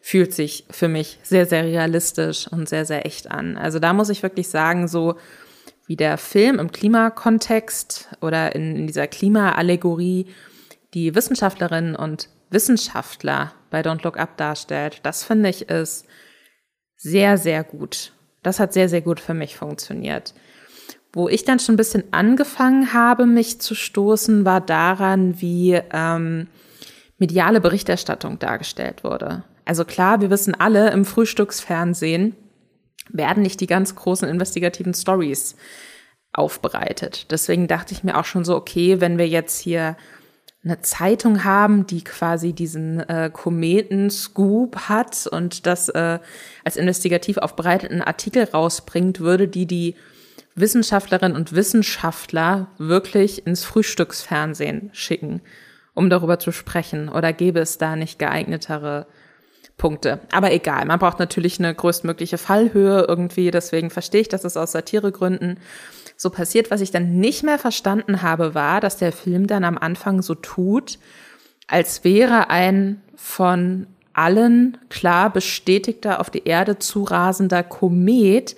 fühlt 0.03 0.32
sich 0.32 0.65
für 0.69 0.88
mich 0.88 1.17
sehr, 1.23 1.47
sehr 1.47 1.63
realistisch 1.63 2.47
und 2.47 2.69
sehr, 2.69 2.86
sehr 2.86 3.07
echt 3.07 3.32
an. 3.32 3.57
Also 3.57 3.80
da 3.80 3.93
muss 3.93 4.09
ich 4.09 4.21
wirklich 4.21 4.47
sagen, 4.47 4.88
so 4.88 5.15
wie 5.88 5.95
der 5.95 6.19
Film 6.19 6.59
im 6.59 6.71
Klimakontext 6.71 8.09
oder 8.21 8.53
in, 8.53 8.75
in 8.75 8.86
dieser 8.86 9.07
Klimaallegorie 9.07 10.27
die 10.93 11.15
Wissenschaftlerinnen 11.15 11.95
und 11.95 12.30
Wissenschaftler 12.51 13.53
bei 13.71 13.82
Don't 13.82 14.03
Look 14.03 14.19
Up 14.19 14.38
darstellt, 14.38 14.99
das 15.01 15.23
finde 15.23 15.49
ich 15.49 15.67
ist 15.67 16.05
sehr, 16.95 17.39
sehr 17.39 17.63
gut. 17.63 18.13
Das 18.44 18.60
hat 18.60 18.74
sehr, 18.74 18.90
sehr 18.90 19.02
gut 19.02 19.20
für 19.20 19.34
mich 19.34 19.56
funktioniert. 19.56 20.34
Wo 21.12 21.28
ich 21.28 21.44
dann 21.44 21.60
schon 21.60 21.74
ein 21.74 21.78
bisschen 21.78 22.04
angefangen 22.12 22.94
habe, 22.94 23.26
mich 23.26 23.60
zu 23.60 23.74
stoßen, 23.76 24.46
war 24.46 24.62
daran, 24.62 25.42
wie 25.42 25.80
ähm, 25.92 26.48
mediale 27.18 27.62
Berichterstattung 27.62 28.40
dargestellt 28.40 29.04
wurde. 29.04 29.44
Also 29.66 29.86
klar, 29.86 30.22
wir 30.22 30.30
wissen 30.30 30.56
alle, 30.56 30.92
im 30.92 31.06
Frühstücksfernsehen 31.06 32.36
werden 33.12 33.44
nicht 33.44 33.60
die 33.60 33.68
ganz 33.68 33.96
großen 33.96 34.28
investigativen 34.28 34.94
Stories 34.94 35.56
aufbereitet. 36.32 37.32
Deswegen 37.32 37.68
dachte 37.68 37.94
ich 37.94 38.04
mir 38.04 38.18
auch 38.18 38.26
schon 38.26 38.46
so, 38.46 38.56
okay, 38.56 39.02
wenn 39.02 39.18
wir 39.18 39.28
jetzt 39.28 39.60
hier 39.60 39.98
eine 40.64 40.82
Zeitung 40.82 41.43
haben, 41.45 41.88
die 41.88 42.03
quasi 42.03 42.53
diesen 42.53 42.99
äh, 43.07 43.30
Kometen-Scoop 43.32 44.89
hat 44.89 45.26
und 45.28 45.66
das 45.66 45.88
äh, 45.89 46.20
als 46.66 46.76
investigativ 46.76 47.38
aufbereiteten 47.38 48.01
Artikel 48.01 48.43
rausbringt, 48.43 49.22
würde 49.22 49.47
die 49.47 49.66
die 49.66 49.95
Wissenschaftlerinnen 50.55 51.38
und 51.38 51.53
Wissenschaftler 51.53 52.68
wirklich 52.78 53.47
ins 53.47 53.64
Frühstücksfernsehen 53.64 54.89
schicken, 54.91 55.41
um 55.93 56.10
darüber 56.10 56.39
zu 56.39 56.51
sprechen? 56.51 57.07
Oder 57.07 57.32
gäbe 57.32 57.60
es 57.60 57.78
da 57.78 57.95
nicht 57.95 58.20
geeignetere 58.20 59.07
Punkte? 59.78 60.20
Aber 60.34 60.51
egal, 60.51 60.86
man 60.86 60.99
braucht 60.99 61.20
natürlich 61.20 61.60
eine 61.60 61.74
größtmögliche 61.74 62.38
Fallhöhe 62.38 63.05
irgendwie, 63.07 63.51
deswegen 63.51 63.89
verstehe 63.89 64.22
ich, 64.22 64.30
dass 64.30 64.43
es 64.43 64.57
aus 64.57 64.74
Satiregründen 64.74 65.60
so 66.20 66.30
passiert. 66.30 66.70
Was 66.70 66.82
ich 66.82 66.91
dann 66.91 67.20
nicht 67.20 67.43
mehr 67.43 67.57
verstanden 67.57 68.22
habe, 68.22 68.53
war, 68.53 68.82
dass 68.82 68.97
der 68.97 69.13
Film 69.13 69.47
dann 69.47 69.63
am 69.63 69.78
Anfang 69.78 70.22
so 70.22 70.36
tut, 70.36 70.99
als 71.67 72.03
wäre 72.03 72.49
ein 72.49 73.01
von 73.15 73.88
allen 74.13 74.78
klar 74.89 75.32
bestätigter 75.32 76.20
auf 76.20 76.30
die 76.30 76.43
Erde 76.43 76.78
zurasender 76.78 77.63
Komet, 77.63 78.57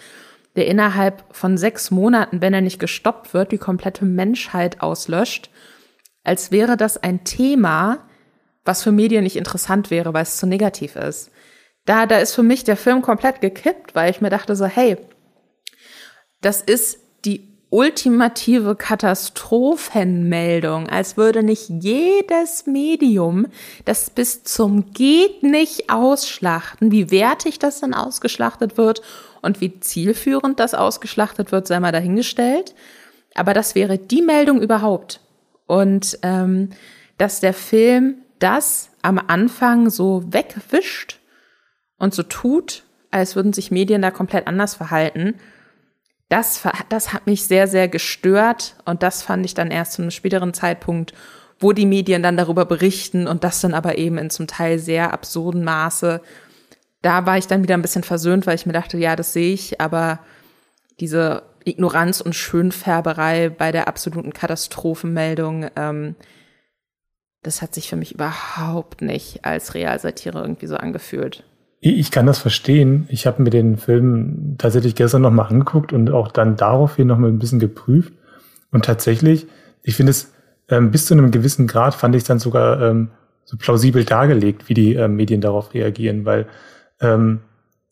der 0.56 0.66
innerhalb 0.66 1.24
von 1.32 1.58
sechs 1.58 1.92
Monaten, 1.92 2.42
wenn 2.42 2.54
er 2.54 2.62
nicht 2.62 2.80
gestoppt 2.80 3.34
wird, 3.34 3.52
die 3.52 3.60
komplette 3.60 4.06
Menschheit 4.06 4.82
auslöscht, 4.82 5.52
als 6.24 6.52
wäre 6.52 6.78
das 6.78 6.98
ein 6.98 7.24
Thema, 7.24 8.00
was 8.66 8.82
für 8.82 8.92
Medien 8.92 9.24
nicht 9.24 9.36
interessant 9.36 9.92
wäre, 9.92 10.14
weil 10.14 10.24
es 10.24 10.38
zu 10.38 10.48
negativ 10.48 10.96
ist. 10.96 11.32
Da, 11.86 12.08
da 12.08 12.18
ist 12.18 12.34
für 12.34 12.44
mich 12.44 12.64
der 12.64 12.78
Film 12.78 13.02
komplett 13.04 13.40
gekippt, 13.40 13.94
weil 13.94 14.10
ich 14.10 14.20
mir 14.22 14.30
dachte 14.30 14.56
so, 14.56 14.66
hey, 14.66 14.98
das 16.42 16.62
ist 16.62 17.01
ultimative 17.72 18.76
Katastrophenmeldung, 18.76 20.88
als 20.90 21.18
würde 21.18 21.42
nicht 21.42 21.70
jedes 21.70 22.68
Medium 22.68 23.48
das 23.86 24.10
bis 24.10 24.44
zum 24.44 24.92
geht 24.94 25.42
nicht 25.42 25.90
ausschlachten, 25.90 26.92
wie 26.92 27.12
wertig 27.12 27.60
das 27.60 27.80
dann 27.80 27.94
ausgeschlachtet 27.94 28.78
wird 28.78 29.02
und 29.42 29.62
wie 29.62 29.80
zielführend 29.80 30.60
das 30.60 30.74
ausgeschlachtet 30.74 31.54
wird, 31.54 31.66
sei 31.66 31.80
mal 31.80 31.94
dahingestellt. 31.94 32.76
Aber 33.36 33.54
das 33.54 33.74
wäre 33.74 33.98
die 33.98 34.22
Meldung 34.22 34.62
überhaupt. 34.62 35.22
Und 35.66 36.20
ähm, 36.24 36.72
dass 37.18 37.40
der 37.40 37.54
Film 37.54 38.16
das 38.40 38.90
am 39.02 39.18
Anfang 39.18 39.90
so 39.90 40.26
wegwischt 40.28 41.20
und 41.98 42.14
so 42.14 42.24
tut, 42.24 42.84
als 43.12 43.38
würden 43.38 43.54
sich 43.54 43.72
Medien 43.72 44.02
da 44.02 44.12
komplett 44.12 44.48
anders 44.48 44.76
verhalten, 44.76 45.36
das, 46.32 46.64
das 46.88 47.12
hat 47.12 47.28
mich 47.28 47.46
sehr, 47.46 47.68
sehr 47.68 47.90
gestört 47.90 48.76
und 48.86 49.04
das 49.04 49.22
fand 49.22 49.46
ich 49.46 49.54
dann 49.54 49.70
erst 49.70 49.94
zu 49.94 50.02
einem 50.02 50.12
späteren 50.12 50.54
Zeitpunkt, 50.54 51.14
wo 51.60 51.74
die 51.74 51.86
Medien 51.86 52.24
dann 52.24 52.38
darüber 52.38 52.64
berichten 52.66 53.28
und 53.28 53.44
das 53.44 53.60
dann 53.60 53.74
aber 53.74 53.98
eben 53.98 54.18
in 54.18 54.30
zum 54.30 54.48
Teil 54.48 54.80
sehr 54.80 55.12
absurden 55.12 55.66
Maße. 55.66 56.22
Da 57.02 57.26
war 57.26 57.38
ich 57.38 57.48
dann 57.48 57.64
wieder 57.64 57.74
ein 57.74 57.82
bisschen 57.82 58.04
versöhnt, 58.04 58.48
weil 58.48 58.56
ich 58.56 58.66
mir 58.66 58.72
dachte, 58.72 58.98
ja, 58.98 59.18
das 59.18 59.34
sehe 59.34 59.54
ich, 59.54 59.82
aber 59.82 60.20
diese 61.02 61.44
Ignoranz 61.66 62.22
und 62.22 62.34
Schönfärberei 62.34 63.50
bei 63.50 63.74
der 63.74 63.90
absoluten 63.90 64.32
Katastrophenmeldung, 64.32 65.68
ähm, 65.76 66.16
das 67.44 67.62
hat 67.62 67.76
sich 67.76 67.90
für 67.90 67.98
mich 67.98 68.14
überhaupt 68.14 69.02
nicht 69.02 69.44
als 69.44 69.74
Realsatire 69.74 70.40
irgendwie 70.40 70.68
so 70.68 70.78
angefühlt. 70.78 71.44
Ich 71.84 72.12
kann 72.12 72.28
das 72.28 72.38
verstehen. 72.38 73.08
Ich 73.10 73.26
habe 73.26 73.42
mir 73.42 73.50
den 73.50 73.78
Film 73.78 74.56
tatsächlich 74.60 74.94
gestern 74.94 75.24
nochmal 75.24 75.48
angeguckt 75.48 75.94
und 75.94 76.12
auch 76.12 76.32
dann 76.32 76.56
daraufhin 76.56 77.08
nochmal 77.08 77.32
ein 77.32 77.40
bisschen 77.40 77.60
geprüft. 77.60 78.14
Und 78.72 78.86
tatsächlich, 78.86 79.48
ich 79.82 79.96
finde 79.96 80.12
es 80.12 80.32
ähm, 80.70 80.92
bis 80.92 81.08
zu 81.08 81.16
einem 81.16 81.32
gewissen 81.32 81.66
Grad 81.66 81.96
fand 81.96 82.16
ich 82.16 82.22
es 82.22 82.28
dann 82.28 82.38
sogar 82.38 82.80
ähm, 82.82 83.10
so 83.46 83.58
plausibel 83.58 84.06
dargelegt, 84.06 84.70
wie 84.70 84.76
die 84.76 84.94
ähm, 84.94 85.16
Medien 85.16 85.42
darauf 85.42 85.74
reagieren, 85.74 86.24
weil 86.24 86.46
ähm, 87.02 87.40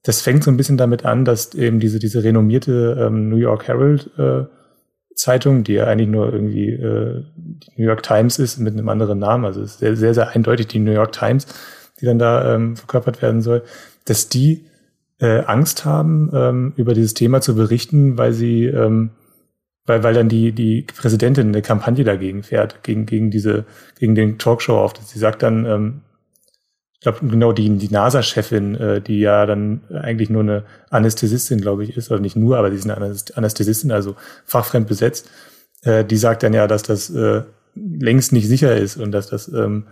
das 0.03 0.21
fängt 0.21 0.43
so 0.43 0.51
ein 0.51 0.57
bisschen 0.57 0.77
damit 0.77 1.03
an, 1.03 1.25
dass 1.25 1.55
eben 1.55 1.79
diese, 1.79 1.97
diese 1.97 2.23
renommierte 2.23 2.95
ähm, 2.99 3.27
New 3.27 3.37
York 3.37 3.67
Herald 3.67 4.11
äh, 4.17 4.45
Zeitung, 5.15 5.63
die 5.63 5.73
ja 5.73 5.85
eigentlich 5.85 6.07
nur 6.07 6.31
irgendwie 6.31 6.69
äh, 6.69 7.25
die 7.35 7.81
New 7.81 7.87
York 7.87 8.03
Times 8.03 8.39
ist 8.39 8.59
mit 8.59 8.73
einem 8.73 8.87
anderen 8.87 9.19
Namen, 9.19 9.45
also 9.45 9.61
ist 9.61 9.79
sehr, 9.79 9.95
sehr, 9.97 10.13
sehr 10.13 10.29
eindeutig 10.29 10.67
die 10.67 10.79
New 10.79 10.93
York 10.93 11.11
Times, 11.11 11.47
die 11.99 12.05
dann 12.05 12.19
da 12.19 12.55
ähm, 12.55 12.75
verkörpert 12.75 13.21
werden 13.21 13.41
soll, 13.41 13.63
dass 14.05 14.29
die 14.29 14.65
äh, 15.19 15.41
Angst 15.41 15.85
haben, 15.85 16.31
ähm, 16.33 16.73
über 16.75 16.93
dieses 16.93 17.13
Thema 17.13 17.41
zu 17.41 17.55
berichten, 17.55 18.17
weil 18.17 18.33
sie, 18.33 18.65
ähm, 18.65 19.11
weil, 19.85 20.03
weil 20.03 20.13
dann 20.13 20.29
die, 20.29 20.51
die 20.51 20.83
Präsidentin 20.83 21.49
eine 21.49 21.61
Kampagne 21.61 22.03
dagegen 22.03 22.43
fährt, 22.43 22.83
gegen, 22.83 23.05
gegen 23.05 23.31
diese, 23.31 23.65
gegen 23.99 24.15
den 24.15 24.37
Talkshow 24.37 24.77
auf. 24.77 24.93
Sie 25.05 25.19
sagt 25.19 25.43
dann, 25.43 25.65
ähm, 25.65 26.01
ich 26.93 27.01
glaube, 27.01 27.25
genau 27.27 27.53
die, 27.53 27.69
die 27.77 27.89
NASA-Chefin, 27.89 28.75
äh, 28.75 29.01
die 29.01 29.19
ja 29.19 29.45
dann 29.45 29.81
eigentlich 29.89 30.29
nur 30.29 30.41
eine 30.41 30.65
Anästhesistin, 30.89 31.61
glaube 31.61 31.83
ich, 31.83 31.95
ist, 31.95 32.11
oder 32.11 32.19
nicht 32.19 32.35
nur, 32.35 32.57
aber 32.57 32.69
sie 32.71 32.77
ist 32.77 32.89
eine 32.89 33.15
Anästhesistin, 33.35 33.91
also 33.91 34.15
fachfremd 34.45 34.87
besetzt, 34.87 35.29
äh, 35.83 36.03
die 36.03 36.17
sagt 36.17 36.43
dann 36.43 36.53
ja, 36.53 36.67
dass 36.67 36.83
das 36.83 37.09
äh, 37.09 37.43
längst 37.75 38.33
nicht 38.33 38.47
sicher 38.47 38.75
ist 38.75 38.97
und 38.97 39.11
dass 39.11 39.27
das 39.27 39.47
ähm, 39.47 39.87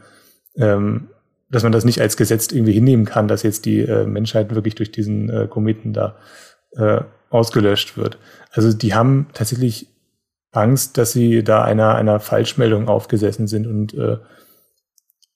ähm, 0.58 1.08
dass 1.50 1.64
man 1.64 1.72
das 1.72 1.86
nicht 1.86 2.02
als 2.02 2.18
Gesetz 2.18 2.52
irgendwie 2.52 2.74
hinnehmen 2.74 3.06
kann, 3.06 3.28
dass 3.28 3.44
jetzt 3.44 3.66
die 3.66 3.80
äh, 3.80 4.06
Menschheit 4.06 4.54
wirklich 4.54 4.76
durch 4.76 4.92
diesen 4.92 5.30
äh, 5.30 5.48
Kometen 5.48 5.94
da 5.94 6.18
äh, 6.76 7.02
ausgelöscht 7.30 7.98
wird. 7.98 8.18
Also 8.52 8.74
die 8.74 8.94
haben 8.94 9.28
tatsächlich 9.34 9.88
Angst, 10.52 10.98
dass 10.98 11.12
sie 11.12 11.44
da 11.44 11.64
einer 11.64 11.96
einer 11.96 12.20
Falschmeldung 12.20 12.88
aufgesessen 12.88 13.48
sind 13.48 13.68
und 13.68 13.94
äh, 13.94 14.18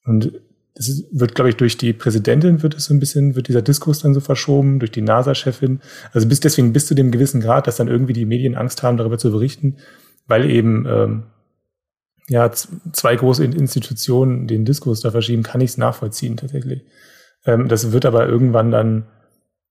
und 0.05 0.41
es 0.73 1.05
wird, 1.11 1.35
glaube 1.35 1.49
ich, 1.49 1.57
durch 1.57 1.77
die 1.77 1.93
Präsidentin 1.93 2.63
wird 2.63 2.75
es 2.75 2.85
so 2.85 2.93
ein 2.93 2.99
bisschen, 2.99 3.35
wird 3.35 3.47
dieser 3.49 3.61
Diskurs 3.61 3.99
dann 3.99 4.13
so 4.13 4.19
verschoben, 4.19 4.79
durch 4.79 4.91
die 4.91 5.01
NASA-Chefin. 5.01 5.81
Also 6.13 6.27
bis 6.27 6.39
deswegen 6.39 6.71
bis 6.73 6.87
zu 6.87 6.95
dem 6.95 7.11
gewissen 7.11 7.41
Grad, 7.41 7.67
dass 7.67 7.75
dann 7.75 7.89
irgendwie 7.89 8.13
die 8.13 8.25
Medien 8.25 8.55
Angst 8.55 8.81
haben, 8.81 8.97
darüber 8.97 9.17
zu 9.17 9.31
berichten, 9.31 9.77
weil 10.27 10.49
eben 10.49 10.85
ähm, 10.87 11.23
ja, 12.27 12.51
zwei 12.51 13.15
große 13.15 13.43
Institutionen 13.43 14.47
den 14.47 14.65
Diskurs 14.65 15.01
da 15.01 15.11
verschieben, 15.11 15.43
kann 15.43 15.61
ich 15.61 15.71
es 15.71 15.77
nachvollziehen 15.77 16.37
tatsächlich. 16.37 16.83
Ähm, 17.45 17.67
das 17.67 17.91
wird 17.91 18.05
aber 18.05 18.27
irgendwann 18.27 18.71
dann 18.71 19.07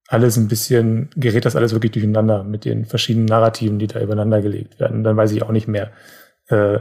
alles 0.09 0.37
ein 0.37 0.49
bisschen, 0.49 1.09
gerät 1.15 1.45
das 1.45 1.57
alles 1.57 1.73
wirklich 1.73 1.93
durcheinander 1.93 2.43
mit 2.43 2.65
den 2.65 2.85
verschiedenen 2.85 3.27
Narrativen, 3.27 3.79
die 3.79 3.87
da 3.87 4.01
übereinander 4.01 4.43
gelegt 4.43 4.81
werden. 4.81 5.05
Dann 5.05 5.17
weiß 5.17 5.31
ich 5.33 5.43
auch 5.43 5.53
nicht 5.53 5.69
mehr, 5.69 5.93
äh, 6.49 6.81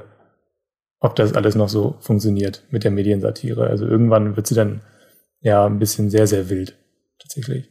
ob 0.99 1.15
das 1.15 1.33
alles 1.33 1.55
noch 1.55 1.69
so 1.69 1.95
funktioniert 1.99 2.63
mit 2.71 2.83
der 2.83 2.91
Mediensatire. 2.91 3.67
Also 3.67 3.85
irgendwann 3.85 4.35
wird 4.35 4.47
sie 4.47 4.55
dann 4.55 4.81
ja 5.41 5.65
ein 5.65 5.79
bisschen 5.79 6.09
sehr, 6.09 6.27
sehr 6.27 6.49
wild, 6.49 6.75
tatsächlich. 7.19 7.69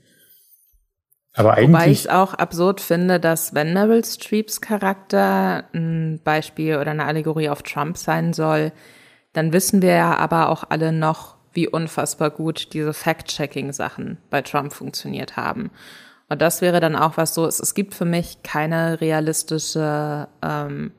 Aber 1.35 1.55
eigentlich 1.55 1.69
Wobei 1.69 1.91
ich 1.91 2.01
es 2.01 2.09
auch 2.09 2.35
absurd 2.35 2.81
finde, 2.81 3.21
dass 3.21 3.55
wenn 3.55 3.73
Meryl 3.73 4.05
Streeps 4.05 4.61
Charakter 4.61 5.65
ein 5.73 6.21
Beispiel 6.25 6.77
oder 6.77 6.91
eine 6.91 7.05
Allegorie 7.05 7.49
auf 7.49 7.63
Trump 7.63 7.97
sein 7.97 8.33
soll, 8.33 8.73
dann 9.33 9.53
wissen 9.53 9.83
wir 9.83 9.95
ja 9.95 10.17
aber 10.17 10.49
auch 10.49 10.65
alle 10.69 10.93
noch, 10.93 11.37
wie 11.53 11.69
unfassbar 11.69 12.31
gut 12.31 12.73
diese 12.73 12.93
Fact-Checking-Sachen 12.93 14.19
bei 14.31 14.43
Trump 14.43 14.73
funktioniert 14.73 15.37
haben. 15.37 15.71
Und 16.29 16.43
das 16.43 16.61
wäre 16.61 16.81
dann 16.81 16.97
auch 16.97 17.17
was 17.17 17.35
so, 17.35 17.47
es, 17.47 17.59
es 17.59 17.75
gibt 17.75 17.95
für 17.95 18.05
mich 18.05 18.43
keine 18.43 19.01
realistische 19.01 20.29
ähm, 20.43 20.93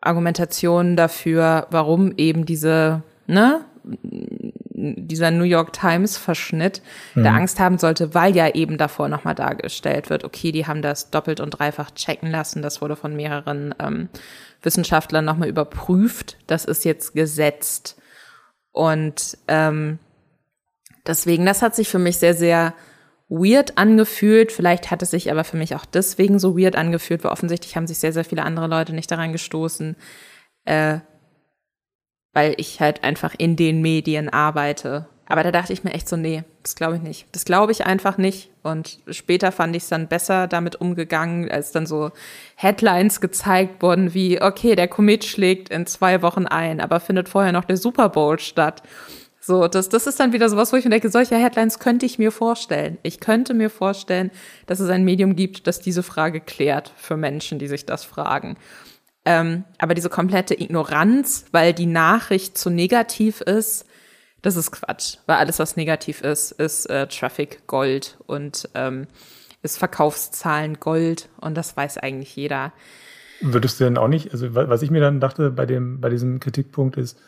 Argumentation 0.00 0.96
dafür, 0.96 1.66
warum 1.70 2.12
eben 2.16 2.44
diese, 2.44 3.02
ne, 3.26 3.64
dieser 4.84 5.30
New 5.30 5.44
York 5.44 5.72
Times 5.72 6.16
Verschnitt 6.16 6.82
mhm. 7.14 7.22
der 7.22 7.32
Angst 7.32 7.60
haben 7.60 7.78
sollte, 7.78 8.14
weil 8.14 8.36
ja 8.36 8.48
eben 8.54 8.78
davor 8.78 9.08
nochmal 9.08 9.34
dargestellt 9.34 10.10
wird, 10.10 10.24
okay, 10.24 10.52
die 10.52 10.66
haben 10.66 10.82
das 10.82 11.10
doppelt 11.10 11.40
und 11.40 11.50
dreifach 11.50 11.90
checken 11.92 12.30
lassen, 12.30 12.62
das 12.62 12.80
wurde 12.80 12.96
von 12.96 13.16
mehreren 13.16 13.74
ähm, 13.78 14.08
Wissenschaftlern 14.62 15.24
nochmal 15.24 15.48
überprüft, 15.48 16.36
das 16.46 16.64
ist 16.64 16.84
jetzt 16.84 17.14
gesetzt. 17.14 17.96
Und 18.72 19.38
ähm, 19.48 19.98
deswegen, 21.06 21.46
das 21.46 21.62
hat 21.62 21.76
sich 21.76 21.88
für 21.88 21.98
mich 21.98 22.18
sehr, 22.18 22.34
sehr 22.34 22.74
weird 23.28 23.78
angefühlt. 23.78 24.52
Vielleicht 24.52 24.90
hat 24.90 25.02
es 25.02 25.10
sich 25.10 25.30
aber 25.30 25.44
für 25.44 25.56
mich 25.56 25.74
auch 25.74 25.84
deswegen 25.84 26.38
so 26.38 26.58
weird 26.58 26.76
angefühlt, 26.76 27.24
weil 27.24 27.32
offensichtlich 27.32 27.76
haben 27.76 27.86
sich 27.86 27.98
sehr, 27.98 28.12
sehr 28.12 28.24
viele 28.24 28.42
andere 28.42 28.66
Leute 28.66 28.92
nicht 28.92 29.10
daran 29.10 29.32
gestoßen. 29.32 29.96
Äh, 30.64 30.98
weil 32.34 32.54
ich 32.58 32.80
halt 32.80 33.02
einfach 33.02 33.34
in 33.38 33.56
den 33.56 33.80
Medien 33.80 34.28
arbeite 34.28 35.08
aber 35.26 35.42
da 35.42 35.50
dachte 35.50 35.72
ich 35.72 35.84
mir 35.84 35.94
echt 35.94 36.08
so, 36.08 36.16
nee, 36.16 36.44
das 36.62 36.74
glaube 36.74 36.96
ich 36.96 37.02
nicht. 37.02 37.26
Das 37.32 37.44
glaube 37.44 37.72
ich 37.72 37.86
einfach 37.86 38.18
nicht. 38.18 38.50
Und 38.62 38.98
später 39.08 39.52
fand 39.52 39.74
ich 39.74 39.84
es 39.84 39.88
dann 39.88 40.08
besser 40.08 40.46
damit 40.46 40.76
umgegangen, 40.76 41.50
als 41.50 41.72
dann 41.72 41.86
so 41.86 42.10
Headlines 42.56 43.20
gezeigt 43.20 43.82
wurden 43.82 44.12
wie, 44.12 44.42
okay, 44.42 44.76
der 44.76 44.88
Komet 44.88 45.24
schlägt 45.24 45.70
in 45.70 45.86
zwei 45.86 46.20
Wochen 46.20 46.46
ein, 46.46 46.80
aber 46.80 47.00
findet 47.00 47.28
vorher 47.28 47.52
noch 47.52 47.64
der 47.64 47.78
Super 47.78 48.10
Bowl 48.10 48.38
statt. 48.38 48.82
So, 49.40 49.68
das, 49.68 49.88
das 49.88 50.06
ist 50.06 50.20
dann 50.20 50.32
wieder 50.32 50.48
sowas, 50.48 50.72
wo 50.72 50.76
ich 50.76 50.84
mir 50.84 50.90
denke, 50.90 51.10
solche 51.10 51.36
Headlines 51.36 51.78
könnte 51.78 52.06
ich 52.06 52.18
mir 52.18 52.30
vorstellen. 52.30 52.98
Ich 53.02 53.20
könnte 53.20 53.54
mir 53.54 53.70
vorstellen, 53.70 54.30
dass 54.66 54.80
es 54.80 54.88
ein 54.90 55.04
Medium 55.04 55.36
gibt, 55.36 55.66
das 55.66 55.80
diese 55.80 56.02
Frage 56.02 56.40
klärt 56.40 56.92
für 56.96 57.16
Menschen, 57.16 57.58
die 57.58 57.68
sich 57.68 57.84
das 57.84 58.04
fragen. 58.04 58.56
Ähm, 59.24 59.64
aber 59.78 59.94
diese 59.94 60.10
komplette 60.10 60.60
Ignoranz, 60.60 61.46
weil 61.52 61.72
die 61.72 61.86
Nachricht 61.86 62.58
zu 62.58 62.70
negativ 62.70 63.40
ist, 63.40 63.86
das 64.42 64.56
ist 64.56 64.72
Quatsch. 64.72 65.16
Weil 65.26 65.36
alles, 65.36 65.58
was 65.58 65.76
negativ 65.76 66.20
ist, 66.20 66.52
ist 66.52 66.86
äh, 66.90 67.06
Traffic 67.06 67.66
Gold 67.66 68.18
und 68.26 68.68
ähm, 68.74 69.06
ist 69.62 69.78
Verkaufszahlen 69.78 70.78
Gold 70.78 71.30
und 71.40 71.56
das 71.56 71.76
weiß 71.76 71.98
eigentlich 71.98 72.36
jeder. 72.36 72.72
Würdest 73.40 73.80
du 73.80 73.84
denn 73.84 73.98
auch 73.98 74.08
nicht, 74.08 74.32
also 74.32 74.54
was 74.54 74.82
ich 74.82 74.90
mir 74.90 75.00
dann 75.00 75.20
dachte 75.20 75.50
bei 75.50 75.66
dem, 75.66 76.00
bei 76.00 76.10
diesem 76.10 76.38
Kritikpunkt 76.40 76.96
ist, 76.96 77.18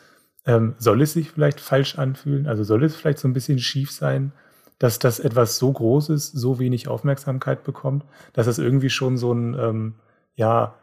ähm, 0.45 0.75
soll 0.77 1.01
es 1.01 1.13
sich 1.13 1.31
vielleicht 1.31 1.59
falsch 1.59 1.97
anfühlen? 1.97 2.47
Also 2.47 2.63
soll 2.63 2.83
es 2.83 2.95
vielleicht 2.95 3.19
so 3.19 3.27
ein 3.27 3.33
bisschen 3.33 3.59
schief 3.59 3.91
sein, 3.91 4.31
dass 4.79 4.99
das 4.99 5.19
etwas 5.19 5.57
so 5.57 5.71
Großes 5.71 6.31
so 6.31 6.59
wenig 6.59 6.87
Aufmerksamkeit 6.87 7.63
bekommt, 7.63 8.05
dass 8.33 8.47
es 8.47 8.59
irgendwie 8.59 8.91
schon 8.91 9.17
so 9.17 9.33
ein, 9.33 9.55
ähm, 9.55 9.95
ja, 10.35 10.75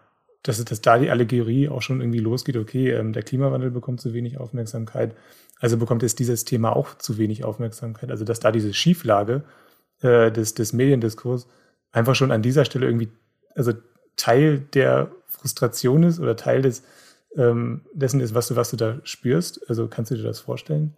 dass, 0.45 0.63
dass 0.65 0.81
da 0.81 0.99
die 0.99 1.11
Allegorie 1.11 1.69
auch 1.69 1.83
schon 1.83 2.01
irgendwie 2.01 2.21
losgeht, 2.21 2.57
okay, 2.57 2.91
ähm, 2.91 3.13
der 3.13 3.23
Klimawandel 3.23 3.71
bekommt 3.71 4.01
zu 4.01 4.13
wenig 4.13 4.39
Aufmerksamkeit, 4.39 5.17
also 5.59 5.77
bekommt 5.79 6.03
jetzt 6.03 6.19
dieses 6.19 6.45
Thema 6.45 6.77
auch 6.77 6.97
zu 6.99 7.19
wenig 7.19 7.45
Aufmerksamkeit. 7.45 8.11
Also 8.11 8.25
dass 8.25 8.41
da 8.41 8.53
diese 8.53 8.73
Schieflage 8.75 9.43
äh, 10.03 10.31
des, 10.31 10.55
des 10.55 10.73
Mediendiskurs 10.73 11.49
einfach 11.93 12.15
schon 12.15 12.31
an 12.31 12.43
dieser 12.43 12.65
Stelle 12.67 12.87
irgendwie, 12.87 13.09
also 13.55 13.73
Teil 14.17 14.59
der 14.75 15.11
Frustration 15.27 16.03
ist 16.03 16.21
oder 16.21 16.37
Teil 16.37 16.63
des, 16.63 16.83
ähm, 17.37 17.81
dessen 17.95 18.21
ist, 18.21 18.35
was 18.35 18.49
du, 18.49 18.57
was 18.57 18.71
du 18.71 18.77
da 18.77 18.99
spürst. 19.03 19.69
Also 19.69 19.89
kannst 19.89 20.11
du 20.11 20.17
dir 20.17 20.23
das 20.23 20.41
vorstellen? 20.41 20.95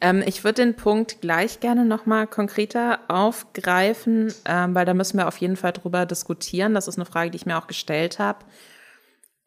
Ähm, 0.00 0.22
ich 0.26 0.44
würde 0.44 0.62
den 0.62 0.76
Punkt 0.76 1.20
gleich 1.20 1.60
gerne 1.60 1.84
nochmal 1.84 2.26
konkreter 2.26 3.00
aufgreifen, 3.08 4.32
ähm, 4.44 4.74
weil 4.74 4.84
da 4.84 4.94
müssen 4.94 5.18
wir 5.18 5.28
auf 5.28 5.38
jeden 5.38 5.56
Fall 5.56 5.72
drüber 5.72 6.06
diskutieren. 6.06 6.74
Das 6.74 6.88
ist 6.88 6.96
eine 6.96 7.06
Frage, 7.06 7.30
die 7.30 7.36
ich 7.36 7.46
mir 7.46 7.58
auch 7.58 7.66
gestellt 7.66 8.18
habe. 8.18 8.44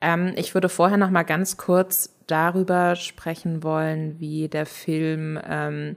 Ähm, 0.01 0.33
ich 0.35 0.53
würde 0.53 0.69
vorher 0.69 0.97
nochmal 0.97 1.25
ganz 1.25 1.57
kurz 1.57 2.15
darüber 2.27 2.95
sprechen 2.95 3.63
wollen, 3.63 4.19
wie 4.19 4.47
der 4.47 4.65
Film 4.65 5.39
ähm, 5.47 5.95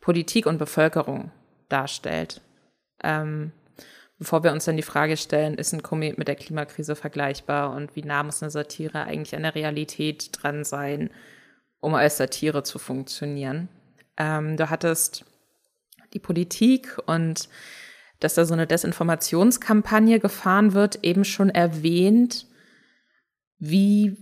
Politik 0.00 0.46
und 0.46 0.58
Bevölkerung 0.58 1.30
darstellt. 1.68 2.40
Ähm, 3.02 3.52
bevor 4.18 4.42
wir 4.42 4.52
uns 4.52 4.64
dann 4.64 4.76
die 4.76 4.82
Frage 4.82 5.16
stellen, 5.16 5.54
ist 5.54 5.72
ein 5.72 5.82
Komet 5.82 6.18
mit 6.18 6.28
der 6.28 6.34
Klimakrise 6.34 6.96
vergleichbar 6.96 7.74
und 7.74 7.94
wie 7.94 8.02
nah 8.02 8.22
muss 8.22 8.42
eine 8.42 8.50
Satire 8.50 9.04
eigentlich 9.04 9.36
an 9.36 9.42
der 9.42 9.54
Realität 9.54 10.30
dran 10.32 10.64
sein, 10.64 11.10
um 11.80 11.94
als 11.94 12.16
Satire 12.16 12.62
zu 12.62 12.78
funktionieren. 12.78 13.68
Ähm, 14.16 14.56
du 14.56 14.70
hattest 14.70 15.24
die 16.12 16.18
Politik 16.18 16.98
und 17.06 17.48
dass 18.20 18.34
da 18.34 18.44
so 18.44 18.54
eine 18.54 18.66
Desinformationskampagne 18.66 20.18
gefahren 20.18 20.72
wird, 20.72 21.04
eben 21.04 21.24
schon 21.24 21.50
erwähnt. 21.50 22.46
Wie 23.58 24.16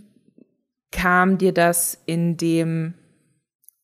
kam 0.91 1.39
dir 1.39 1.53
das 1.53 1.99
in 2.07 2.37
dem 2.37 2.95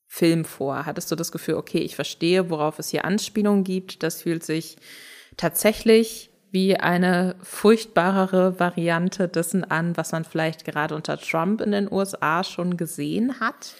Film 0.07 0.45
vor? 0.45 0.85
Hattest 0.85 1.11
du 1.11 1.14
das 1.14 1.33
Gefühl, 1.33 1.55
okay, 1.55 1.79
ich 1.79 1.97
verstehe, 1.97 2.51
worauf 2.51 2.79
es 2.79 2.91
hier 2.91 3.05
Anspielungen 3.05 3.64
gibt, 3.64 4.03
das 4.03 4.23
fühlt 4.23 4.45
sich 4.45 4.77
tatsächlich 5.37 6.32
wie 6.53 6.76
eine 6.76 7.34
furchtbarere 7.42 8.61
Variante 8.61 9.26
dessen 9.26 9.64
an, 9.64 9.96
was 9.96 10.12
man 10.12 10.24
vielleicht 10.24 10.64
gerade 10.64 10.94
unter 10.94 11.18
Trump 11.18 11.62
in 11.62 11.72
den 11.72 11.90
USA 11.90 12.44
schon 12.44 12.76
gesehen 12.76 13.40
hat? 13.40 13.74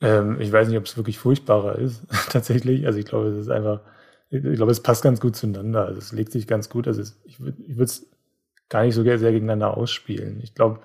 Ähm, 0.00 0.40
ich 0.40 0.52
weiß 0.52 0.68
nicht, 0.68 0.78
ob 0.78 0.84
es 0.84 0.96
wirklich 0.96 1.18
furchtbarer 1.18 1.76
ist, 1.76 2.02
tatsächlich. 2.30 2.86
Also 2.86 3.00
ich 3.00 3.04
glaube, 3.04 3.28
es 3.28 3.38
ist 3.38 3.50
einfach, 3.50 3.80
ich 4.30 4.42
glaube, 4.42 4.70
es 4.70 4.80
passt 4.80 5.02
ganz 5.02 5.20
gut 5.20 5.34
zueinander. 5.34 5.86
Also 5.86 5.98
es 5.98 6.12
legt 6.12 6.30
sich 6.30 6.46
ganz 6.46 6.68
gut. 6.68 6.86
Also 6.86 7.02
es, 7.02 7.20
ich 7.24 7.40
würde 7.40 7.60
ich 7.66 7.76
es 7.76 8.06
gar 8.68 8.84
nicht 8.84 8.94
so 8.94 9.02
sehr 9.02 9.18
gegeneinander 9.18 9.76
ausspielen. 9.76 10.40
Ich 10.42 10.54
glaube, 10.54 10.80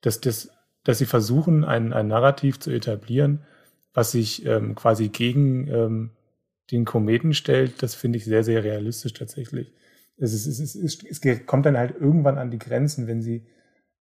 dass, 0.00 0.20
das, 0.20 0.50
dass 0.84 0.98
sie 0.98 1.06
versuchen, 1.06 1.64
ein, 1.64 1.92
ein 1.92 2.08
Narrativ 2.08 2.58
zu 2.60 2.70
etablieren, 2.70 3.42
was 3.92 4.12
sich 4.12 4.46
ähm, 4.46 4.74
quasi 4.74 5.08
gegen 5.08 5.68
ähm, 5.68 6.10
den 6.70 6.84
Kometen 6.84 7.34
stellt, 7.34 7.82
das 7.82 7.94
finde 7.94 8.18
ich 8.18 8.24
sehr, 8.24 8.42
sehr 8.42 8.64
realistisch 8.64 9.12
tatsächlich. 9.12 9.72
Es, 10.18 10.32
ist, 10.32 10.46
es, 10.46 10.60
ist, 10.60 11.04
es, 11.04 11.20
es 11.22 11.46
kommt 11.46 11.66
dann 11.66 11.76
halt 11.76 11.94
irgendwann 12.00 12.38
an 12.38 12.50
die 12.50 12.58
Grenzen, 12.58 13.06
wenn 13.06 13.22
sie 13.22 13.46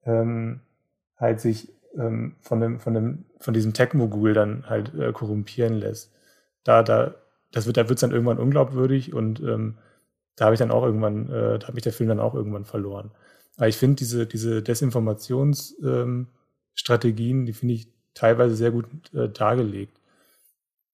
ähm, 0.06 0.62
halt 1.18 1.42
sich 1.42 1.74
ähm, 1.98 2.36
von, 2.42 2.60
dem, 2.60 2.80
von, 2.80 2.94
dem, 2.94 3.26
von 3.40 3.54
diesem 3.54 3.74
Tech-Mogul 3.74 4.34
dann 4.34 4.70
halt 4.70 4.94
äh, 4.96 5.12
korrumpieren 5.12 5.76
lässt. 5.76 6.12
Da, 6.64 6.84
da, 6.84 7.16
das 7.52 7.66
wird, 7.66 7.78
da 7.78 7.90
wird 7.90 7.98
es 7.98 8.02
dann 8.02 8.12
irgendwann 8.12 8.40
unglaubwürdig 8.40 9.14
und 9.14 9.40
ähm, 9.42 9.78
da 10.36 10.46
habe 10.46 10.56
ich 10.56 10.60
dann 10.60 10.72
auch 10.72 10.84
irgendwann, 10.84 11.30
äh, 11.30 11.60
da 11.60 11.68
habe 11.68 11.78
ich 11.78 11.84
der 11.84 11.94
Film 11.94 12.10
dann 12.10 12.20
auch 12.20 12.34
irgendwann 12.34 12.66
verloren. 12.66 13.12
Aber 13.58 13.68
ich 13.68 13.78
finde 13.78 13.98
diese, 13.98 14.26
diese 14.26 14.64
Desinformationsstrategien, 14.64 17.40
ähm, 17.40 17.46
die 17.46 17.54
finde 17.54 17.76
ich 17.76 17.88
teilweise 18.14 18.56
sehr 18.56 18.72
gut 18.72 18.86
äh, 19.14 19.30
dargelegt. 19.30 20.00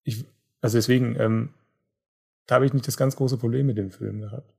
Ich, 0.04 0.26
also 0.62 0.78
deswegen, 0.78 1.16
ähm, 1.20 1.50
da 2.48 2.56
habe 2.56 2.66
ich 2.66 2.74
nicht 2.74 2.88
das 2.88 2.98
ganz 2.98 3.16
große 3.16 3.38
Problem 3.38 3.68
mit 3.68 3.78
dem 3.78 3.92
Film 3.92 4.22
gehabt. 4.22 4.52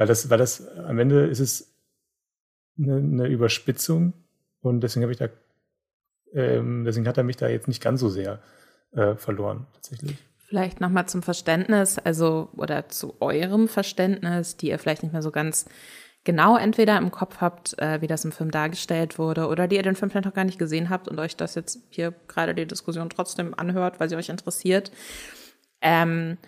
Weil 0.00 0.06
das, 0.06 0.30
weil 0.30 0.38
das, 0.38 0.66
am 0.78 0.98
Ende 0.98 1.26
ist 1.26 1.40
es 1.40 1.74
eine, 2.78 2.96
eine 2.96 3.26
Überspitzung 3.26 4.14
und 4.62 4.80
deswegen 4.80 5.02
habe 5.02 5.12
ich 5.12 5.18
da, 5.18 5.28
ähm, 6.32 6.84
deswegen 6.86 7.06
hat 7.06 7.18
er 7.18 7.22
mich 7.22 7.36
da 7.36 7.48
jetzt 7.48 7.68
nicht 7.68 7.82
ganz 7.82 8.00
so 8.00 8.08
sehr 8.08 8.38
äh, 8.92 9.14
verloren, 9.16 9.66
tatsächlich. 9.74 10.16
Vielleicht 10.38 10.80
nochmal 10.80 11.04
zum 11.04 11.22
Verständnis, 11.22 11.98
also 11.98 12.48
oder 12.56 12.88
zu 12.88 13.20
eurem 13.20 13.68
Verständnis, 13.68 14.56
die 14.56 14.68
ihr 14.68 14.78
vielleicht 14.78 15.02
nicht 15.02 15.12
mehr 15.12 15.20
so 15.20 15.32
ganz 15.32 15.66
genau 16.24 16.56
entweder 16.56 16.96
im 16.96 17.10
Kopf 17.10 17.42
habt, 17.42 17.78
äh, 17.78 18.00
wie 18.00 18.06
das 18.06 18.24
im 18.24 18.32
Film 18.32 18.50
dargestellt 18.50 19.18
wurde, 19.18 19.48
oder 19.48 19.68
die 19.68 19.76
ihr 19.76 19.82
den 19.82 19.96
Film 19.96 20.10
vielleicht 20.10 20.24
noch 20.24 20.32
gar 20.32 20.46
nicht 20.46 20.58
gesehen 20.58 20.88
habt 20.88 21.08
und 21.08 21.18
euch 21.18 21.36
das 21.36 21.54
jetzt 21.56 21.78
hier 21.90 22.14
gerade 22.26 22.54
die 22.54 22.66
Diskussion 22.66 23.10
trotzdem 23.10 23.52
anhört, 23.54 24.00
weil 24.00 24.08
sie 24.08 24.16
euch 24.16 24.30
interessiert. 24.30 24.92
Ähm, 25.82 26.38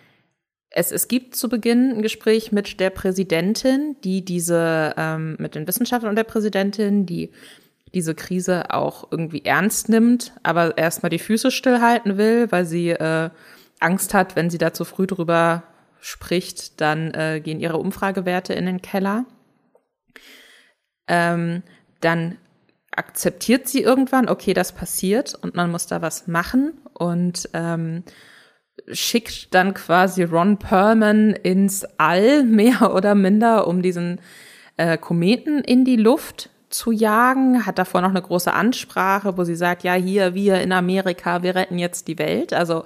es, 0.74 0.90
es 0.90 1.08
gibt 1.08 1.36
zu 1.36 1.48
Beginn 1.48 1.90
ein 1.90 2.02
Gespräch 2.02 2.50
mit 2.50 2.80
der 2.80 2.90
Präsidentin, 2.90 3.96
die 4.04 4.24
diese, 4.24 4.94
ähm, 4.96 5.36
mit 5.38 5.54
den 5.54 5.66
Wissenschaftlern 5.66 6.10
und 6.10 6.16
der 6.16 6.24
Präsidentin, 6.24 7.06
die 7.06 7.30
diese 7.94 8.14
Krise 8.14 8.70
auch 8.70 9.08
irgendwie 9.10 9.44
ernst 9.44 9.90
nimmt, 9.90 10.32
aber 10.42 10.78
erstmal 10.78 11.10
die 11.10 11.18
Füße 11.18 11.50
stillhalten 11.50 12.16
will, 12.16 12.50
weil 12.50 12.64
sie 12.64 12.90
äh, 12.90 13.28
Angst 13.80 14.14
hat, 14.14 14.34
wenn 14.34 14.48
sie 14.48 14.58
da 14.58 14.72
zu 14.72 14.84
früh 14.84 15.06
drüber 15.06 15.64
spricht, 16.00 16.80
dann 16.80 17.12
äh, 17.12 17.40
gehen 17.44 17.60
ihre 17.60 17.76
Umfragewerte 17.76 18.54
in 18.54 18.64
den 18.64 18.80
Keller. 18.80 19.26
Ähm, 21.06 21.62
dann 22.00 22.38
akzeptiert 22.90 23.68
sie 23.68 23.82
irgendwann, 23.82 24.28
okay, 24.28 24.54
das 24.54 24.72
passiert 24.72 25.34
und 25.34 25.54
man 25.54 25.70
muss 25.70 25.86
da 25.86 26.00
was 26.00 26.26
machen 26.26 26.72
und 26.94 27.48
ähm, 27.52 28.04
schickt 28.92 29.54
dann 29.54 29.74
quasi 29.74 30.22
Ron 30.24 30.58
Perlman 30.58 31.32
ins 31.32 31.84
All, 31.98 32.44
mehr 32.44 32.94
oder 32.94 33.14
minder, 33.14 33.66
um 33.66 33.82
diesen 33.82 34.20
äh, 34.76 34.98
Kometen 34.98 35.60
in 35.60 35.84
die 35.84 35.96
Luft 35.96 36.50
zu 36.70 36.90
jagen, 36.90 37.66
hat 37.66 37.78
davor 37.78 38.00
noch 38.00 38.10
eine 38.10 38.22
große 38.22 38.52
Ansprache, 38.52 39.36
wo 39.36 39.44
sie 39.44 39.54
sagt, 39.54 39.84
ja, 39.84 39.94
hier, 39.94 40.34
wir 40.34 40.60
in 40.60 40.72
Amerika, 40.72 41.42
wir 41.42 41.54
retten 41.54 41.78
jetzt 41.78 42.08
die 42.08 42.18
Welt. 42.18 42.52
Also 42.54 42.84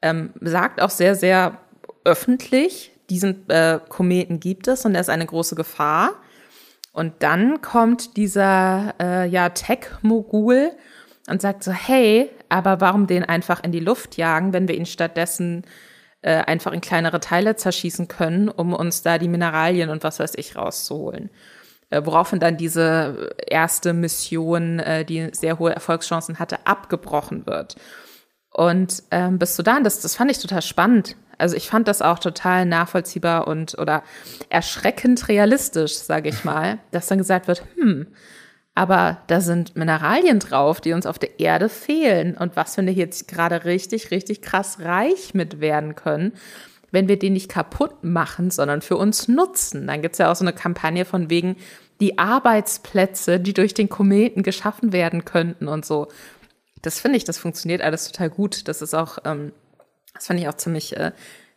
ähm, 0.00 0.30
sagt 0.40 0.80
auch 0.80 0.90
sehr, 0.90 1.16
sehr 1.16 1.58
öffentlich, 2.04 2.92
diesen 3.10 3.48
äh, 3.50 3.80
Kometen 3.88 4.38
gibt 4.38 4.68
es 4.68 4.84
und 4.84 4.94
er 4.94 5.00
ist 5.00 5.10
eine 5.10 5.26
große 5.26 5.56
Gefahr. 5.56 6.12
Und 6.92 7.14
dann 7.24 7.60
kommt 7.60 8.16
dieser 8.16 8.94
äh, 9.00 9.28
ja, 9.28 9.48
Tech-Mogul 9.48 10.70
und 11.28 11.40
sagt 11.40 11.64
so, 11.64 11.72
hey, 11.72 12.30
aber 12.48 12.80
warum 12.80 13.06
den 13.06 13.24
einfach 13.24 13.62
in 13.62 13.72
die 13.72 13.80
Luft 13.80 14.16
jagen, 14.16 14.52
wenn 14.52 14.68
wir 14.68 14.76
ihn 14.76 14.86
stattdessen 14.86 15.64
äh, 16.22 16.36
einfach 16.36 16.72
in 16.72 16.80
kleinere 16.80 17.20
Teile 17.20 17.56
zerschießen 17.56 18.08
können, 18.08 18.48
um 18.48 18.72
uns 18.72 19.02
da 19.02 19.18
die 19.18 19.28
Mineralien 19.28 19.90
und 19.90 20.02
was 20.02 20.20
weiß 20.20 20.34
ich 20.36 20.56
rauszuholen. 20.56 21.30
Äh, 21.90 22.02
woraufhin 22.04 22.40
dann 22.40 22.56
diese 22.56 23.34
erste 23.46 23.92
Mission, 23.92 24.78
äh, 24.80 25.04
die 25.04 25.28
sehr 25.32 25.58
hohe 25.58 25.74
Erfolgschancen 25.74 26.38
hatte, 26.38 26.66
abgebrochen 26.66 27.46
wird. 27.46 27.76
Und 28.50 29.02
ähm, 29.10 29.38
bis 29.38 29.56
zu 29.56 29.62
dann, 29.62 29.84
das, 29.84 30.00
das 30.00 30.16
fand 30.16 30.30
ich 30.30 30.38
total 30.38 30.62
spannend. 30.62 31.16
Also 31.38 31.56
ich 31.56 31.68
fand 31.68 31.88
das 31.88 32.02
auch 32.02 32.18
total 32.18 32.64
nachvollziehbar 32.66 33.48
und 33.48 33.76
oder 33.78 34.02
erschreckend 34.48 35.28
realistisch, 35.28 35.94
sage 35.94 36.28
ich 36.28 36.44
mal, 36.44 36.78
dass 36.90 37.06
dann 37.06 37.18
gesagt 37.18 37.48
wird, 37.48 37.64
hm, 37.76 38.06
Aber 38.74 39.18
da 39.28 39.40
sind 39.40 39.76
Mineralien 39.76 40.40
drauf, 40.40 40.80
die 40.80 40.92
uns 40.92 41.06
auf 41.06 41.18
der 41.18 41.38
Erde 41.38 41.68
fehlen. 41.68 42.36
Und 42.36 42.56
was 42.56 42.74
finde 42.74 42.92
ich 42.92 42.98
jetzt 42.98 43.28
gerade 43.28 43.64
richtig, 43.64 44.10
richtig 44.10 44.42
krass 44.42 44.80
reich 44.80 45.32
mit 45.32 45.60
werden 45.60 45.94
können, 45.94 46.32
wenn 46.90 47.08
wir 47.08 47.18
die 47.18 47.30
nicht 47.30 47.48
kaputt 47.48 48.02
machen, 48.02 48.50
sondern 48.50 48.82
für 48.82 48.96
uns 48.96 49.28
nutzen. 49.28 49.86
Dann 49.86 50.02
gibt 50.02 50.14
es 50.14 50.18
ja 50.18 50.30
auch 50.30 50.36
so 50.36 50.44
eine 50.44 50.52
Kampagne 50.52 51.04
von 51.04 51.30
wegen 51.30 51.56
die 52.00 52.18
Arbeitsplätze, 52.18 53.38
die 53.38 53.54
durch 53.54 53.74
den 53.74 53.88
Kometen 53.88 54.42
geschaffen 54.42 54.92
werden 54.92 55.24
könnten 55.24 55.68
und 55.68 55.84
so. 55.84 56.08
Das 56.82 56.98
finde 56.98 57.16
ich, 57.16 57.24
das 57.24 57.38
funktioniert 57.38 57.80
alles 57.80 58.10
total 58.10 58.30
gut. 58.30 58.66
Das 58.68 58.82
ist 58.82 58.94
auch, 58.94 59.18
ähm, 59.24 59.52
das 60.14 60.26
fand 60.26 60.40
ich 60.40 60.48
auch 60.48 60.54
ziemlich 60.54 60.96
äh, 60.96 61.12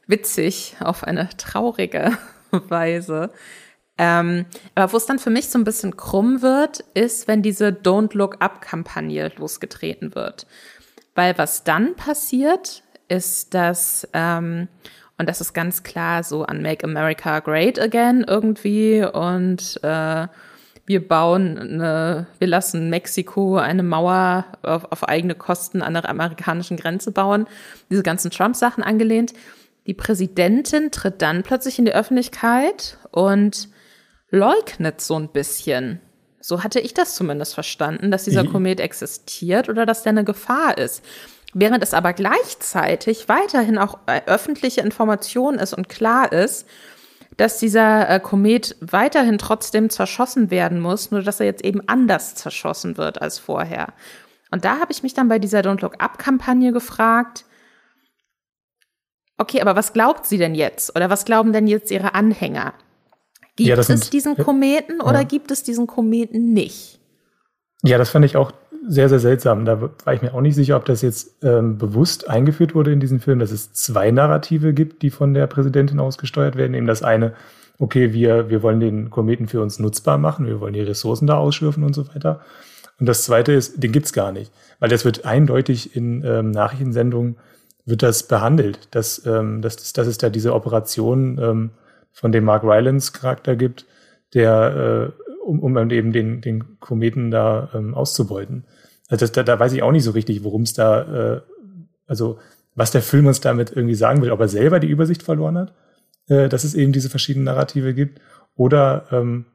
witzig 0.05 0.76
auf 0.80 1.03
eine 1.03 1.30
traurige 1.38 2.18
Weise. 2.51 3.32
Ähm, 3.98 4.45
aber 4.76 4.93
wo 4.93 4.98
es 4.98 5.06
dann 5.06 5.20
für 5.20 5.30
mich 5.30 5.50
so 5.50 5.58
ein 5.58 5.64
bisschen 5.64 5.98
krumm 5.98 6.41
wird, 6.41 6.82
ist, 6.93 7.28
wenn 7.28 7.41
diese 7.41 7.70
Don't 7.70 8.16
Look 8.16 8.38
Up-Kampagne 8.39 9.32
losgetreten 9.38 10.14
wird. 10.14 10.45
Weil 11.16 11.38
was 11.38 11.64
dann 11.64 11.95
passiert, 11.95 12.84
ist, 13.08 13.54
dass, 13.54 14.08
ähm, 14.14 14.68
und 15.18 15.28
das 15.28 15.41
ist 15.41 15.54
ganz 15.54 15.82
klar 15.84 16.24
so 16.24 16.43
an 16.43 16.62
Make 16.62 16.84
America 16.84 17.39
Great 17.39 17.80
Again 17.80 18.24
irgendwie 18.28 19.04
und 19.04 19.80
äh, 19.82 20.28
wir 20.86 21.06
bauen 21.06 21.58
eine, 21.58 22.28
wir 22.39 22.48
lassen 22.48 22.89
Mexiko 22.89 23.58
eine 23.58 23.84
Mauer 23.84 24.45
auf, 24.62 24.89
auf 24.91 25.08
eigene 25.08 25.36
Kosten 25.36 25.82
an 25.82 25.93
der 25.93 26.08
amerikanischen 26.08 26.78
Grenze 26.78 27.12
bauen. 27.12 27.45
Diese 27.89 28.04
ganzen 28.04 28.32
Trump-Sachen 28.32 28.84
angelehnt. 28.84 29.34
Die 29.86 29.93
Präsidentin 29.93 30.91
tritt 30.91 31.22
dann 31.22 31.43
plötzlich 31.43 31.78
in 31.78 31.86
die 31.86 31.93
Öffentlichkeit 31.93 32.98
und 33.12 33.70
leugnet 34.30 35.01
so 35.01 35.17
ein 35.17 35.30
bisschen. 35.30 36.01
So 36.39 36.63
hatte 36.63 36.80
ich 36.80 36.93
das 36.93 37.15
zumindest 37.15 37.53
verstanden, 37.53 38.11
dass 38.11 38.23
dieser 38.23 38.45
Komet 38.45 38.80
existiert 38.80 39.69
oder 39.69 39.86
dass 39.86 40.03
der 40.03 40.11
eine 40.11 40.23
Gefahr 40.23 40.78
ist. 40.78 41.03
Während 41.53 41.84
es 41.84 41.93
aber 41.93 42.13
gleichzeitig 42.13 43.30
weiterhin 43.30 43.78
auch 43.78 43.99
äh, 44.05 44.21
öffentliche 44.25 44.82
Information 44.82 45.55
ist 45.55 45.73
und 45.73 45.89
klar 45.89 46.32
ist, 46.32 46.67
dass 47.38 47.59
dieser 47.59 48.09
äh, 48.09 48.19
Komet 48.19 48.75
weiterhin 48.80 49.38
trotzdem 49.38 49.89
zerschossen 49.89 50.51
werden 50.51 50.80
muss, 50.80 51.11
nur 51.11 51.21
dass 51.21 51.39
er 51.39 51.45
jetzt 51.45 51.63
eben 51.63 51.82
anders 51.88 52.36
zerschossen 52.36 52.97
wird 52.97 53.21
als 53.21 53.39
vorher. 53.39 53.93
Und 54.51 54.65
da 54.65 54.80
habe 54.80 54.91
ich 54.91 55.03
mich 55.03 55.13
dann 55.13 55.30
bei 55.30 55.39
dieser 55.39 55.59
Don't 55.59 55.82
Look 55.82 56.01
Up-Kampagne 56.01 56.71
gefragt, 56.71 57.45
okay, 59.38 59.61
aber 59.61 59.75
was 59.75 59.93
glaubt 59.93 60.25
sie 60.25 60.38
denn 60.38 60.55
jetzt? 60.55 60.95
Oder 60.95 61.09
was 61.09 61.25
glauben 61.25 61.53
denn 61.53 61.67
jetzt 61.67 61.91
ihre 61.91 62.13
Anhänger? 62.13 62.73
Gibt 63.58 63.70
ja, 63.70 63.76
es 63.76 63.88
sind, 63.88 64.14
diesen 64.14 64.38
Kometen 64.38 65.01
oder 65.01 65.20
ja. 65.20 65.24
gibt 65.24 65.51
es 65.51 65.64
diesen 65.64 65.88
Kometen 65.88 66.53
nicht? 66.53 66.99
Ja, 67.84 67.97
das 67.97 68.10
fand 68.10 68.24
ich 68.24 68.38
auch 68.38 68.53
sehr, 68.88 69.10
sehr 69.10 69.20
seltsam. 69.20 69.66
Da 69.66 69.82
war 69.82 70.14
ich 70.14 70.22
mir 70.22 70.34
auch 70.34 70.41
nicht 70.41 70.55
sicher, 70.55 70.78
ob 70.78 70.86
das 70.86 71.01
jetzt 71.01 71.43
ähm, 71.43 71.78
bewusst 71.78 72.30
eingeführt 72.30 72.76
wurde 72.76 72.93
in 72.93 72.99
diesem 72.99 73.20
Film, 73.20 73.39
dass 73.39 73.51
es 73.51 73.74
zwei 73.74 74.12
Narrative 74.12 74.74
gibt, 74.74 75.01
die 75.01 75.10
von 75.10 75.34
der 75.34 75.47
Präsidentin 75.47 75.99
ausgesteuert 75.99 76.55
werden. 76.55 76.76
Eben 76.76 76.86
das 76.86 77.01
eine, 77.01 77.34
okay, 77.80 78.14
wir, 78.14 78.49
wir 78.49 78.62
wollen 78.62 78.80
den 78.80 79.10
Kometen 79.10 79.47
für 79.47 79.62
uns 79.62 79.80
nutzbar 79.80 80.20
machen, 80.20 80.45
wir 80.45 80.62
wollen 80.62 80.74
die 80.74 80.82
Ressourcen 80.82 81.26
da 81.26 81.38
ausschürfen 81.38 81.84
und 81.84 81.93
so 81.93 82.08
weiter. 82.10 82.41
Und 82.99 83.08
das 83.08 83.24
zweite 83.24 83.53
ist, 83.53 83.82
den 83.82 83.91
gibt's 83.91 84.14
gar 84.14 84.32
nicht. 84.32 84.51
Weil 84.80 84.89
das 84.89 85.03
wird 85.03 85.26
eindeutig 85.26 85.95
in 85.95 86.24
ähm, 86.24 86.51
Nachrichtensendungen 86.51 87.38
wird 87.86 88.03
das 88.03 88.24
behandelt, 88.24 88.88
dass, 88.91 89.26
ähm, 89.26 89.64
dass, 89.64 89.93
dass 89.93 90.08
es 90.08 90.20
da 90.20 90.30
diese 90.30 90.53
Operation 90.53 91.39
ähm, 91.41 91.70
von 92.18 92.32
dem 92.32 92.45
Mark 92.45 92.63
Rylance 92.63 93.11
Charakter 93.11 93.55
gibt, 93.55 93.86
der, 94.34 95.13
äh, 95.13 95.32
um, 95.43 95.59
um 95.59 95.78
eben 95.91 96.11
den, 96.11 96.41
den 96.41 96.80
Kometen 96.80 97.30
da 97.30 97.70
ähm, 97.76 97.93
auszubeuten. 97.93 98.65
Also 99.07 99.24
das, 99.24 99.32
da, 99.34 99.43
da 99.43 99.59
weiß 99.59 99.74
ich 99.74 99.84
auch 99.84 99.91
nicht 99.91 100.03
so 100.03 100.11
richtig, 100.11 100.43
worum 100.43 100.63
es 100.63 100.74
da, 100.74 101.36
äh, 101.36 101.41
also 102.07 102.39
was 102.74 102.89
der 102.89 103.03
Film 103.03 103.28
uns 103.28 103.39
damit 103.39 103.72
irgendwie 103.72 103.93
sagen 103.93 104.24
will, 104.24 104.32
ob 104.32 104.39
er 104.39 104.47
selber 104.47 104.80
die 104.80 104.89
Übersicht 104.89 105.22
verloren 105.22 105.59
hat, 105.59 105.74
äh, 106.28 106.49
dass 106.49 106.63
es 106.63 106.74
eben 106.74 106.91
diese 106.91 107.11
verschiedenen 107.11 107.45
Narrative 107.45 107.93
gibt, 107.93 108.20
oder 108.55 109.05
ähm, 109.11 109.45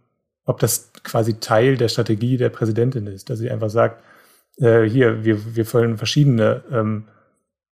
ob 0.44 0.60
das 0.60 0.92
quasi 1.02 1.40
Teil 1.40 1.76
der 1.76 1.88
Strategie 1.88 2.36
der 2.36 2.50
Präsidentin 2.50 3.08
ist, 3.08 3.28
dass 3.28 3.40
sie 3.40 3.50
einfach 3.50 3.70
sagt, 3.70 4.04
äh, 4.58 4.82
hier, 4.82 5.24
wir, 5.24 5.56
wir 5.56 5.72
wollen 5.72 5.98
verschiedene 5.98 6.62
ähm, 6.70 7.08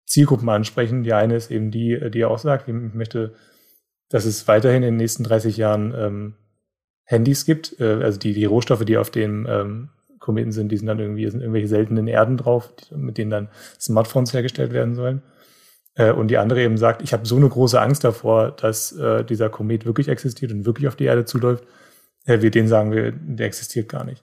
Zielgruppen 0.04 0.50
ansprechen. 0.50 1.04
Die 1.04 1.14
eine 1.14 1.36
ist 1.36 1.50
eben 1.50 1.70
die, 1.70 2.10
die 2.10 2.26
auch 2.26 2.38
sagt, 2.38 2.68
ich 2.68 2.74
möchte 2.74 3.32
dass 4.08 4.24
es 4.24 4.46
weiterhin 4.48 4.82
in 4.82 4.92
den 4.92 4.96
nächsten 4.96 5.24
30 5.24 5.56
Jahren 5.56 5.94
ähm, 5.96 6.34
Handys 7.04 7.44
gibt. 7.44 7.80
Äh, 7.80 8.02
also 8.02 8.18
die, 8.18 8.32
die 8.32 8.44
Rohstoffe, 8.44 8.84
die 8.84 8.96
auf 8.96 9.10
den 9.10 9.46
ähm, 9.48 9.88
Kometen 10.18 10.52
sind, 10.52 10.70
die 10.70 10.76
sind 10.76 10.86
dann 10.86 10.98
irgendwie, 10.98 11.28
sind 11.28 11.40
irgendwelche 11.40 11.68
seltenen 11.68 12.06
Erden 12.06 12.36
drauf, 12.36 12.72
mit 12.94 13.18
denen 13.18 13.30
dann 13.30 13.48
Smartphones 13.78 14.32
hergestellt 14.32 14.72
werden 14.72 14.94
sollen. 14.94 15.22
Äh, 15.94 16.12
und 16.12 16.28
die 16.28 16.38
andere 16.38 16.62
eben 16.62 16.78
sagt, 16.78 17.02
ich 17.02 17.12
habe 17.12 17.26
so 17.26 17.36
eine 17.36 17.48
große 17.48 17.80
Angst 17.80 18.04
davor, 18.04 18.50
dass 18.52 18.92
äh, 18.92 19.24
dieser 19.24 19.50
Komet 19.50 19.84
wirklich 19.86 20.08
existiert 20.08 20.52
und 20.52 20.66
wirklich 20.66 20.88
auf 20.88 20.96
die 20.96 21.04
Erde 21.04 21.24
zuläuft. 21.24 21.64
Äh, 22.24 22.40
wir 22.40 22.50
denen 22.50 22.68
sagen 22.68 22.92
wir, 22.92 23.12
der 23.12 23.46
existiert 23.46 23.88
gar 23.88 24.04
nicht. 24.04 24.22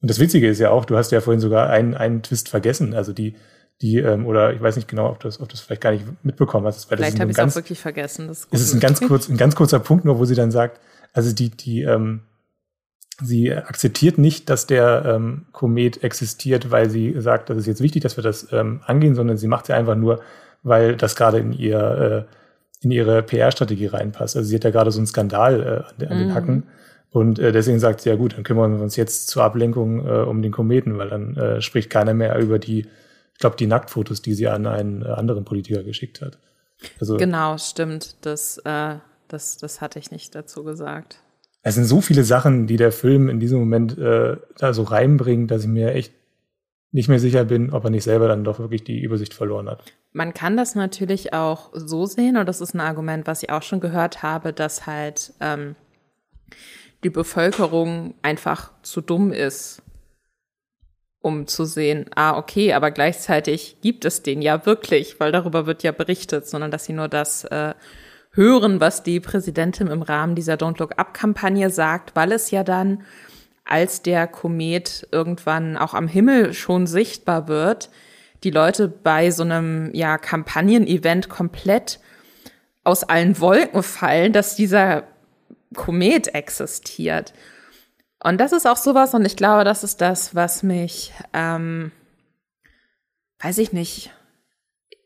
Und 0.00 0.10
das 0.10 0.20
Witzige 0.20 0.48
ist 0.48 0.58
ja 0.58 0.70
auch, 0.70 0.84
du 0.84 0.96
hast 0.96 1.12
ja 1.12 1.20
vorhin 1.20 1.40
sogar 1.40 1.70
einen, 1.70 1.94
einen 1.94 2.22
Twist 2.22 2.48
vergessen. 2.50 2.94
Also 2.94 3.12
die, 3.12 3.36
die, 3.82 3.98
ähm, 3.98 4.26
oder 4.26 4.52
ich 4.52 4.60
weiß 4.60 4.76
nicht 4.76 4.88
genau, 4.88 5.10
ob 5.10 5.20
das, 5.20 5.40
ob 5.40 5.48
das 5.48 5.60
vielleicht 5.60 5.82
gar 5.82 5.92
nicht 5.92 6.04
mitbekommen 6.22 6.66
hast. 6.66 6.90
Weil 6.90 6.98
vielleicht 6.98 7.20
habe 7.20 7.30
ich 7.30 7.38
es 7.38 7.52
auch 7.52 7.56
wirklich 7.56 7.80
vergessen. 7.80 8.28
Das 8.28 8.40
ist, 8.40 8.48
es 8.52 8.60
ist 8.60 8.74
ein 8.74 8.80
ganz 8.80 9.00
kurz, 9.00 9.28
ein 9.28 9.36
ganz 9.36 9.56
kurzer 9.56 9.80
Punkt 9.80 10.04
nur, 10.04 10.18
wo 10.18 10.24
sie 10.24 10.34
dann 10.34 10.50
sagt, 10.50 10.80
also 11.12 11.32
die, 11.32 11.50
die, 11.50 11.82
ähm, 11.82 12.22
sie 13.20 13.52
akzeptiert 13.52 14.18
nicht, 14.18 14.48
dass 14.48 14.66
der 14.66 15.04
ähm, 15.06 15.46
Komet 15.52 16.02
existiert, 16.02 16.70
weil 16.70 16.88
sie 16.90 17.14
sagt, 17.18 17.50
das 17.50 17.58
ist 17.58 17.66
jetzt 17.66 17.80
wichtig, 17.80 18.02
dass 18.02 18.16
wir 18.16 18.24
das 18.24 18.52
ähm, 18.52 18.80
angehen, 18.86 19.14
sondern 19.14 19.36
sie 19.36 19.48
macht 19.48 19.66
sie 19.66 19.72
einfach 19.72 19.96
nur, 19.96 20.20
weil 20.62 20.96
das 20.96 21.16
gerade 21.16 21.38
in 21.38 21.52
ihr 21.52 22.26
äh, 22.28 22.34
in 22.84 22.90
ihre 22.90 23.22
PR-Strategie 23.22 23.86
reinpasst. 23.86 24.36
Also 24.36 24.48
sie 24.48 24.54
hat 24.54 24.64
ja 24.64 24.70
gerade 24.70 24.90
so 24.90 24.98
einen 24.98 25.06
Skandal 25.06 25.60
äh, 25.62 26.04
an, 26.04 26.12
an 26.12 26.18
den 26.18 26.28
mhm. 26.28 26.34
Hacken. 26.34 26.62
Und 27.10 27.38
äh, 27.38 27.52
deswegen 27.52 27.78
sagt 27.78 28.00
sie, 28.00 28.10
ja 28.10 28.16
gut, 28.16 28.36
dann 28.36 28.44
kümmern 28.44 28.76
wir 28.76 28.82
uns 28.82 28.96
jetzt 28.96 29.28
zur 29.28 29.44
Ablenkung 29.44 30.06
äh, 30.06 30.10
um 30.10 30.42
den 30.42 30.52
Kometen, 30.52 30.98
weil 30.98 31.08
dann 31.08 31.36
äh, 31.36 31.60
spricht 31.60 31.88
keiner 31.88 32.12
mehr 32.12 32.38
über 32.38 32.58
die 32.58 32.86
ich 33.34 33.40
glaube, 33.40 33.56
die 33.56 33.66
Nacktfotos, 33.66 34.22
die 34.22 34.34
sie 34.34 34.48
an 34.48 34.66
einen 34.66 35.02
äh, 35.02 35.08
anderen 35.08 35.44
Politiker 35.44 35.82
geschickt 35.82 36.20
hat. 36.20 36.38
Also, 37.00 37.16
genau, 37.16 37.58
stimmt. 37.58 38.16
Das, 38.22 38.58
äh, 38.58 38.96
das, 39.28 39.58
das 39.58 39.80
hatte 39.80 39.98
ich 39.98 40.10
nicht 40.10 40.34
dazu 40.34 40.64
gesagt. 40.64 41.18
Es 41.62 41.74
sind 41.74 41.84
so 41.84 42.00
viele 42.00 42.24
Sachen, 42.24 42.66
die 42.66 42.76
der 42.76 42.92
Film 42.92 43.28
in 43.28 43.40
diesem 43.40 43.58
Moment 43.58 43.98
äh, 43.98 44.36
da 44.58 44.72
so 44.72 44.82
reinbringt, 44.82 45.50
dass 45.50 45.62
ich 45.62 45.68
mir 45.68 45.94
echt 45.94 46.12
nicht 46.92 47.08
mehr 47.08 47.18
sicher 47.18 47.44
bin, 47.44 47.72
ob 47.72 47.84
er 47.84 47.90
nicht 47.90 48.04
selber 48.04 48.28
dann 48.28 48.44
doch 48.44 48.60
wirklich 48.60 48.84
die 48.84 49.00
Übersicht 49.00 49.34
verloren 49.34 49.68
hat. 49.68 49.82
Man 50.12 50.32
kann 50.32 50.56
das 50.56 50.76
natürlich 50.76 51.32
auch 51.32 51.70
so 51.72 52.06
sehen, 52.06 52.36
und 52.36 52.46
das 52.46 52.60
ist 52.60 52.74
ein 52.74 52.80
Argument, 52.80 53.26
was 53.26 53.42
ich 53.42 53.50
auch 53.50 53.62
schon 53.62 53.80
gehört 53.80 54.22
habe, 54.22 54.52
dass 54.52 54.86
halt 54.86 55.32
ähm, 55.40 55.74
die 57.02 57.10
Bevölkerung 57.10 58.14
einfach 58.22 58.70
zu 58.82 59.00
dumm 59.00 59.32
ist, 59.32 59.82
um 61.24 61.46
zu 61.46 61.64
sehen, 61.64 62.04
ah, 62.14 62.36
okay, 62.36 62.74
aber 62.74 62.90
gleichzeitig 62.90 63.78
gibt 63.80 64.04
es 64.04 64.22
den 64.22 64.42
ja 64.42 64.66
wirklich, 64.66 65.18
weil 65.20 65.32
darüber 65.32 65.64
wird 65.64 65.82
ja 65.82 65.90
berichtet, 65.90 66.46
sondern 66.46 66.70
dass 66.70 66.84
sie 66.84 66.92
nur 66.92 67.08
das 67.08 67.44
äh, 67.44 67.72
hören, 68.32 68.78
was 68.78 69.02
die 69.02 69.20
Präsidentin 69.20 69.86
im 69.86 70.02
Rahmen 70.02 70.34
dieser 70.34 70.54
Don't 70.54 70.78
Look 70.78 70.98
Up-Kampagne 70.98 71.70
sagt, 71.70 72.14
weil 72.14 72.30
es 72.30 72.50
ja 72.50 72.62
dann, 72.62 73.04
als 73.64 74.02
der 74.02 74.26
Komet 74.26 75.08
irgendwann 75.12 75.78
auch 75.78 75.94
am 75.94 76.08
Himmel 76.08 76.52
schon 76.52 76.86
sichtbar 76.86 77.48
wird, 77.48 77.88
die 78.42 78.50
Leute 78.50 78.86
bei 78.88 79.30
so 79.30 79.44
einem 79.44 79.94
ja 79.94 80.18
Kampagnen-Event 80.18 81.30
komplett 81.30 82.00
aus 82.82 83.02
allen 83.02 83.40
Wolken 83.40 83.82
fallen, 83.82 84.34
dass 84.34 84.56
dieser 84.56 85.04
Komet 85.74 86.34
existiert. 86.34 87.32
Und 88.24 88.38
das 88.38 88.52
ist 88.52 88.66
auch 88.66 88.78
sowas, 88.78 89.12
und 89.12 89.26
ich 89.26 89.36
glaube, 89.36 89.64
das 89.64 89.84
ist 89.84 90.00
das, 90.00 90.34
was 90.34 90.62
mich, 90.62 91.12
ähm, 91.34 91.92
weiß 93.40 93.58
ich 93.58 93.74
nicht, 93.74 94.12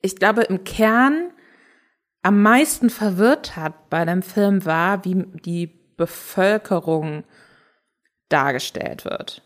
ich 0.02 0.14
glaube, 0.14 0.42
im 0.42 0.62
Kern 0.62 1.32
am 2.22 2.40
meisten 2.40 2.90
verwirrt 2.90 3.56
hat 3.56 3.90
bei 3.90 4.04
dem 4.04 4.22
Film 4.22 4.64
war, 4.64 5.04
wie 5.04 5.24
die 5.44 5.66
Bevölkerung 5.96 7.24
dargestellt 8.28 9.04
wird. 9.04 9.42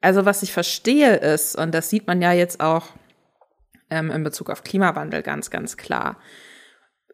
Also 0.00 0.24
was 0.24 0.42
ich 0.42 0.52
verstehe 0.52 1.14
ist, 1.14 1.54
und 1.54 1.72
das 1.72 1.90
sieht 1.90 2.08
man 2.08 2.20
ja 2.20 2.32
jetzt 2.32 2.58
auch 2.60 2.88
ähm, 3.90 4.10
in 4.10 4.24
Bezug 4.24 4.50
auf 4.50 4.64
Klimawandel 4.64 5.22
ganz, 5.22 5.50
ganz 5.50 5.76
klar. 5.76 6.18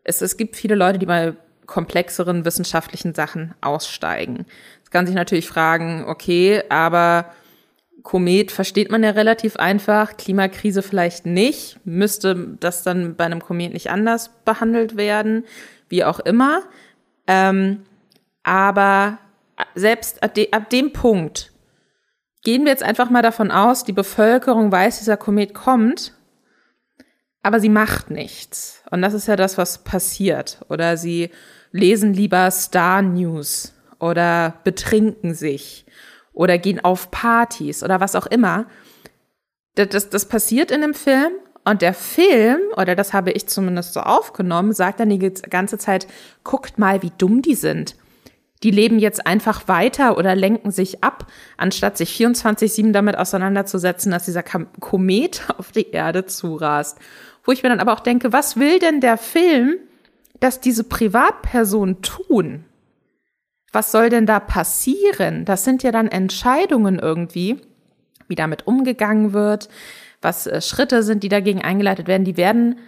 Es, 0.03 0.23
es 0.23 0.39
gibt 0.39 0.57
viele 0.57 0.77
Leute, 0.77 0.99
die 0.99 1.07
bei 1.07 1.37
komplexeren 1.67 2.45
wissenschaftlichen 2.47 3.15
Sachen 3.15 3.55
aussteigen 3.61 4.47
kann 4.91 5.07
sich 5.07 5.15
natürlich 5.15 5.49
fragen, 5.49 6.05
okay, 6.07 6.63
aber 6.69 7.33
Komet 8.03 8.51
versteht 8.51 8.91
man 8.91 9.03
ja 9.03 9.11
relativ 9.11 9.57
einfach, 9.57 10.17
Klimakrise 10.17 10.83
vielleicht 10.83 11.27
nicht. 11.27 11.79
Müsste 11.85 12.57
das 12.61 12.83
dann 12.83 13.17
bei 13.17 13.25
einem 13.25 13.41
Komet 13.41 13.73
nicht 13.73 13.91
anders 13.91 14.31
behandelt 14.45 14.97
werden? 14.97 15.45
Wie 15.89 16.05
auch 16.05 16.21
immer. 16.21 16.63
Ähm, 17.27 17.83
aber 18.43 19.19
selbst 19.75 20.23
ab, 20.23 20.35
de 20.35 20.51
ab 20.53 20.71
dem 20.71 20.93
Punkt 20.93 21.53
gehen 22.43 22.65
wir 22.65 22.71
jetzt 22.71 22.83
einfach 22.83 23.11
mal 23.11 23.23
davon 23.23 23.51
aus, 23.51 23.85
die 23.85 23.93
Bevölkerung 23.93 24.73
weiß, 24.73 24.99
dieser 24.99 25.17
Komet 25.17 25.53
kommt, 25.53 26.15
aber 27.43 27.61
sie 27.61 27.69
macht 27.69 28.11
nichts. 28.11 28.83
Und 28.91 29.03
das 29.03 29.15
ist 29.15 29.29
ja 29.29 29.37
das, 29.37 29.59
was 29.59 29.85
passiert. 29.85 30.65
Oder 30.69 30.97
sie 30.97 31.31
lesen 31.73 32.15
lieber 32.15 32.51
Star 32.51 33.03
News 33.03 33.75
oder 34.01 34.55
betrinken 34.65 35.35
sich 35.35 35.87
oder 36.33 36.59
gehen 36.59 36.83
auf 36.83 37.11
Partys 37.11 37.83
oder 37.83 38.01
was 38.01 38.17
auch 38.17 38.27
immer. 38.27 38.67
Das, 39.75 39.89
das, 39.89 40.11
das 40.11 40.25
passiert 40.27 40.71
in 40.71 40.81
dem 40.81 40.95
Film 40.95 41.33
und 41.65 41.83
der 41.83 41.95
Film, 41.95 42.61
oder 42.77 42.97
das 42.97 43.13
habe 43.13 43.33
ich 43.33 43.47
zumindest 43.47 43.93
so 43.93 44.01
aufgenommen, 44.01 44.73
sagt 44.73 45.01
dann 45.01 45.11
die 45.11 45.19
ganze 45.19 45.79
Zeit, 45.79 46.07
guckt 46.43 46.79
mal, 46.79 47.03
wie 47.03 47.13
dumm 47.17 47.43
die 47.43 47.55
sind. 47.55 47.97
Die 48.63 48.71
leben 48.71 48.99
jetzt 48.99 49.27
einfach 49.27 49.69
weiter 49.69 50.19
oder 50.19 50.35
lenken 50.35 50.71
sich 50.71 51.03
ab, 51.03 51.27
anstatt 51.57 51.97
sich 51.97 52.11
24-7 52.19 52.93
damit 52.93 53.17
auseinanderzusetzen, 53.17 54.13
dass 54.13 54.27
dieser 54.27 54.43
Komet 54.43 55.43
auf 55.59 55.73
die 55.73 55.91
Erde 55.91 56.27
zurast. 56.27 56.99
Wo 57.45 57.53
ich 57.53 57.63
mir 57.63 57.71
dann 57.71 57.81
aber 57.81 57.93
auch 57.93 58.01
denke, 58.01 58.33
was 58.33 58.59
will 58.59 58.79
denn 58.79 59.01
der 59.01 59.17
Film, 59.17 59.77
dass 60.41 60.61
diese 60.61 60.85
Privatpersonen 60.85 62.03
tun? 62.03 62.65
Was 63.73 63.93
soll 63.93 64.11
denn 64.11 64.27
da 64.27 64.41
passieren? 64.41 65.45
Das 65.45 65.65
sind 65.65 65.83
ja 65.83 65.93
dann 65.93 66.09
Entscheidungen 66.09 66.99
irgendwie, 66.99 67.61
wie 68.29 68.35
damit 68.35 68.67
umgegangen 68.67 69.33
wird, 69.33 69.69
was 70.21 70.47
äh, 70.47 70.61
Schritte 70.61 71.03
sind, 71.03 71.23
die 71.23 71.29
dagegen 71.29 71.63
eingeleitet 71.63 72.09
werden, 72.09 72.25
die 72.25 72.37
werden 72.37 72.79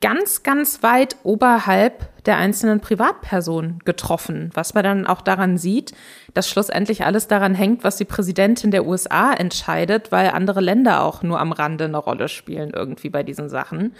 ganz, 0.00 0.42
ganz 0.42 0.82
weit 0.82 1.16
oberhalb 1.24 2.24
der 2.24 2.38
einzelnen 2.38 2.80
Privatpersonen 2.80 3.80
getroffen, 3.84 4.50
was 4.54 4.72
man 4.72 4.82
dann 4.82 5.06
auch 5.06 5.20
daran 5.20 5.58
sieht, 5.58 5.92
dass 6.32 6.48
schlussendlich 6.48 7.04
alles 7.04 7.28
daran 7.28 7.54
hängt, 7.54 7.84
was 7.84 7.96
die 7.96 8.06
Präsidentin 8.06 8.70
der 8.70 8.86
USA 8.86 9.32
entscheidet, 9.32 10.10
weil 10.10 10.30
andere 10.30 10.60
Länder 10.60 11.02
auch 11.02 11.22
nur 11.22 11.38
am 11.38 11.52
Rande 11.52 11.84
eine 11.84 11.98
Rolle 11.98 12.28
spielen 12.28 12.70
irgendwie 12.74 13.10
bei 13.10 13.22
diesen 13.22 13.50
Sachen. 13.50 13.94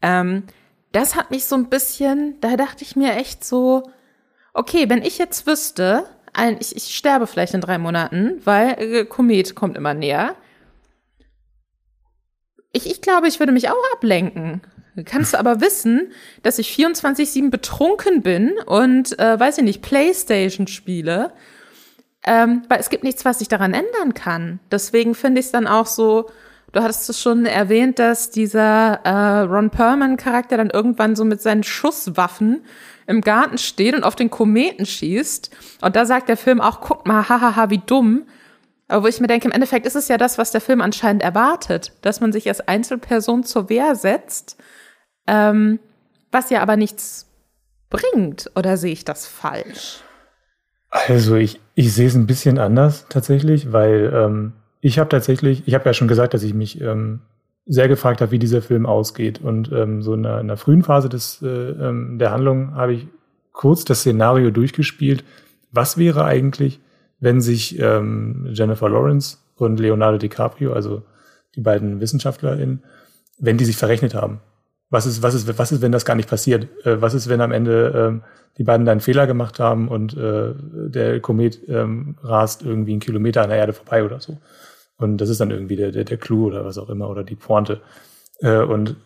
Ähm, 0.00 0.44
das 0.92 1.14
hat 1.14 1.30
mich 1.30 1.44
so 1.44 1.56
ein 1.56 1.68
bisschen, 1.68 2.40
da 2.40 2.56
dachte 2.56 2.82
ich 2.82 2.96
mir 2.96 3.14
echt 3.16 3.44
so, 3.44 3.82
okay, 4.58 4.88
wenn 4.88 5.02
ich 5.02 5.18
jetzt 5.18 5.46
wüsste, 5.46 6.04
ein, 6.32 6.56
ich, 6.60 6.74
ich 6.74 6.96
sterbe 6.96 7.26
vielleicht 7.26 7.54
in 7.54 7.60
drei 7.60 7.78
Monaten, 7.78 8.40
weil 8.44 8.74
äh, 8.78 9.04
Komet 9.04 9.54
kommt 9.54 9.76
immer 9.76 9.94
näher, 9.94 10.34
ich, 12.72 12.90
ich 12.90 13.00
glaube, 13.00 13.28
ich 13.28 13.38
würde 13.38 13.52
mich 13.52 13.70
auch 13.70 13.92
ablenken. 13.94 14.60
Kannst 15.04 15.32
du 15.32 15.38
aber 15.38 15.60
wissen, 15.60 16.12
dass 16.42 16.58
ich 16.58 16.70
24-7 16.76 17.50
betrunken 17.50 18.20
bin 18.22 18.54
und, 18.66 19.16
äh, 19.18 19.38
weiß 19.38 19.58
ich 19.58 19.64
nicht, 19.64 19.80
Playstation 19.80 20.66
spiele. 20.66 21.32
Ähm, 22.26 22.62
weil 22.68 22.80
es 22.80 22.90
gibt 22.90 23.04
nichts, 23.04 23.24
was 23.24 23.40
ich 23.40 23.48
daran 23.48 23.74
ändern 23.74 24.12
kann. 24.12 24.58
Deswegen 24.72 25.14
finde 25.14 25.38
ich 25.38 25.46
es 25.46 25.52
dann 25.52 25.68
auch 25.68 25.86
so, 25.86 26.28
du 26.72 26.82
hattest 26.82 27.08
es 27.08 27.20
schon 27.20 27.46
erwähnt, 27.46 28.00
dass 28.00 28.30
dieser 28.30 29.00
äh, 29.04 29.40
Ron 29.42 29.70
Perlman-Charakter 29.70 30.56
dann 30.56 30.70
irgendwann 30.70 31.14
so 31.14 31.24
mit 31.24 31.40
seinen 31.40 31.62
Schusswaffen 31.62 32.64
im 33.08 33.22
Garten 33.22 33.56
steht 33.56 33.94
und 33.94 34.04
auf 34.04 34.14
den 34.14 34.30
Kometen 34.30 34.84
schießt. 34.84 35.50
Und 35.80 35.96
da 35.96 36.04
sagt 36.04 36.28
der 36.28 36.36
Film 36.36 36.60
auch, 36.60 36.82
guck 36.82 37.06
mal, 37.06 37.28
hahaha, 37.28 37.70
wie 37.70 37.78
dumm. 37.78 38.26
Aber 38.86 39.04
wo 39.04 39.08
ich 39.08 39.18
mir 39.18 39.26
denke, 39.26 39.48
im 39.48 39.52
Endeffekt 39.52 39.86
ist 39.86 39.96
es 39.96 40.08
ja 40.08 40.18
das, 40.18 40.36
was 40.36 40.52
der 40.52 40.60
Film 40.60 40.82
anscheinend 40.82 41.22
erwartet, 41.22 41.92
dass 42.02 42.20
man 42.20 42.32
sich 42.32 42.48
als 42.48 42.60
Einzelperson 42.60 43.44
zur 43.44 43.70
Wehr 43.70 43.94
setzt, 43.96 44.58
ähm, 45.26 45.80
was 46.30 46.50
ja 46.50 46.60
aber 46.60 46.76
nichts 46.76 47.26
bringt. 47.88 48.50
Oder 48.54 48.76
sehe 48.76 48.92
ich 48.92 49.06
das 49.06 49.26
falsch? 49.26 50.02
Also 50.90 51.36
ich, 51.36 51.60
ich 51.74 51.94
sehe 51.94 52.08
es 52.08 52.14
ein 52.14 52.26
bisschen 52.26 52.58
anders 52.58 53.06
tatsächlich, 53.08 53.72
weil 53.72 54.12
ähm, 54.14 54.52
ich 54.82 54.98
habe 54.98 55.08
tatsächlich, 55.08 55.62
ich 55.66 55.74
habe 55.74 55.86
ja 55.86 55.94
schon 55.94 56.08
gesagt, 56.08 56.34
dass 56.34 56.42
ich 56.42 56.52
mich 56.52 56.80
ähm, 56.82 57.20
sehr 57.68 57.86
gefragt 57.86 58.20
habe, 58.22 58.32
wie 58.32 58.38
dieser 58.38 58.62
Film 58.62 58.86
ausgeht. 58.86 59.40
Und 59.40 59.70
ähm, 59.72 60.02
so 60.02 60.14
in 60.14 60.22
der, 60.22 60.40
in 60.40 60.48
der 60.48 60.56
frühen 60.56 60.82
Phase 60.82 61.08
des, 61.08 61.42
äh, 61.42 61.46
ähm, 61.46 62.18
der 62.18 62.32
Handlung 62.32 62.74
habe 62.74 62.94
ich 62.94 63.06
kurz 63.52 63.84
das 63.84 64.00
Szenario 64.00 64.50
durchgespielt. 64.50 65.22
Was 65.70 65.98
wäre 65.98 66.24
eigentlich, 66.24 66.80
wenn 67.20 67.40
sich 67.40 67.78
ähm, 67.78 68.48
Jennifer 68.52 68.88
Lawrence 68.88 69.38
und 69.56 69.78
Leonardo 69.78 70.18
DiCaprio, 70.18 70.72
also 70.72 71.02
die 71.54 71.60
beiden 71.60 72.00
WissenschaftlerInnen, 72.00 72.82
wenn 73.38 73.58
die 73.58 73.64
sich 73.64 73.76
verrechnet 73.76 74.14
haben. 74.14 74.40
Was 74.90 75.04
ist, 75.04 75.22
was 75.22 75.34
ist, 75.34 75.58
was 75.58 75.70
ist, 75.70 75.82
wenn 75.82 75.92
das 75.92 76.06
gar 76.06 76.14
nicht 76.14 76.30
passiert? 76.30 76.68
Äh, 76.86 77.02
was 77.02 77.12
ist, 77.14 77.28
wenn 77.28 77.40
am 77.40 77.52
Ende 77.52 77.92
ähm, 77.94 78.22
die 78.56 78.64
beiden 78.64 78.86
da 78.86 78.92
einen 78.92 79.00
Fehler 79.00 79.26
gemacht 79.26 79.60
haben 79.60 79.88
und 79.88 80.16
äh, 80.16 80.54
der 80.56 81.20
Komet 81.20 81.60
ähm, 81.68 82.16
rast 82.22 82.62
irgendwie 82.62 82.92
einen 82.92 83.00
Kilometer 83.00 83.42
an 83.42 83.50
der 83.50 83.58
Erde 83.58 83.74
vorbei 83.74 84.04
oder 84.04 84.20
so? 84.20 84.38
Und 84.98 85.18
das 85.18 85.28
ist 85.28 85.40
dann 85.40 85.50
irgendwie 85.50 85.76
der, 85.76 85.92
der, 85.92 86.04
der 86.04 86.18
Clou 86.18 86.46
oder 86.46 86.64
was 86.64 86.78
auch 86.78 86.90
immer 86.90 87.08
oder 87.08 87.24
die 87.24 87.36
Pointe. 87.36 87.80
Äh, 88.40 88.62
und 88.62 88.96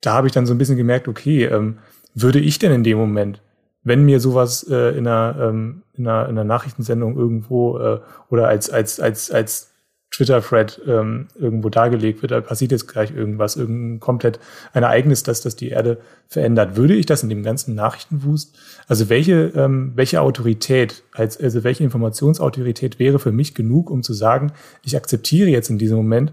da 0.00 0.14
habe 0.14 0.26
ich 0.26 0.32
dann 0.32 0.46
so 0.46 0.54
ein 0.54 0.58
bisschen 0.58 0.76
gemerkt, 0.76 1.08
okay, 1.08 1.44
ähm, 1.44 1.78
würde 2.14 2.40
ich 2.40 2.58
denn 2.58 2.72
in 2.72 2.84
dem 2.84 2.98
Moment 2.98 3.40
wenn 3.84 4.04
mir 4.04 4.20
sowas 4.20 4.64
äh, 4.68 4.96
in, 4.96 5.06
einer, 5.06 5.36
ähm, 5.40 5.82
in, 5.94 6.06
einer, 6.06 6.28
in 6.28 6.30
einer 6.30 6.44
Nachrichtensendung 6.44 7.16
irgendwo 7.16 7.78
äh, 7.78 8.00
oder 8.30 8.48
als, 8.48 8.70
als, 8.70 9.00
als, 9.00 9.30
als 9.30 9.71
Twitter-Thread 10.12 10.82
ähm, 10.86 11.28
irgendwo 11.34 11.70
dargelegt 11.70 12.20
wird, 12.20 12.32
da 12.32 12.40
passiert 12.40 12.70
jetzt 12.70 12.86
gleich 12.86 13.10
irgendwas, 13.14 13.56
irgendein 13.56 13.98
komplett 13.98 14.38
ein 14.74 14.82
Ereignis, 14.82 15.22
das, 15.22 15.40
das 15.40 15.56
die 15.56 15.70
Erde 15.70 15.98
verändert. 16.28 16.76
Würde 16.76 16.94
ich 16.94 17.06
das 17.06 17.22
in 17.22 17.30
dem 17.30 17.42
ganzen 17.42 17.74
Nachrichtenwust, 17.74 18.54
also 18.86 19.08
welche, 19.08 19.52
ähm, 19.56 19.92
welche 19.94 20.20
Autorität, 20.20 21.02
als, 21.12 21.40
also 21.40 21.64
welche 21.64 21.82
Informationsautorität 21.82 22.98
wäre 22.98 23.18
für 23.18 23.32
mich 23.32 23.54
genug, 23.54 23.90
um 23.90 24.02
zu 24.02 24.12
sagen, 24.12 24.52
ich 24.84 24.96
akzeptiere 24.96 25.48
jetzt 25.48 25.70
in 25.70 25.78
diesem 25.78 25.96
Moment, 25.96 26.32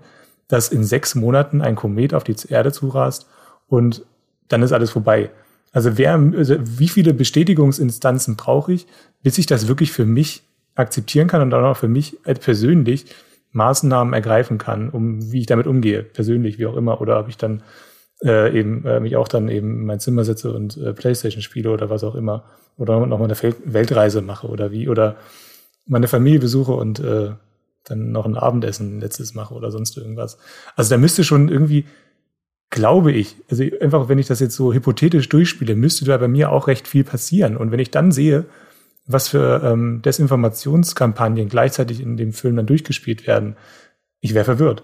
dass 0.50 0.70
in 0.70 0.84
sechs 0.84 1.16
Monaten 1.16 1.62
ein 1.62 1.76
Komet 1.76 2.14
auf 2.14 2.26
die 2.26 2.36
Erde 2.50 2.74
zurast 2.74 3.28
und 3.68 4.06
dann 4.50 4.62
ist 4.62 4.74
alles 4.74 4.90
vorbei. 4.90 5.30
Also, 5.72 5.98
wer, 5.98 6.16
also 6.16 6.56
wie 6.60 6.90
viele 6.90 7.14
Bestätigungsinstanzen 7.14 8.36
brauche 8.36 8.74
ich, 8.74 8.88
bis 9.22 9.38
ich 9.38 9.46
das 9.46 9.68
wirklich 9.68 9.92
für 9.92 10.06
mich 10.06 10.44
akzeptieren 10.76 11.28
kann 11.28 11.42
und 11.42 11.52
dann 11.52 11.64
auch 11.64 11.78
für 11.78 11.88
mich 11.88 12.18
persönlich 12.24 13.06
Maßnahmen 13.52 14.14
ergreifen 14.14 14.58
kann, 14.58 14.90
um 14.90 15.32
wie 15.32 15.40
ich 15.40 15.46
damit 15.46 15.68
umgehe, 15.68 16.04
persönlich, 16.04 16.60
wie 16.60 16.68
auch 16.68 16.76
immer, 16.76 17.02
oder 17.02 17.20
ob 17.20 17.30
ich 17.30 17.38
dann 17.38 17.64
äh, 18.24 18.58
eben 18.58 18.86
äh, 18.86 19.00
mich 19.00 19.16
auch 19.16 19.28
dann 19.28 19.50
eben 19.50 19.80
in 19.80 19.86
mein 19.86 20.00
Zimmer 20.00 20.24
setze 20.24 20.52
und 20.54 20.78
äh, 20.78 20.94
Playstation 20.94 21.42
spiele 21.42 21.72
oder 21.72 21.90
was 21.90 22.04
auch 22.04 22.16
immer, 22.16 22.46
oder 22.78 23.06
noch 23.06 23.20
mal 23.20 23.26
eine 23.26 23.56
Weltreise 23.66 24.22
mache 24.22 24.48
oder 24.48 24.72
wie, 24.72 24.88
oder 24.88 25.18
meine 25.86 26.08
Familie 26.08 26.40
besuche 26.40 26.74
und 26.74 27.00
äh, 27.00 27.32
dann 27.86 28.12
noch 28.12 28.26
ein 28.26 28.38
Abendessen 28.38 29.00
letztes 29.00 29.34
mache 29.34 29.54
oder 29.54 29.72
sonst 29.72 29.98
irgendwas. 29.98 30.38
Also 30.76 30.92
da 30.92 30.98
müsste 30.98 31.24
schon 31.24 31.50
irgendwie 31.50 31.86
glaube 32.70 33.12
ich, 33.12 33.36
also 33.50 33.64
einfach, 33.82 34.10
wenn 34.10 34.20
ich 34.20 34.28
das 34.28 34.40
jetzt 34.40 34.56
so 34.56 34.74
hypothetisch 34.74 35.28
durchspiele, 35.30 35.76
müsste 35.76 36.06
da 36.06 36.18
bei 36.18 36.28
mir 36.28 36.52
auch 36.52 36.68
recht 36.68 36.88
viel 36.88 37.04
passieren. 37.04 37.58
Und 37.58 37.72
wenn 37.72 37.80
ich 37.80 37.92
dann 37.92 38.12
sehe, 38.12 38.46
was 39.10 39.28
für 39.28 39.62
ähm, 39.64 40.02
Desinformationskampagnen 40.04 41.50
gleichzeitig 41.50 42.00
in 42.00 42.16
dem 42.16 42.32
Film 42.32 42.56
dann 42.56 42.68
durchgespielt 42.68 43.26
werden, 43.26 43.58
ich 44.22 44.36
wäre 44.36 44.46
verwirrt. 44.46 44.84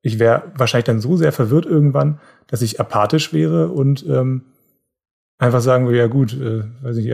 Ich 0.00 0.18
wäre 0.18 0.44
wahrscheinlich 0.56 0.86
dann 0.86 1.00
so 1.00 1.16
sehr 1.16 1.32
verwirrt 1.32 1.66
irgendwann, 1.66 2.18
dass 2.46 2.62
ich 2.62 2.80
apathisch 2.80 3.32
wäre 3.32 3.68
und 3.68 4.06
ähm, 4.08 4.46
einfach 5.36 5.60
sagen 5.60 5.86
würde, 5.86 5.98
ja 5.98 6.06
gut, 6.06 6.32
äh, 6.32 6.64
weiß 6.82 6.96
ich, 6.96 7.06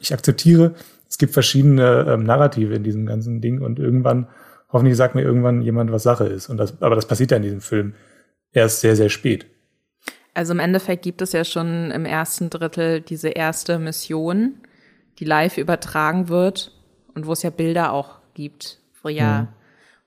ich 0.00 0.12
akzeptiere, 0.12 0.74
es 1.08 1.16
gibt 1.16 1.32
verschiedene 1.32 2.06
ähm, 2.08 2.24
Narrative 2.24 2.74
in 2.74 2.82
diesem 2.82 3.06
ganzen 3.06 3.40
Ding 3.40 3.62
und 3.62 3.78
irgendwann, 3.78 4.26
hoffentlich 4.70 4.96
sagt 4.96 5.14
mir 5.14 5.22
irgendwann 5.22 5.62
jemand, 5.62 5.92
was 5.92 6.02
Sache 6.02 6.26
ist. 6.26 6.50
Und 6.50 6.58
das, 6.58 6.82
aber 6.82 6.94
das 6.94 7.06
passiert 7.06 7.30
ja 7.30 7.38
in 7.38 7.42
diesem 7.42 7.60
Film 7.62 7.94
erst 8.52 8.80
sehr, 8.80 8.96
sehr 8.96 9.08
spät. 9.08 9.46
Also 10.34 10.52
im 10.52 10.58
Endeffekt 10.58 11.02
gibt 11.02 11.22
es 11.22 11.32
ja 11.32 11.44
schon 11.44 11.90
im 11.90 12.04
ersten 12.04 12.50
Drittel 12.50 13.00
diese 13.00 13.28
erste 13.28 13.78
Mission, 13.78 14.56
die 15.18 15.24
live 15.24 15.58
übertragen 15.58 16.28
wird 16.28 16.72
und 17.14 17.26
wo 17.26 17.32
es 17.32 17.42
ja 17.42 17.50
Bilder 17.50 17.92
auch 17.92 18.16
gibt, 18.34 18.80
wo 19.02 19.08
ja, 19.08 19.42
mhm. 19.42 19.48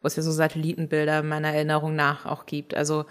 wo 0.02 0.08
es 0.08 0.16
ja 0.16 0.24
so 0.24 0.32
Satellitenbilder 0.32 1.24
meiner 1.24 1.50
Erinnerung 1.50 1.96
nach 1.96 2.26
auch 2.26 2.46
gibt. 2.46 2.76
Also 2.76 3.06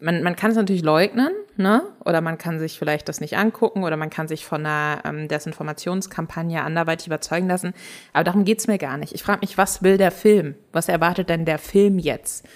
man, 0.00 0.22
man 0.22 0.36
kann 0.36 0.52
es 0.52 0.56
natürlich 0.56 0.82
leugnen, 0.82 1.30
ne? 1.56 1.82
Oder 2.04 2.20
man 2.20 2.38
kann 2.38 2.60
sich 2.60 2.78
vielleicht 2.78 3.08
das 3.08 3.20
nicht 3.20 3.36
angucken 3.36 3.82
oder 3.82 3.96
man 3.96 4.10
kann 4.10 4.28
sich 4.28 4.44
von 4.44 4.64
einer 4.64 5.02
ähm, 5.04 5.26
Desinformationskampagne 5.26 6.62
anderweitig 6.62 7.08
überzeugen 7.08 7.48
lassen. 7.48 7.74
Aber 8.12 8.24
darum 8.24 8.44
geht's 8.44 8.68
mir 8.68 8.78
gar 8.78 8.96
nicht. 8.96 9.12
Ich 9.12 9.24
frage 9.24 9.40
mich, 9.40 9.58
was 9.58 9.82
will 9.82 9.98
der 9.98 10.12
Film? 10.12 10.54
Was 10.72 10.88
erwartet 10.88 11.28
denn 11.28 11.44
der 11.44 11.58
Film 11.58 11.98
jetzt, 11.98 12.46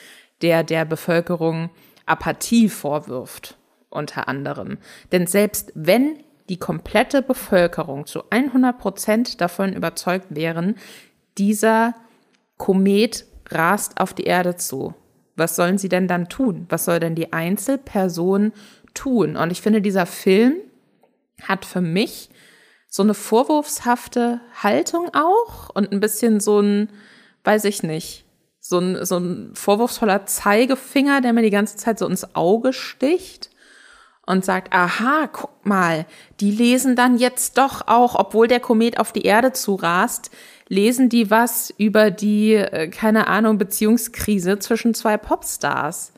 der 0.40 0.62
der 0.62 0.84
Bevölkerung 0.84 1.70
Apathie 2.06 2.68
vorwirft, 2.68 3.56
unter 3.90 4.28
anderem. 4.28 4.78
Denn 5.12 5.26
selbst 5.26 5.72
wenn 5.74 6.18
die 6.48 6.58
komplette 6.58 7.22
Bevölkerung 7.22 8.06
zu 8.06 8.22
100 8.30 8.78
Prozent 8.78 9.40
davon 9.40 9.72
überzeugt 9.72 10.26
wären, 10.30 10.76
dieser 11.38 11.94
Komet 12.56 13.24
rast 13.48 14.00
auf 14.00 14.14
die 14.14 14.24
Erde 14.24 14.56
zu. 14.56 14.94
Was 15.36 15.56
sollen 15.56 15.78
sie 15.78 15.88
denn 15.88 16.08
dann 16.08 16.28
tun? 16.28 16.66
Was 16.68 16.84
soll 16.84 17.00
denn 17.00 17.14
die 17.14 17.32
Einzelperson 17.32 18.52
tun? 18.94 19.36
Und 19.36 19.50
ich 19.50 19.62
finde, 19.62 19.80
dieser 19.80 20.06
Film 20.06 20.54
hat 21.42 21.64
für 21.64 21.80
mich 21.80 22.28
so 22.88 23.02
eine 23.02 23.14
vorwurfshafte 23.14 24.40
Haltung 24.62 25.10
auch 25.14 25.70
und 25.74 25.92
ein 25.92 26.00
bisschen 26.00 26.40
so 26.40 26.60
ein, 26.60 26.90
weiß 27.44 27.64
ich 27.64 27.82
nicht, 27.82 28.26
so 28.60 28.78
ein, 28.78 29.04
so 29.06 29.18
ein 29.18 29.52
vorwurfsvoller 29.54 30.26
Zeigefinger, 30.26 31.20
der 31.20 31.32
mir 31.32 31.42
die 31.42 31.50
ganze 31.50 31.76
Zeit 31.76 31.98
so 31.98 32.06
ins 32.06 32.36
Auge 32.36 32.72
sticht 32.72 33.51
und 34.32 34.44
sagt, 34.46 34.72
aha, 34.72 35.28
guck 35.30 35.64
mal, 35.64 36.06
die 36.40 36.50
lesen 36.50 36.96
dann 36.96 37.18
jetzt 37.18 37.58
doch 37.58 37.86
auch, 37.86 38.14
obwohl 38.14 38.48
der 38.48 38.60
Komet 38.60 38.98
auf 38.98 39.12
die 39.12 39.22
Erde 39.22 39.52
zurast, 39.52 40.30
lesen 40.68 41.10
die 41.10 41.30
was 41.30 41.72
über 41.76 42.10
die, 42.10 42.54
äh, 42.54 42.88
keine 42.88 43.26
Ahnung, 43.26 43.58
Beziehungskrise 43.58 44.58
zwischen 44.58 44.94
zwei 44.94 45.18
Popstars. 45.18 46.14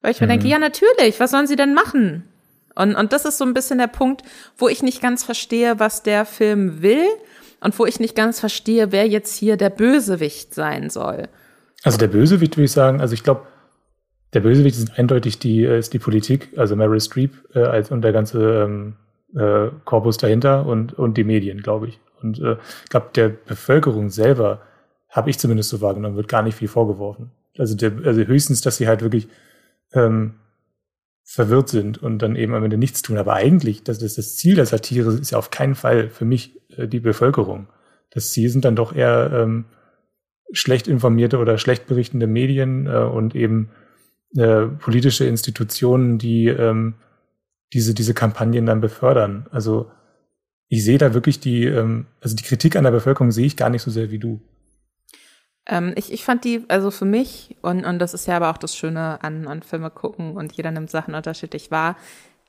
Weil 0.00 0.10
ich 0.10 0.20
mir 0.20 0.26
mhm. 0.26 0.32
denke, 0.32 0.48
ja, 0.48 0.58
natürlich, 0.58 1.20
was 1.20 1.30
sollen 1.30 1.46
sie 1.46 1.54
denn 1.54 1.74
machen? 1.74 2.28
Und, 2.74 2.96
und 2.96 3.12
das 3.12 3.24
ist 3.24 3.38
so 3.38 3.44
ein 3.44 3.54
bisschen 3.54 3.78
der 3.78 3.86
Punkt, 3.86 4.22
wo 4.58 4.68
ich 4.68 4.82
nicht 4.82 5.00
ganz 5.00 5.22
verstehe, 5.22 5.78
was 5.78 6.02
der 6.02 6.24
Film 6.24 6.82
will 6.82 7.06
und 7.60 7.78
wo 7.78 7.86
ich 7.86 8.00
nicht 8.00 8.16
ganz 8.16 8.40
verstehe, 8.40 8.90
wer 8.90 9.06
jetzt 9.06 9.36
hier 9.36 9.56
der 9.56 9.70
Bösewicht 9.70 10.54
sein 10.54 10.90
soll. 10.90 11.28
Also 11.84 11.98
der 11.98 12.08
Bösewicht 12.08 12.56
würde 12.56 12.64
ich 12.64 12.72
sagen, 12.72 13.00
also 13.00 13.14
ich 13.14 13.22
glaube, 13.22 13.46
der 14.32 14.40
Bösewicht 14.40 14.78
ist 14.78 14.98
eindeutig 14.98 15.38
die, 15.38 15.64
äh, 15.64 15.78
ist 15.78 15.92
die 15.92 15.98
Politik, 15.98 16.50
also 16.56 16.76
Meryl 16.76 17.00
Streep 17.00 17.32
äh, 17.54 17.60
als 17.60 17.90
und 17.90 18.02
der 18.02 18.12
ganze 18.12 18.64
ähm, 18.64 18.94
äh, 19.34 19.68
Korpus 19.84 20.16
dahinter 20.16 20.66
und, 20.66 20.94
und 20.94 21.16
die 21.16 21.24
Medien, 21.24 21.62
glaube 21.62 21.88
ich. 21.88 22.00
Und 22.22 22.38
äh, 22.40 22.56
glaube, 22.88 23.10
der 23.14 23.28
Bevölkerung 23.28 24.10
selber, 24.10 24.62
habe 25.08 25.28
ich 25.28 25.38
zumindest 25.38 25.68
so 25.68 25.80
wahrgenommen, 25.80 26.16
wird 26.16 26.28
gar 26.28 26.42
nicht 26.42 26.56
viel 26.56 26.68
vorgeworfen. 26.68 27.30
Also, 27.58 27.76
der, 27.76 27.92
also 28.04 28.22
höchstens, 28.22 28.62
dass 28.62 28.78
sie 28.78 28.88
halt 28.88 29.02
wirklich 29.02 29.28
ähm, 29.92 30.34
verwirrt 31.22 31.68
sind 31.68 32.02
und 32.02 32.20
dann 32.20 32.34
eben 32.34 32.54
am 32.54 32.64
Ende 32.64 32.78
nichts 32.78 33.02
tun. 33.02 33.18
Aber 33.18 33.34
eigentlich, 33.34 33.84
das 33.84 34.00
ist 34.00 34.16
das 34.16 34.36
Ziel 34.36 34.54
der 34.54 34.66
Satire, 34.66 35.12
ist 35.12 35.30
ja 35.30 35.38
auf 35.38 35.50
keinen 35.50 35.74
Fall 35.74 36.08
für 36.08 36.24
mich 36.24 36.60
äh, 36.76 36.88
die 36.88 37.00
Bevölkerung. 37.00 37.68
Das 38.10 38.30
Ziel 38.30 38.48
sind 38.48 38.64
dann 38.64 38.76
doch 38.76 38.94
eher 38.94 39.30
ähm, 39.34 39.66
schlecht 40.52 40.88
informierte 40.88 41.38
oder 41.38 41.58
schlecht 41.58 41.86
berichtende 41.86 42.26
Medien 42.26 42.86
äh, 42.86 42.96
und 42.98 43.34
eben 43.34 43.70
äh, 44.36 44.66
politische 44.66 45.24
Institutionen, 45.24 46.18
die 46.18 46.46
ähm, 46.46 46.94
diese, 47.72 47.94
diese 47.94 48.14
Kampagnen 48.14 48.66
dann 48.66 48.80
befördern. 48.80 49.46
Also 49.50 49.90
ich 50.68 50.84
sehe 50.84 50.98
da 50.98 51.14
wirklich 51.14 51.40
die, 51.40 51.64
ähm, 51.64 52.06
also 52.20 52.36
die 52.36 52.44
Kritik 52.44 52.76
an 52.76 52.84
der 52.84 52.90
Bevölkerung 52.92 53.30
sehe 53.30 53.46
ich 53.46 53.56
gar 53.56 53.70
nicht 53.70 53.82
so 53.82 53.90
sehr 53.90 54.10
wie 54.10 54.18
du. 54.18 54.40
Ähm, 55.66 55.92
ich, 55.96 56.12
ich 56.12 56.24
fand 56.24 56.44
die, 56.44 56.64
also 56.68 56.90
für 56.90 57.04
mich, 57.04 57.56
und, 57.62 57.84
und 57.84 57.98
das 57.98 58.14
ist 58.14 58.26
ja 58.26 58.36
aber 58.36 58.50
auch 58.50 58.58
das 58.58 58.76
Schöne 58.76 59.22
an, 59.22 59.46
an 59.46 59.62
Filme 59.62 59.90
gucken 59.90 60.36
und 60.36 60.52
jeder 60.52 60.70
nimmt 60.70 60.90
Sachen 60.90 61.14
unterschiedlich 61.14 61.70
wahr, 61.70 61.96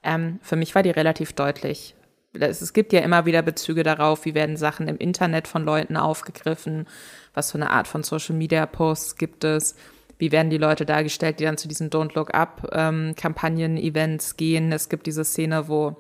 ähm, 0.03 0.39
für 0.41 0.55
mich 0.55 0.73
war 0.75 0.83
die 0.83 0.89
relativ 0.89 1.33
deutlich. 1.33 1.95
Es, 2.33 2.61
es 2.61 2.73
gibt 2.73 2.93
ja 2.93 3.01
immer 3.01 3.25
wieder 3.25 3.41
Bezüge 3.41 3.83
darauf, 3.83 4.25
wie 4.25 4.33
werden 4.33 4.57
Sachen 4.57 4.87
im 4.87 4.97
Internet 4.97 5.47
von 5.47 5.63
Leuten 5.63 5.97
aufgegriffen, 5.97 6.87
was 7.33 7.51
für 7.51 7.57
eine 7.57 7.69
Art 7.69 7.87
von 7.87 8.03
Social 8.03 8.35
Media 8.35 8.65
Posts 8.65 9.17
gibt 9.17 9.43
es 9.43 9.75
wie 10.23 10.31
werden 10.31 10.49
die 10.49 10.57
Leute 10.57 10.85
dargestellt, 10.85 11.41
die 11.41 11.43
dann 11.43 11.57
zu 11.57 11.67
diesen 11.67 11.89
Don't 11.89 12.15
Look 12.15 12.33
Up 12.33 12.69
ähm, 12.71 13.13
Events 13.13 14.37
gehen. 14.37 14.71
Es 14.71 14.87
gibt 14.87 15.05
diese 15.05 15.25
Szene, 15.25 15.67
wo 15.67 15.97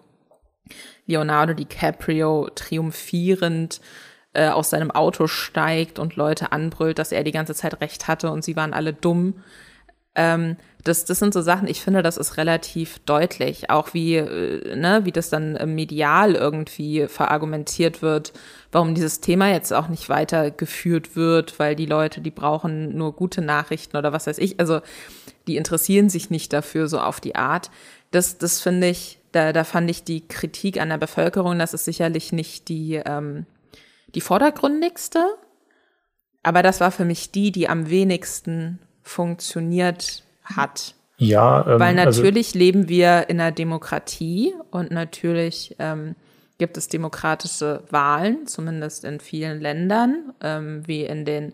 Leonardo 1.05 1.53
DiCaprio 1.53 2.49
triumphierend 2.55 3.81
äh, 4.31 4.47
aus 4.47 4.69
seinem 4.69 4.91
Auto 4.91 5.27
steigt 5.27 5.99
und 5.99 6.15
Leute 6.15 6.53
anbrüllt, 6.53 6.99
dass 6.99 7.11
er 7.11 7.25
die 7.25 7.33
ganze 7.33 7.53
Zeit 7.53 7.81
recht 7.81 8.07
hatte 8.07 8.31
und 8.31 8.45
sie 8.45 8.55
waren 8.55 8.73
alle 8.73 8.93
dumm. 8.93 9.43
Ähm, 10.15 10.57
das, 10.83 11.05
das 11.05 11.19
sind 11.19 11.33
so 11.33 11.41
Sachen, 11.41 11.67
ich 11.67 11.81
finde, 11.81 12.03
das 12.03 12.17
ist 12.17 12.35
relativ 12.35 12.99
deutlich, 12.99 13.69
auch 13.69 13.93
wie, 13.93 14.15
äh, 14.15 14.75
ne, 14.75 15.01
wie 15.05 15.13
das 15.13 15.29
dann 15.29 15.53
medial 15.73 16.35
irgendwie 16.35 17.07
verargumentiert 17.07 18.01
wird, 18.01 18.33
warum 18.71 18.93
dieses 18.93 19.21
Thema 19.21 19.49
jetzt 19.49 19.71
auch 19.71 19.87
nicht 19.87 20.09
weitergeführt 20.09 21.15
wird, 21.15 21.57
weil 21.57 21.75
die 21.75 21.85
Leute, 21.85 22.19
die 22.21 22.31
brauchen 22.31 22.97
nur 22.97 23.13
gute 23.13 23.41
Nachrichten 23.41 23.95
oder 23.95 24.11
was 24.11 24.27
weiß 24.27 24.37
ich, 24.39 24.59
also 24.59 24.81
die 25.47 25.55
interessieren 25.57 26.09
sich 26.09 26.29
nicht 26.29 26.51
dafür 26.51 26.87
so 26.87 26.99
auf 26.99 27.19
die 27.19 27.35
Art. 27.35 27.71
Das, 28.11 28.37
das 28.37 28.59
finde 28.59 28.87
ich, 28.87 29.19
da, 29.31 29.53
da 29.53 29.63
fand 29.63 29.89
ich 29.89 30.03
die 30.03 30.27
Kritik 30.27 30.79
an 30.79 30.89
der 30.89 30.97
Bevölkerung, 30.97 31.57
das 31.59 31.73
ist 31.73 31.85
sicherlich 31.85 32.33
nicht 32.33 32.67
die, 32.67 33.01
ähm, 33.05 33.45
die 34.13 34.21
vordergründigste, 34.21 35.25
aber 36.43 36.61
das 36.61 36.81
war 36.81 36.91
für 36.91 37.05
mich 37.05 37.31
die, 37.31 37.53
die 37.53 37.69
am 37.69 37.89
wenigsten 37.89 38.79
funktioniert 39.03 40.23
hat. 40.43 40.95
Ja, 41.17 41.65
ähm, 41.67 41.79
weil 41.79 41.99
also 41.99 42.21
natürlich 42.21 42.47
also 42.47 42.59
leben 42.59 42.89
wir 42.89 43.29
in 43.29 43.39
einer 43.39 43.51
Demokratie 43.51 44.53
und 44.71 44.91
natürlich 44.91 45.75
ähm, 45.79 46.15
gibt 46.57 46.77
es 46.77 46.87
demokratische 46.87 47.83
Wahlen, 47.89 48.47
zumindest 48.47 49.05
in 49.05 49.19
vielen 49.19 49.61
Ländern, 49.61 50.33
ähm, 50.41 50.83
wie 50.87 51.03
in 51.03 51.25
den 51.25 51.53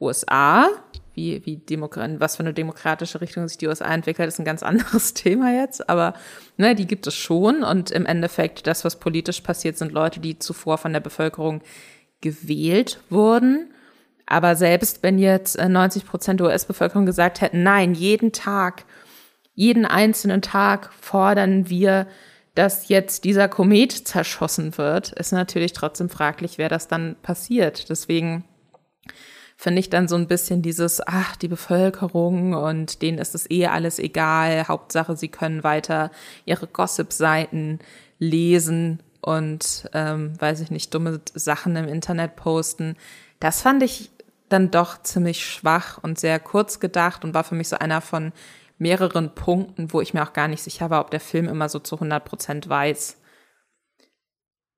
USA. 0.00 0.68
Wie, 1.12 1.44
wie 1.44 1.56
Demokrat 1.56 2.20
was 2.20 2.36
für 2.36 2.44
eine 2.44 2.54
demokratische 2.54 3.20
Richtung 3.20 3.46
sich 3.48 3.58
die 3.58 3.66
USA 3.66 3.92
entwickelt, 3.92 4.28
ist 4.28 4.38
ein 4.38 4.44
ganz 4.44 4.62
anderes 4.64 5.12
Thema 5.12 5.52
jetzt, 5.52 5.88
aber 5.88 6.14
ne, 6.56 6.74
die 6.74 6.86
gibt 6.86 7.06
es 7.06 7.14
schon 7.14 7.64
und 7.64 7.90
im 7.90 8.06
Endeffekt 8.06 8.66
das, 8.66 8.84
was 8.84 8.96
politisch 9.00 9.40
passiert, 9.40 9.76
sind 9.76 9.92
Leute, 9.92 10.20
die 10.20 10.38
zuvor 10.38 10.78
von 10.78 10.92
der 10.92 11.00
Bevölkerung 11.00 11.62
gewählt 12.20 13.00
wurden 13.10 13.70
aber 14.30 14.54
selbst 14.54 15.02
wenn 15.02 15.18
jetzt 15.18 15.58
90 15.58 16.02
äh, 16.02 16.06
Prozent 16.06 16.40
der 16.40 16.46
US-Bevölkerung 16.46 17.04
gesagt 17.04 17.40
hätten, 17.40 17.64
nein, 17.64 17.94
jeden 17.94 18.32
Tag, 18.32 18.84
jeden 19.54 19.84
einzelnen 19.84 20.40
Tag 20.40 20.92
fordern 21.00 21.68
wir, 21.68 22.06
dass 22.54 22.88
jetzt 22.88 23.24
dieser 23.24 23.48
Komet 23.48 23.92
zerschossen 23.92 24.78
wird, 24.78 25.12
ist 25.12 25.32
natürlich 25.32 25.72
trotzdem 25.72 26.08
fraglich, 26.08 26.58
wer 26.58 26.68
das 26.68 26.86
dann 26.86 27.16
passiert. 27.22 27.90
Deswegen 27.90 28.44
finde 29.56 29.80
ich 29.80 29.90
dann 29.90 30.06
so 30.06 30.14
ein 30.14 30.28
bisschen 30.28 30.62
dieses, 30.62 31.02
ach, 31.04 31.34
die 31.34 31.48
Bevölkerung 31.48 32.54
und 32.54 33.02
denen 33.02 33.18
ist 33.18 33.34
es 33.34 33.50
eh 33.50 33.66
alles 33.66 33.98
egal. 33.98 34.68
Hauptsache, 34.68 35.16
sie 35.16 35.28
können 35.28 35.64
weiter 35.64 36.12
ihre 36.44 36.68
Gossip-Seiten 36.68 37.80
lesen 38.20 39.02
und, 39.20 39.90
ähm, 39.92 40.40
weiß 40.40 40.60
ich 40.60 40.70
nicht, 40.70 40.94
dumme 40.94 41.20
Sachen 41.34 41.74
im 41.74 41.88
Internet 41.88 42.36
posten. 42.36 42.96
Das 43.40 43.62
fand 43.62 43.82
ich 43.82 44.10
dann 44.52 44.70
doch 44.70 45.02
ziemlich 45.02 45.46
schwach 45.46 45.98
und 46.02 46.18
sehr 46.18 46.38
kurz 46.38 46.80
gedacht 46.80 47.24
und 47.24 47.34
war 47.34 47.44
für 47.44 47.54
mich 47.54 47.68
so 47.68 47.76
einer 47.76 48.00
von 48.00 48.32
mehreren 48.78 49.34
Punkten, 49.34 49.92
wo 49.92 50.00
ich 50.00 50.14
mir 50.14 50.22
auch 50.22 50.32
gar 50.32 50.48
nicht 50.48 50.62
sicher 50.62 50.90
war, 50.90 51.00
ob 51.00 51.10
der 51.10 51.20
Film 51.20 51.48
immer 51.48 51.68
so 51.68 51.78
zu 51.78 51.96
100 51.96 52.24
Prozent 52.24 52.68
weiß, 52.68 53.20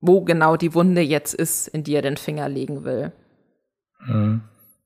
wo 0.00 0.22
genau 0.22 0.56
die 0.56 0.74
Wunde 0.74 1.00
jetzt 1.00 1.34
ist, 1.34 1.68
in 1.68 1.84
die 1.84 1.94
er 1.94 2.02
den 2.02 2.16
Finger 2.16 2.48
legen 2.48 2.84
will. 2.84 3.12
Mhm. 4.06 4.42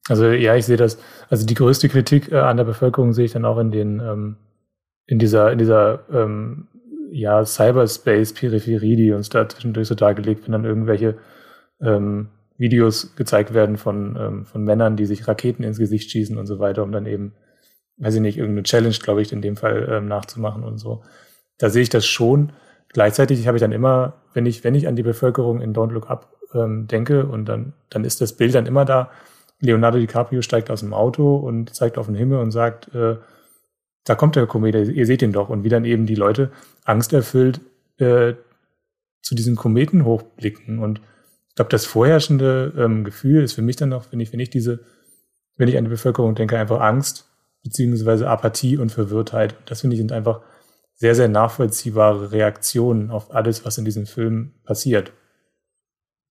Also 0.09 0.27
ja, 0.27 0.55
ich 0.55 0.67
sehe 0.67 0.77
das. 0.77 0.99
Also 1.31 1.47
die 1.47 1.55
größte 1.55 1.89
Kritik 1.89 2.31
äh, 2.31 2.39
an 2.39 2.57
der 2.57 2.65
Bevölkerung 2.65 3.13
sehe 3.13 3.25
ich 3.25 3.33
dann 3.33 3.45
auch 3.45 3.59
in 3.59 3.73
den 3.73 4.01
ähm, 4.01 4.37
in 5.07 5.19
dieser 5.19 5.51
in 5.51 5.59
dieser 5.59 6.09
ähm, 6.13 6.69
ja 7.11 7.45
Cyberspace-Peripherie, 7.45 8.97
die 8.97 9.13
uns 9.13 9.31
da 9.31 9.49
zwischendurch 9.49 9.89
so 9.89 9.95
dargelegt, 9.95 10.45
wenn 10.45 10.53
dann 10.53 10.65
irgendwelche 10.65 11.19
ähm, 11.81 12.29
Videos 12.59 13.15
gezeigt 13.17 13.55
werden 13.55 13.77
von, 13.77 14.17
ähm, 14.19 14.45
von 14.47 14.65
Männern, 14.65 14.97
die 14.97 15.07
sich 15.07 15.29
Raketen 15.29 15.63
ins 15.63 15.79
Gesicht 15.79 16.11
schießen 16.11 16.39
und 16.39 16.47
so 16.47 16.59
weiter, 16.59 16.83
um 16.83 16.93
dann 16.93 17.07
eben, 17.07 17.35
weiß 17.99 18.15
ich 18.15 18.21
nicht, 18.21 18.39
irgendeine 18.39 18.63
Challenge, 18.63 18.97
glaube 19.03 19.23
ich, 19.23 19.33
in 19.33 19.43
dem 19.43 19.57
Fall 19.57 19.89
ähm, 19.91 20.09
nachzumachen 20.09 20.65
und 20.65 20.79
so. 20.79 21.03
Da 21.59 21.71
sehe 21.71 21.83
ich 21.83 21.89
das 21.89 22.07
schon. 22.07 22.53
Gleichzeitig 22.89 23.47
habe 23.47 23.57
ich 23.57 23.61
dann 23.61 23.73
immer, 23.73 24.15
wenn 24.33 24.47
ich, 24.47 24.65
wenn 24.65 24.75
ich 24.75 24.89
an 24.89 24.97
die 24.97 25.03
Bevölkerung 25.03 25.61
in 25.61 25.75
Don't 25.75 25.93
Look 25.93 26.09
Up 26.11 26.35
ähm, 26.55 26.87
denke 26.87 27.27
und 27.27 27.47
dann, 27.47 27.75
dann 27.91 28.05
ist 28.05 28.21
das 28.21 28.33
Bild 28.33 28.55
dann 28.55 28.67
immer 28.67 28.85
da. 28.85 29.11
Leonardo 29.61 29.99
DiCaprio 29.99 30.43
steigt 30.43 30.71
aus 30.71 30.81
dem 30.81 30.93
Auto 30.93 31.37
und 31.37 31.75
zeigt 31.75 31.99
auf 31.99 32.07
den 32.07 32.15
Himmel 32.15 32.39
und 32.39 32.51
sagt, 32.51 32.95
äh, 32.95 33.17
da 34.05 34.15
kommt 34.15 34.37
der 34.37 34.47
Komet, 34.47 34.75
ihr 34.75 35.07
seht 35.07 35.23
ihn 35.23 35.33
doch. 35.33 35.49
Und 35.49 35.65
wie 35.65 35.69
dann 35.69 35.85
eben 35.85 36.07
die 36.07 36.15
Leute 36.15 36.53
angsterfüllt 36.85 37.61
äh, 37.99 38.35
zu 39.23 39.35
diesem 39.35 39.57
Kometen 39.57 40.05
hochblicken 40.05 40.79
und 40.79 41.01
glaube, 41.57 41.71
das 41.71 41.87
vorherrschende 41.87 42.73
ähm, 42.79 43.03
Gefühl 43.03 43.43
ist 43.43 43.55
für 43.55 43.63
mich 43.63 43.77
dann 43.77 43.89
noch, 43.89 44.13
wenn 44.13 44.21
ich, 44.21 44.33
wenn 44.33 44.41
ich 44.41 44.51
diese, 44.51 44.81
wenn 45.57 45.69
ich 45.69 45.77
an 45.77 45.85
die 45.85 45.91
Bevölkerung 45.91 46.35
denke, 46.35 46.59
einfach 46.59 46.81
Angst, 46.81 47.29
beziehungsweise 47.65 48.29
Apathie 48.29 48.77
und 48.77 48.93
Verwirrtheit. 48.93 49.57
Das 49.67 49.81
finde 49.81 49.95
ich 49.95 49.99
sind 49.99 50.13
einfach 50.13 50.43
sehr, 50.95 51.15
sehr 51.15 51.29
nachvollziehbare 51.29 52.31
Reaktionen 52.31 53.11
auf 53.11 53.35
alles, 53.35 53.65
was 53.65 53.79
in 53.79 53.85
diesem 53.85 54.07
Film 54.07 54.53
passiert. 54.65 55.13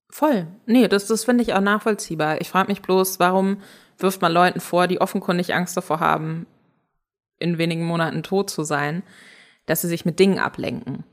Voll. 0.09 0.47
Nee, 0.65 0.87
das, 0.87 1.07
das 1.07 1.25
finde 1.25 1.43
ich 1.43 1.53
auch 1.53 1.61
nachvollziehbar. 1.61 2.39
Ich 2.39 2.49
frage 2.49 2.69
mich 2.69 2.81
bloß, 2.81 3.19
warum 3.19 3.57
wirft 3.97 4.21
man 4.21 4.31
Leuten 4.31 4.59
vor, 4.59 4.87
die 4.87 5.01
offenkundig 5.01 5.53
Angst 5.53 5.75
davor 5.75 5.99
haben, 5.99 6.45
in 7.37 7.57
wenigen 7.57 7.85
Monaten 7.85 8.23
tot 8.23 8.49
zu 8.49 8.63
sein, 8.63 9.03
dass 9.65 9.81
sie 9.81 9.87
sich 9.87 10.05
mit 10.05 10.19
Dingen 10.19 10.39
ablenken 10.39 11.03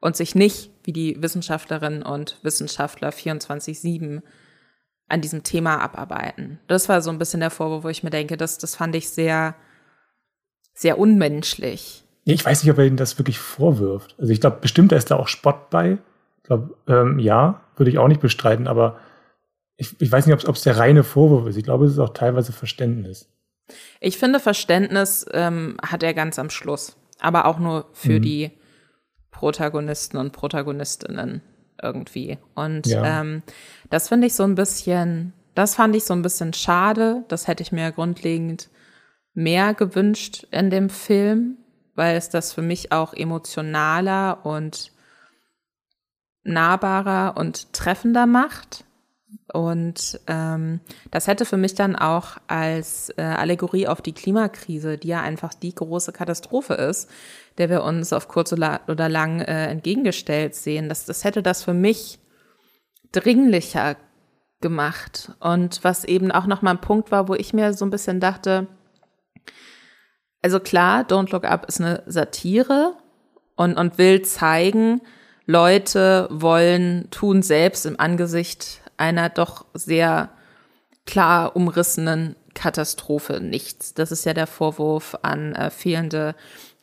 und 0.00 0.16
sich 0.16 0.34
nicht, 0.34 0.70
wie 0.84 0.92
die 0.92 1.22
Wissenschaftlerinnen 1.22 2.02
und 2.02 2.38
Wissenschaftler 2.42 3.10
24-7 3.10 4.22
an 5.08 5.20
diesem 5.20 5.42
Thema 5.42 5.80
abarbeiten. 5.80 6.60
Das 6.68 6.88
war 6.88 7.02
so 7.02 7.10
ein 7.10 7.18
bisschen 7.18 7.40
der 7.40 7.50
Vorwurf, 7.50 7.84
wo 7.84 7.88
ich 7.88 8.02
mir 8.02 8.10
denke, 8.10 8.36
das, 8.36 8.58
das 8.58 8.76
fand 8.76 8.94
ich 8.94 9.10
sehr, 9.10 9.54
sehr 10.72 10.98
unmenschlich. 10.98 12.04
Ich 12.24 12.44
weiß 12.44 12.62
nicht, 12.62 12.72
ob 12.72 12.78
er 12.78 12.86
ihnen 12.86 12.96
das 12.96 13.18
wirklich 13.18 13.38
vorwirft. 13.38 14.14
Also 14.18 14.32
ich 14.32 14.40
glaube, 14.40 14.58
bestimmt 14.60 14.92
ist 14.92 15.10
da 15.10 15.16
auch 15.16 15.28
Spott 15.28 15.68
bei. 15.70 15.98
Ich 16.38 16.42
glaube, 16.44 16.76
ähm, 16.86 17.18
ja, 17.18 17.60
würde 17.76 17.90
ich 17.90 17.98
auch 17.98 18.08
nicht 18.08 18.20
bestreiten, 18.20 18.68
aber 18.68 19.00
ich, 19.76 20.00
ich 20.00 20.12
weiß 20.12 20.26
nicht, 20.26 20.48
ob 20.48 20.54
es 20.54 20.62
der 20.62 20.78
reine 20.78 21.02
Vorwurf 21.02 21.46
ist. 21.48 21.56
Ich 21.56 21.64
glaube, 21.64 21.86
es 21.86 21.92
ist 21.92 21.98
auch 21.98 22.12
teilweise 22.12 22.52
Verständnis. 22.52 23.28
Ich 24.00 24.18
finde, 24.18 24.40
Verständnis 24.40 25.26
ähm, 25.32 25.76
hat 25.82 26.02
er 26.02 26.14
ganz 26.14 26.38
am 26.38 26.50
Schluss, 26.50 26.96
aber 27.18 27.46
auch 27.46 27.58
nur 27.58 27.86
für 27.92 28.18
mhm. 28.18 28.22
die 28.22 28.50
Protagonisten 29.30 30.16
und 30.16 30.32
Protagonistinnen 30.32 31.42
irgendwie. 31.82 32.38
Und 32.54 32.86
ja. 32.86 33.20
ähm, 33.20 33.42
das 33.88 34.08
finde 34.08 34.26
ich 34.26 34.34
so 34.34 34.44
ein 34.44 34.54
bisschen, 34.54 35.32
das 35.54 35.74
fand 35.74 35.96
ich 35.96 36.04
so 36.04 36.14
ein 36.14 36.22
bisschen 36.22 36.52
schade. 36.52 37.24
Das 37.28 37.46
hätte 37.46 37.62
ich 37.62 37.72
mir 37.72 37.92
grundlegend 37.92 38.68
mehr 39.34 39.74
gewünscht 39.74 40.46
in 40.50 40.70
dem 40.70 40.90
Film, 40.90 41.56
weil 41.94 42.16
es 42.16 42.28
das 42.28 42.52
für 42.52 42.62
mich 42.62 42.92
auch 42.92 43.14
emotionaler 43.14 44.44
und 44.44 44.92
nahbarer 46.42 47.36
und 47.36 47.72
treffender 47.72 48.26
macht. 48.26 48.84
Und 49.52 50.20
ähm, 50.26 50.80
das 51.10 51.26
hätte 51.26 51.44
für 51.44 51.56
mich 51.56 51.74
dann 51.74 51.96
auch 51.96 52.36
als 52.46 53.10
äh, 53.16 53.22
Allegorie 53.22 53.88
auf 53.88 54.00
die 54.00 54.12
Klimakrise, 54.12 54.96
die 54.96 55.08
ja 55.08 55.20
einfach 55.20 55.54
die 55.54 55.74
große 55.74 56.12
Katastrophe 56.12 56.74
ist, 56.74 57.10
der 57.58 57.68
wir 57.68 57.82
uns 57.82 58.12
auf 58.12 58.28
kurz 58.28 58.52
oder 58.52 59.08
lang 59.08 59.40
äh, 59.40 59.66
entgegengestellt 59.66 60.54
sehen, 60.54 60.88
das, 60.88 61.04
das 61.04 61.24
hätte 61.24 61.42
das 61.42 61.64
für 61.64 61.74
mich 61.74 62.20
dringlicher 63.12 63.96
gemacht. 64.60 65.32
Und 65.40 65.82
was 65.82 66.04
eben 66.04 66.30
auch 66.30 66.46
nochmal 66.46 66.74
ein 66.74 66.80
Punkt 66.80 67.10
war, 67.10 67.28
wo 67.28 67.34
ich 67.34 67.52
mir 67.52 67.72
so 67.72 67.84
ein 67.84 67.90
bisschen 67.90 68.20
dachte, 68.20 68.68
also 70.42 70.60
klar, 70.60 71.02
Don't 71.02 71.32
Look 71.32 71.44
Up 71.44 71.66
ist 71.66 71.80
eine 71.80 72.02
Satire 72.06 72.94
und, 73.56 73.76
und 73.76 73.98
will 73.98 74.22
zeigen, 74.22 75.02
Leute 75.46 76.28
wollen, 76.30 77.08
tun 77.10 77.42
selbst 77.42 77.84
im 77.84 77.98
Angesicht 77.98 78.79
einer 79.00 79.30
doch 79.30 79.64
sehr 79.74 80.30
klar 81.06 81.56
umrissenen 81.56 82.36
Katastrophe 82.54 83.40
nichts. 83.40 83.94
Das 83.94 84.12
ist 84.12 84.24
ja 84.24 84.34
der 84.34 84.46
Vorwurf 84.46 85.16
an 85.22 85.54
äh, 85.54 85.70
fehlende 85.70 86.34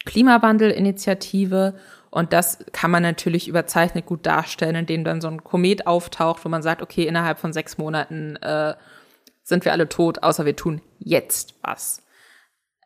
Klimawandelinitiative. 0.05 1.75
Und 2.09 2.33
das 2.33 2.59
kann 2.71 2.89
man 2.89 3.03
natürlich 3.03 3.47
überzeichnet 3.47 4.05
gut 4.05 4.25
darstellen, 4.25 4.75
indem 4.75 5.03
dann 5.03 5.21
so 5.21 5.27
ein 5.27 5.43
Komet 5.43 5.85
auftaucht, 5.85 6.43
wo 6.43 6.49
man 6.49 6.63
sagt, 6.63 6.81
okay, 6.81 7.05
innerhalb 7.05 7.37
von 7.39 7.53
sechs 7.53 7.77
Monaten 7.77 8.37
äh, 8.37 8.73
sind 9.43 9.65
wir 9.65 9.71
alle 9.71 9.87
tot, 9.87 10.23
außer 10.23 10.45
wir 10.45 10.55
tun 10.55 10.81
jetzt 10.99 11.53
was. 11.61 12.01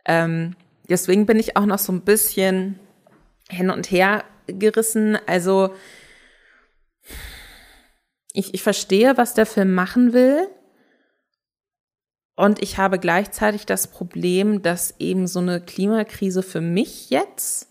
Ähm, 0.05 0.55
deswegen 0.89 1.25
bin 1.25 1.39
ich 1.39 1.55
auch 1.55 1.65
noch 1.65 1.79
so 1.79 1.93
ein 1.93 2.01
bisschen 2.01 2.79
hin 3.49 3.69
und 3.69 3.89
her 3.91 4.23
gerissen. 4.47 5.17
Also 5.27 5.73
ich, 8.33 8.53
ich 8.53 8.63
verstehe, 8.63 9.17
was 9.17 9.33
der 9.33 9.45
Film 9.45 9.73
machen 9.73 10.13
will. 10.13 10.47
Und 12.35 12.61
ich 12.61 12.77
habe 12.77 12.97
gleichzeitig 12.97 13.65
das 13.65 13.87
Problem, 13.87 14.61
dass 14.61 14.95
eben 14.99 15.27
so 15.27 15.39
eine 15.39 15.61
Klimakrise 15.61 16.43
für 16.43 16.61
mich 16.61 17.09
jetzt 17.09 17.67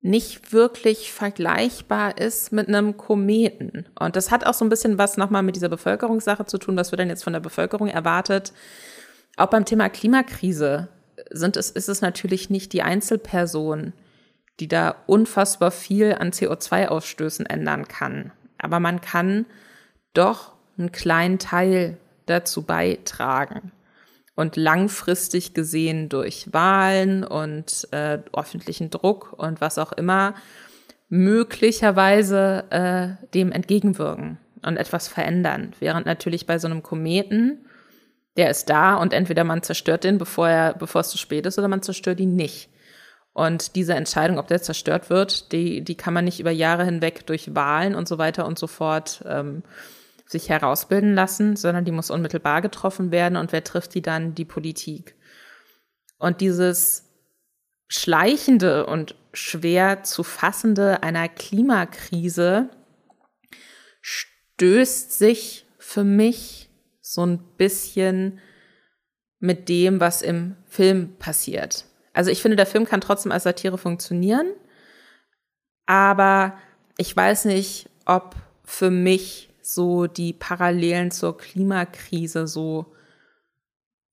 nicht 0.00 0.52
wirklich 0.52 1.12
vergleichbar 1.12 2.18
ist 2.18 2.52
mit 2.52 2.68
einem 2.68 2.96
Kometen. 2.96 3.86
Und 3.98 4.16
das 4.16 4.30
hat 4.30 4.44
auch 4.44 4.54
so 4.54 4.64
ein 4.64 4.68
bisschen 4.68 4.98
was 4.98 5.16
nochmal 5.16 5.44
mit 5.44 5.54
dieser 5.54 5.68
Bevölkerungssache 5.68 6.44
zu 6.44 6.58
tun, 6.58 6.76
was 6.76 6.90
wird 6.90 7.00
denn 7.00 7.08
jetzt 7.08 7.22
von 7.22 7.32
der 7.32 7.40
Bevölkerung 7.40 7.88
erwartet. 7.88 8.52
Auch 9.36 9.46
beim 9.46 9.64
Thema 9.64 9.88
Klimakrise 9.88 10.88
sind 11.30 11.56
es, 11.56 11.70
ist 11.70 11.88
es 11.88 12.00
natürlich 12.00 12.50
nicht 12.50 12.72
die 12.72 12.82
Einzelperson, 12.82 13.92
die 14.58 14.68
da 14.68 14.96
unfassbar 15.06 15.70
viel 15.70 16.14
an 16.14 16.32
CO2-Ausstößen 16.32 17.46
ändern 17.46 17.86
kann. 17.86 18.32
Aber 18.62 18.80
man 18.80 19.02
kann 19.02 19.44
doch 20.14 20.52
einen 20.78 20.92
kleinen 20.92 21.38
Teil 21.38 21.98
dazu 22.26 22.62
beitragen. 22.62 23.72
Und 24.34 24.56
langfristig 24.56 25.52
gesehen 25.52 26.08
durch 26.08 26.48
Wahlen 26.52 27.22
und 27.22 27.86
äh, 27.90 28.18
öffentlichen 28.32 28.88
Druck 28.88 29.34
und 29.36 29.60
was 29.60 29.76
auch 29.76 29.92
immer 29.92 30.34
möglicherweise 31.10 32.64
äh, 32.70 33.26
dem 33.34 33.52
entgegenwirken 33.52 34.38
und 34.64 34.78
etwas 34.78 35.08
verändern. 35.08 35.74
Während 35.78 36.06
natürlich 36.06 36.46
bei 36.46 36.58
so 36.58 36.66
einem 36.66 36.82
Kometen, 36.82 37.66
der 38.38 38.48
ist 38.48 38.70
da 38.70 38.94
und 38.94 39.12
entweder 39.12 39.44
man 39.44 39.62
zerstört 39.62 40.04
den, 40.04 40.16
bevor, 40.16 40.48
er, 40.48 40.72
bevor 40.72 41.02
es 41.02 41.10
zu 41.10 41.18
spät 41.18 41.44
ist, 41.44 41.58
oder 41.58 41.68
man 41.68 41.82
zerstört 41.82 42.18
ihn 42.18 42.34
nicht. 42.34 42.70
Und 43.32 43.76
diese 43.76 43.94
Entscheidung, 43.94 44.38
ob 44.38 44.48
der 44.48 44.60
zerstört 44.60 45.08
wird, 45.08 45.52
die, 45.52 45.82
die 45.82 45.94
kann 45.94 46.12
man 46.12 46.24
nicht 46.24 46.40
über 46.40 46.50
Jahre 46.50 46.84
hinweg 46.84 47.26
durch 47.26 47.54
Wahlen 47.54 47.94
und 47.94 48.06
so 48.06 48.18
weiter 48.18 48.46
und 48.46 48.58
so 48.58 48.66
fort 48.66 49.24
ähm, 49.26 49.62
sich 50.26 50.48
herausbilden 50.48 51.14
lassen, 51.14 51.56
sondern 51.56 51.84
die 51.84 51.92
muss 51.92 52.10
unmittelbar 52.10 52.60
getroffen 52.60 53.10
werden. 53.10 53.36
Und 53.36 53.52
wer 53.52 53.64
trifft 53.64 53.94
die 53.94 54.02
dann? 54.02 54.34
Die 54.34 54.44
Politik. 54.44 55.14
Und 56.18 56.40
dieses 56.40 57.08
schleichende 57.88 58.86
und 58.86 59.14
schwer 59.32 60.02
zu 60.02 60.22
fassende 60.22 61.02
einer 61.02 61.28
Klimakrise 61.28 62.70
stößt 64.00 65.16
sich 65.16 65.66
für 65.78 66.04
mich 66.04 66.70
so 67.00 67.24
ein 67.24 67.38
bisschen 67.56 68.40
mit 69.38 69.68
dem, 69.68 70.00
was 70.00 70.22
im 70.22 70.56
Film 70.66 71.16
passiert. 71.16 71.84
Also 72.12 72.30
ich 72.30 72.42
finde, 72.42 72.56
der 72.56 72.66
Film 72.66 72.84
kann 72.84 73.00
trotzdem 73.00 73.32
als 73.32 73.44
Satire 73.44 73.78
funktionieren, 73.78 74.46
aber 75.86 76.54
ich 76.98 77.16
weiß 77.16 77.46
nicht, 77.46 77.88
ob 78.04 78.34
für 78.64 78.90
mich 78.90 79.50
so 79.62 80.06
die 80.06 80.32
Parallelen 80.32 81.10
zur 81.10 81.36
Klimakrise 81.38 82.46
so 82.46 82.94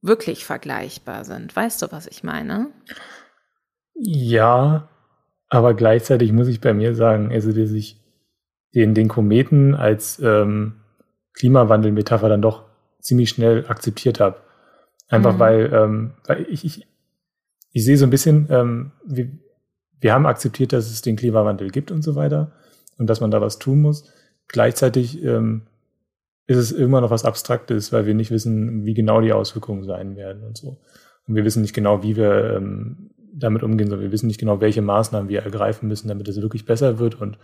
wirklich 0.01 0.45
vergleichbar 0.45 1.25
sind. 1.25 1.55
Weißt 1.55 1.81
du, 1.81 1.91
was 1.91 2.07
ich 2.07 2.23
meine? 2.23 2.67
Ja, 3.95 4.87
aber 5.49 5.73
gleichzeitig 5.73 6.31
muss 6.31 6.47
ich 6.47 6.61
bei 6.61 6.73
mir 6.73 6.95
sagen, 6.95 7.31
also 7.31 7.51
dass 7.51 7.71
ich 7.71 7.97
den, 8.75 8.93
den 8.93 9.07
Kometen 9.07 9.75
als 9.75 10.19
ähm, 10.19 10.81
Klimawandelmetapher 11.33 12.29
dann 12.29 12.41
doch 12.41 12.65
ziemlich 12.99 13.29
schnell 13.29 13.65
akzeptiert 13.67 14.19
habe. 14.19 14.37
Einfach 15.09 15.33
mhm. 15.33 15.39
weil, 15.39 15.73
ähm, 15.73 16.13
weil 16.25 16.45
ich, 16.49 16.63
ich, 16.63 16.87
ich 17.71 17.85
sehe 17.85 17.97
so 17.97 18.05
ein 18.05 18.09
bisschen, 18.09 18.47
ähm, 18.49 18.91
wir, 19.05 19.29
wir 19.99 20.13
haben 20.13 20.25
akzeptiert, 20.25 20.73
dass 20.73 20.89
es 20.89 21.01
den 21.01 21.15
Klimawandel 21.15 21.69
gibt 21.69 21.91
und 21.91 22.01
so 22.01 22.15
weiter 22.15 22.51
und 22.97 23.07
dass 23.07 23.21
man 23.21 23.31
da 23.31 23.41
was 23.41 23.59
tun 23.59 23.81
muss. 23.81 24.11
Gleichzeitig 24.47 25.23
ähm, 25.23 25.63
ist 26.47 26.57
es 26.57 26.71
immer 26.71 27.01
noch 27.01 27.11
was 27.11 27.25
Abstraktes, 27.25 27.93
weil 27.93 28.05
wir 28.05 28.15
nicht 28.15 28.31
wissen, 28.31 28.85
wie 28.85 28.93
genau 28.93 29.21
die 29.21 29.33
Auswirkungen 29.33 29.83
sein 29.83 30.15
werden 30.15 30.43
und 30.43 30.57
so. 30.57 30.79
Und 31.27 31.35
wir 31.35 31.45
wissen 31.45 31.61
nicht 31.61 31.75
genau, 31.75 32.01
wie 32.01 32.15
wir 32.15 32.55
ähm, 32.55 33.11
damit 33.31 33.61
umgehen 33.61 33.87
sollen. 33.87 34.01
Wir 34.01 34.11
wissen 34.11 34.27
nicht 34.27 34.39
genau, 34.39 34.59
welche 34.59 34.81
Maßnahmen 34.81 35.29
wir 35.29 35.43
ergreifen 35.43 35.87
müssen, 35.87 36.07
damit 36.07 36.27
es 36.27 36.41
wirklich 36.41 36.65
besser 36.65 36.97
wird. 36.97 37.21
Und 37.21 37.37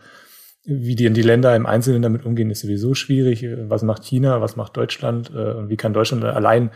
wie 0.64 0.96
die, 0.96 1.12
die 1.12 1.22
Länder 1.22 1.56
im 1.56 1.68
Einzelnen 1.68 2.02
damit 2.02 2.26
umgehen, 2.26 2.50
ist 2.50 2.62
sowieso 2.62 2.96
schwierig. 2.96 3.46
Was 3.68 3.84
macht 3.84 4.04
China, 4.04 4.42
was 4.42 4.56
macht 4.56 4.76
Deutschland 4.76 5.32
äh, 5.36 5.54
und 5.54 5.70
wie 5.70 5.78
kann 5.78 5.94
Deutschland 5.94 6.24
allein 6.24 6.72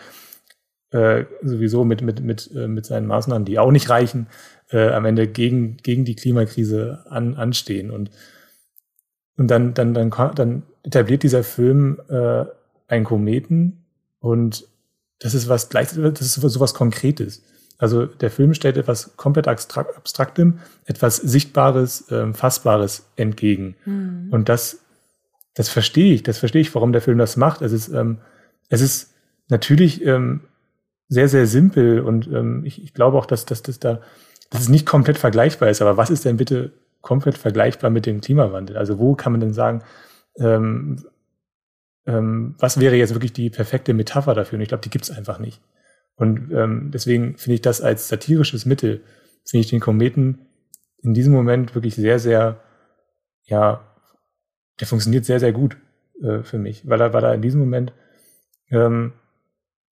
äh, 0.91 1.25
sowieso 1.41 1.85
mit, 1.85 2.01
mit, 2.01 2.21
mit, 2.21 2.49
äh, 2.55 2.67
mit 2.67 2.85
seinen 2.85 3.07
Maßnahmen, 3.07 3.45
die 3.45 3.59
auch 3.59 3.71
nicht 3.71 3.89
reichen, 3.89 4.27
äh, 4.71 4.89
am 4.89 5.05
Ende 5.05 5.27
gegen, 5.27 5.77
gegen 5.77 6.05
die 6.05 6.15
Klimakrise 6.15 7.05
an, 7.09 7.35
anstehen. 7.35 7.91
Und, 7.91 8.11
und 9.37 9.47
dann, 9.49 9.73
dann, 9.73 9.93
dann, 9.93 10.11
dann 10.35 10.63
etabliert 10.83 11.23
dieser 11.23 11.43
Film 11.43 11.99
äh, 12.09 12.45
einen 12.87 13.05
Kometen 13.05 13.85
und 14.19 14.67
das 15.19 15.33
ist 15.33 15.49
was 15.49 15.69
gleichzeitig, 15.69 16.13
das 16.13 16.27
ist 16.27 16.33
so 16.35 16.59
was 16.59 16.73
Konkretes. 16.73 17.43
Also 17.77 18.05
der 18.05 18.29
Film 18.29 18.53
stellt 18.53 18.77
etwas 18.77 19.15
komplett 19.15 19.47
Abstraktem, 19.47 20.59
etwas 20.85 21.15
Sichtbares, 21.15 22.05
ähm, 22.11 22.33
Fassbares 22.33 23.09
entgegen. 23.15 23.75
Mhm. 23.85 24.27
Und 24.31 24.49
das, 24.49 24.79
das 25.53 25.69
verstehe 25.69 26.13
ich, 26.13 26.23
das 26.23 26.39
verstehe 26.39 26.61
ich, 26.61 26.75
warum 26.75 26.91
der 26.91 27.01
Film 27.01 27.17
das 27.17 27.37
macht. 27.37 27.61
Es 27.61 27.71
ist, 27.71 27.87
ähm, 27.89 28.17
es 28.67 28.81
ist 28.81 29.13
natürlich 29.47 30.05
ähm, 30.05 30.41
sehr, 31.09 31.27
sehr 31.27 31.47
simpel 31.47 32.01
und 32.01 32.27
ähm, 32.27 32.63
ich, 32.65 32.81
ich 32.83 32.93
glaube 32.93 33.17
auch, 33.17 33.25
dass, 33.25 33.45
dass 33.45 33.63
das 33.63 33.79
da, 33.79 33.99
dass 34.51 34.61
es 34.61 34.69
nicht 34.69 34.85
komplett 34.85 35.17
vergleichbar 35.17 35.69
ist. 35.69 35.81
Aber 35.81 35.97
was 35.97 36.11
ist 36.11 36.23
denn 36.23 36.37
bitte 36.37 36.71
komplett 37.01 37.37
vergleichbar 37.37 37.89
mit 37.89 38.05
dem 38.05 38.21
Klimawandel? 38.21 38.77
Also 38.77 38.99
wo 38.99 39.15
kann 39.15 39.31
man 39.31 39.41
denn 39.41 39.53
sagen, 39.53 39.81
ähm, 40.37 41.03
ähm, 42.05 42.55
was 42.59 42.79
wäre 42.79 42.95
jetzt 42.95 43.13
wirklich 43.13 43.33
die 43.33 43.49
perfekte 43.49 43.93
Metapher 43.93 44.35
dafür? 44.35 44.57
Und 44.57 44.61
ich 44.61 44.69
glaube, 44.69 44.83
die 44.83 44.91
gibt's 44.91 45.09
einfach 45.09 45.39
nicht. 45.39 45.61
Und 46.15 46.51
ähm, 46.51 46.91
deswegen 46.93 47.37
finde 47.37 47.55
ich 47.55 47.61
das 47.61 47.81
als 47.81 48.07
satirisches 48.07 48.65
Mittel, 48.65 49.01
finde 49.45 49.61
ich 49.61 49.69
den 49.69 49.79
Kometen 49.79 50.45
in 51.01 51.13
diesem 51.13 51.33
Moment 51.33 51.75
wirklich 51.75 51.95
sehr, 51.95 52.19
sehr, 52.19 52.61
ja, 53.43 53.81
der 54.79 54.87
funktioniert 54.87 55.25
sehr, 55.25 55.39
sehr 55.39 55.53
gut 55.53 55.77
äh, 56.21 56.43
für 56.43 56.57
mich, 56.57 56.87
weil 56.87 57.01
er, 57.01 57.13
weil 57.13 57.23
er 57.23 57.33
in 57.33 57.41
diesem 57.41 57.61
Moment 57.61 57.93
ähm, 58.69 59.13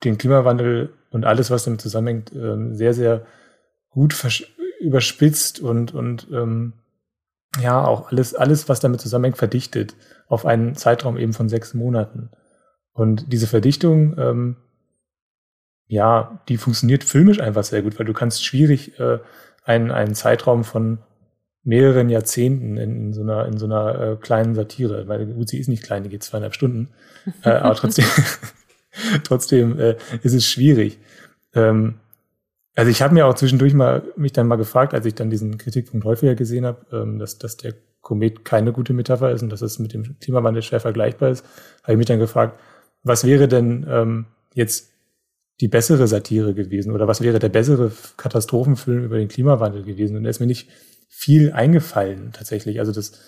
den 0.03 0.18
Klimawandel 0.18 0.94
und 1.12 1.26
alles, 1.26 1.52
was 1.52 1.64
damit 1.64 1.82
zusammenhängt, 1.82 2.32
ähm, 2.34 2.76
sehr, 2.76 2.94
sehr 2.94 3.26
gut 3.90 4.16
überspitzt 4.80 5.60
und, 5.60 5.94
und 5.94 6.28
ähm, 6.32 6.74
ja, 7.60 7.84
auch 7.84 8.12
alles, 8.12 8.36
alles, 8.36 8.70
was 8.70 8.80
damit 8.80 9.02
zusammenhängt, 9.02 9.38
verdichtet 9.38 9.96
auf 10.28 10.46
einen 10.46 10.76
Zeitraum 10.76 11.18
eben 11.18 11.34
von 11.34 11.50
sechs 11.50 11.74
Monaten. 11.74 12.30
Und 12.94 13.32
diese 13.32 13.48
Verdichtung, 13.48 14.18
ähm, 14.18 14.58
ja, 15.88 16.42
die 16.50 16.58
funktioniert 16.58 17.04
filmisch 17.04 17.40
einfach 17.40 17.64
sehr 17.64 17.82
gut, 17.82 17.98
weil 17.98 18.06
du 18.06 18.14
kannst 18.14 18.44
schwierig 18.44 19.00
äh, 19.00 19.20
einen, 19.64 19.92
einen 19.92 20.16
Zeitraum 20.16 20.64
von 20.64 21.00
mehreren 21.64 22.10
Jahrzehnten 22.10 22.78
in, 22.78 22.96
in 22.96 23.14
so 23.14 23.22
einer, 23.22 23.46
in 23.46 23.58
so 23.58 23.66
einer 23.66 24.00
äh, 24.00 24.16
kleinen 24.16 24.56
Satire, 24.56 25.08
weil 25.08 25.26
gut, 25.26 25.50
sie 25.50 25.60
ist 25.60 25.68
nicht 25.68 25.84
klein, 25.84 26.04
die 26.04 26.10
geht 26.10 26.24
zweieinhalb 26.24 26.54
Stunden, 26.54 26.90
äh, 27.44 27.50
aber 27.50 27.76
trotzdem, 27.76 28.06
trotzdem 29.24 29.80
äh, 29.80 29.95
ist 30.24 30.34
es 30.34 30.45
schwierig. 30.45 30.99
Ähm, 31.53 31.95
also 32.76 32.91
ich 32.91 33.02
habe 33.02 33.14
mir 33.14 33.26
auch 33.26 33.34
zwischendurch 33.34 33.74
mal 33.74 34.03
mich 34.15 34.34
dann 34.34 34.48
mal 34.48 34.56
gefragt, 34.56 34.94
als 34.94 35.06
ich 35.06 35.15
dann 35.15 35.30
diesen 35.30 35.57
Kritikpunkt 35.57 36.06
häufiger 36.06 36.36
gesehen 36.36 36.65
habe, 36.65 36.86
ähm, 36.91 37.18
dass, 37.18 37.40
dass 37.40 37.57
der 37.57 37.74
Komet 38.02 38.45
keine 38.45 38.72
gute 38.72 38.94
Metapher 38.94 39.32
ist 39.32 39.41
und 39.41 39.49
dass 39.49 39.61
es 39.61 39.80
mit 39.80 39.94
dem 39.94 40.18
Klimawandel 40.19 40.61
schwer 40.61 40.80
vergleichbar 40.80 41.30
ist, 41.30 41.44
habe 41.84 41.94
ich 41.94 41.98
mich 41.98 42.06
dann 42.06 42.19
gefragt, 42.19 42.60
was 43.03 43.26
wäre 43.26 43.48
denn 43.48 43.86
ähm, 43.90 44.26
jetzt 44.53 44.91
die 45.60 45.68
bessere 45.68 46.07
Satire 46.07 46.53
gewesen 46.53 46.94
oder 46.94 47.07
was 47.07 47.22
wäre 47.22 47.40
der 47.40 47.49
bessere 47.49 47.91
Katastrophenfilm 48.15 49.03
über 49.03 49.18
den 49.18 49.28
Klimawandel 49.28 49.84
gewesen? 49.84 50.15
Und 50.15 50.24
da 50.24 50.30
ist 50.30 50.40
mir 50.40 50.45
nicht 50.45 50.69
viel 51.10 51.52
eingefallen 51.52 52.32
tatsächlich. 52.32 52.80
Also 52.80 52.91
das, 52.91 53.19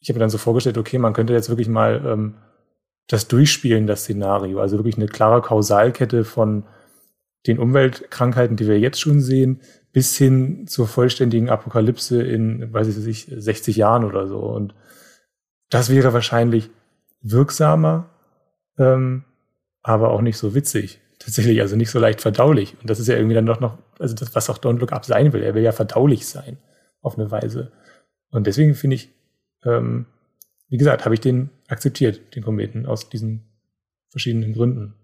ich 0.00 0.08
habe 0.08 0.18
mir 0.18 0.24
dann 0.24 0.30
so 0.30 0.38
vorgestellt, 0.38 0.76
okay, 0.76 0.98
man 0.98 1.12
könnte 1.12 1.32
jetzt 1.32 1.48
wirklich 1.48 1.68
mal 1.68 2.02
ähm, 2.04 2.34
das 3.08 3.26
durchspielen, 3.26 3.86
das 3.86 4.02
Szenario. 4.02 4.60
Also 4.60 4.76
wirklich 4.76 4.96
eine 4.96 5.06
klare 5.06 5.42
Kausalkette 5.42 6.24
von 6.24 6.64
den 7.46 7.58
Umweltkrankheiten, 7.58 8.56
die 8.56 8.68
wir 8.68 8.78
jetzt 8.78 9.00
schon 9.00 9.20
sehen, 9.20 9.60
bis 9.92 10.16
hin 10.16 10.66
zur 10.66 10.86
vollständigen 10.86 11.48
Apokalypse 11.48 12.22
in, 12.22 12.72
weiß 12.72 12.88
ich 12.88 12.96
nicht, 12.98 13.28
60 13.34 13.76
Jahren 13.76 14.04
oder 14.04 14.26
so. 14.26 14.38
Und 14.38 14.74
das 15.70 15.88
wäre 15.88 16.12
wahrscheinlich 16.12 16.70
wirksamer, 17.22 18.10
ähm, 18.78 19.24
aber 19.82 20.10
auch 20.10 20.20
nicht 20.20 20.36
so 20.36 20.54
witzig. 20.54 21.00
Tatsächlich, 21.18 21.60
also 21.60 21.74
nicht 21.74 21.90
so 21.90 21.98
leicht 21.98 22.20
verdaulich. 22.20 22.76
Und 22.80 22.90
das 22.90 23.00
ist 23.00 23.08
ja 23.08 23.16
irgendwie 23.16 23.34
dann 23.34 23.46
doch 23.46 23.58
noch, 23.58 23.78
also 23.98 24.14
das, 24.14 24.34
was 24.34 24.50
auch 24.50 24.58
Don't 24.58 24.78
Look 24.78 24.92
Up 24.92 25.04
sein 25.04 25.32
will. 25.32 25.42
Er 25.42 25.54
will 25.54 25.62
ja 25.62 25.72
verdaulich 25.72 26.28
sein, 26.28 26.58
auf 27.00 27.18
eine 27.18 27.30
Weise. 27.30 27.72
Und 28.30 28.46
deswegen 28.46 28.74
finde 28.74 28.96
ich, 28.96 29.10
ähm, 29.64 30.06
wie 30.68 30.76
gesagt, 30.76 31.04
habe 31.04 31.14
ich 31.14 31.20
den 31.20 31.50
akzeptiert, 31.68 32.34
den 32.34 32.42
Kometen, 32.42 32.86
aus 32.86 33.08
diesen 33.08 33.44
verschiedenen 34.10 34.52
Gründen. 34.52 34.94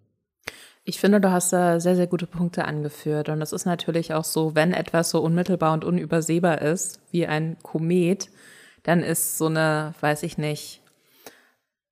Ich 0.85 1.01
finde, 1.01 1.20
du 1.20 1.31
hast 1.31 1.53
da 1.53 1.81
sehr, 1.81 1.97
sehr 1.97 2.07
gute 2.07 2.27
Punkte 2.27 2.66
angeführt. 2.66 3.31
Und 3.31 3.41
es 3.41 3.53
ist 3.53 3.65
natürlich 3.65 4.12
auch 4.12 4.24
so, 4.24 4.55
wenn 4.55 4.74
etwas 4.74 5.11
so 5.11 5.20
unmittelbar 5.20 5.73
und 5.73 5.85
unübersehbar 5.85 6.61
ist 6.61 7.01
wie 7.11 7.27
ein 7.27 7.57
Komet, 7.62 8.28
dann 8.82 9.03
ist 9.03 9.39
so 9.39 9.47
eine, 9.47 9.95
weiß 10.01 10.23
ich 10.24 10.36
nicht, 10.36 10.82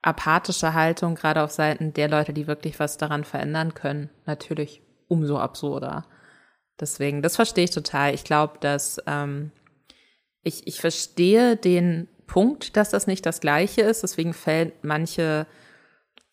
apathische 0.02 0.74
Haltung, 0.74 1.14
gerade 1.14 1.42
auf 1.42 1.52
Seiten 1.52 1.94
der 1.94 2.08
Leute, 2.08 2.34
die 2.34 2.46
wirklich 2.46 2.78
was 2.78 2.98
daran 2.98 3.24
verändern 3.24 3.72
können, 3.72 4.10
natürlich 4.26 4.82
umso 5.08 5.38
absurder. 5.38 6.04
Deswegen, 6.78 7.22
das 7.22 7.36
verstehe 7.36 7.64
ich 7.64 7.70
total. 7.70 8.12
Ich 8.12 8.24
glaube, 8.24 8.58
dass 8.60 9.00
ähm, 9.06 9.52
ich, 10.42 10.66
ich 10.66 10.80
verstehe 10.80 11.56
den 11.56 12.08
Punkt, 12.32 12.78
dass 12.78 12.88
das 12.88 13.06
nicht 13.06 13.26
das 13.26 13.40
Gleiche 13.40 13.82
ist. 13.82 14.02
Deswegen 14.02 14.32
fällt 14.32 14.84
manche 14.84 15.46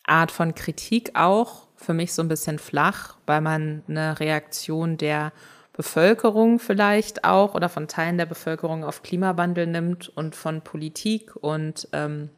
Art 0.06 0.32
von 0.32 0.56
Kritik 0.56 1.12
auch 1.14 1.68
für 1.76 1.94
mich 1.94 2.14
so 2.14 2.22
ein 2.22 2.30
bisschen 2.30 2.58
flach, 2.58 3.18
weil 3.26 3.42
man 3.42 3.84
eine 3.90 4.18
Reaktion 4.18 4.96
der 4.96 5.34
Bevölkerung 5.74 6.60
vielleicht 6.60 7.26
auch 7.26 7.54
oder 7.54 7.68
von 7.68 7.90
Teilen 7.90 8.18
der 8.18 8.28
Bevölkerung 8.28 8.86
auf 8.86 9.04
Klimawandel 9.04 9.68
nimmt 9.68 10.08
und 10.08 10.38
von 10.38 10.62
Politik 10.62 11.36
und 11.36 11.90
ähm, 11.92 12.30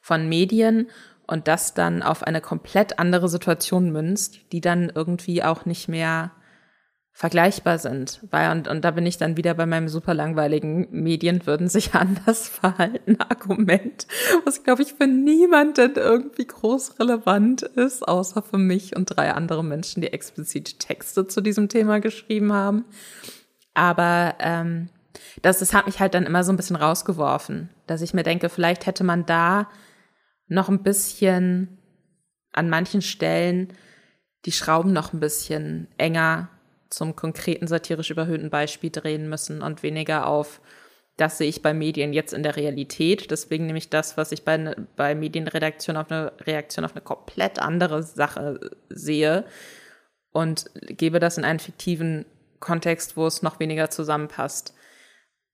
von 0.00 0.26
Medien 0.26 0.88
und 1.26 1.48
das 1.48 1.74
dann 1.74 2.02
auf 2.02 2.22
eine 2.22 2.40
komplett 2.40 2.98
andere 2.98 3.28
Situation 3.28 3.92
münzt, 3.92 4.40
die 4.52 4.62
dann 4.62 4.90
irgendwie 4.94 5.42
auch 5.42 5.66
nicht 5.66 5.88
mehr 5.88 6.30
vergleichbar 7.16 7.78
sind. 7.78 8.18
Weil, 8.30 8.50
und, 8.50 8.66
und 8.66 8.84
da 8.84 8.90
bin 8.90 9.06
ich 9.06 9.18
dann 9.18 9.36
wieder 9.36 9.54
bei 9.54 9.66
meinem 9.66 9.88
super 9.88 10.14
langweiligen 10.14 10.88
Medien 10.90 11.46
würden 11.46 11.68
sich 11.68 11.94
anders 11.94 12.48
verhalten 12.48 13.20
Argument, 13.20 14.08
was 14.44 14.64
glaube 14.64 14.82
ich 14.82 14.94
für 14.94 15.06
niemanden 15.06 15.94
irgendwie 15.94 16.46
groß 16.46 16.98
relevant 16.98 17.62
ist, 17.62 18.06
außer 18.06 18.42
für 18.42 18.58
mich 18.58 18.96
und 18.96 19.06
drei 19.06 19.32
andere 19.32 19.62
Menschen, 19.62 20.02
die 20.02 20.12
explizit 20.12 20.80
Texte 20.80 21.26
zu 21.28 21.40
diesem 21.40 21.68
Thema 21.68 22.00
geschrieben 22.00 22.52
haben. 22.52 22.84
Aber 23.74 24.34
ähm, 24.40 24.88
das, 25.40 25.60
das 25.60 25.72
hat 25.72 25.86
mich 25.86 26.00
halt 26.00 26.14
dann 26.14 26.26
immer 26.26 26.42
so 26.42 26.52
ein 26.52 26.56
bisschen 26.56 26.76
rausgeworfen, 26.76 27.70
dass 27.86 28.02
ich 28.02 28.12
mir 28.12 28.24
denke, 28.24 28.48
vielleicht 28.48 28.86
hätte 28.86 29.04
man 29.04 29.24
da 29.24 29.68
noch 30.48 30.68
ein 30.68 30.82
bisschen 30.82 31.78
an 32.52 32.68
manchen 32.68 33.02
Stellen 33.02 33.72
die 34.46 34.52
Schrauben 34.52 34.92
noch 34.92 35.12
ein 35.12 35.20
bisschen 35.20 35.88
enger 35.96 36.48
zum 36.94 37.16
konkreten 37.16 37.66
satirisch 37.66 38.10
überhöhten 38.10 38.50
Beispiel 38.50 38.90
drehen 38.90 39.28
müssen 39.28 39.62
und 39.62 39.82
weniger 39.82 40.26
auf, 40.26 40.60
das 41.16 41.38
sehe 41.38 41.48
ich 41.48 41.62
bei 41.62 41.72
Medien 41.74 42.12
jetzt 42.12 42.32
in 42.32 42.42
der 42.42 42.56
Realität. 42.56 43.30
Deswegen 43.30 43.66
nehme 43.66 43.78
ich 43.78 43.88
das, 43.88 44.16
was 44.16 44.32
ich 44.32 44.44
bei, 44.44 44.74
bei 44.96 45.14
Medienredaktion 45.14 45.96
auf 45.96 46.10
eine 46.10 46.32
Reaktion 46.40 46.84
auf 46.84 46.92
eine 46.92 47.02
komplett 47.02 47.58
andere 47.60 48.02
Sache 48.02 48.70
sehe 48.88 49.44
und 50.32 50.70
gebe 50.88 51.20
das 51.20 51.38
in 51.38 51.44
einen 51.44 51.60
fiktiven 51.60 52.26
Kontext, 52.58 53.16
wo 53.16 53.26
es 53.26 53.42
noch 53.42 53.60
weniger 53.60 53.90
zusammenpasst. 53.90 54.74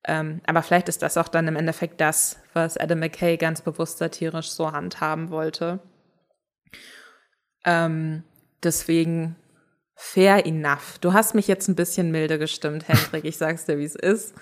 Ähm, 0.04 0.40
aber 0.46 0.62
vielleicht 0.62 0.88
ist 0.88 1.02
das 1.02 1.18
auch 1.18 1.28
dann 1.28 1.48
im 1.48 1.56
Endeffekt 1.56 2.00
das, 2.00 2.38
was 2.54 2.78
Adam 2.78 3.00
McKay 3.00 3.36
ganz 3.36 3.60
bewusst 3.60 3.98
satirisch 3.98 4.50
so 4.50 4.72
handhaben 4.72 5.30
wollte. 5.30 5.80
Ähm, 7.66 8.24
deswegen 8.62 9.36
Fair 10.02 10.46
enough. 10.46 10.98
Du 11.02 11.12
hast 11.12 11.34
mich 11.34 11.46
jetzt 11.46 11.68
ein 11.68 11.74
bisschen 11.74 12.10
milde 12.10 12.38
gestimmt, 12.38 12.88
Hendrik. 12.88 13.26
Ich 13.26 13.36
sag's 13.36 13.66
dir, 13.66 13.78
wie 13.78 13.84
es 13.84 13.94
ist. 13.94 14.34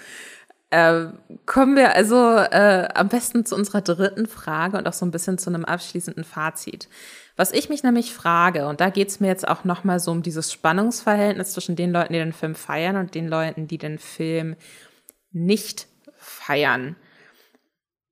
Äh, 0.70 1.06
kommen 1.46 1.74
wir 1.74 1.96
also 1.96 2.36
äh, 2.36 2.88
am 2.94 3.08
besten 3.08 3.44
zu 3.44 3.56
unserer 3.56 3.82
dritten 3.82 4.26
Frage 4.28 4.78
und 4.78 4.86
auch 4.86 4.92
so 4.92 5.04
ein 5.04 5.10
bisschen 5.10 5.36
zu 5.36 5.50
einem 5.50 5.64
abschließenden 5.64 6.22
Fazit. 6.22 6.88
Was 7.36 7.50
ich 7.50 7.68
mich 7.68 7.82
nämlich 7.82 8.14
frage, 8.14 8.68
und 8.68 8.80
da 8.80 8.88
geht's 8.88 9.18
mir 9.18 9.26
jetzt 9.26 9.48
auch 9.48 9.64
nochmal 9.64 9.98
so 9.98 10.12
um 10.12 10.22
dieses 10.22 10.52
Spannungsverhältnis 10.52 11.52
zwischen 11.52 11.74
den 11.74 11.90
Leuten, 11.90 12.12
die 12.12 12.20
den 12.20 12.32
Film 12.32 12.54
feiern 12.54 12.96
und 12.96 13.16
den 13.16 13.26
Leuten, 13.26 13.66
die 13.66 13.78
den 13.78 13.98
Film 13.98 14.54
nicht 15.32 15.88
feiern. 16.16 16.94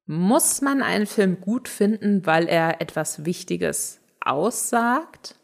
Muss 0.07 0.63
man 0.63 0.83
einen 0.83 1.07
Film 1.07 1.41
gut 1.41 1.69
finden, 1.69 2.27
weil 2.27 2.49
er 2.49 2.81
etwas 2.81 3.25
Wichtiges 3.25 4.01
aussagt? 4.21 5.36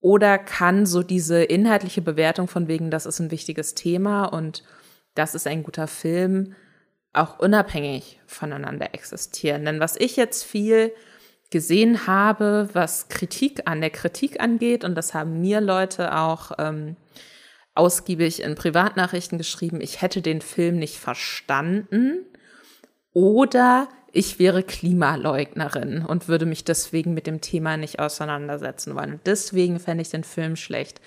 Oder 0.00 0.38
kann 0.38 0.86
so 0.86 1.02
diese 1.02 1.42
inhaltliche 1.42 2.02
Bewertung 2.02 2.48
von 2.48 2.68
wegen, 2.68 2.90
das 2.90 3.06
ist 3.06 3.18
ein 3.18 3.30
wichtiges 3.30 3.74
Thema 3.74 4.26
und 4.26 4.62
das 5.14 5.34
ist 5.34 5.46
ein 5.46 5.64
guter 5.64 5.88
Film, 5.88 6.54
auch 7.12 7.38
unabhängig 7.38 8.20
voneinander 8.26 8.94
existieren? 8.94 9.64
Denn 9.64 9.80
was 9.80 9.96
ich 9.96 10.16
jetzt 10.16 10.44
viel 10.44 10.92
gesehen 11.50 12.06
habe, 12.06 12.68
was 12.74 13.08
Kritik 13.08 13.62
an 13.64 13.80
der 13.80 13.90
Kritik 13.90 14.40
angeht, 14.40 14.84
und 14.84 14.94
das 14.94 15.14
haben 15.14 15.40
mir 15.40 15.60
Leute 15.60 16.14
auch 16.14 16.52
ähm, 16.58 16.96
ausgiebig 17.74 18.42
in 18.42 18.54
Privatnachrichten 18.54 19.38
geschrieben, 19.38 19.80
ich 19.80 20.02
hätte 20.02 20.22
den 20.22 20.40
Film 20.42 20.78
nicht 20.78 20.96
verstanden 20.96 22.24
oder 23.12 23.88
ich 24.12 24.38
wäre 24.38 24.62
Klimaleugnerin 24.62 26.04
und 26.04 26.28
würde 26.28 26.46
mich 26.46 26.64
deswegen 26.64 27.14
mit 27.14 27.26
dem 27.26 27.40
Thema 27.40 27.76
nicht 27.76 27.98
auseinandersetzen 28.00 28.94
wollen. 28.94 29.20
Deswegen 29.26 29.78
fände 29.80 30.02
ich 30.02 30.10
den 30.10 30.24
Film 30.24 30.56
schlecht. 30.56 31.00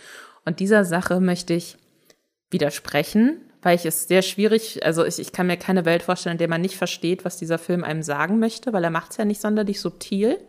Und 0.45 0.59
dieser 0.59 0.85
Sache 0.85 1.19
möchte 1.19 1.53
ich 1.53 1.77
widersprechen, 2.51 3.41
weil 3.61 3.75
ich 3.75 3.85
es 3.85 4.07
sehr 4.07 4.21
schwierig, 4.21 4.85
also 4.85 5.05
ich, 5.05 5.19
ich 5.19 5.31
kann 5.31 5.47
mir 5.47 5.57
keine 5.57 5.85
Welt 5.85 6.03
vorstellen, 6.03 6.35
in 6.35 6.39
der 6.39 6.47
man 6.47 6.61
nicht 6.61 6.75
versteht, 6.75 7.25
was 7.25 7.37
dieser 7.37 7.57
Film 7.57 7.83
einem 7.83 8.03
sagen 8.03 8.39
möchte, 8.39 8.73
weil 8.73 8.83
er 8.83 8.89
macht 8.89 9.11
es 9.11 9.17
ja 9.17 9.25
nicht 9.25 9.41
sonderlich 9.41 9.79
subtil. 9.79 10.39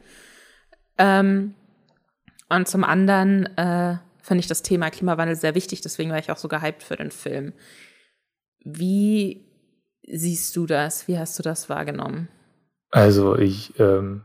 Ähm, 0.99 1.55
und 2.49 2.69
zum 2.69 2.85
anderen 2.85 3.47
äh, 3.57 3.97
finde 4.23 4.41
ich 4.41 4.47
das 4.47 4.62
Thema 4.62 4.91
Klimawandel 4.91 5.37
sehr 5.37 5.55
wichtig, 5.55 5.81
deswegen 5.81 6.11
war 6.11 6.19
ich 6.19 6.31
auch 6.31 6.39
so 6.39 6.49
gehypt 6.49 6.83
für 6.83 6.97
den 6.97 7.11
Film. 7.11 7.53
Wie 8.61 9.45
siehst 10.07 10.57
du 10.57 10.66
das? 10.66 11.09
Wie 11.09 11.19
hast 11.19 11.39
du 11.39 11.43
das 11.43 11.69
wahrgenommen? 11.69 12.29
Also 12.93 13.36
ich 13.36 13.78
ähm, 13.81 14.20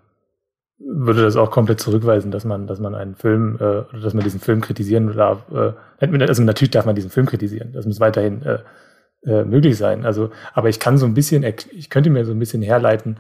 würde 0.78 1.24
das 1.24 1.36
auch 1.38 1.50
komplett 1.50 1.80
zurückweisen, 1.80 2.30
dass 2.30 2.46
man, 2.46 2.68
dass 2.68 2.80
man 2.80 2.94
einen 2.94 3.16
Film, 3.16 3.58
äh, 3.60 4.00
dass 4.00 4.14
man 4.14 4.24
diesen 4.24 4.40
Film 4.40 4.62
kritisieren 4.62 5.16
darf. 5.16 5.44
Äh, 5.52 5.74
also 6.00 6.44
natürlich 6.44 6.72
darf 6.72 6.86
man 6.86 6.96
diesen 6.96 7.10
Film 7.10 7.26
kritisieren. 7.26 7.72
Das 7.74 7.86
muss 7.86 8.00
weiterhin 8.00 8.44
äh, 8.44 8.60
äh, 9.26 9.44
möglich 9.46 9.78
sein. 9.78 10.06
Also, 10.06 10.30
aber 10.54 10.70
ich 10.70 10.80
kann 10.80 10.98
so 10.98 11.06
ein 11.06 11.16
bisschen, 11.16 11.44
ich 11.44 11.90
könnte 11.90 12.10
mir 12.10 12.26
so 12.26 12.34
ein 12.34 12.40
bisschen 12.40 12.62
herleiten, 12.62 13.18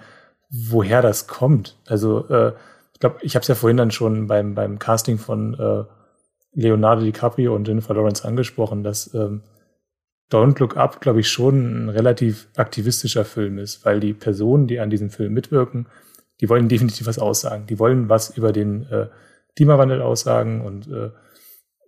woher 0.49 1.01
das 1.01 1.27
kommt. 1.27 1.77
Also 1.87 2.27
äh, 2.29 2.51
ich 2.93 2.99
glaube, 2.99 3.17
ich 3.21 3.35
habe 3.35 3.41
es 3.41 3.47
ja 3.47 3.55
vorhin 3.55 3.77
dann 3.77 3.91
schon 3.91 4.27
beim 4.27 4.53
beim 4.53 4.79
Casting 4.79 5.17
von 5.17 5.53
äh, 5.53 5.83
Leonardo 6.53 7.03
DiCaprio 7.03 7.55
und 7.55 7.67
Jennifer 7.67 7.93
Lawrence 7.93 8.27
angesprochen, 8.27 8.83
dass 8.83 9.13
ähm, 9.13 9.43
Don't 10.31 10.59
Look 10.59 10.75
Up, 10.75 10.99
glaube 10.99 11.21
ich, 11.21 11.29
schon 11.29 11.85
ein 11.85 11.89
relativ 11.89 12.47
aktivistischer 12.57 13.25
Film 13.25 13.57
ist, 13.57 13.85
weil 13.85 13.99
die 13.99 14.13
Personen, 14.13 14.67
die 14.67 14.79
an 14.79 14.89
diesem 14.89 15.09
Film 15.09 15.33
mitwirken, 15.33 15.87
die 16.41 16.49
wollen 16.49 16.67
definitiv 16.67 17.07
was 17.07 17.19
aussagen. 17.19 17.65
Die 17.67 17.79
wollen 17.79 18.09
was 18.09 18.35
über 18.37 18.51
den 18.51 18.83
äh, 18.91 19.07
Klimawandel 19.55 20.01
aussagen 20.01 20.61
und 20.61 20.87
äh, 20.87 21.11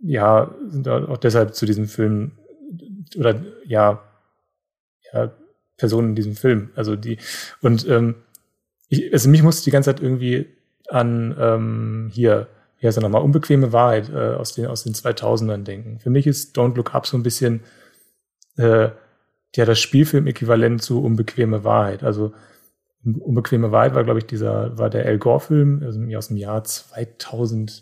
ja, 0.02 0.56
sind 0.70 0.88
auch 0.88 1.18
deshalb 1.18 1.54
zu 1.54 1.66
diesem 1.66 1.88
Film 1.88 2.32
oder 3.18 3.36
ja, 3.66 4.02
ja, 5.14 5.32
Personen 5.78 6.10
in 6.10 6.16
diesem 6.16 6.36
Film. 6.36 6.70
Also 6.76 6.96
die, 6.96 7.18
und 7.62 7.88
ähm, 7.88 8.16
ich, 8.88 9.12
also 9.12 9.30
mich 9.30 9.44
musste 9.44 9.66
die 9.66 9.72
ganze 9.72 9.94
Zeit 9.94 10.02
irgendwie 10.02 10.48
an 10.88 11.36
ähm, 11.40 12.10
hier, 12.12 12.48
wie 12.80 12.88
heißt 12.88 12.98
er 12.98 13.04
nochmal, 13.04 13.22
unbequeme 13.22 13.74
Wahrheit 13.74 14.10
äh, 14.10 14.36
aus, 14.36 14.54
den, 14.54 14.68
aus 14.68 14.84
den 14.84 14.94
2000ern 14.94 15.64
denken. 15.64 16.00
Für 16.00 16.10
mich 16.10 16.28
ist 16.28 16.58
Don't 16.58 16.76
Look 16.76 16.96
Up 16.96 17.06
so 17.06 17.18
ein 17.18 17.24
bisschen 17.24 17.62
äh, 18.60 18.92
ja 19.56 19.66
das 19.66 19.80
Spielfilm-Äquivalent 19.80 20.82
zu 20.82 21.02
unbequeme 21.02 21.64
Wahrheit. 21.64 22.04
Also 22.04 22.34
unbequeme 23.04 23.72
Wahrheit 23.72 23.96
war, 23.96 24.04
glaube 24.04 24.20
ich, 24.20 24.26
dieser, 24.26 24.78
war 24.78 24.90
der 24.90 25.06
Al 25.06 25.18
Gore-Film 25.18 25.82
also 25.84 26.00
aus 26.18 26.28
dem 26.28 26.38
Jahr 26.38 26.64
2003 26.64 27.82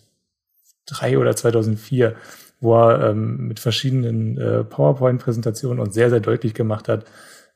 oder 1.17 1.35
2004, 1.35 2.15
wo 2.59 2.75
er 2.75 3.09
ähm, 3.09 3.47
mit 3.47 3.59
verschiedenen 3.59 4.37
äh, 4.37 4.63
PowerPoint-Präsentationen 4.63 5.79
uns 5.79 5.93
sehr, 5.93 6.09
sehr 6.09 6.19
deutlich 6.19 6.53
gemacht 6.53 6.87
hat, 6.87 7.05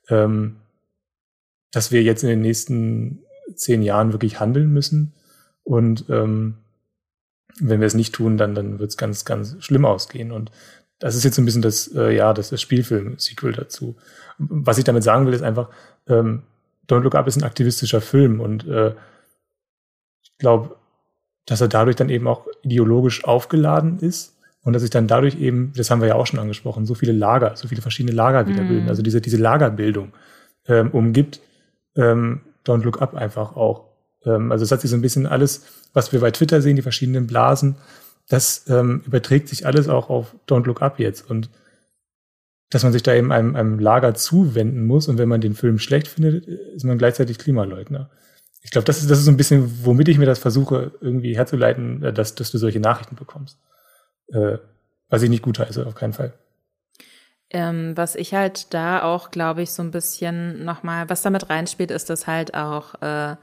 ähm, 0.10 0.58
dass 1.72 1.92
wir 1.92 2.04
jetzt 2.04 2.24
in 2.24 2.30
den 2.30 2.42
nächsten 2.42 3.24
zehn 3.56 3.84
Jahren 3.84 4.12
wirklich 4.12 4.40
handeln 4.40 4.72
müssen. 4.74 5.14
Und 5.64 6.06
ähm, 6.10 6.56
wenn 7.60 7.80
wir 7.80 7.88
es 7.88 7.94
nicht 7.94 8.14
tun, 8.14 8.38
dann, 8.38 8.56
dann 8.56 8.80
wird 8.80 8.90
es 8.90 8.98
ganz, 8.98 9.26
ganz 9.26 9.56
schlimm 9.60 9.86
ausgehen. 9.86 10.32
Und 10.32 10.52
das 11.02 11.16
ist 11.16 11.26
jetzt 11.26 11.36
so 11.36 11.42
ein 11.42 11.46
bisschen 11.46 11.64
das, 11.64 11.94
äh, 11.94 12.16
ja, 12.16 12.34
das, 12.34 12.52
das 12.52 12.62
Spielfilm-Sequel 12.62 13.54
dazu. 13.54 13.96
Was 14.38 14.78
ich 14.78 14.84
damit 14.84 15.04
sagen 15.04 15.26
will, 15.26 15.34
ist 15.34 15.42
einfach, 15.42 15.68
ähm, 16.08 16.44
Don't 16.88 17.02
Look 17.02 17.16
Up 17.16 17.28
ist 17.28 17.38
ein 17.38 17.44
aktivistischer 17.44 18.02
Film 18.02 18.40
und 18.40 18.68
äh, 18.68 18.94
ich 20.22 20.38
glaube, 20.38 20.76
dass 21.46 21.60
er 21.60 21.68
dadurch 21.68 21.96
dann 21.96 22.10
eben 22.10 22.28
auch 22.28 22.46
ideologisch 22.62 23.26
aufgeladen 23.26 24.00
ist 24.00 24.38
und 24.64 24.74
dass 24.74 24.84
sich 24.84 24.92
dann 24.92 25.08
dadurch 25.08 25.40
eben, 25.40 25.74
das 25.76 25.90
haben 25.90 26.02
wir 26.02 26.08
ja 26.08 26.16
auch 26.16 26.28
schon 26.28 26.40
angesprochen, 26.40 26.86
so 26.86 26.94
viele 26.94 27.14
Lager, 27.14 27.56
so 27.56 27.68
viele 27.68 27.82
verschiedene 27.82 28.16
Lager 28.16 28.48
wieder 28.48 28.64
bilden, 28.64 28.86
mm. 28.86 28.90
also 28.90 29.02
diese, 29.02 29.22
diese 29.22 29.38
Lagerbildung 29.38 30.14
ähm, 30.68 30.92
umgibt 30.92 31.42
ähm, 31.96 32.42
Don't 32.66 32.84
Look 32.84 33.02
Up 33.02 33.16
einfach 33.16 33.56
auch. 33.56 33.86
Ähm, 34.24 34.52
also 34.52 34.64
es 34.64 34.72
hat 34.72 34.82
sich 34.82 34.92
so 34.92 34.98
ein 34.98 35.02
bisschen 35.02 35.26
alles, 35.26 35.66
was 35.94 36.12
wir 36.14 36.20
bei 36.20 36.32
Twitter 36.32 36.62
sehen, 36.62 36.76
die 36.76 36.84
verschiedenen 36.84 37.26
Blasen, 37.26 37.76
das 38.32 38.68
ähm, 38.68 39.04
überträgt 39.06 39.50
sich 39.50 39.66
alles 39.66 39.88
auch 39.88 40.10
auf 40.10 40.36
Don't 40.48 40.66
Look 40.66 40.82
Up 40.82 41.00
jetzt 41.00 41.30
und 41.30 41.50
dass 42.70 42.84
man 42.84 42.94
sich 42.94 43.04
da 43.04 43.14
eben 43.14 43.32
einem, 43.32 43.56
einem 43.56 43.80
Lager 43.80 44.14
zuwenden 44.14 44.86
muss 44.86 45.08
und 45.08 45.18
wenn 45.18 45.28
man 45.28 45.42
den 45.42 45.56
Film 45.56 45.78
schlecht 45.78 46.08
findet, 46.08 46.46
ist 46.46 46.86
man 46.86 46.98
gleichzeitig 46.98 47.38
Klimaleugner. 47.38 48.10
Ich 48.62 48.72
glaube, 48.72 48.86
das 48.86 49.02
ist, 49.02 49.10
das 49.10 49.20
ist 49.20 49.26
so 49.26 49.32
ein 49.32 49.38
bisschen, 49.38 49.86
womit 49.86 50.08
ich 50.08 50.18
mir 50.18 50.26
das 50.26 50.40
versuche, 50.40 50.92
irgendwie 51.02 51.36
herzuleiten, 51.36 52.04
äh, 52.04 52.14
dass, 52.14 52.36
dass 52.36 52.52
du 52.52 52.58
solche 52.58 52.80
Nachrichten 52.80 53.16
bekommst 53.16 53.58
äh, 54.34 54.58
was 55.10 55.22
ich 55.22 55.30
nicht 55.30 55.44
gut 55.44 55.60
heiße, 55.60 55.86
auf 55.86 55.96
keinen 55.96 56.14
Fall. 56.14 56.34
Ähm, 57.50 57.98
was 57.98 58.16
ich 58.16 58.34
halt 58.34 58.74
da 58.74 59.04
auch, 59.04 59.30
glaube 59.30 59.62
ich, 59.62 59.72
so 59.72 59.84
ein 59.84 59.92
bisschen 59.92 60.64
nochmal, 60.64 61.10
was 61.10 61.22
damit 61.22 61.50
reinspielt, 61.50 61.92
ist, 61.92 62.10
dass 62.10 62.28
halt 62.28 62.54
auch 62.54 63.02
äh, 63.02 63.36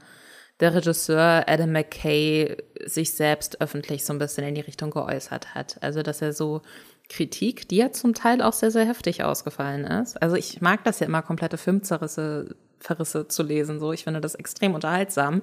der 0.59 0.75
Regisseur 0.75 1.45
Adam 1.47 1.71
McKay 1.71 2.57
sich 2.85 3.13
selbst 3.13 3.61
öffentlich 3.61 4.05
so 4.05 4.13
ein 4.13 4.19
bisschen 4.19 4.45
in 4.45 4.55
die 4.55 4.61
Richtung 4.61 4.91
geäußert 4.91 5.55
hat. 5.55 5.77
Also, 5.81 6.01
dass 6.01 6.21
er 6.21 6.33
so 6.33 6.61
Kritik, 7.09 7.67
die 7.67 7.77
ja 7.77 7.91
zum 7.91 8.13
Teil 8.13 8.41
auch 8.41 8.53
sehr, 8.53 8.71
sehr 8.71 8.85
heftig 8.85 9.23
ausgefallen 9.23 9.83
ist. 9.83 10.21
Also 10.21 10.35
ich 10.35 10.61
mag 10.61 10.83
das 10.83 10.99
ja 10.99 11.07
immer, 11.07 11.23
komplette 11.23 11.57
Filmzerrisse 11.57 12.55
Verrisse 12.79 13.27
zu 13.27 13.43
lesen. 13.43 13.79
So, 13.79 13.91
ich 13.91 14.05
finde 14.05 14.21
das 14.21 14.35
extrem 14.35 14.73
unterhaltsam. 14.73 15.41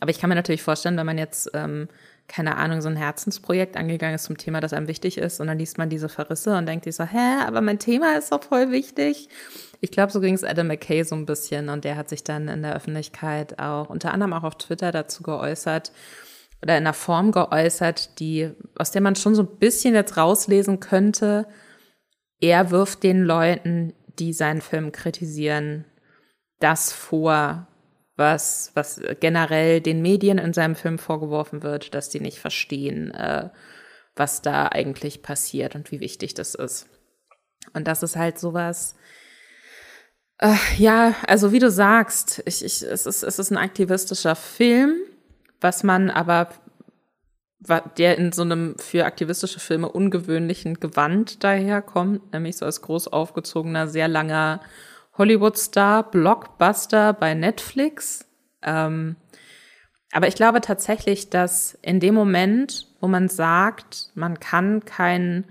Aber 0.00 0.10
ich 0.10 0.18
kann 0.18 0.30
mir 0.30 0.36
natürlich 0.36 0.62
vorstellen, 0.62 0.96
wenn 0.96 1.04
man 1.04 1.18
jetzt 1.18 1.50
ähm, 1.52 1.88
keine 2.26 2.56
Ahnung, 2.56 2.80
so 2.80 2.88
ein 2.88 2.96
Herzensprojekt 2.96 3.76
angegangen 3.76 4.14
ist 4.14 4.24
zum 4.24 4.38
Thema, 4.38 4.60
das 4.60 4.72
einem 4.72 4.88
wichtig 4.88 5.18
ist. 5.18 5.40
Und 5.40 5.46
dann 5.46 5.58
liest 5.58 5.78
man 5.78 5.90
diese 5.90 6.08
Verrisse 6.08 6.56
und 6.56 6.66
denkt 6.66 6.84
sich 6.84 6.96
so, 6.96 7.04
hä, 7.04 7.42
aber 7.46 7.60
mein 7.60 7.78
Thema 7.78 8.16
ist 8.16 8.32
doch 8.32 8.42
voll 8.42 8.70
wichtig. 8.70 9.28
Ich 9.84 9.90
glaube, 9.90 10.10
so 10.10 10.20
ging 10.20 10.32
es 10.32 10.44
Adam 10.44 10.68
McKay 10.68 11.02
so 11.02 11.14
ein 11.14 11.26
bisschen. 11.26 11.68
Und 11.68 11.84
der 11.84 11.96
hat 11.96 12.08
sich 12.08 12.24
dann 12.24 12.48
in 12.48 12.62
der 12.62 12.74
Öffentlichkeit 12.74 13.58
auch, 13.58 13.90
unter 13.90 14.14
anderem 14.14 14.32
auch 14.32 14.42
auf 14.42 14.56
Twitter 14.56 14.92
dazu 14.92 15.22
geäußert 15.22 15.92
oder 16.62 16.78
in 16.78 16.84
einer 16.84 16.94
Form 16.94 17.32
geäußert, 17.32 18.18
die, 18.18 18.50
aus 18.78 18.92
der 18.92 19.02
man 19.02 19.14
schon 19.14 19.34
so 19.34 19.42
ein 19.42 19.58
bisschen 19.58 19.94
jetzt 19.94 20.16
rauslesen 20.16 20.80
könnte, 20.80 21.46
er 22.40 22.70
wirft 22.70 23.02
den 23.02 23.24
Leuten, 23.24 23.92
die 24.18 24.32
seinen 24.32 24.62
Film 24.62 24.90
kritisieren, 24.90 25.84
das 26.60 26.90
vor, 26.90 27.68
was, 28.16 28.70
was 28.72 29.02
generell 29.20 29.82
den 29.82 30.00
Medien 30.00 30.38
in 30.38 30.54
seinem 30.54 30.76
Film 30.76 30.96
vorgeworfen 30.96 31.62
wird, 31.62 31.94
dass 31.94 32.08
die 32.08 32.20
nicht 32.20 32.38
verstehen, 32.38 33.10
äh, 33.10 33.50
was 34.16 34.40
da 34.40 34.68
eigentlich 34.68 35.20
passiert 35.20 35.74
und 35.74 35.92
wie 35.92 36.00
wichtig 36.00 36.32
das 36.32 36.54
ist. 36.54 36.88
Und 37.74 37.86
das 37.86 38.02
ist 38.02 38.16
halt 38.16 38.38
sowas, 38.38 38.94
äh, 40.44 40.56
ja, 40.76 41.14
also 41.26 41.52
wie 41.52 41.58
du 41.58 41.70
sagst, 41.70 42.42
ich, 42.44 42.64
ich, 42.64 42.82
es, 42.82 43.06
ist, 43.06 43.22
es 43.22 43.38
ist 43.38 43.50
ein 43.50 43.56
aktivistischer 43.56 44.36
Film, 44.36 44.94
was 45.60 45.82
man 45.82 46.10
aber, 46.10 46.48
der 47.96 48.18
in 48.18 48.30
so 48.32 48.42
einem 48.42 48.76
für 48.78 49.06
aktivistische 49.06 49.58
Filme 49.58 49.88
ungewöhnlichen 49.88 50.80
Gewand 50.80 51.42
daherkommt, 51.42 52.32
nämlich 52.34 52.58
so 52.58 52.66
als 52.66 52.82
groß 52.82 53.08
aufgezogener, 53.08 53.88
sehr 53.88 54.06
langer 54.06 54.60
Hollywood-Star, 55.16 56.10
Blockbuster 56.10 57.14
bei 57.14 57.32
Netflix. 57.32 58.26
Ähm, 58.62 59.16
aber 60.12 60.28
ich 60.28 60.34
glaube 60.34 60.60
tatsächlich, 60.60 61.30
dass 61.30 61.78
in 61.80 62.00
dem 62.00 62.14
Moment, 62.14 62.88
wo 63.00 63.08
man 63.08 63.28
sagt, 63.28 64.10
man 64.14 64.38
kann 64.40 64.84
kein, 64.84 65.44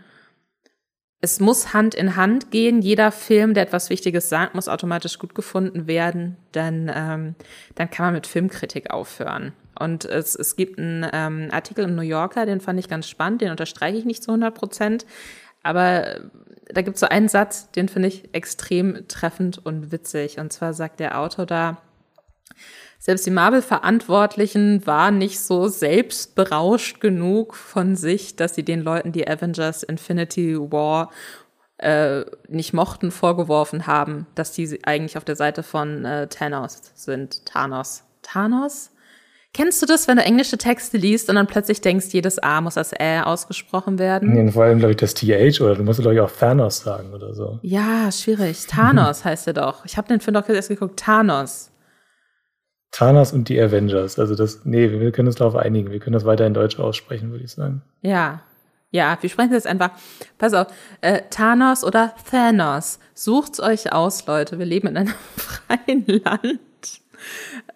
es 1.23 1.39
muss 1.39 1.73
Hand 1.73 1.95
in 1.95 2.17
Hand 2.17 2.51
gehen, 2.51 2.81
jeder 2.81 3.09
Film, 3.09 3.53
der 3.53 3.63
etwas 3.63 3.89
Wichtiges 3.89 4.27
sagt, 4.27 4.55
muss 4.55 4.67
automatisch 4.67 5.19
gut 5.19 5.33
gefunden 5.33 5.87
werden, 5.87 6.35
dann, 6.51 6.91
ähm, 6.93 7.35
dann 7.75 7.89
kann 7.89 8.07
man 8.07 8.15
mit 8.15 8.27
Filmkritik 8.27 8.91
aufhören. 8.91 9.53
Und 9.79 10.03
es, 10.03 10.35
es 10.35 10.57
gibt 10.57 10.77
einen 10.77 11.07
ähm, 11.13 11.47
Artikel 11.49 11.85
im 11.85 11.95
New 11.95 12.01
Yorker, 12.01 12.45
den 12.45 12.59
fand 12.59 12.77
ich 12.77 12.89
ganz 12.89 13.07
spannend, 13.07 13.39
den 13.39 13.51
unterstreiche 13.51 13.97
ich 13.97 14.03
nicht 14.03 14.21
zu 14.21 14.31
100 14.31 14.53
Prozent. 14.53 15.05
Aber 15.63 16.19
da 16.67 16.81
gibt 16.81 16.95
es 16.95 16.99
so 16.99 17.07
einen 17.07 17.29
Satz, 17.29 17.71
den 17.71 17.87
finde 17.87 18.09
ich 18.09 18.27
extrem 18.33 19.07
treffend 19.07 19.65
und 19.65 19.93
witzig. 19.93 20.39
Und 20.39 20.51
zwar 20.51 20.73
sagt 20.73 20.99
der 20.99 21.17
Autor 21.17 21.45
da, 21.45 21.77
selbst 23.03 23.25
die 23.25 23.31
Marvel-Verantwortlichen 23.31 24.87
waren 24.87 25.17
nicht 25.17 25.41
so 25.41 25.67
selbstberauscht 25.67 27.01
genug 27.01 27.53
von 27.53 27.97
sich, 27.97 28.37
dass 28.37 28.55
sie 28.55 28.63
den 28.63 28.79
Leuten, 28.79 29.11
die 29.11 29.27
Avengers 29.27 29.83
Infinity 29.83 30.57
War 30.57 31.11
äh, 31.79 32.21
nicht 32.47 32.71
mochten, 32.71 33.11
vorgeworfen 33.11 33.87
haben, 33.87 34.25
dass 34.35 34.53
die 34.53 34.79
eigentlich 34.85 35.17
auf 35.17 35.25
der 35.25 35.35
Seite 35.35 35.63
von 35.63 36.05
äh, 36.05 36.27
Thanos 36.27 36.93
sind. 36.95 37.45
Thanos. 37.45 38.05
Thanos? 38.21 38.91
Kennst 39.53 39.81
du 39.81 39.85
das, 39.85 40.07
wenn 40.07 40.15
du 40.15 40.23
englische 40.23 40.57
Texte 40.57 40.95
liest 40.95 41.27
und 41.27 41.35
dann 41.35 41.47
plötzlich 41.47 41.81
denkst, 41.81 42.05
jedes 42.11 42.39
A 42.39 42.61
muss 42.61 42.77
als 42.77 42.93
Ä 42.93 43.23
ausgesprochen 43.23 43.99
werden? 43.99 44.31
Nee, 44.31 44.49
vor 44.49 44.63
allem, 44.63 44.79
glaube 44.79 44.91
ich, 44.91 44.97
das 44.97 45.13
TH 45.13 45.59
oder 45.59 45.75
du 45.75 45.83
musst, 45.83 45.99
glaube 45.99 46.15
ich, 46.15 46.21
auch 46.21 46.31
Thanos 46.31 46.79
sagen 46.79 47.11
oder 47.13 47.33
so. 47.33 47.59
Ja, 47.63 48.09
schwierig. 48.13 48.65
Thanos 48.65 49.25
heißt 49.25 49.47
er 49.47 49.53
doch. 49.53 49.83
Ich 49.83 49.97
habe 49.97 50.07
den 50.07 50.21
Film 50.21 50.35
doch 50.35 50.47
erst 50.47 50.69
geguckt. 50.69 51.01
Thanos. 51.01 51.69
Thanos 52.93 53.33
und 53.33 53.49
die 53.49 53.59
Avengers. 53.59 54.17
Also 54.17 54.35
das, 54.35 54.61
nee, 54.63 54.89
wir 54.89 55.11
können 55.11 55.27
uns 55.27 55.35
darauf 55.35 55.57
einigen. 55.57 55.91
Wir 55.91 55.99
können 55.99 56.13
das 56.13 56.23
weiter 56.23 56.47
in 56.47 56.53
Deutsch 56.53 56.79
aussprechen, 56.79 57.31
würde 57.31 57.43
ich 57.43 57.51
sagen. 57.51 57.81
Ja. 58.01 58.41
Ja, 58.91 59.17
wir 59.19 59.29
sprechen 59.29 59.51
jetzt 59.51 59.67
einfach. 59.67 59.91
Pass 60.37 60.53
auf, 60.53 60.67
äh, 61.01 61.23
Thanos 61.29 61.83
oder 61.83 62.13
Thanos. 62.29 62.99
Sucht's 63.13 63.59
euch 63.59 63.91
aus, 63.91 64.25
Leute. 64.27 64.59
Wir 64.59 64.65
leben 64.65 64.87
in 64.87 64.97
einem 64.97 65.13
freien 65.35 66.05
Land. 66.07 67.01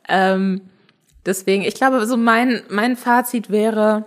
Ähm, 0.07 0.61
Deswegen, 1.27 1.63
ich 1.63 1.75
glaube, 1.75 2.05
so 2.07 2.15
mein, 2.15 2.63
mein 2.69 2.95
Fazit 2.95 3.49
wäre, 3.49 4.05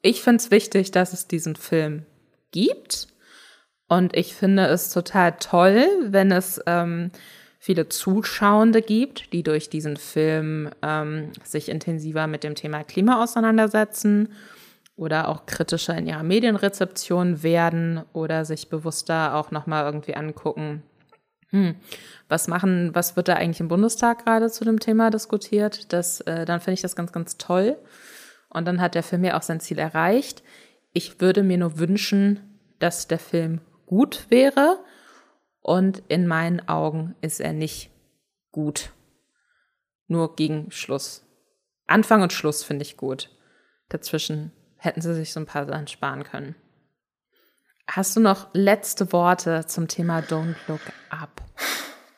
ich 0.00 0.22
finde 0.22 0.36
es 0.36 0.52
wichtig, 0.52 0.92
dass 0.92 1.12
es 1.12 1.26
diesen 1.26 1.56
Film 1.56 2.06
gibt. 2.52 3.08
Und 3.88 4.16
ich 4.16 4.36
finde 4.36 4.66
es 4.66 4.90
total 4.90 5.32
toll, 5.40 5.84
wenn 6.06 6.30
es 6.30 6.60
ähm, 6.66 7.10
viele 7.62 7.88
Zuschauende 7.88 8.82
gibt, 8.82 9.32
die 9.32 9.44
durch 9.44 9.70
diesen 9.70 9.96
Film 9.96 10.68
ähm, 10.82 11.30
sich 11.44 11.68
intensiver 11.68 12.26
mit 12.26 12.42
dem 12.42 12.56
Thema 12.56 12.82
Klima 12.82 13.22
auseinandersetzen 13.22 14.32
oder 14.96 15.28
auch 15.28 15.46
kritischer 15.46 15.96
in 15.96 16.08
ihrer 16.08 16.24
Medienrezeption 16.24 17.44
werden 17.44 18.00
oder 18.12 18.44
sich 18.44 18.68
bewusster 18.68 19.36
auch 19.36 19.52
nochmal 19.52 19.84
irgendwie 19.84 20.16
angucken, 20.16 20.82
hm. 21.50 21.76
Was 22.28 22.48
machen, 22.48 22.94
was 22.94 23.14
wird 23.14 23.28
da 23.28 23.34
eigentlich 23.34 23.60
im 23.60 23.68
Bundestag 23.68 24.24
gerade 24.24 24.50
zu 24.50 24.64
dem 24.64 24.80
Thema 24.80 25.10
diskutiert? 25.10 25.92
Das, 25.92 26.22
äh, 26.22 26.46
dann 26.46 26.60
finde 26.60 26.74
ich 26.74 26.80
das 26.80 26.96
ganz, 26.96 27.12
ganz 27.12 27.36
toll. 27.36 27.76
Und 28.48 28.66
dann 28.66 28.80
hat 28.80 28.94
der 28.94 29.02
Film 29.02 29.22
ja 29.22 29.36
auch 29.36 29.42
sein 29.42 29.60
Ziel 29.60 29.78
erreicht. 29.78 30.42
Ich 30.94 31.20
würde 31.20 31.42
mir 31.42 31.58
nur 31.58 31.78
wünschen, 31.78 32.40
dass 32.78 33.06
der 33.06 33.18
Film 33.18 33.60
gut 33.84 34.26
wäre. 34.30 34.78
Und 35.62 36.02
in 36.08 36.26
meinen 36.26 36.68
Augen 36.68 37.14
ist 37.20 37.40
er 37.40 37.52
nicht 37.52 37.90
gut. 38.50 38.90
Nur 40.08 40.34
gegen 40.36 40.70
Schluss 40.70 41.24
Anfang 41.92 42.22
und 42.22 42.32
Schluss 42.32 42.64
finde 42.64 42.82
ich 42.82 42.96
gut. 42.96 43.28
Dazwischen 43.88 44.52
hätten 44.76 45.02
sie 45.02 45.14
sich 45.14 45.32
so 45.32 45.40
ein 45.40 45.46
paar 45.46 45.66
Sachen 45.66 45.86
sparen 45.86 46.24
können. 46.24 46.54
Hast 47.86 48.16
du 48.16 48.20
noch 48.20 48.48
letzte 48.54 49.12
Worte 49.12 49.66
zum 49.66 49.88
Thema 49.88 50.20
Don't 50.20 50.54
Look 50.68 50.80
Up? 51.10 51.42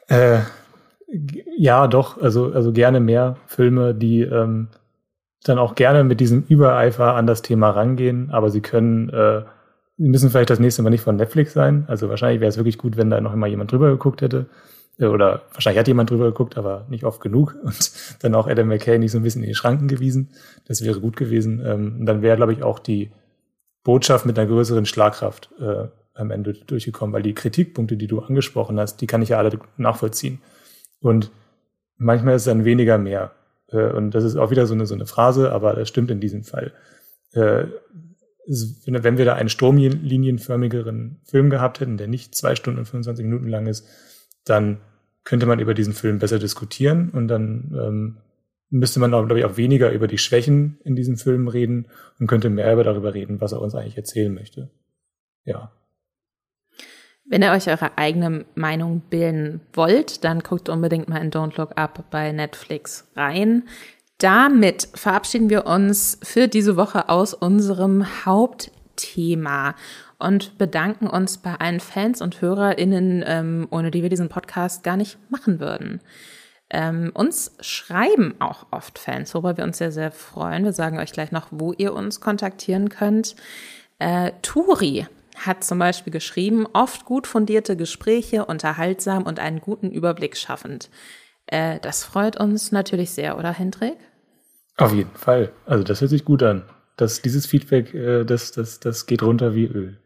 Äh, 0.09 0.41
ja, 1.57 1.89
doch. 1.89 2.21
Also, 2.21 2.53
also 2.53 2.73
gerne 2.73 3.01
mehr 3.01 3.37
Filme, 3.47 3.95
die 3.95 4.21
ähm, 4.21 4.69
dann 5.43 5.59
auch 5.59 5.75
gerne 5.75 6.05
mit 6.05 6.21
diesem 6.21 6.45
Übereifer 6.45 7.15
an 7.15 7.27
das 7.27 7.43
Thema 7.43 7.71
rangehen, 7.71 8.31
aber 8.31 8.51
sie 8.51 8.61
können, 8.61 9.09
äh, 9.09 9.43
sie 9.97 10.09
müssen 10.09 10.31
vielleicht 10.31 10.51
das 10.51 10.61
nächste 10.61 10.83
Mal 10.83 10.91
nicht 10.91 11.03
von 11.03 11.17
Netflix 11.17 11.53
sein. 11.53 11.85
Also 11.89 12.09
wahrscheinlich 12.09 12.41
wäre 12.41 12.49
es 12.49 12.57
wirklich 12.57 12.79
gut, 12.79 12.97
wenn 12.97 13.11
da 13.11 13.21
noch 13.21 13.33
immer 13.33 13.47
jemand 13.47 13.73
drüber 13.73 13.91
geguckt 13.91 14.23
hätte. 14.23 14.47
Äh, 14.99 15.07
oder 15.07 15.43
wahrscheinlich 15.53 15.79
hat 15.79 15.89
jemand 15.89 16.11
drüber 16.11 16.27
geguckt, 16.27 16.57
aber 16.57 16.87
nicht 16.89 17.05
oft 17.05 17.21
genug. 17.21 17.57
Und 17.63 17.93
dann 18.23 18.35
auch 18.35 18.47
Adam 18.47 18.69
McKay 18.69 18.99
nicht 18.99 19.13
so 19.13 19.19
ein 19.19 19.23
bisschen 19.23 19.43
in 19.43 19.49
die 19.49 19.55
Schranken 19.55 19.89
gewiesen. 19.89 20.31
Das 20.67 20.85
wäre 20.85 21.01
gut 21.01 21.17
gewesen. 21.17 21.63
Ähm, 21.65 21.97
und 22.01 22.07
dann 22.07 22.23
wäre, 22.23 22.37
glaube 22.37 22.53
ich, 22.53 22.63
auch 22.63 22.79
die 22.79 23.11
Botschaft 23.83 24.27
mit 24.27 24.39
einer 24.39 24.49
größeren 24.49 24.87
Schlagkraft 24.87 25.51
äh, 25.61 25.87
am 26.15 26.31
Ende 26.31 26.55
durchgekommen, 26.55 27.13
weil 27.13 27.23
die 27.23 27.35
Kritikpunkte, 27.35 27.97
die 27.97 28.07
du 28.07 28.21
angesprochen 28.21 28.79
hast, 28.79 29.01
die 29.01 29.07
kann 29.07 29.23
ich 29.23 29.31
ja 29.31 29.39
alle 29.39 29.59
nachvollziehen. 29.77 30.41
Und 31.01 31.31
manchmal 31.97 32.37
ist 32.37 32.43
es 32.43 32.47
dann 32.47 32.65
weniger 32.65 32.99
mehr. 32.99 33.33
Äh, 33.69 33.93
und 33.93 34.13
das 34.13 34.25
ist 34.25 34.37
auch 34.37 34.51
wieder 34.51 34.67
so 34.67 34.75
eine, 34.75 34.87
so 34.87 34.95
eine 34.95 35.07
Phrase, 35.07 35.53
aber 35.53 35.75
das 35.75 35.89
stimmt 35.89 36.11
in 36.11 36.21
diesem 36.21 36.45
Fall. 36.45 36.73
Äh, 37.33 37.65
wenn 38.47 39.19
wir 39.19 39.25
da 39.25 39.35
einen 39.35 39.49
stromlinienförmigeren 39.49 41.21
Film 41.25 41.51
gehabt 41.51 41.81
hätten, 41.81 41.97
der 41.97 42.09
nicht 42.09 42.35
zwei 42.35 42.55
Stunden 42.55 42.79
und 42.79 42.87
25 42.87 43.25
Minuten 43.25 43.49
lang 43.49 43.67
ist, 43.67 43.87
dann 44.45 44.81
könnte 45.25 45.47
man 45.47 45.59
über 45.59 45.75
diesen 45.75 45.95
Film 45.95 46.19
besser 46.19 46.39
diskutieren 46.39 47.11
und 47.11 47.29
dann 47.29 47.75
ähm, 47.75 48.17
müsste 48.71 49.01
man, 49.01 49.11
glaube 49.11 49.39
ich, 49.39 49.45
auch 49.45 49.57
weniger 49.57 49.93
über 49.93 50.07
die 50.07 50.19
Schwächen 50.19 50.79
in 50.85 50.97
diesem 50.97 51.17
Film 51.17 51.49
reden 51.49 51.89
und 52.19 52.27
könnte 52.27 52.51
mehr 52.51 52.77
darüber 52.83 53.15
reden, 53.15 53.41
was 53.41 53.53
er 53.53 53.61
uns 53.61 53.75
eigentlich 53.75 53.97
erzählen 53.97 54.35
möchte. 54.35 54.71
Ja. 55.45 55.73
Wenn 57.27 57.43
ihr 57.43 57.53
euch 57.53 57.69
eure 57.69 57.97
eigene 57.97 58.45
Meinung 58.55 59.01
bilden 59.09 59.61
wollt, 59.73 60.25
dann 60.25 60.41
guckt 60.41 60.69
unbedingt 60.69 61.09
mal 61.09 61.23
in 61.23 61.31
Don't 61.31 61.57
Look 61.57 61.79
Up 61.79 62.11
bei 62.11 62.33
Netflix 62.33 63.11
rein. 63.17 63.65
Damit 64.19 64.89
verabschieden 64.95 65.51
wir 65.51 65.67
uns 65.67 66.19
für 66.23 66.49
diese 66.49 66.77
Woche 66.77 67.09
aus 67.09 67.35
unserem 67.35 68.25
Hauptthema 68.25 69.75
und 70.19 70.57
bedanken 70.57 71.09
uns 71.09 71.39
bei 71.39 71.55
allen 71.55 71.81
Fans 71.81 72.23
und 72.23 72.41
HörerInnen, 72.41 73.25
ähm, 73.27 73.67
ohne 73.71 73.91
die 73.91 74.03
wir 74.03 74.09
diesen 74.09 74.29
Podcast 74.29 74.85
gar 74.85 74.97
nicht 74.97 75.19
machen 75.31 75.59
würden. 75.61 76.01
Ähm, 76.71 77.11
uns 77.15 77.57
schreiben 77.61 78.35
auch 78.39 78.67
oft 78.71 78.99
Fans, 78.99 79.35
worüber 79.35 79.57
wir 79.57 79.65
uns 79.65 79.79
sehr, 79.79 79.93
sehr 79.93 80.11
freuen. 80.11 80.65
Wir 80.65 80.73
sagen 80.73 80.99
euch 80.99 81.13
gleich 81.13 81.31
noch, 81.31 81.49
wo 81.51 81.73
ihr 81.73 81.93
uns 81.93 82.21
kontaktieren 82.21 82.89
könnt. 82.89 83.37
Äh, 83.99 84.33
Turi 84.43 85.07
hat 85.37 85.65
zum 85.65 85.79
Beispiel 85.79 86.13
geschrieben, 86.13 86.67
oft 86.73 87.05
gut 87.05 87.27
fundierte 87.27 87.77
Gespräche, 87.77 88.47
unterhaltsam 88.47 89.25
und 89.25 89.41
einen 89.41 89.61
guten 89.61 89.91
Überblick 89.91 90.37
schaffend. 90.37 90.89
Äh, 91.47 91.81
das 91.81 92.05
freut 92.05 92.39
uns 92.39 92.73
natürlich 92.73 93.11
sehr, 93.11 93.39
oder 93.39 93.53
Hendrik? 93.53 93.97
Auf 94.77 94.93
jeden 94.93 95.15
Fall. 95.15 95.53
Also 95.67 95.85
das 95.85 96.01
hört 96.01 96.11
sich 96.11 96.25
gut 96.25 96.43
an. 96.43 96.65
Das, 96.97 97.23
dieses 97.23 97.47
Feedback, 97.47 97.95
äh, 97.95 98.25
das, 98.25 98.53
das, 98.53 98.81
das 98.81 99.07
geht 99.07 99.23
runter 99.23 99.55
wie 99.55 99.67
Öl. 99.67 99.99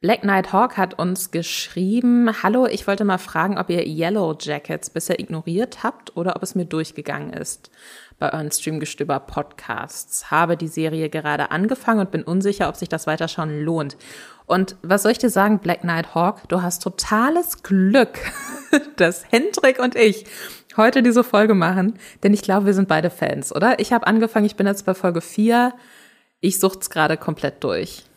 Black 0.00 0.20
Knight 0.20 0.52
Hawk 0.52 0.76
hat 0.76 0.96
uns 0.96 1.32
geschrieben, 1.32 2.30
hallo, 2.44 2.66
ich 2.66 2.86
wollte 2.86 3.04
mal 3.04 3.18
fragen, 3.18 3.58
ob 3.58 3.68
ihr 3.68 3.84
Yellow 3.84 4.36
Jackets 4.38 4.90
bisher 4.90 5.18
ignoriert 5.18 5.82
habt 5.82 6.16
oder 6.16 6.36
ob 6.36 6.44
es 6.44 6.54
mir 6.54 6.66
durchgegangen 6.66 7.32
ist 7.32 7.72
bei 8.20 8.32
euren 8.32 8.52
Streamgestöber 8.52 9.18
Podcasts. 9.18 10.30
Habe 10.30 10.56
die 10.56 10.68
Serie 10.68 11.08
gerade 11.08 11.50
angefangen 11.50 11.98
und 11.98 12.12
bin 12.12 12.22
unsicher, 12.22 12.68
ob 12.68 12.76
sich 12.76 12.88
das 12.88 13.08
Weiterschauen 13.08 13.64
lohnt. 13.64 13.96
Und 14.46 14.76
was 14.82 15.02
soll 15.02 15.10
ich 15.10 15.18
dir 15.18 15.30
sagen, 15.30 15.58
Black 15.58 15.80
Knight 15.80 16.14
Hawk? 16.14 16.48
Du 16.48 16.62
hast 16.62 16.80
totales 16.84 17.64
Glück, 17.64 18.20
dass 18.96 19.24
Hendrik 19.32 19.80
und 19.80 19.96
ich 19.96 20.26
heute 20.76 21.02
diese 21.02 21.24
Folge 21.24 21.54
machen, 21.54 21.98
denn 22.22 22.32
ich 22.32 22.42
glaube, 22.42 22.66
wir 22.66 22.74
sind 22.74 22.86
beide 22.86 23.10
Fans, 23.10 23.52
oder? 23.52 23.80
Ich 23.80 23.92
habe 23.92 24.06
angefangen, 24.06 24.46
ich 24.46 24.54
bin 24.54 24.68
jetzt 24.68 24.86
bei 24.86 24.94
Folge 24.94 25.20
4. 25.20 25.72
Ich 26.38 26.60
sucht's 26.60 26.88
gerade 26.88 27.16
komplett 27.16 27.64
durch. 27.64 28.07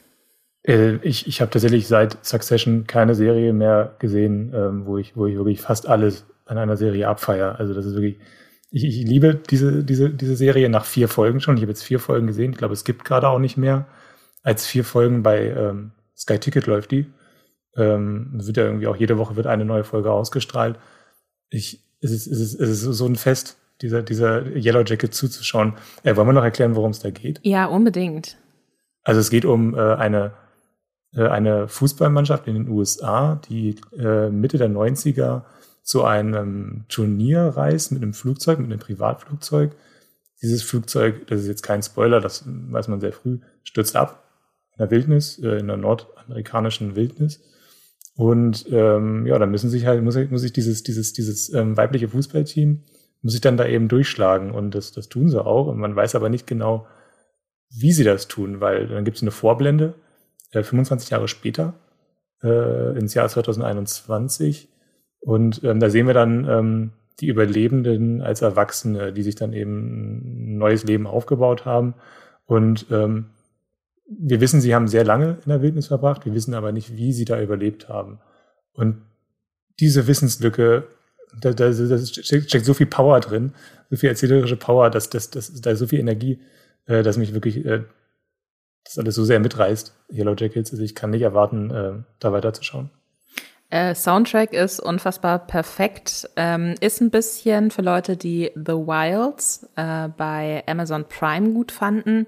Äh, 0.63 0.95
ich 0.97 1.27
ich 1.27 1.41
habe 1.41 1.51
tatsächlich 1.51 1.87
seit 1.87 2.23
Succession 2.25 2.85
keine 2.87 3.15
Serie 3.15 3.53
mehr 3.53 3.95
gesehen, 3.99 4.53
ähm, 4.53 4.85
wo, 4.85 4.97
ich, 4.97 5.15
wo 5.15 5.25
ich 5.25 5.35
wirklich 5.35 5.61
fast 5.61 5.87
alles 5.87 6.25
an 6.45 6.57
einer 6.57 6.77
Serie 6.77 7.07
abfeier. 7.07 7.59
Also 7.59 7.73
das 7.73 7.85
ist 7.85 7.95
wirklich, 7.95 8.19
ich, 8.69 8.83
ich 8.85 9.05
liebe 9.05 9.35
diese, 9.35 9.83
diese, 9.83 10.09
diese 10.09 10.35
Serie 10.35 10.69
nach 10.69 10.85
vier 10.85 11.07
Folgen 11.07 11.39
schon. 11.39 11.55
Ich 11.57 11.63
habe 11.63 11.71
jetzt 11.71 11.83
vier 11.83 11.99
Folgen 11.99 12.27
gesehen. 12.27 12.51
Ich 12.51 12.57
glaube, 12.57 12.73
es 12.73 12.83
gibt 12.83 13.05
gerade 13.05 13.27
auch 13.27 13.39
nicht 13.39 13.57
mehr 13.57 13.87
als 14.43 14.65
vier 14.65 14.83
Folgen 14.83 15.23
bei 15.23 15.49
ähm, 15.49 15.91
Sky 16.17 16.39
Ticket 16.39 16.67
läuft 16.67 16.91
die. 16.91 17.05
Ähm, 17.77 18.31
wird 18.33 18.57
ja 18.57 18.65
irgendwie 18.65 18.87
auch 18.87 18.95
jede 18.95 19.17
Woche 19.17 19.35
wird 19.35 19.47
eine 19.47 19.65
neue 19.65 19.83
Folge 19.83 20.11
ausgestrahlt. 20.11 20.77
Ich, 21.49 21.83
es 22.01 22.11
ist, 22.11 22.27
es 22.27 22.39
ist, 22.39 22.59
es 22.59 22.69
ist 22.69 22.97
so 22.97 23.05
ein 23.05 23.15
Fest, 23.15 23.57
dieser, 23.81 24.01
dieser 24.01 24.45
Yellow 24.55 24.83
Jacket 24.83 25.13
zuzuschauen. 25.13 25.73
Äh, 26.03 26.15
wollen 26.15 26.27
wir 26.27 26.33
noch 26.33 26.43
erklären, 26.43 26.75
worum 26.75 26.91
es 26.91 26.99
da 26.99 27.11
geht? 27.11 27.39
Ja, 27.43 27.65
unbedingt. 27.65 28.37
Also 29.03 29.19
es 29.19 29.29
geht 29.29 29.45
um 29.45 29.73
äh, 29.73 29.79
eine, 29.79 30.33
eine 31.19 31.67
Fußballmannschaft 31.67 32.47
in 32.47 32.55
den 32.55 32.69
USA, 32.69 33.41
die 33.49 33.75
äh, 33.97 34.29
Mitte 34.29 34.57
der 34.57 34.69
90er 34.69 35.43
zu 35.83 36.03
einem 36.03 36.85
Turnier 36.87 37.41
reist 37.41 37.91
mit 37.91 38.01
einem 38.01 38.13
Flugzeug, 38.13 38.59
mit 38.59 38.67
einem 38.67 38.79
Privatflugzeug. 38.79 39.75
Dieses 40.41 40.63
Flugzeug, 40.63 41.27
das 41.27 41.41
ist 41.41 41.47
jetzt 41.47 41.63
kein 41.63 41.83
Spoiler, 41.83 42.21
das 42.21 42.43
weiß 42.45 42.87
man 42.87 42.99
sehr 42.99 43.13
früh, 43.13 43.39
stürzt 43.63 43.95
ab 43.95 44.23
in 44.73 44.77
der 44.79 44.91
Wildnis, 44.91 45.37
äh, 45.39 45.59
in 45.59 45.67
der 45.67 45.77
nordamerikanischen 45.77 46.95
Wildnis. 46.95 47.41
Und 48.15 48.65
ähm, 48.71 49.25
ja, 49.25 49.39
dann 49.39 49.51
müssen 49.51 49.69
sich 49.69 49.85
halt, 49.85 50.03
muss, 50.03 50.15
muss 50.29 50.41
sich 50.41 50.53
dieses, 50.53 50.83
dieses, 50.83 51.13
dieses 51.13 51.53
ähm, 51.53 51.77
weibliche 51.77 52.09
Fußballteam, 52.09 52.83
muss 53.21 53.33
sich 53.33 53.41
dann 53.41 53.57
da 53.57 53.65
eben 53.65 53.87
durchschlagen. 53.87 54.51
Und 54.51 54.75
das, 54.75 54.91
das 54.91 55.09
tun 55.09 55.29
sie 55.29 55.43
auch. 55.43 55.67
Und 55.67 55.77
man 55.77 55.95
weiß 55.95 56.15
aber 56.15 56.29
nicht 56.29 56.47
genau, 56.47 56.87
wie 57.69 57.91
sie 57.91 58.03
das 58.03 58.27
tun, 58.27 58.59
weil 58.59 58.87
dann 58.87 59.05
gibt 59.05 59.17
es 59.17 59.23
eine 59.23 59.31
Vorblende, 59.31 59.95
äh, 60.51 60.63
25 60.63 61.09
Jahre 61.09 61.27
später, 61.27 61.73
äh, 62.43 62.97
ins 62.97 63.13
Jahr 63.13 63.27
2021. 63.27 64.69
Und 65.19 65.63
ähm, 65.63 65.79
da 65.79 65.89
sehen 65.89 66.07
wir 66.07 66.13
dann 66.13 66.47
ähm, 66.49 66.91
die 67.19 67.27
Überlebenden 67.27 68.21
als 68.21 68.41
Erwachsene, 68.41 69.13
die 69.13 69.23
sich 69.23 69.35
dann 69.35 69.53
eben 69.53 70.53
ein 70.53 70.57
neues 70.57 70.83
Leben 70.83 71.07
aufgebaut 71.07 71.65
haben. 71.65 71.93
Und 72.45 72.87
ähm, 72.89 73.27
wir 74.05 74.41
wissen, 74.41 74.59
sie 74.59 74.75
haben 74.75 74.87
sehr 74.87 75.05
lange 75.05 75.37
in 75.43 75.49
der 75.49 75.61
Wildnis 75.61 75.87
verbracht, 75.87 76.25
wir 76.25 76.33
wissen 76.33 76.53
aber 76.53 76.71
nicht, 76.71 76.97
wie 76.97 77.13
sie 77.13 77.25
da 77.25 77.41
überlebt 77.41 77.87
haben. 77.87 78.19
Und 78.73 79.01
diese 79.79 80.07
Wissenslücke, 80.07 80.87
da, 81.39 81.53
da, 81.53 81.69
da 81.71 81.97
steckt 81.97 82.65
so 82.65 82.73
viel 82.73 82.87
Power 82.87 83.19
drin, 83.19 83.53
so 83.89 83.95
viel 83.95 84.09
erzählerische 84.09 84.57
Power, 84.57 84.89
dass, 84.89 85.09
dass, 85.09 85.29
dass 85.29 85.53
da 85.61 85.71
ist 85.71 85.79
so 85.79 85.87
viel 85.87 85.99
Energie, 85.99 86.41
äh, 86.85 87.03
dass 87.03 87.17
mich 87.17 87.33
wirklich 87.33 87.65
äh, 87.65 87.83
das 88.83 88.97
alles 88.97 89.15
so 89.15 89.23
sehr 89.23 89.39
mitreißt, 89.39 89.93
Yellow 90.11 90.35
Jackets. 90.35 90.71
Also 90.71 90.83
ich 90.83 90.95
kann 90.95 91.11
nicht 91.11 91.21
erwarten, 91.21 91.71
äh, 91.71 91.93
da 92.19 92.31
weiterzuschauen. 92.31 92.89
Äh, 93.69 93.95
Soundtrack 93.95 94.53
ist 94.53 94.81
unfassbar 94.81 95.39
perfekt. 95.39 96.29
Ähm, 96.35 96.75
ist 96.81 96.99
ein 96.99 97.09
bisschen 97.09 97.71
für 97.71 97.81
Leute, 97.81 98.17
die 98.17 98.51
The 98.53 98.73
Wilds 98.73 99.69
äh, 99.77 100.09
bei 100.09 100.63
Amazon 100.67 101.05
Prime 101.07 101.51
gut 101.51 101.71
fanden 101.71 102.27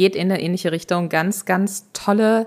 geht 0.00 0.16
in 0.16 0.32
eine 0.32 0.40
ähnliche 0.40 0.72
Richtung. 0.72 1.10
Ganz, 1.10 1.44
ganz 1.44 1.92
tolle 1.92 2.46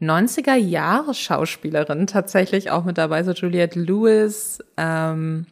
90er 0.00 0.54
Jahre 0.54 1.12
Schauspielerin 1.12 2.06
tatsächlich 2.06 2.70
auch 2.70 2.84
mit 2.84 2.98
dabei, 2.98 3.22
so 3.22 3.32
Juliette 3.32 3.78
Lewis 3.78 4.58
ähm, 4.76 5.46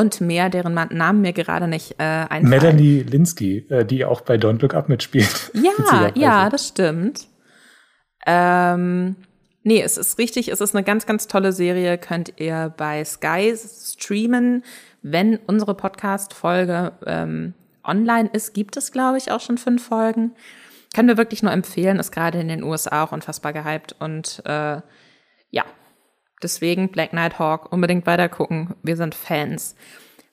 und 0.00 0.20
mehr, 0.22 0.48
deren 0.48 0.72
Namen 0.72 1.20
mir 1.20 1.34
gerade 1.34 1.68
nicht 1.68 1.92
äh, 1.98 2.02
einfallen. 2.02 2.48
Melanie 2.48 3.02
Linsky, 3.02 3.66
äh, 3.68 3.84
die 3.84 4.06
auch 4.06 4.22
bei 4.22 4.36
Don't 4.36 4.62
Look 4.62 4.74
Up 4.74 4.88
mitspielt. 4.88 5.52
Ja, 5.62 6.10
ja, 6.14 6.48
das 6.48 6.68
stimmt. 6.68 7.26
Ähm, 8.26 9.16
nee, 9.62 9.82
es 9.82 9.98
ist 9.98 10.18
richtig, 10.18 10.48
es 10.48 10.60
ist 10.60 10.74
eine 10.74 10.84
ganz, 10.84 11.04
ganz 11.06 11.26
tolle 11.26 11.52
Serie, 11.52 11.98
könnt 11.98 12.34
ihr 12.38 12.72
bei 12.76 13.04
Sky 13.04 13.54
streamen, 13.56 14.64
wenn 15.02 15.36
unsere 15.46 15.74
Podcast-Folge 15.74 16.92
ähm, 17.06 17.54
online 17.84 18.30
ist, 18.32 18.54
gibt 18.54 18.76
es, 18.76 18.92
glaube 18.92 19.18
ich, 19.18 19.30
auch 19.30 19.40
schon 19.40 19.58
fünf 19.58 19.86
Folgen. 19.86 20.32
Können 20.94 21.08
wir 21.08 21.18
wirklich 21.18 21.42
nur 21.42 21.52
empfehlen, 21.52 21.98
ist 21.98 22.12
gerade 22.12 22.40
in 22.40 22.48
den 22.48 22.62
USA 22.62 23.04
auch 23.04 23.12
unfassbar 23.12 23.52
gehypt 23.52 23.96
und 23.98 24.42
äh, 24.44 24.80
ja, 25.50 25.64
deswegen 26.42 26.90
Black 26.90 27.10
Knight 27.10 27.38
Hawk 27.38 27.72
unbedingt 27.72 28.06
weiter 28.06 28.28
gucken. 28.28 28.74
Wir 28.82 28.96
sind 28.96 29.14
Fans. 29.14 29.76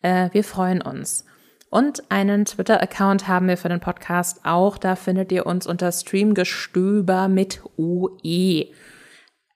Äh, 0.00 0.30
wir 0.32 0.44
freuen 0.44 0.80
uns. 0.80 1.26
Und 1.74 2.08
einen 2.08 2.44
Twitter-Account 2.44 3.26
haben 3.26 3.48
wir 3.48 3.56
für 3.56 3.68
den 3.68 3.80
Podcast 3.80 4.42
auch. 4.44 4.78
Da 4.78 4.94
findet 4.94 5.32
ihr 5.32 5.44
uns 5.44 5.66
unter 5.66 5.90
Streamgestöber 5.90 7.26
mit 7.26 7.62
OE. 7.76 8.66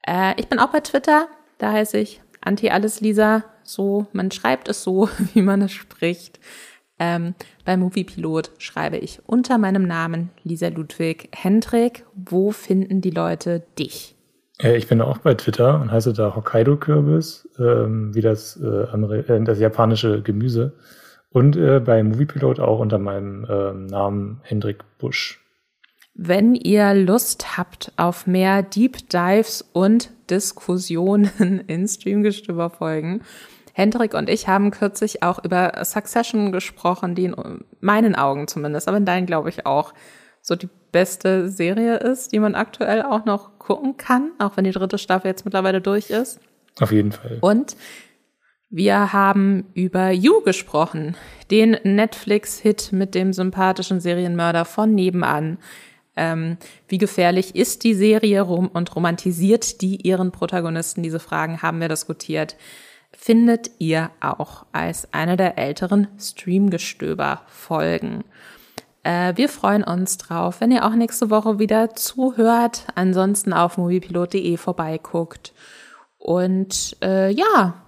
Äh, 0.05 0.35
ich 0.37 0.49
bin 0.49 0.59
auch 0.59 0.73
bei 0.73 0.81
Twitter. 0.81 1.29
Da 1.59 1.71
heiße 1.71 1.97
ich 1.97 2.21
Anti-Alles-Lisa. 2.41 3.45
So, 3.63 4.09
man 4.13 4.33
schreibt 4.33 4.69
es 4.69 4.83
so, 4.83 5.09
wie 5.33 5.43
man 5.43 5.63
es 5.63 5.71
spricht. 5.71 6.41
Ähm, 6.99 7.37
bei 7.65 7.77
Moviepilot 7.77 8.51
schreibe 8.59 8.97
ich 8.97 9.21
unter 9.27 9.57
meinem 9.57 9.87
Namen 9.87 10.31
Lisa 10.43 10.67
Ludwig 10.67 11.29
Hendrik. 11.33 12.05
Wo 12.17 12.51
finden 12.51 13.01
die 13.01 13.11
Leute 13.11 13.63
dich? 13.79 14.17
Äh, 14.61 14.77
ich 14.77 14.89
bin 14.89 15.01
auch 15.03 15.19
bei 15.19 15.35
Twitter 15.35 15.81
und 15.81 15.93
heiße 15.93 16.15
da 16.15 16.35
Hokkaido-Kürbis, 16.35 17.49
ähm, 17.61 18.13
wie 18.13 18.23
das, 18.23 18.61
äh, 18.61 18.67
äh, 18.67 19.45
das 19.45 19.61
japanische 19.61 20.21
Gemüse. 20.21 20.73
Und 21.31 21.57
äh, 21.57 21.81
bei 21.81 22.03
Moviepilot 22.03 22.61
auch 22.61 22.81
unter 22.81 22.99
meinem 22.99 23.45
äh, 23.45 23.73
Namen 23.73 24.41
Hendrik 24.45 24.85
Busch. 24.99 25.45
Wenn 26.15 26.55
ihr 26.55 26.95
Lust 26.95 27.57
habt 27.57 27.93
auf 27.97 28.27
mehr 28.27 28.63
Deep 28.63 29.09
Dives 29.09 29.63
und 29.73 30.11
Diskussionen 30.31 31.63
in 31.67 31.87
Streamgestöber-Folgen, 31.87 33.23
Hendrik 33.73 34.15
und 34.15 34.29
ich 34.29 34.49
haben 34.49 34.73
kürzlich 34.73 35.23
auch 35.23 35.45
über 35.45 35.85
Succession 35.85 36.51
gesprochen, 36.51 37.15
die 37.15 37.27
in 37.27 37.65
meinen 37.81 38.17
Augen 38.17 38.49
zumindest, 38.49 38.89
aber 38.89 38.97
in 38.97 39.05
deinen 39.05 39.27
glaube 39.27 39.51
ich 39.51 39.67
auch, 39.67 39.95
so 40.43 40.57
die 40.57 40.69
beste 40.91 41.49
Serie 41.49 41.99
ist, 41.99 42.33
die 42.33 42.41
man 42.41 42.57
aktuell 42.57 43.03
auch 43.03 43.25
noch 43.25 43.59
gucken 43.59 43.97
kann, 43.97 44.33
auch 44.39 44.57
wenn 44.57 44.65
die 44.65 44.73
dritte 44.73 44.99
Staffel 44.99 45.29
jetzt 45.29 45.45
mittlerweile 45.45 45.81
durch 45.81 46.11
ist. 46.11 46.41
Auf 46.81 46.91
jeden 46.91 47.13
Fall. 47.13 47.39
Und 47.41 47.77
wir 48.71 49.13
haben 49.13 49.67
über 49.75 50.11
You 50.11 50.41
gesprochen, 50.43 51.17
den 51.51 51.77
Netflix-Hit 51.85 52.93
mit 52.93 53.15
dem 53.15 53.33
sympathischen 53.33 54.01
Serienmörder 54.01 54.67
von 54.67 54.95
nebenan. 54.95 55.57
Ähm, 56.17 56.59
wie 56.87 56.99
gefährlich 56.99 57.57
ist 57.57 57.83
die 57.85 57.95
Serie 57.95 58.43
rum 58.43 58.69
und 58.69 58.95
romantisiert 58.95 59.81
die 59.81 60.07
ihren 60.07 60.33
Protagonisten? 60.33 61.03
Diese 61.03 61.21
Fragen 61.21 61.63
haben 61.63 61.81
wir 61.81 61.89
diskutiert. 61.89 62.57
Findet 63.13 63.71
ihr 63.79 64.11
auch 64.21 64.67
als 64.73 65.15
eine 65.15 65.39
der 65.39 65.57
älteren 65.57 66.09
Streamgestöber-Folgen. 66.19 68.25
Äh, 69.03 69.33
wir 69.37 69.49
freuen 69.49 69.83
uns 69.83 70.19
drauf, 70.19 70.61
wenn 70.61 70.73
ihr 70.73 70.85
auch 70.85 70.95
nächste 70.95 71.31
Woche 71.31 71.59
wieder 71.59 71.95
zuhört. 71.95 72.85
Ansonsten 72.95 73.55
auf 73.55 73.79
moviepilot.de 73.79 74.59
vorbeiguckt. 74.59 75.55
Und 76.19 76.99
äh, 77.01 77.31
ja, 77.31 77.88